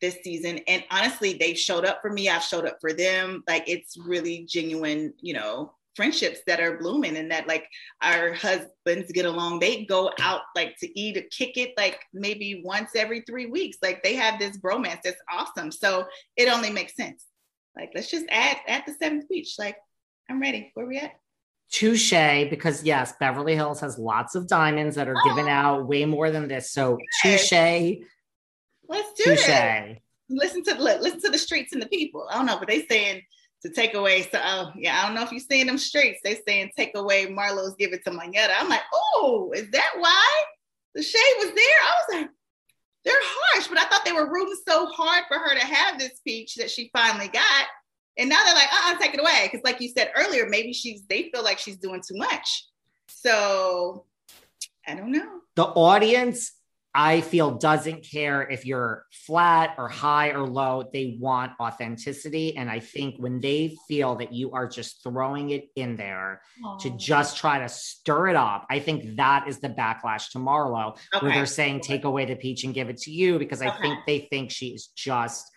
this 0.00 0.18
season, 0.22 0.58
and 0.66 0.84
honestly, 0.90 1.34
they've 1.34 1.58
showed 1.58 1.84
up 1.84 2.00
for 2.02 2.10
me. 2.10 2.28
I've 2.28 2.42
showed 2.42 2.66
up 2.66 2.78
for 2.80 2.92
them. 2.92 3.42
Like 3.46 3.68
it's 3.68 3.96
really 3.96 4.46
genuine, 4.48 5.14
you 5.20 5.34
know, 5.34 5.74
friendships 5.94 6.40
that 6.46 6.60
are 6.60 6.78
blooming, 6.78 7.16
and 7.16 7.30
that 7.30 7.46
like 7.46 7.68
our 8.02 8.32
husbands 8.34 9.12
get 9.12 9.26
along. 9.26 9.60
They 9.60 9.84
go 9.84 10.10
out 10.20 10.42
like 10.56 10.76
to 10.78 11.00
eat 11.00 11.16
or 11.16 11.22
kick 11.30 11.56
it 11.56 11.72
like 11.76 12.00
maybe 12.12 12.62
once 12.64 12.90
every 12.96 13.22
three 13.22 13.46
weeks. 13.46 13.78
Like 13.82 14.02
they 14.02 14.14
have 14.14 14.38
this 14.38 14.58
bromance 14.58 15.00
that's 15.04 15.22
awesome. 15.32 15.70
So 15.70 16.06
it 16.36 16.48
only 16.48 16.70
makes 16.70 16.96
sense. 16.96 17.24
Like 17.76 17.90
let's 17.94 18.10
just 18.10 18.26
add 18.28 18.58
at 18.66 18.86
the 18.86 18.94
seventh 18.94 19.28
beach. 19.28 19.54
Like 19.58 19.76
I'm 20.28 20.40
ready. 20.40 20.70
Where 20.74 20.84
are 20.84 20.88
we 20.88 20.98
at? 20.98 21.12
Touche 21.70 22.10
because 22.50 22.84
yes 22.84 23.14
beverly 23.18 23.54
hills 23.54 23.80
has 23.80 23.98
lots 23.98 24.34
of 24.34 24.46
diamonds 24.46 24.96
that 24.96 25.08
are 25.08 25.16
oh. 25.16 25.28
given 25.28 25.48
out 25.48 25.86
way 25.86 26.04
more 26.04 26.30
than 26.30 26.48
this. 26.48 26.70
So 26.70 26.98
touche. 27.22 27.52
Let's 28.88 29.12
do 29.14 29.24
touche. 29.24 29.48
it. 29.48 30.02
Listen 30.28 30.62
to 30.64 30.74
look, 30.74 31.00
listen 31.00 31.20
to 31.22 31.30
the 31.30 31.38
streets 31.38 31.72
and 31.72 31.82
the 31.82 31.86
people. 31.86 32.26
I 32.30 32.36
don't 32.36 32.46
know 32.46 32.58
but 32.58 32.68
they 32.68 32.86
saying 32.86 33.22
to 33.64 33.70
take 33.70 33.94
away 33.94 34.22
so 34.22 34.38
oh 34.44 34.72
yeah 34.76 35.00
i 35.00 35.06
don't 35.06 35.14
know 35.14 35.22
if 35.22 35.32
you're 35.32 35.40
seeing 35.40 35.66
them 35.66 35.78
streets. 35.78 36.20
They 36.22 36.38
saying 36.46 36.70
take 36.76 36.92
away 36.94 37.26
marlo's 37.26 37.74
give 37.76 37.92
it 37.92 38.04
to 38.04 38.10
Monyetta. 38.10 38.52
i'm 38.58 38.68
like 38.68 38.82
oh 38.92 39.52
is 39.54 39.70
that 39.70 39.92
why 39.98 40.42
the 40.94 41.02
shade 41.02 41.34
was 41.38 41.52
there? 41.54 41.56
I 41.56 41.94
was 41.98 42.20
like 42.20 42.30
they're 43.04 43.14
harsh 43.16 43.68
but 43.68 43.78
i 43.78 43.84
thought 43.84 44.04
they 44.04 44.12
were 44.12 44.30
rooting 44.30 44.56
so 44.68 44.86
hard 44.86 45.24
for 45.28 45.38
her 45.38 45.54
to 45.54 45.64
have 45.64 45.98
this 45.98 46.16
speech 46.16 46.56
that 46.56 46.70
she 46.70 46.90
finally 46.92 47.28
got 47.28 47.66
And 48.16 48.28
now 48.28 48.42
they're 48.44 48.54
like, 48.54 48.72
uh-uh, 48.72 48.98
take 48.98 49.14
it 49.14 49.20
away. 49.20 49.48
Because 49.50 49.64
like 49.64 49.80
you 49.80 49.88
said 49.88 50.12
earlier, 50.16 50.48
maybe 50.48 50.72
she's 50.72 51.02
they 51.08 51.30
feel 51.32 51.42
like 51.42 51.58
she's 51.58 51.76
doing 51.76 52.02
too 52.06 52.16
much. 52.16 52.66
So 53.08 54.06
I 54.86 54.94
don't 54.94 55.12
know. 55.12 55.40
The 55.56 55.64
audience, 55.64 56.52
I 56.94 57.22
feel, 57.22 57.52
doesn't 57.52 58.04
care 58.08 58.42
if 58.42 58.64
you're 58.64 59.04
flat 59.10 59.74
or 59.78 59.88
high 59.88 60.30
or 60.30 60.46
low. 60.46 60.88
They 60.92 61.16
want 61.18 61.52
authenticity. 61.58 62.56
And 62.56 62.70
I 62.70 62.78
think 62.78 63.16
when 63.18 63.40
they 63.40 63.76
feel 63.88 64.14
that 64.16 64.32
you 64.32 64.52
are 64.52 64.68
just 64.68 65.02
throwing 65.02 65.50
it 65.50 65.70
in 65.74 65.96
there 65.96 66.42
to 66.80 66.90
just 66.90 67.36
try 67.36 67.58
to 67.58 67.68
stir 67.68 68.28
it 68.28 68.36
up, 68.36 68.66
I 68.70 68.78
think 68.78 69.16
that 69.16 69.48
is 69.48 69.58
the 69.58 69.70
backlash 69.70 70.30
to 70.32 70.38
Marlo, 70.38 70.96
where 71.20 71.32
they're 71.32 71.46
saying, 71.46 71.80
take 71.80 72.04
away 72.04 72.26
the 72.26 72.36
peach 72.36 72.62
and 72.62 72.72
give 72.72 72.88
it 72.90 72.98
to 72.98 73.10
you, 73.10 73.40
because 73.40 73.60
I 73.60 73.68
Okay. 73.68 73.78
think 73.82 73.98
they 74.06 74.18
think 74.30 74.52
she 74.52 74.68
is 74.68 74.86
just 74.94 75.50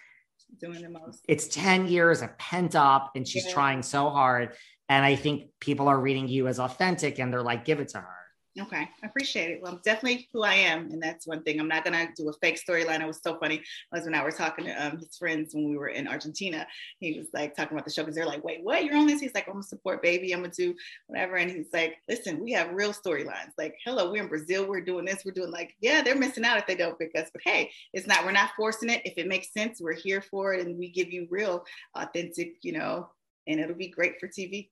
doing 0.59 0.81
the 0.81 0.89
most. 0.89 1.23
it's 1.27 1.47
10 1.47 1.87
years 1.87 2.21
of 2.21 2.37
pent 2.37 2.75
up 2.75 3.11
and 3.15 3.27
she's 3.27 3.45
Yeah. 3.45 3.53
trying 3.53 3.83
so 3.83 4.09
hard. 4.09 4.55
And 4.89 5.03
I 5.05 5.15
think 5.15 5.51
people 5.59 5.87
are 5.87 5.99
reading 5.99 6.27
you 6.27 6.47
as 6.47 6.59
authentic 6.59 7.19
and 7.19 7.31
they're 7.31 7.43
like, 7.43 7.65
give 7.65 7.79
it 7.79 7.89
to 7.89 7.99
her. 7.99 8.15
Okay, 8.59 8.89
I 9.03 9.05
appreciate 9.05 9.51
it. 9.51 9.61
Well, 9.61 9.73
I'm 9.73 9.81
definitely 9.83 10.27
who 10.33 10.41
I 10.41 10.55
am, 10.55 10.89
and 10.89 11.01
that's 11.01 11.27
one 11.27 11.43
thing. 11.43 11.59
I'm 11.59 11.67
not 11.67 11.83
gonna 11.83 12.09
do 12.15 12.27
a 12.29 12.33
fake 12.33 12.59
storyline. 12.59 13.01
It 13.01 13.05
was 13.07 13.21
so 13.21 13.37
funny. 13.37 13.61
My 13.91 13.99
husband 13.99 14.15
and 14.15 14.21
I 14.21 14.25
were 14.25 14.31
talking 14.31 14.65
to 14.65 14.71
um, 14.71 14.97
his 14.97 15.15
friends 15.15 15.53
when 15.53 15.69
we 15.69 15.77
were 15.77 15.89
in 15.89 16.07
Argentina. 16.07 16.65
He 16.99 17.19
was 17.19 17.27
like 17.33 17.55
talking 17.55 17.77
about 17.77 17.85
the 17.85 17.91
show 17.91 18.01
because 18.01 18.15
they're 18.15 18.25
like, 18.25 18.43
"Wait, 18.43 18.63
what? 18.63 18.83
You're 18.83 18.95
on 18.97 19.05
this?" 19.05 19.21
He's 19.21 19.35
like, 19.35 19.47
"I'm 19.47 19.53
gonna 19.53 19.63
support 19.63 20.01
baby. 20.01 20.31
I'm 20.31 20.41
gonna 20.41 20.53
do 20.57 20.73
whatever." 21.05 21.35
And 21.35 21.51
he's 21.51 21.71
like, 21.71 21.97
"Listen, 22.09 22.39
we 22.39 22.51
have 22.53 22.73
real 22.73 22.93
storylines. 22.93 23.51
Like, 23.59 23.75
hello, 23.85 24.11
we're 24.11 24.23
in 24.23 24.29
Brazil. 24.29 24.67
We're 24.67 24.81
doing 24.81 25.05
this. 25.05 25.23
We're 25.23 25.33
doing 25.33 25.51
like, 25.51 25.75
yeah, 25.79 26.01
they're 26.01 26.15
missing 26.15 26.43
out 26.45 26.57
if 26.57 26.65
they 26.65 26.75
don't 26.75 26.97
pick 26.97 27.11
us. 27.15 27.29
But 27.31 27.43
hey, 27.45 27.69
it's 27.93 28.07
not. 28.07 28.25
We're 28.25 28.31
not 28.31 28.51
forcing 28.57 28.89
it. 28.89 29.03
If 29.05 29.17
it 29.17 29.27
makes 29.27 29.53
sense, 29.53 29.79
we're 29.79 29.93
here 29.93 30.21
for 30.21 30.55
it, 30.55 30.65
and 30.65 30.79
we 30.79 30.89
give 30.89 31.11
you 31.11 31.27
real, 31.29 31.63
authentic, 31.95 32.55
you 32.63 32.71
know, 32.71 33.09
and 33.45 33.59
it'll 33.59 33.75
be 33.75 33.89
great 33.89 34.19
for 34.19 34.27
TV 34.27 34.71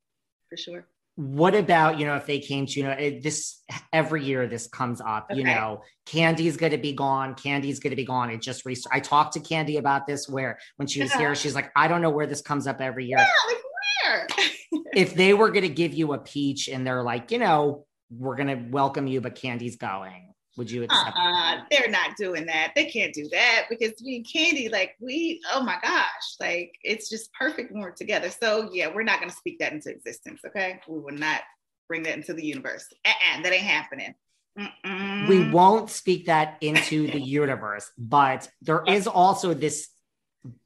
for 0.49 0.57
sure." 0.57 0.87
What 1.15 1.55
about, 1.55 1.97
you 1.97 2.05
know, 2.05 2.15
if 2.15 2.25
they 2.25 2.39
came 2.39 2.65
to, 2.65 2.79
you 2.79 2.83
know, 2.85 2.91
it, 2.91 3.23
this 3.23 3.63
every 3.93 4.23
year 4.25 4.47
this 4.47 4.67
comes 4.67 4.99
up, 4.99 5.27
you 5.33 5.45
know, 5.45 5.81
Kandi's 6.05 6.57
going 6.57 6.73
to 6.73 6.77
be 6.77 6.91
gone. 6.91 7.35
Kandi's 7.35 7.79
going 7.79 7.91
to 7.91 7.95
be 7.95 8.03
gone. 8.05 8.29
It 8.29 8.41
just, 8.41 8.63
I 8.91 8.99
talked 8.99 9.33
to 9.33 9.39
Kandi 9.39 9.77
about 9.79 10.05
this 10.07 10.27
where 10.27 10.59
when 10.75 10.87
she 10.89 11.01
was 11.01 11.11
Yeah. 11.11 11.19
here, 11.19 11.35
she's 11.35 11.55
like, 11.55 11.71
I 11.75 11.87
don't 11.87 12.01
know 12.01 12.09
where 12.09 12.27
this 12.27 12.41
comes 12.41 12.67
up 12.67 12.81
every 12.81 13.05
year. 13.05 13.17
Yeah, 13.17 13.27
like 13.47 13.63
where? 14.03 14.27
If 14.93 15.13
they 15.13 15.33
were 15.33 15.49
going 15.51 15.63
to 15.63 15.69
give 15.69 15.93
you 15.93 16.13
a 16.13 16.17
peach 16.17 16.67
and 16.69 16.85
they're 16.87 17.03
like, 17.03 17.31
you 17.31 17.37
know, 17.39 17.85
we're 18.09 18.35
going 18.35 18.47
to 18.47 18.69
welcome 18.69 19.07
you, 19.07 19.19
but 19.19 19.35
Kandi's 19.35 19.75
going, 19.77 20.33
would 20.57 20.69
you 20.71 20.83
accept? 20.83 21.17
uh-uh, 21.17 21.61
they're 21.69 21.89
not 21.89 22.15
doing 22.17 22.45
that. 22.45 22.73
They 22.75 22.85
can't 22.85 23.13
do 23.13 23.27
that 23.29 23.65
because 23.69 24.01
me 24.01 24.17
and 24.17 24.25
Kandi, 24.25 24.71
like 24.71 24.95
we, 24.99 25.41
oh 25.53 25.63
my 25.63 25.77
gosh, 25.81 26.35
like 26.39 26.73
it's 26.83 27.09
just 27.09 27.33
perfect 27.33 27.71
when 27.71 27.81
we're 27.81 27.91
together. 27.91 28.29
So 28.29 28.69
yeah, 28.71 28.87
we're 28.93 29.03
not 29.03 29.19
gonna 29.19 29.31
speak 29.31 29.59
that 29.59 29.73
into 29.73 29.89
existence. 29.89 30.41
Okay, 30.45 30.79
we 30.87 30.99
will 30.99 31.11
not 31.11 31.41
bring 31.87 32.03
that 32.03 32.15
into 32.15 32.33
the 32.33 32.45
universe. 32.45 32.85
Uh-uh, 33.05 33.41
that 33.41 33.53
ain't 33.53 33.63
happening. 33.63 34.15
Mm-mm. 34.57 35.27
we 35.27 35.49
won't 35.49 35.89
speak 35.89 36.27
that 36.27 36.57
into 36.61 37.11
the 37.11 37.19
universe, 37.19 37.91
but 37.97 38.47
there 38.61 38.83
is 38.87 39.05
also 39.05 39.53
this 39.53 39.89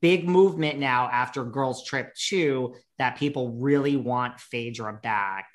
big 0.02 0.28
movement 0.28 0.80
now 0.80 1.10
after 1.12 1.44
Girls 1.44 1.84
Trip 1.84 2.14
2 2.16 2.76
that 3.00 3.18
people 3.18 3.54
really 3.54 3.96
want 3.96 4.40
Phaedra 4.40 5.00
back. 5.02 5.48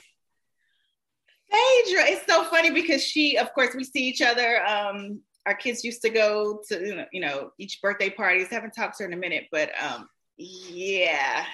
Phaedra, 1.55 2.05
it's 2.09 2.27
so 2.27 2.45
funny 2.45 2.71
because 2.71 3.03
she, 3.03 3.37
of 3.37 3.53
course, 3.55 3.75
we 3.75 3.85
see 3.85 4.05
each 4.09 4.23
other. 4.23 4.65
Um, 4.67 5.21
our 5.47 5.55
kids 5.55 5.85
used 5.85 6.03
to 6.03 6.11
go 6.11 6.61
to, 6.69 7.07
you 7.13 7.21
know, 7.21 7.51
each 7.59 7.81
birthday 7.81 8.11
parties. 8.11 8.49
Haven't 8.49 8.73
talked 8.73 8.99
to 8.99 9.05
her 9.05 9.09
in 9.09 9.15
a 9.15 9.19
minute, 9.21 9.45
but 9.53 9.71
um, 9.83 10.09
yeah. 10.37 11.45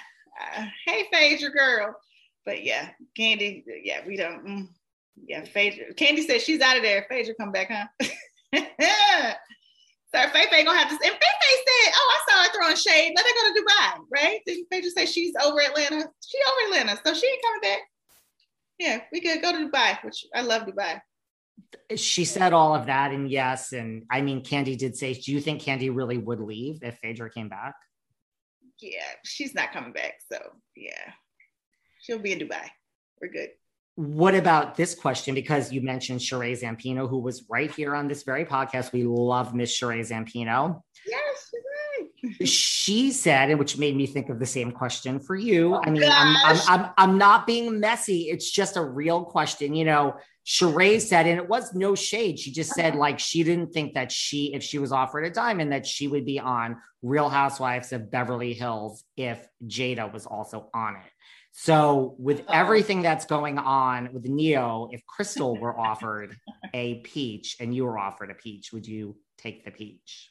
Uh, 0.41 0.65
hey, 0.87 1.07
Phaedra 1.13 1.51
girl. 1.51 1.95
But 2.47 2.65
yeah, 2.65 2.91
Kandi, 3.19 3.65
yeah, 3.83 4.01
we 4.07 4.17
don't. 4.17 4.47
Mm, 4.47 4.69
yeah, 5.27 5.45
Phaedra. 5.45 5.95
Kandi 5.95 6.25
said 6.25 6.41
she's 6.41 6.63
out 6.63 6.77
of 6.77 6.83
there. 6.83 7.05
Phaedra 7.11 7.35
come 7.35 7.53
back, 7.53 7.71
huh? 7.71 7.87
Faye 10.13 10.47
Faye 10.51 10.65
gonna 10.65 10.79
have 10.79 10.89
to. 10.89 10.95
And 10.95 11.13
Faye 11.13 11.63
said, 11.67 11.93
"Oh, 11.95 12.17
I 12.17 12.33
saw 12.33 12.43
her 12.43 12.53
throwing 12.53 12.77
shade. 12.77 13.13
Let 13.15 13.27
her 13.27 13.33
go 13.35 13.55
to 13.55 13.61
Dubai, 13.61 14.05
right?" 14.11 14.41
Didn't 14.47 14.91
say 14.93 15.07
she's 15.07 15.35
over 15.45 15.61
Atlanta? 15.61 16.09
She 16.27 16.39
over 16.49 16.75
Atlanta, 16.75 17.01
so 17.05 17.13
she 17.13 17.27
ain't 17.27 17.43
coming 17.43 17.61
back. 17.63 17.81
Yeah, 18.81 19.03
we 19.13 19.21
could 19.21 19.43
go 19.43 19.53
to 19.53 19.69
Dubai, 19.69 20.03
which 20.03 20.25
I 20.35 20.41
love 20.41 20.63
Dubai. 20.63 21.03
She 21.97 22.25
said 22.25 22.55
all 22.55 22.75
of 22.75 22.87
that, 22.87 23.13
and 23.13 23.31
yes. 23.31 23.73
And 23.73 24.05
I 24.11 24.23
mean, 24.23 24.43
Kandi 24.43 24.79
did 24.79 24.97
say, 24.97 25.13
Do 25.13 25.33
you 25.33 25.41
think 25.43 25.61
Kandi 25.61 25.95
really 25.95 26.17
would 26.17 26.41
leave 26.41 26.83
if 26.83 26.97
Phaedra 27.01 27.31
came 27.31 27.51
back? 27.51 27.75
Yeah, 28.81 29.13
she's 29.23 29.55
not 29.55 29.73
coming 29.73 29.93
back. 29.93 30.15
So 30.33 30.39
yeah, 30.75 31.13
she'll 32.01 32.21
be 32.21 32.33
in 32.33 32.39
Dubai. 32.39 32.71
We're 33.21 33.29
good. 33.29 33.51
What 33.97 34.35
about 34.35 34.77
this 34.77 34.95
question? 34.95 35.35
Because 35.35 35.71
you 35.71 35.83
mentioned 35.83 36.21
Sheree 36.21 36.59
Zampino, 36.59 37.07
who 37.07 37.19
was 37.19 37.45
right 37.51 37.71
here 37.71 37.95
on 37.95 38.09
this 38.09 38.23
very 38.23 38.47
podcast. 38.47 38.93
We 38.93 39.05
love 39.05 39.55
Miss 39.55 39.79
Sheree 39.79 40.01
Zampino. 40.01 40.81
Yes, 41.07 41.21
right. 41.21 41.30
She 42.45 43.13
said, 43.13 43.51
and 43.51 43.59
which 43.59 43.79
made 43.79 43.97
me 43.97 44.07
think 44.07 44.29
of 44.29 44.39
the 44.39 44.47
same 44.47 44.73
question 44.73 45.21
for 45.21 45.37
you. 45.37 45.75
Oh, 45.75 45.83
I 45.85 45.91
mean, 45.91 46.05
I'm, 46.05 46.37
I'm. 46.45 46.59
I'm, 46.69 46.91
I'm 46.99 47.19
not 47.19 47.47
being 47.47 47.81
messy. 47.81 48.29
It's 48.31 48.51
just 48.51 48.77
a 48.77 48.85
real 48.85 49.25
question. 49.25 49.75
You 49.75 49.85
know, 49.85 50.17
Sheree 50.47 51.01
said, 51.01 51.27
and 51.27 51.39
it 51.39 51.49
was 51.49 51.75
no 51.75 51.95
shade. 51.95 52.39
She 52.39 52.51
just 52.51 52.73
said, 52.73 52.91
uh-huh. 52.91 52.99
like, 52.99 53.19
she 53.19 53.43
didn't 53.43 53.73
think 53.73 53.95
that 53.95 54.11
she, 54.11 54.53
if 54.55 54.63
she 54.63 54.79
was 54.79 54.93
offered 54.93 55.25
a 55.25 55.31
diamond, 55.31 55.73
that 55.73 55.87
she 55.87 56.09
would 56.09 56.25
be 56.25 56.41
on 56.41 56.77
Real 57.03 57.29
Housewives 57.29 57.93
of 57.93 58.11
Beverly 58.11 58.53
Hills 58.53 59.05
if 59.17 59.47
Jada 59.67 60.13
was 60.13 60.27
also 60.27 60.69
on 60.75 60.97
it. 60.97 61.11
So, 61.53 62.15
with 62.19 62.45
everything 62.49 63.03
that's 63.03 63.27
going 63.27 63.59
on 63.59 64.11
with 64.13 64.25
Ne-Yo, 64.25 64.89
if 64.93 65.05
Crystal 65.07 65.57
were 65.57 65.79
offered 65.89 66.37
a 66.73 66.97
peach 67.01 67.57
and 67.61 67.75
you 67.75 67.85
were 67.85 67.99
offered 67.99 68.31
a 68.31 68.35
peach, 68.35 68.73
would 68.73 68.87
you 68.87 69.17
take 69.37 69.65
the 69.65 69.71
peach? 69.71 70.31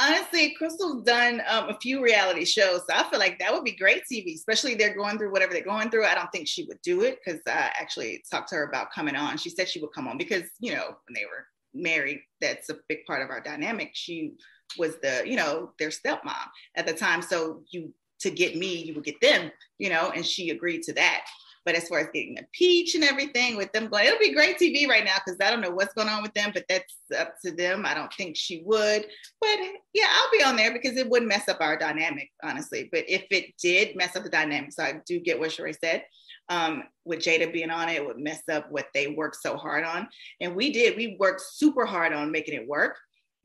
Honestly, 0.00 0.54
Crystal's 0.56 1.02
done 1.02 1.42
um, 1.48 1.70
a 1.70 1.78
few 1.80 2.02
reality 2.02 2.44
shows, 2.44 2.82
so 2.88 2.94
I 2.94 3.08
feel 3.10 3.18
like 3.18 3.38
that 3.40 3.52
would 3.52 3.64
be 3.64 3.72
great 3.72 4.02
TV. 4.10 4.34
Especially 4.34 4.74
they're 4.74 4.94
going 4.94 5.18
through 5.18 5.32
whatever 5.32 5.52
they're 5.52 5.62
going 5.62 5.90
through. 5.90 6.04
I 6.04 6.14
don't 6.14 6.30
think 6.30 6.46
she 6.46 6.64
would 6.64 6.80
do 6.82 7.02
it 7.02 7.18
because 7.24 7.40
I 7.48 7.72
actually 7.80 8.22
talked 8.30 8.50
to 8.50 8.56
her 8.56 8.64
about 8.64 8.92
coming 8.92 9.16
on. 9.16 9.38
She 9.38 9.50
said 9.50 9.68
she 9.68 9.80
would 9.80 9.92
come 9.92 10.06
on 10.06 10.16
because 10.16 10.44
you 10.60 10.72
know 10.72 10.86
when 10.86 11.14
they 11.14 11.24
were 11.24 11.46
married, 11.74 12.20
that's 12.40 12.68
a 12.68 12.76
big 12.88 13.04
part 13.06 13.22
of 13.22 13.30
our 13.30 13.40
dynamic. 13.40 13.90
She 13.94 14.34
was 14.78 14.96
the 15.02 15.22
you 15.26 15.34
know 15.34 15.72
their 15.80 15.90
stepmom 15.90 16.46
at 16.76 16.86
the 16.86 16.94
time, 16.94 17.20
so 17.20 17.62
you 17.70 17.92
to 18.20 18.30
get 18.30 18.56
me, 18.56 18.76
you 18.76 18.94
would 18.94 19.04
get 19.04 19.20
them, 19.20 19.50
you 19.78 19.88
know, 19.88 20.10
and 20.14 20.26
she 20.26 20.50
agreed 20.50 20.82
to 20.82 20.92
that. 20.94 21.24
But 21.68 21.74
as 21.74 21.86
far 21.86 21.98
as 21.98 22.08
getting 22.14 22.34
the 22.34 22.46
peach 22.54 22.94
and 22.94 23.04
everything 23.04 23.58
with 23.58 23.70
them 23.72 23.88
going, 23.88 24.06
it'll 24.06 24.18
be 24.18 24.32
great 24.32 24.58
TV 24.58 24.88
right 24.88 25.04
now 25.04 25.16
because 25.22 25.38
I 25.38 25.50
don't 25.50 25.60
know 25.60 25.70
what's 25.70 25.92
going 25.92 26.08
on 26.08 26.22
with 26.22 26.32
them, 26.32 26.50
but 26.54 26.64
that's 26.66 26.94
up 27.14 27.34
to 27.44 27.50
them. 27.50 27.84
I 27.84 27.92
don't 27.92 28.10
think 28.14 28.38
she 28.38 28.62
would. 28.64 29.04
But 29.38 29.58
yeah, 29.92 30.06
I'll 30.10 30.30
be 30.32 30.42
on 30.42 30.56
there 30.56 30.72
because 30.72 30.96
it 30.96 31.10
wouldn't 31.10 31.28
mess 31.28 31.46
up 31.46 31.60
our 31.60 31.76
dynamic, 31.76 32.30
honestly. 32.42 32.88
But 32.90 33.04
if 33.06 33.26
it 33.30 33.52
did 33.62 33.96
mess 33.96 34.16
up 34.16 34.24
the 34.24 34.30
dynamic, 34.30 34.72
so 34.72 34.82
I 34.82 35.02
do 35.04 35.20
get 35.20 35.38
what 35.38 35.50
Sheree 35.50 35.76
said. 35.78 36.04
Um, 36.48 36.84
with 37.04 37.18
Jada 37.18 37.52
being 37.52 37.70
on 37.70 37.90
it, 37.90 37.96
it 37.96 38.06
would 38.06 38.18
mess 38.18 38.40
up 38.50 38.72
what 38.72 38.86
they 38.94 39.08
worked 39.08 39.36
so 39.36 39.58
hard 39.58 39.84
on. 39.84 40.08
And 40.40 40.56
we 40.56 40.72
did, 40.72 40.96
we 40.96 41.18
worked 41.20 41.42
super 41.42 41.84
hard 41.84 42.14
on 42.14 42.32
making 42.32 42.54
it 42.54 42.66
work, 42.66 42.96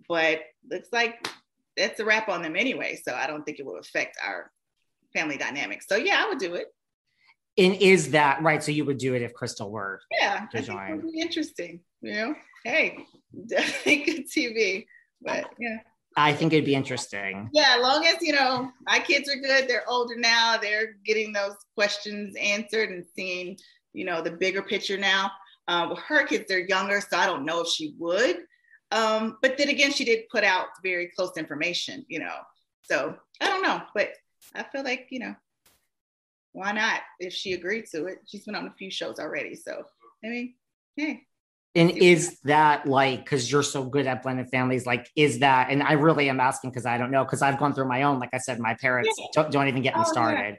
but 0.08 0.40
looks 0.72 0.88
like 0.94 1.28
that's 1.76 2.00
a 2.00 2.06
wrap 2.06 2.30
on 2.30 2.42
them 2.42 2.56
anyway. 2.56 2.98
So 3.04 3.14
I 3.14 3.28
don't 3.28 3.44
think 3.44 3.60
it 3.60 3.66
will 3.66 3.80
affect 3.80 4.16
our 4.26 4.50
family 5.14 5.36
dynamics. 5.36 5.88
So 5.90 5.98
yeah, 5.98 6.24
I 6.24 6.30
would 6.30 6.40
do 6.40 6.54
it. 6.54 6.68
And 7.58 7.76
is 7.76 8.12
that 8.12 8.42
right? 8.42 8.64
So 8.64 8.72
you 8.72 8.86
would 8.86 8.98
do 8.98 9.14
it 9.14 9.22
if 9.22 9.34
Crystal 9.34 9.70
were 9.70 10.02
Yeah, 10.12 10.48
I 10.54 10.62
think 10.62 10.80
would 10.90 11.12
be 11.12 11.20
interesting. 11.20 11.82
You 12.02 12.14
know, 12.14 12.36
hey, 12.64 12.98
definitely 13.48 14.04
good 14.04 14.30
TV. 14.30 14.86
But 15.22 15.46
yeah, 15.60 15.78
I 16.18 16.34
think 16.34 16.54
it'd 16.54 16.66
be 16.66 16.76
interesting. 16.76 17.50
yeah, 17.54 17.76
as 17.78 17.82
long 17.82 18.06
as 18.06 18.18
you 18.22 18.34
know 18.34 18.72
my 18.86 19.00
kids 19.00 19.30
are 19.30 19.40
good, 19.40 19.68
they're 19.68 19.88
older 19.88 20.16
now, 20.18 20.58
they're 20.58 20.96
getting 21.06 21.32
those 21.32 21.56
questions 21.76 22.36
answered 22.36 22.90
and 22.90 23.06
seeing, 23.16 23.58
you 23.94 24.06
know, 24.06 24.22
the 24.22 24.32
bigger 24.32 24.62
picture 24.62 24.98
now. 24.98 25.32
Uh, 25.68 25.86
well, 25.88 26.04
her 26.08 26.26
kids 26.26 26.52
are 26.52 26.60
younger, 26.60 27.00
so 27.02 27.18
I 27.18 27.26
don't 27.26 27.46
know 27.46 27.62
if 27.62 27.68
she 27.68 27.96
would. 27.98 28.38
Um, 28.92 29.38
but 29.42 29.58
then 29.58 29.70
again, 29.70 29.92
she 29.92 30.06
did 30.06 30.30
put 30.30 30.44
out 30.44 30.68
very 30.84 31.12
close 31.16 31.38
information, 31.38 32.06
you 32.10 32.20
know. 32.20 32.36
So 32.84 33.16
I 33.42 33.48
don't 33.48 33.64
know, 33.64 33.82
but 33.96 34.10
I 34.56 34.64
feel 34.64 34.84
like 34.84 35.08
you 35.10 35.20
know, 35.20 35.36
why 36.54 36.72
not? 36.72 37.02
If 37.20 37.34
she 37.34 37.54
agreed 37.54 37.86
to 37.92 38.06
it, 38.06 38.20
she's 38.28 38.46
been 38.46 38.56
on 38.56 38.68
a 38.68 38.74
few 38.78 38.90
shows 38.90 39.20
already, 39.20 39.56
so 39.56 39.84
I 40.24 40.28
mean, 40.28 40.54
hey. 40.96 41.22
And 41.76 41.90
is 41.90 42.40
that 42.42 42.86
like 42.86 43.24
because 43.26 43.52
you're 43.52 43.64
so 43.64 43.84
good 43.84 44.06
at 44.06 44.22
blended 44.22 44.50
families? 44.50 44.86
Like, 44.86 45.10
is 45.16 45.40
that? 45.40 45.72
And 45.72 45.82
I 45.82 45.94
really 45.94 46.30
am 46.30 46.40
asking 46.40 46.70
because 46.70 46.86
I 46.86 47.00
don't 47.00 47.10
know 47.10 47.24
because 47.24 47.42
I've 47.42 47.58
gone 47.58 47.74
through 47.74 47.88
my 47.88 48.04
own. 48.04 48.20
Like 48.20 48.30
I 48.32 48.38
said, 48.38 48.60
my 48.60 48.76
parents 48.76 49.10
Yeah. 49.18 49.26
don't, 49.34 49.52
don't 49.52 49.68
even 49.68 49.82
get 49.82 49.96
me 49.96 50.02
Oh, 50.02 50.04
yeah. 50.06 50.12
started. 50.12 50.58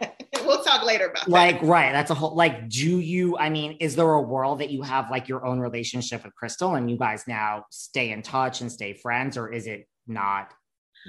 we'll 0.46 0.64
talk 0.64 0.84
later 0.86 1.08
about 1.08 1.28
Like, 1.28 1.60
that. 1.60 1.66
right? 1.66 1.92
That's 1.92 2.10
a 2.10 2.14
whole. 2.14 2.34
Like, 2.34 2.70
do 2.70 2.98
you? 2.98 3.36
I 3.36 3.50
mean, 3.50 3.72
is 3.78 3.94
there 3.94 4.10
a 4.10 4.22
world 4.22 4.60
that 4.60 4.70
you 4.70 4.80
have 4.80 5.10
like 5.10 5.28
your 5.28 5.44
own 5.44 5.60
relationship 5.60 6.24
with 6.24 6.34
Crystal 6.34 6.76
and 6.76 6.90
you 6.90 6.96
guys 6.96 7.24
now 7.28 7.64
stay 7.70 8.10
in 8.10 8.22
touch 8.22 8.62
and 8.62 8.72
stay 8.72 8.94
friends, 8.94 9.36
or 9.36 9.52
is 9.52 9.66
it 9.66 9.86
not? 10.06 10.54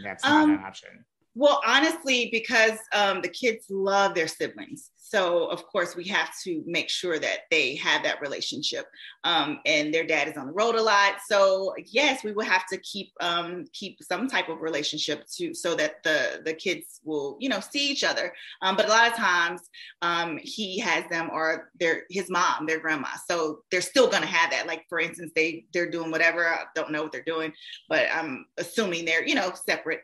That's 0.03 0.25
not 0.25 0.43
Um, 0.43 0.51
an 0.51 0.63
option. 0.65 1.05
Well, 1.35 1.61
honestly, 1.65 2.29
because 2.31 2.77
um, 2.93 3.21
the 3.21 3.29
kids 3.29 3.65
love 3.69 4.13
their 4.13 4.27
siblings. 4.27 4.91
So, 4.95 5.45
of 5.47 5.65
course, 5.67 5.95
we 5.95 6.05
have 6.05 6.29
to 6.43 6.63
make 6.65 6.89
sure 6.89 7.19
that 7.19 7.41
they 7.51 7.75
have 7.75 8.01
that 8.01 8.19
relationship. 8.19 8.85
Um, 9.23 9.59
and 9.65 9.93
their 9.93 10.05
dad 10.05 10.27
is 10.27 10.37
on 10.37 10.47
the 10.47 10.53
road 10.53 10.73
a 10.73 10.81
lot. 10.81 11.17
So, 11.27 11.73
yes, 11.85 12.23
we 12.23 12.31
will 12.31 12.45
have 12.45 12.65
to 12.67 12.77
keep 12.77 13.11
um, 13.19 13.65
keep 13.73 13.99
some 14.01 14.27
type 14.27 14.49
of 14.49 14.61
relationship 14.61 15.25
to 15.37 15.53
so 15.53 15.75
that 15.75 16.01
the 16.03 16.41
the 16.45 16.53
kids 16.53 16.99
will, 17.03 17.37
you 17.39 17.49
know, 17.49 17.59
see 17.59 17.91
each 17.91 18.03
other. 18.03 18.33
Um, 18.63 18.75
but 18.75 18.85
a 18.87 18.89
lot 18.89 19.11
of 19.11 19.15
times, 19.15 19.61
um, 20.01 20.39
he 20.41 20.79
has 20.79 21.03
them 21.11 21.29
or 21.31 21.69
their 21.79 22.03
his 22.09 22.29
mom, 22.31 22.65
their 22.65 22.79
grandma. 22.79 23.09
So 23.29 23.59
they're 23.69 23.81
still 23.81 24.07
going 24.07 24.23
to 24.23 24.27
have 24.29 24.49
that. 24.51 24.65
Like 24.65 24.85
for 24.89 24.99
instance, 24.99 25.31
they 25.35 25.65
they're 25.73 25.91
doing 25.91 26.09
whatever. 26.09 26.47
I 26.47 26.63
don't 26.73 26.91
know 26.91 27.03
what 27.03 27.11
they're 27.11 27.23
doing, 27.23 27.53
but 27.87 28.07
I'm 28.11 28.47
assuming 28.57 29.05
they're 29.05 29.25
you 29.27 29.35
know 29.35 29.51
separate 29.53 30.01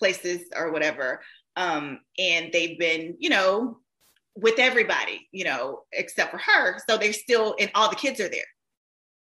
places 0.00 0.48
or 0.56 0.72
whatever. 0.72 1.20
Um, 1.54 2.00
and 2.18 2.50
they've 2.52 2.78
been, 2.78 3.16
you 3.18 3.30
know, 3.30 3.78
with 4.34 4.58
everybody, 4.58 5.28
you 5.30 5.44
know, 5.44 5.82
except 5.92 6.30
for 6.32 6.38
her. 6.38 6.78
So 6.88 6.96
they're 6.96 7.12
still, 7.12 7.54
and 7.60 7.70
all 7.74 7.90
the 7.90 7.96
kids 7.96 8.18
are 8.20 8.28
there. 8.28 8.50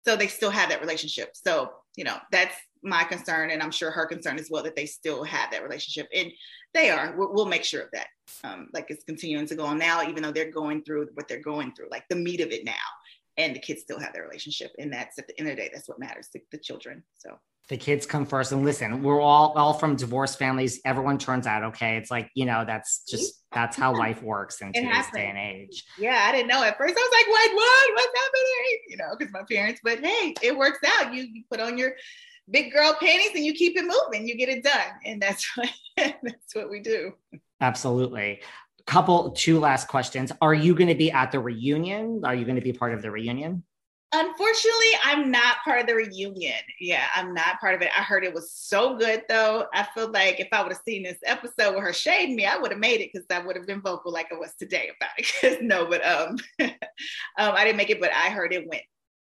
So 0.07 0.15
they 0.15 0.27
still 0.27 0.49
have 0.49 0.69
that 0.69 0.81
relationship. 0.81 1.31
So, 1.33 1.71
you 1.95 2.05
know, 2.05 2.17
that's 2.31 2.55
my 2.81 3.03
concern. 3.03 3.51
And 3.51 3.61
I'm 3.61 3.71
sure 3.71 3.91
her 3.91 4.05
concern 4.05 4.39
as 4.39 4.49
well 4.49 4.63
that 4.63 4.75
they 4.75 4.85
still 4.85 5.23
have 5.25 5.51
that 5.51 5.63
relationship. 5.63 6.07
And 6.15 6.31
they 6.73 6.89
are. 6.89 7.13
We'll, 7.17 7.33
we'll 7.33 7.45
make 7.45 7.65
sure 7.65 7.81
of 7.81 7.91
that. 7.91 8.07
Um, 8.43 8.69
like 8.73 8.85
it's 8.89 9.03
continuing 9.03 9.47
to 9.47 9.55
go 9.55 9.65
on 9.65 9.77
now, 9.77 10.07
even 10.07 10.23
though 10.23 10.31
they're 10.31 10.51
going 10.51 10.83
through 10.83 11.09
what 11.15 11.27
they're 11.27 11.41
going 11.41 11.73
through, 11.73 11.89
like 11.91 12.05
the 12.09 12.15
meat 12.15 12.41
of 12.41 12.51
it 12.51 12.63
now. 12.63 12.73
And 13.37 13.55
the 13.55 13.59
kids 13.59 13.81
still 13.81 13.99
have 13.99 14.13
their 14.13 14.23
relationship. 14.23 14.71
And 14.79 14.91
that's 14.93 15.17
at 15.17 15.27
the 15.27 15.37
end 15.39 15.49
of 15.49 15.55
the 15.55 15.61
day, 15.63 15.69
that's 15.73 15.89
what 15.89 15.99
matters 15.99 16.29
to 16.29 16.39
the 16.51 16.57
children. 16.57 17.03
So 17.17 17.37
the 17.67 17.77
kids 17.77 18.05
come 18.05 18.25
first. 18.25 18.51
And 18.51 18.63
listen 18.63 19.03
we're 19.03 19.21
all 19.21 19.53
all 19.55 19.73
from 19.73 19.95
divorced 19.95 20.39
families. 20.39 20.79
Everyone 20.85 21.17
turns 21.17 21.45
out 21.45 21.63
okay. 21.63 21.97
It's 21.97 22.09
like 22.09 22.29
you 22.33 22.45
know 22.45 22.63
that's 22.65 23.03
just 23.07 23.43
that's 23.51 23.75
how 23.75 23.95
life 23.95 24.21
works 24.21 24.61
in 24.61 24.73
today's 24.73 25.05
day 25.13 25.27
and 25.27 25.37
age. 25.37 25.83
Yeah 25.97 26.25
i 26.27 26.31
didn't 26.31 26.47
know 26.47 26.63
at 26.63 26.77
first. 26.77 26.95
I 26.97 27.01
was 27.01 27.11
like 27.11 27.27
wait 27.27 27.55
what? 27.55 27.95
What's 27.95 28.19
happening? 28.19 28.79
You 28.89 28.97
know 28.97 29.15
because 29.17 29.33
my 29.33 29.43
parents 29.49 29.81
but 29.83 29.99
hey 29.99 30.33
it 30.41 30.57
works 30.57 30.79
out. 30.99 31.13
You, 31.13 31.23
you 31.23 31.43
put 31.49 31.59
on 31.59 31.77
your 31.77 31.93
big 32.51 32.71
girl 32.71 32.95
panties 32.99 33.31
and 33.35 33.45
you 33.45 33.53
keep 33.53 33.77
it 33.77 33.85
moving. 33.85 34.27
You 34.27 34.35
get 34.35 34.49
it 34.49 34.63
done. 34.63 34.99
And 35.05 35.21
that's 35.21 35.49
what 35.55 35.69
that's 35.95 36.55
what 36.55 36.69
we 36.69 36.81
do. 36.81 37.13
Absolutely. 37.61 38.41
Couple 38.85 39.31
two 39.31 39.59
last 39.59 39.87
questions. 39.87 40.31
Are 40.41 40.53
you 40.53 40.73
going 40.73 40.87
to 40.87 40.95
be 40.95 41.11
at 41.11 41.31
the 41.31 41.39
reunion? 41.39 42.21
Are 42.23 42.33
you 42.33 42.43
going 42.43 42.55
to 42.55 42.61
be 42.61 42.73
part 42.73 42.93
of 42.93 43.03
the 43.03 43.11
reunion 43.11 43.63
Unfortunately, 44.11 44.87
I'm 45.03 45.29
not 45.29 45.57
part 45.63 45.81
of 45.81 45.87
the 45.87 45.93
reunion. 45.93 46.55
Yeah, 46.79 47.05
I'm 47.13 47.31
not 47.33 47.59
part 47.59 47.75
of 47.75 47.81
it. 47.83 47.91
I 47.95 48.01
heard 48.01 48.23
it 48.23 48.33
was 48.33 48.51
so 48.51 48.97
good 48.97 49.21
though. 49.29 49.67
I 49.71 49.83
feel 49.93 50.11
like 50.11 50.39
if 50.39 50.47
I 50.51 50.63
would 50.63 50.71
have 50.71 50.81
seen 50.83 51.03
this 51.03 51.19
episode 51.25 51.75
with 51.75 51.83
her 51.83 51.93
shading 51.93 52.35
me, 52.35 52.47
I 52.47 52.57
would 52.57 52.71
have 52.71 52.79
made 52.79 53.01
it 53.01 53.11
because 53.13 53.27
I 53.29 53.45
would 53.45 53.55
have 53.55 53.67
been 53.67 53.81
vocal 53.81 54.11
like 54.11 54.31
I 54.31 54.35
was 54.35 54.55
today 54.57 54.89
about 54.97 55.11
it. 55.17 55.61
No, 55.69 55.85
but 55.85 56.03
um, 56.03 56.37
um, 56.59 56.69
I 57.37 57.63
didn't 57.63 57.77
make 57.77 57.91
it, 57.91 58.01
but 58.01 58.11
I 58.11 58.29
heard 58.29 58.51
it 58.51 58.67
went 58.67 58.81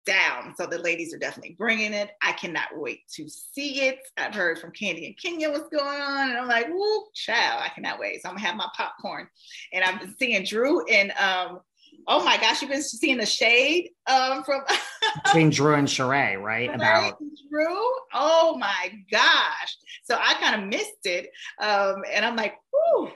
down. 0.04 0.54
So 0.56 0.66
the 0.66 0.78
ladies 0.78 1.14
are 1.14 1.18
definitely 1.18 1.54
bringing 1.56 1.92
it. 1.92 2.10
I 2.20 2.32
cannot 2.32 2.68
wait 2.74 3.00
to 3.14 3.28
see 3.28 3.82
it. 3.82 4.00
I've 4.16 4.34
heard 4.34 4.58
from 4.58 4.72
Kandi 4.72 5.06
and 5.06 5.16
Kenya 5.16 5.50
what's 5.50 5.68
going 5.68 6.00
on, 6.00 6.30
and 6.30 6.38
I'm 6.38 6.48
like, 6.48 6.66
whoa, 6.68 7.04
child, 7.14 7.62
I 7.64 7.68
cannot 7.68 8.00
wait. 8.00 8.20
So 8.22 8.28
I'm 8.28 8.34
gonna 8.34 8.46
have 8.46 8.56
my 8.56 8.68
popcorn, 8.76 9.28
and 9.72 9.84
I've 9.84 10.00
been 10.00 10.16
seeing 10.18 10.44
Drew 10.44 10.84
and 10.86 11.12
um 11.12 11.60
oh 12.06 12.24
my 12.24 12.36
gosh, 12.36 12.62
you've 12.62 12.70
been 12.70 12.82
seeing 12.82 13.18
the 13.18 13.26
shade 13.26 13.90
um, 14.06 14.42
from 14.44 14.62
between 15.24 15.50
Drew 15.50 15.74
and 15.74 15.88
Sheree, 15.88 16.40
right? 16.40 16.74
About 16.74 17.18
Drew. 17.50 17.92
Oh 18.12 18.56
my 18.58 18.92
gosh. 19.10 19.76
So 20.04 20.16
I 20.20 20.34
kind 20.34 20.62
of 20.62 20.68
missed 20.68 21.04
it. 21.04 21.30
Um, 21.60 22.02
and 22.10 22.24
I'm 22.24 22.36
like, 22.36 22.54
whew, 22.72 23.10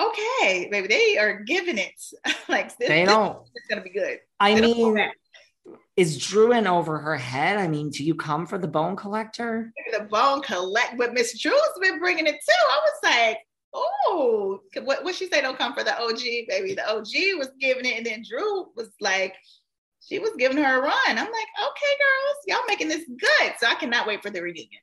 okay, 0.00 0.68
maybe 0.70 0.88
they 0.88 1.18
are 1.18 1.40
giving 1.40 1.78
it. 1.78 2.00
like 2.48 2.76
this, 2.78 2.88
they 2.88 3.04
don't 3.04 3.38
it's 3.54 3.66
gonna 3.68 3.82
be 3.82 3.90
good. 3.90 4.18
I 4.40 4.54
they 4.54 4.60
mean 4.60 4.98
is 5.96 6.18
Drew 6.18 6.52
in 6.52 6.66
over 6.66 6.98
her 6.98 7.16
head? 7.16 7.58
I 7.58 7.68
mean, 7.68 7.90
do 7.90 8.02
you 8.02 8.14
come 8.14 8.46
for 8.46 8.56
the 8.58 8.66
bone 8.66 8.96
collector? 8.96 9.72
The 9.92 10.04
bone 10.04 10.40
collect, 10.40 10.96
but 10.96 11.12
Miss 11.12 11.38
Drew's 11.38 11.60
been 11.80 11.98
bringing 11.98 12.26
it 12.26 12.34
too. 12.34 12.68
I 12.70 12.80
was 12.82 12.92
like, 13.02 13.38
oh, 14.06 14.60
what 14.82 15.04
what 15.04 15.14
she 15.14 15.28
say? 15.28 15.40
Don't 15.40 15.58
come 15.58 15.74
for 15.74 15.84
the 15.84 15.98
OG, 15.98 16.48
baby. 16.48 16.74
The 16.74 16.88
OG 16.88 17.38
was 17.38 17.50
giving 17.60 17.84
it, 17.84 17.96
and 17.96 18.06
then 18.06 18.24
Drew 18.28 18.68
was 18.76 18.90
like, 19.00 19.34
she 20.00 20.18
was 20.18 20.32
giving 20.38 20.58
her 20.58 20.78
a 20.78 20.82
run. 20.82 20.92
I'm 21.06 21.16
like, 21.16 21.26
okay, 21.26 21.94
girls, 21.98 22.36
y'all 22.46 22.66
making 22.66 22.88
this 22.88 23.04
good. 23.06 23.54
So 23.58 23.66
I 23.66 23.74
cannot 23.74 24.06
wait 24.06 24.22
for 24.22 24.30
the 24.30 24.42
reunion. 24.42 24.80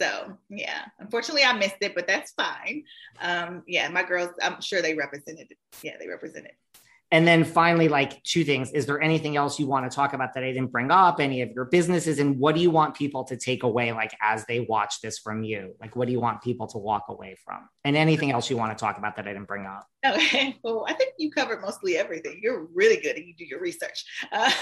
So 0.00 0.36
yeah, 0.48 0.82
unfortunately 1.00 1.44
I 1.44 1.52
missed 1.54 1.76
it, 1.80 1.94
but 1.94 2.06
that's 2.06 2.32
fine. 2.32 2.84
Um, 3.20 3.62
yeah, 3.66 3.88
my 3.88 4.02
girls, 4.02 4.30
I'm 4.40 4.60
sure 4.60 4.80
they 4.80 4.94
represented. 4.94 5.48
Yeah, 5.82 5.96
they 5.98 6.08
represented. 6.08 6.52
And 7.10 7.26
then 7.26 7.42
finally, 7.44 7.88
like 7.88 8.22
two 8.22 8.44
things. 8.44 8.70
Is 8.72 8.84
there 8.84 9.00
anything 9.00 9.36
else 9.36 9.58
you 9.58 9.66
want 9.66 9.90
to 9.90 9.94
talk 9.94 10.12
about 10.12 10.34
that 10.34 10.44
I 10.44 10.52
didn't 10.52 10.70
bring 10.70 10.90
up? 10.90 11.20
Any 11.20 11.40
of 11.40 11.50
your 11.52 11.64
businesses? 11.64 12.18
And 12.18 12.38
what 12.38 12.54
do 12.54 12.60
you 12.60 12.70
want 12.70 12.94
people 12.94 13.24
to 13.24 13.36
take 13.36 13.62
away, 13.62 13.92
like 13.92 14.14
as 14.20 14.44
they 14.44 14.60
watch 14.60 15.00
this 15.00 15.18
from 15.18 15.42
you? 15.42 15.74
Like, 15.80 15.96
what 15.96 16.06
do 16.06 16.12
you 16.12 16.20
want 16.20 16.42
people 16.42 16.66
to 16.68 16.78
walk 16.78 17.06
away 17.08 17.36
from? 17.42 17.68
And 17.84 17.96
anything 17.96 18.30
else 18.30 18.50
you 18.50 18.58
want 18.58 18.76
to 18.76 18.80
talk 18.80 18.98
about 18.98 19.16
that 19.16 19.26
I 19.26 19.32
didn't 19.32 19.48
bring 19.48 19.66
up? 19.66 19.86
Okay. 20.04 20.56
Well, 20.64 20.84
I 20.88 20.92
think 20.92 21.14
you 21.18 21.30
covered 21.30 21.62
mostly 21.62 21.96
everything. 21.96 22.40
You're 22.42 22.66
really 22.74 23.00
good 23.00 23.16
and 23.16 23.26
you 23.26 23.34
do 23.34 23.44
your 23.44 23.60
research. 23.60 24.04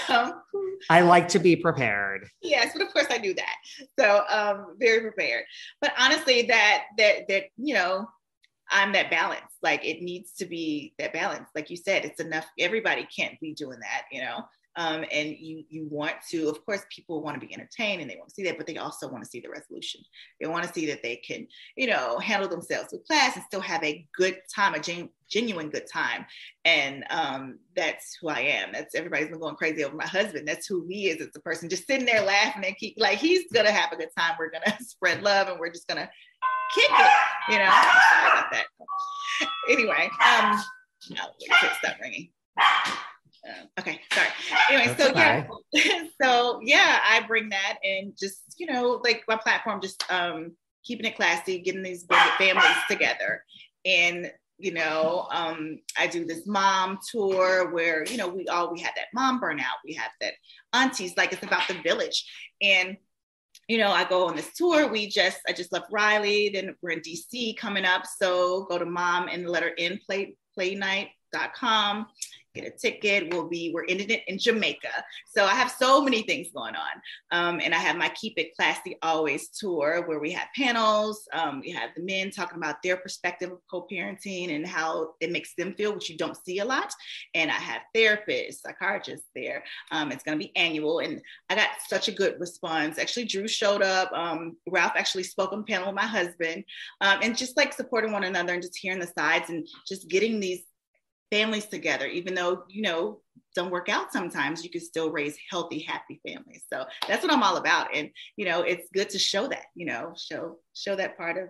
Um, 0.09 0.41
I 0.89 1.01
like 1.01 1.27
to 1.29 1.39
be 1.39 1.55
prepared. 1.55 2.29
Yes, 2.41 2.71
but 2.73 2.85
of 2.85 2.93
course 2.93 3.07
I 3.09 3.17
do 3.17 3.33
that. 3.33 3.55
So 3.99 4.23
um, 4.29 4.77
very 4.79 5.01
prepared. 5.01 5.43
But 5.81 5.93
honestly, 5.97 6.43
that 6.43 6.83
that 6.97 7.27
that 7.27 7.43
you 7.57 7.73
know 7.73 8.07
I'm 8.69 8.91
that 8.93 9.09
balance. 9.09 9.53
Like 9.61 9.83
it 9.85 10.01
needs 10.01 10.33
to 10.33 10.45
be 10.45 10.93
that 10.99 11.13
balance. 11.13 11.49
Like 11.55 11.69
you 11.69 11.77
said, 11.77 12.05
it's 12.05 12.19
enough. 12.19 12.45
Everybody 12.59 13.07
can't 13.15 13.39
be 13.39 13.53
doing 13.53 13.79
that, 13.79 14.03
you 14.11 14.21
know. 14.21 14.43
Um, 14.77 15.03
and 15.11 15.35
you 15.39 15.63
you 15.69 15.87
want 15.89 16.13
to, 16.29 16.49
of 16.49 16.63
course, 16.63 16.81
people 16.95 17.23
want 17.23 17.39
to 17.39 17.45
be 17.45 17.51
entertained 17.51 17.99
and 17.99 18.09
they 18.09 18.15
want 18.15 18.29
to 18.29 18.35
see 18.35 18.43
that, 18.43 18.57
but 18.57 18.67
they 18.67 18.77
also 18.77 19.09
want 19.09 19.23
to 19.23 19.29
see 19.29 19.39
the 19.39 19.49
resolution. 19.49 20.01
They 20.39 20.47
want 20.47 20.67
to 20.67 20.73
see 20.73 20.85
that 20.85 21.01
they 21.01 21.15
can, 21.15 21.47
you 21.75 21.87
know, 21.87 22.19
handle 22.19 22.47
themselves 22.47 22.89
with 22.91 23.03
class 23.07 23.35
and 23.35 23.43
still 23.45 23.59
have 23.61 23.83
a 23.83 24.07
good 24.15 24.37
time, 24.53 24.75
a 24.75 24.79
gen- 24.79 25.09
genuine 25.31 25.69
good 25.71 25.87
time. 25.91 26.27
And 26.63 27.05
um, 27.09 27.57
that's 27.75 28.19
who 28.21 28.29
I 28.29 28.41
am. 28.41 28.71
That's 28.71 28.93
everybody's 28.93 29.29
been 29.29 29.39
going 29.39 29.55
crazy 29.55 29.83
over 29.83 29.95
my 29.95 30.05
husband. 30.05 30.47
That's 30.47 30.67
who 30.67 30.85
he 30.87 31.09
is. 31.09 31.21
It's 31.21 31.35
a 31.35 31.41
person 31.41 31.69
just 31.69 31.87
sitting 31.87 32.05
there 32.05 32.21
laughing 32.21 32.63
and 32.63 32.77
keep 32.77 32.93
like 32.99 33.17
he's 33.17 33.51
gonna 33.51 33.71
have 33.71 33.91
a 33.91 33.97
good 33.97 34.09
time. 34.15 34.35
We're 34.37 34.51
gonna 34.51 34.77
spread 34.81 35.23
love 35.23 35.47
and 35.47 35.59
we're 35.59 35.71
just 35.71 35.87
gonna 35.87 36.07
kick 36.73 36.91
it. 36.91 37.11
You 37.49 37.59
know, 37.59 37.71
sorry 37.71 38.31
about 38.31 38.51
that. 38.51 38.65
Anyway, 39.69 40.09
um, 40.25 40.61
no, 41.11 41.23
stop 41.79 41.95
ringing. 42.01 42.29
Uh, 43.47 43.79
okay, 43.79 44.01
sorry. 44.11 44.27
Anyway, 44.69 44.95
That's 44.97 45.03
so 45.03 45.15
yeah, 45.15 46.07
so 46.21 46.59
yeah, 46.63 46.99
I 47.03 47.21
bring 47.27 47.49
that 47.49 47.77
and 47.83 48.13
just 48.17 48.41
you 48.57 48.65
know, 48.65 48.99
like 49.03 49.23
my 49.27 49.37
platform, 49.37 49.81
just 49.81 50.03
um, 50.11 50.55
keeping 50.83 51.05
it 51.05 51.15
classy, 51.15 51.59
getting 51.59 51.83
these 51.83 52.05
families 52.37 52.77
together, 52.89 53.43
and 53.85 54.31
you 54.57 54.73
know, 54.73 55.27
um, 55.31 55.79
I 55.97 56.07
do 56.07 56.25
this 56.25 56.47
mom 56.47 56.97
tour 57.09 57.71
where 57.71 58.05
you 58.05 58.17
know 58.17 58.27
we 58.27 58.47
all 58.47 58.73
we 58.73 58.81
had 58.81 58.93
that 58.95 59.07
mom 59.13 59.39
burnout, 59.39 59.79
we 59.85 59.93
have 59.93 60.11
that 60.19 60.33
aunties, 60.73 61.15
like 61.15 61.31
it's 61.31 61.43
about 61.43 61.67
the 61.67 61.75
village, 61.83 62.25
and 62.61 62.97
you 63.67 63.77
know, 63.77 63.91
I 63.91 64.05
go 64.05 64.27
on 64.27 64.35
this 64.35 64.53
tour. 64.53 64.87
We 64.87 65.07
just, 65.07 65.39
I 65.47 65.51
just 65.51 65.73
left 65.73 65.91
Raleigh. 65.91 66.49
Then 66.53 66.75
we're 66.81 66.91
in 66.91 67.01
DC 67.01 67.57
coming 67.57 67.85
up. 67.85 68.03
So 68.05 68.65
go 68.65 68.77
to 68.77 68.85
mom 68.85 69.27
and 69.27 69.47
let 69.47 69.63
letter 69.63 69.73
N 69.77 69.99
play, 70.05 70.35
playnight.com 71.33 72.07
get 72.57 72.73
a 72.73 72.77
ticket. 72.77 73.33
We'll 73.33 73.47
be, 73.47 73.71
we're 73.73 73.85
ending 73.87 74.09
it 74.09 74.23
in 74.27 74.37
Jamaica. 74.37 74.89
So 75.25 75.45
I 75.45 75.53
have 75.53 75.71
so 75.71 76.01
many 76.01 76.23
things 76.23 76.47
going 76.53 76.75
on. 76.75 77.01
Um, 77.31 77.61
and 77.63 77.73
I 77.73 77.77
have 77.77 77.95
my 77.95 78.09
Keep 78.09 78.37
It 78.37 78.55
Classy 78.55 78.97
Always 79.01 79.49
tour 79.49 80.03
where 80.07 80.19
we 80.19 80.31
have 80.31 80.47
panels. 80.55 81.27
Um, 81.33 81.61
we 81.61 81.71
have 81.71 81.91
the 81.95 82.03
men 82.03 82.31
talking 82.31 82.57
about 82.57 82.81
their 82.83 82.97
perspective 82.97 83.51
of 83.51 83.59
co-parenting 83.69 84.55
and 84.55 84.65
how 84.65 85.13
it 85.19 85.31
makes 85.31 85.53
them 85.55 85.73
feel, 85.75 85.93
which 85.93 86.09
you 86.09 86.17
don't 86.17 86.37
see 86.37 86.59
a 86.59 86.65
lot. 86.65 86.93
And 87.35 87.51
I 87.51 87.55
have 87.55 87.81
therapists, 87.95 88.61
psychiatrists 88.61 89.27
there. 89.35 89.63
Um, 89.91 90.11
it's 90.11 90.23
going 90.23 90.37
to 90.37 90.43
be 90.43 90.55
annual. 90.55 90.99
And 90.99 91.21
I 91.49 91.55
got 91.55 91.69
such 91.87 92.07
a 92.07 92.11
good 92.11 92.39
response. 92.39 92.97
Actually, 92.97 93.25
Drew 93.25 93.47
showed 93.47 93.81
up. 93.81 94.11
Um, 94.13 94.57
Ralph 94.67 94.93
actually 94.95 95.23
spoke 95.23 95.53
on 95.53 95.63
panel 95.63 95.87
with 95.87 95.95
my 95.95 96.07
husband 96.07 96.63
um, 97.01 97.19
and 97.21 97.37
just 97.37 97.57
like 97.57 97.73
supporting 97.73 98.11
one 98.11 98.23
another 98.23 98.53
and 98.53 98.61
just 98.61 98.77
hearing 98.77 98.99
the 98.99 99.07
sides 99.07 99.49
and 99.49 99.67
just 99.87 100.09
getting 100.09 100.39
these 100.39 100.63
families 101.31 101.65
together, 101.65 102.05
even 102.05 102.33
though, 102.33 102.63
you 102.69 102.81
know, 102.81 103.21
don't 103.55 103.71
work 103.71 103.89
out 103.89 104.13
sometimes, 104.13 104.63
you 104.63 104.69
can 104.69 104.81
still 104.81 105.11
raise 105.11 105.37
healthy, 105.49 105.79
happy 105.79 106.21
families. 106.25 106.63
So 106.71 106.85
that's 107.07 107.23
what 107.23 107.33
I'm 107.33 107.43
all 107.43 107.57
about. 107.57 107.95
And, 107.95 108.09
you 108.35 108.45
know, 108.45 108.61
it's 108.61 108.87
good 108.93 109.09
to 109.09 109.19
show 109.19 109.47
that, 109.47 109.65
you 109.75 109.85
know, 109.85 110.13
show, 110.15 110.57
show 110.73 110.95
that 110.95 111.17
part 111.17 111.37
of, 111.37 111.49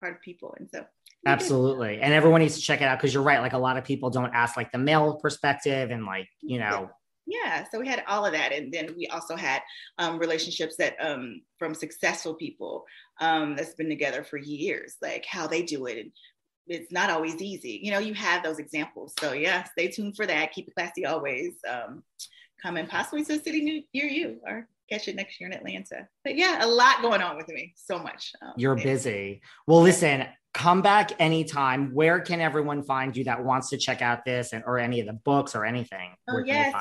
part 0.00 0.14
of 0.14 0.22
people. 0.22 0.54
And 0.58 0.68
so. 0.72 0.84
Absolutely. 1.26 2.00
And 2.00 2.12
everyone 2.12 2.40
needs 2.40 2.56
to 2.56 2.60
check 2.60 2.80
it 2.82 2.84
out 2.84 2.98
because 2.98 3.14
you're 3.14 3.22
right. 3.22 3.40
Like 3.40 3.54
a 3.54 3.58
lot 3.58 3.78
of 3.78 3.84
people 3.84 4.10
don't 4.10 4.34
ask 4.34 4.56
like 4.56 4.72
the 4.72 4.78
male 4.78 5.14
perspective 5.14 5.90
and 5.90 6.04
like, 6.04 6.28
you 6.42 6.58
know, 6.58 6.90
yeah 7.26 7.64
so 7.70 7.80
we 7.80 7.88
had 7.88 8.04
all 8.06 8.26
of 8.26 8.32
that 8.32 8.52
and 8.52 8.72
then 8.72 8.94
we 8.96 9.06
also 9.08 9.36
had 9.36 9.62
um, 9.98 10.18
relationships 10.18 10.76
that 10.76 10.94
um, 11.00 11.40
from 11.58 11.74
successful 11.74 12.34
people 12.34 12.84
um, 13.20 13.56
that's 13.56 13.74
been 13.74 13.88
together 13.88 14.22
for 14.22 14.36
years 14.36 14.96
like 15.00 15.24
how 15.26 15.46
they 15.46 15.62
do 15.62 15.86
it 15.86 15.98
and 15.98 16.10
it's 16.66 16.92
not 16.92 17.10
always 17.10 17.40
easy 17.42 17.80
you 17.82 17.90
know 17.90 17.98
you 17.98 18.14
have 18.14 18.42
those 18.42 18.58
examples 18.58 19.12
so 19.20 19.32
yeah 19.32 19.64
stay 19.64 19.88
tuned 19.88 20.16
for 20.16 20.26
that 20.26 20.52
keep 20.52 20.68
it 20.68 20.74
classy 20.74 21.04
always 21.04 21.54
um, 21.68 22.02
come 22.62 22.76
and 22.76 22.88
possibly 22.88 23.24
to 23.24 23.34
a 23.34 23.38
city 23.38 23.86
near 23.92 24.06
you 24.06 24.40
or 24.46 24.68
catch 24.90 25.08
it 25.08 25.16
next 25.16 25.40
year 25.40 25.50
in 25.50 25.56
Atlanta. 25.56 26.08
But 26.24 26.36
yeah, 26.36 26.64
a 26.64 26.66
lot 26.66 27.02
going 27.02 27.22
on 27.22 27.36
with 27.36 27.48
me. 27.48 27.74
So 27.76 27.98
much. 27.98 28.32
Um, 28.42 28.52
You're 28.56 28.76
busy. 28.76 29.40
Well, 29.66 29.80
listen, 29.80 30.26
come 30.52 30.82
back 30.82 31.12
anytime. 31.18 31.92
Where 31.94 32.20
can 32.20 32.40
everyone 32.40 32.82
find 32.82 33.16
you 33.16 33.24
that 33.24 33.44
wants 33.44 33.70
to 33.70 33.76
check 33.76 34.02
out 34.02 34.24
this 34.24 34.52
and 34.52 34.62
or 34.66 34.78
any 34.78 35.00
of 35.00 35.06
the 35.06 35.12
books 35.12 35.54
or 35.54 35.64
anything? 35.64 36.10
Oh, 36.28 36.42
yes, 36.44 36.74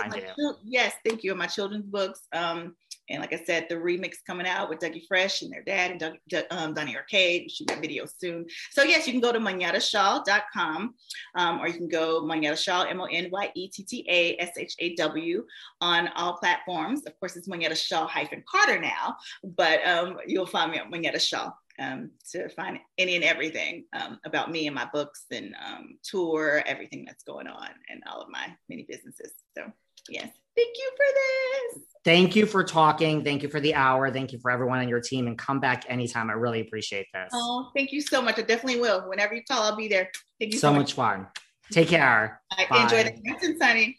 yes, 0.63 0.93
thank 1.05 1.23
you. 1.23 1.33
My 1.35 1.47
children's 1.47 1.85
books. 1.85 2.21
Um, 2.33 2.75
and 3.09 3.19
like 3.19 3.33
I 3.33 3.43
said, 3.43 3.65
the 3.69 3.75
remix 3.75 4.13
coming 4.25 4.47
out 4.47 4.69
with 4.69 4.79
Dougie 4.79 5.05
Fresh 5.07 5.41
and 5.41 5.51
their 5.51 5.63
dad 5.63 5.91
and 5.91 5.99
Doug, 5.99 6.13
um, 6.51 6.73
Donnie 6.73 6.95
Arcade. 6.95 7.41
We 7.43 7.49
shoot 7.49 7.67
that 7.67 7.81
video 7.81 8.05
soon. 8.05 8.45
So 8.71 8.83
yes, 8.83 9.05
you 9.05 9.11
can 9.13 9.21
go 9.21 9.33
to 9.33 9.39
monyettaShaw.com 9.39 10.95
um, 11.35 11.59
or 11.59 11.67
you 11.67 11.73
can 11.73 11.89
go 11.89 12.21
Monyetta 12.21 12.57
Shaw, 12.57 12.83
M-O-N-Y-E-T-T-A-S-H-A-W 12.83 15.45
on 15.81 16.07
all 16.15 16.37
platforms. 16.37 17.05
Of 17.05 17.19
course, 17.19 17.35
it's 17.35 17.49
Monyetta 17.49 17.75
Shaw 17.75 18.07
hyphen 18.07 18.41
Carter 18.49 18.79
now, 18.79 19.17
but 19.43 19.85
um, 19.85 20.19
you'll 20.25 20.45
find 20.45 20.71
me 20.71 20.77
at 20.77 20.89
Monyetta 20.89 21.19
Shaw 21.19 21.51
um, 21.79 22.11
to 22.31 22.49
find 22.49 22.79
any 22.97 23.15
and 23.15 23.23
everything 23.23 23.85
um, 23.93 24.19
about 24.25 24.51
me 24.51 24.67
and 24.67 24.75
my 24.75 24.87
books 24.93 25.25
and 25.31 25.55
um, 25.65 25.97
tour, 26.03 26.63
everything 26.65 27.05
that's 27.05 27.23
going 27.23 27.47
on 27.47 27.69
and 27.89 28.03
all 28.07 28.21
of 28.21 28.29
my 28.29 28.53
many 28.69 28.83
businesses. 28.83 29.31
So 29.57 29.71
yes, 30.09 30.29
thank 30.55 30.77
you 30.77 30.91
for 30.95 31.05
this. 31.13 31.83
Thank 32.05 32.35
you 32.35 32.45
for 32.45 32.63
talking. 32.63 33.23
Thank 33.23 33.43
you 33.43 33.49
for 33.49 33.61
the 33.61 33.75
hour. 33.75 34.11
Thank 34.11 34.33
you 34.33 34.39
for 34.39 34.51
everyone 34.51 34.79
on 34.79 34.89
your 34.89 34.99
team 34.99 35.27
and 35.27 35.37
come 35.37 35.61
back 35.61 35.85
anytime. 35.87 36.29
I 36.29 36.33
really 36.33 36.59
appreciate 36.59 37.07
this. 37.13 37.29
Oh, 37.31 37.71
thank 37.75 37.93
you 37.93 38.01
so 38.01 38.21
much. 38.21 38.37
I 38.37 38.41
definitely 38.41 38.81
will. 38.81 39.07
Whenever 39.07 39.33
you 39.33 39.41
call, 39.49 39.63
I'll 39.63 39.77
be 39.77 39.87
there. 39.87 40.09
Thank 40.39 40.53
you 40.53 40.59
so, 40.59 40.67
so 40.67 40.73
much. 40.73 40.79
much 40.81 40.93
fun. 40.93 41.27
Take 41.71 41.87
care. 41.87 42.41
I 42.51 42.65
Bye. 42.69 42.83
enjoy 42.83 43.03
the 43.03 43.13
Hampton, 43.25 43.57
Sunny. 43.57 43.97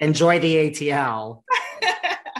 enjoy 0.00 0.40
the 0.40 0.70
ATL. 0.70 1.42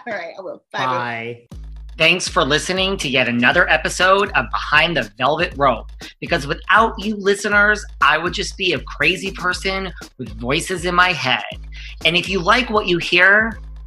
All 0.08 0.12
right, 0.12 0.34
I 0.36 0.40
will. 0.40 0.64
Bye. 0.72 1.46
Bye. 1.50 1.56
Thanks 1.98 2.28
for 2.28 2.44
listening 2.44 2.98
to 2.98 3.08
yet 3.08 3.26
another 3.26 3.66
episode 3.70 4.30
of 4.32 4.50
Behind 4.50 4.94
the 4.94 5.10
Velvet 5.16 5.54
Rope. 5.56 5.90
Because 6.20 6.46
without 6.46 6.92
you 6.98 7.16
listeners, 7.16 7.82
I 8.02 8.18
would 8.18 8.34
just 8.34 8.58
be 8.58 8.74
a 8.74 8.80
crazy 8.80 9.30
person 9.30 9.90
with 10.18 10.28
voices 10.38 10.84
in 10.84 10.94
my 10.94 11.12
head. 11.12 11.42
And 12.04 12.14
if 12.14 12.28
you 12.28 12.38
like 12.38 12.68
what 12.68 12.86
you 12.86 12.98
hear, 12.98 13.58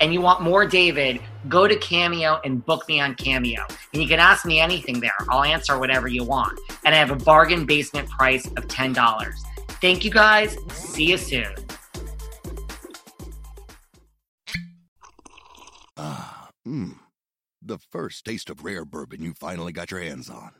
and 0.00 0.12
you 0.12 0.20
want 0.20 0.42
more 0.42 0.66
David, 0.66 1.20
go 1.48 1.66
to 1.68 1.76
Cameo 1.76 2.40
and 2.44 2.64
book 2.64 2.88
me 2.88 3.00
on 3.00 3.14
Cameo. 3.14 3.64
And 3.92 4.02
you 4.02 4.08
can 4.08 4.20
ask 4.20 4.44
me 4.44 4.60
anything 4.60 5.00
there. 5.00 5.14
I'll 5.28 5.44
answer 5.44 5.78
whatever 5.78 6.08
you 6.08 6.24
want. 6.24 6.58
And 6.84 6.94
I 6.94 6.98
have 6.98 7.10
a 7.10 7.16
bargain 7.16 7.66
basement 7.66 8.08
price 8.10 8.46
of 8.46 8.66
$10. 8.68 9.34
Thank 9.80 10.04
you 10.04 10.10
guys. 10.10 10.56
See 10.72 11.04
you 11.04 11.18
soon. 11.18 11.54
Ah, 15.96 16.48
mmm. 16.66 16.98
The 17.62 17.78
first 17.78 18.24
taste 18.26 18.50
of 18.50 18.62
rare 18.64 18.84
bourbon 18.84 19.22
you 19.22 19.32
finally 19.32 19.72
got 19.72 19.90
your 19.90 20.00
hands 20.00 20.28
on. 20.28 20.50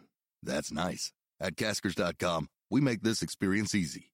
That's 0.43 0.73
nice. 0.73 1.13
At 1.41 1.57
caskers.com, 1.57 2.49
we 2.71 2.81
make 2.81 3.03
this 3.03 3.21
experience 3.21 3.75
easy. 3.75 4.14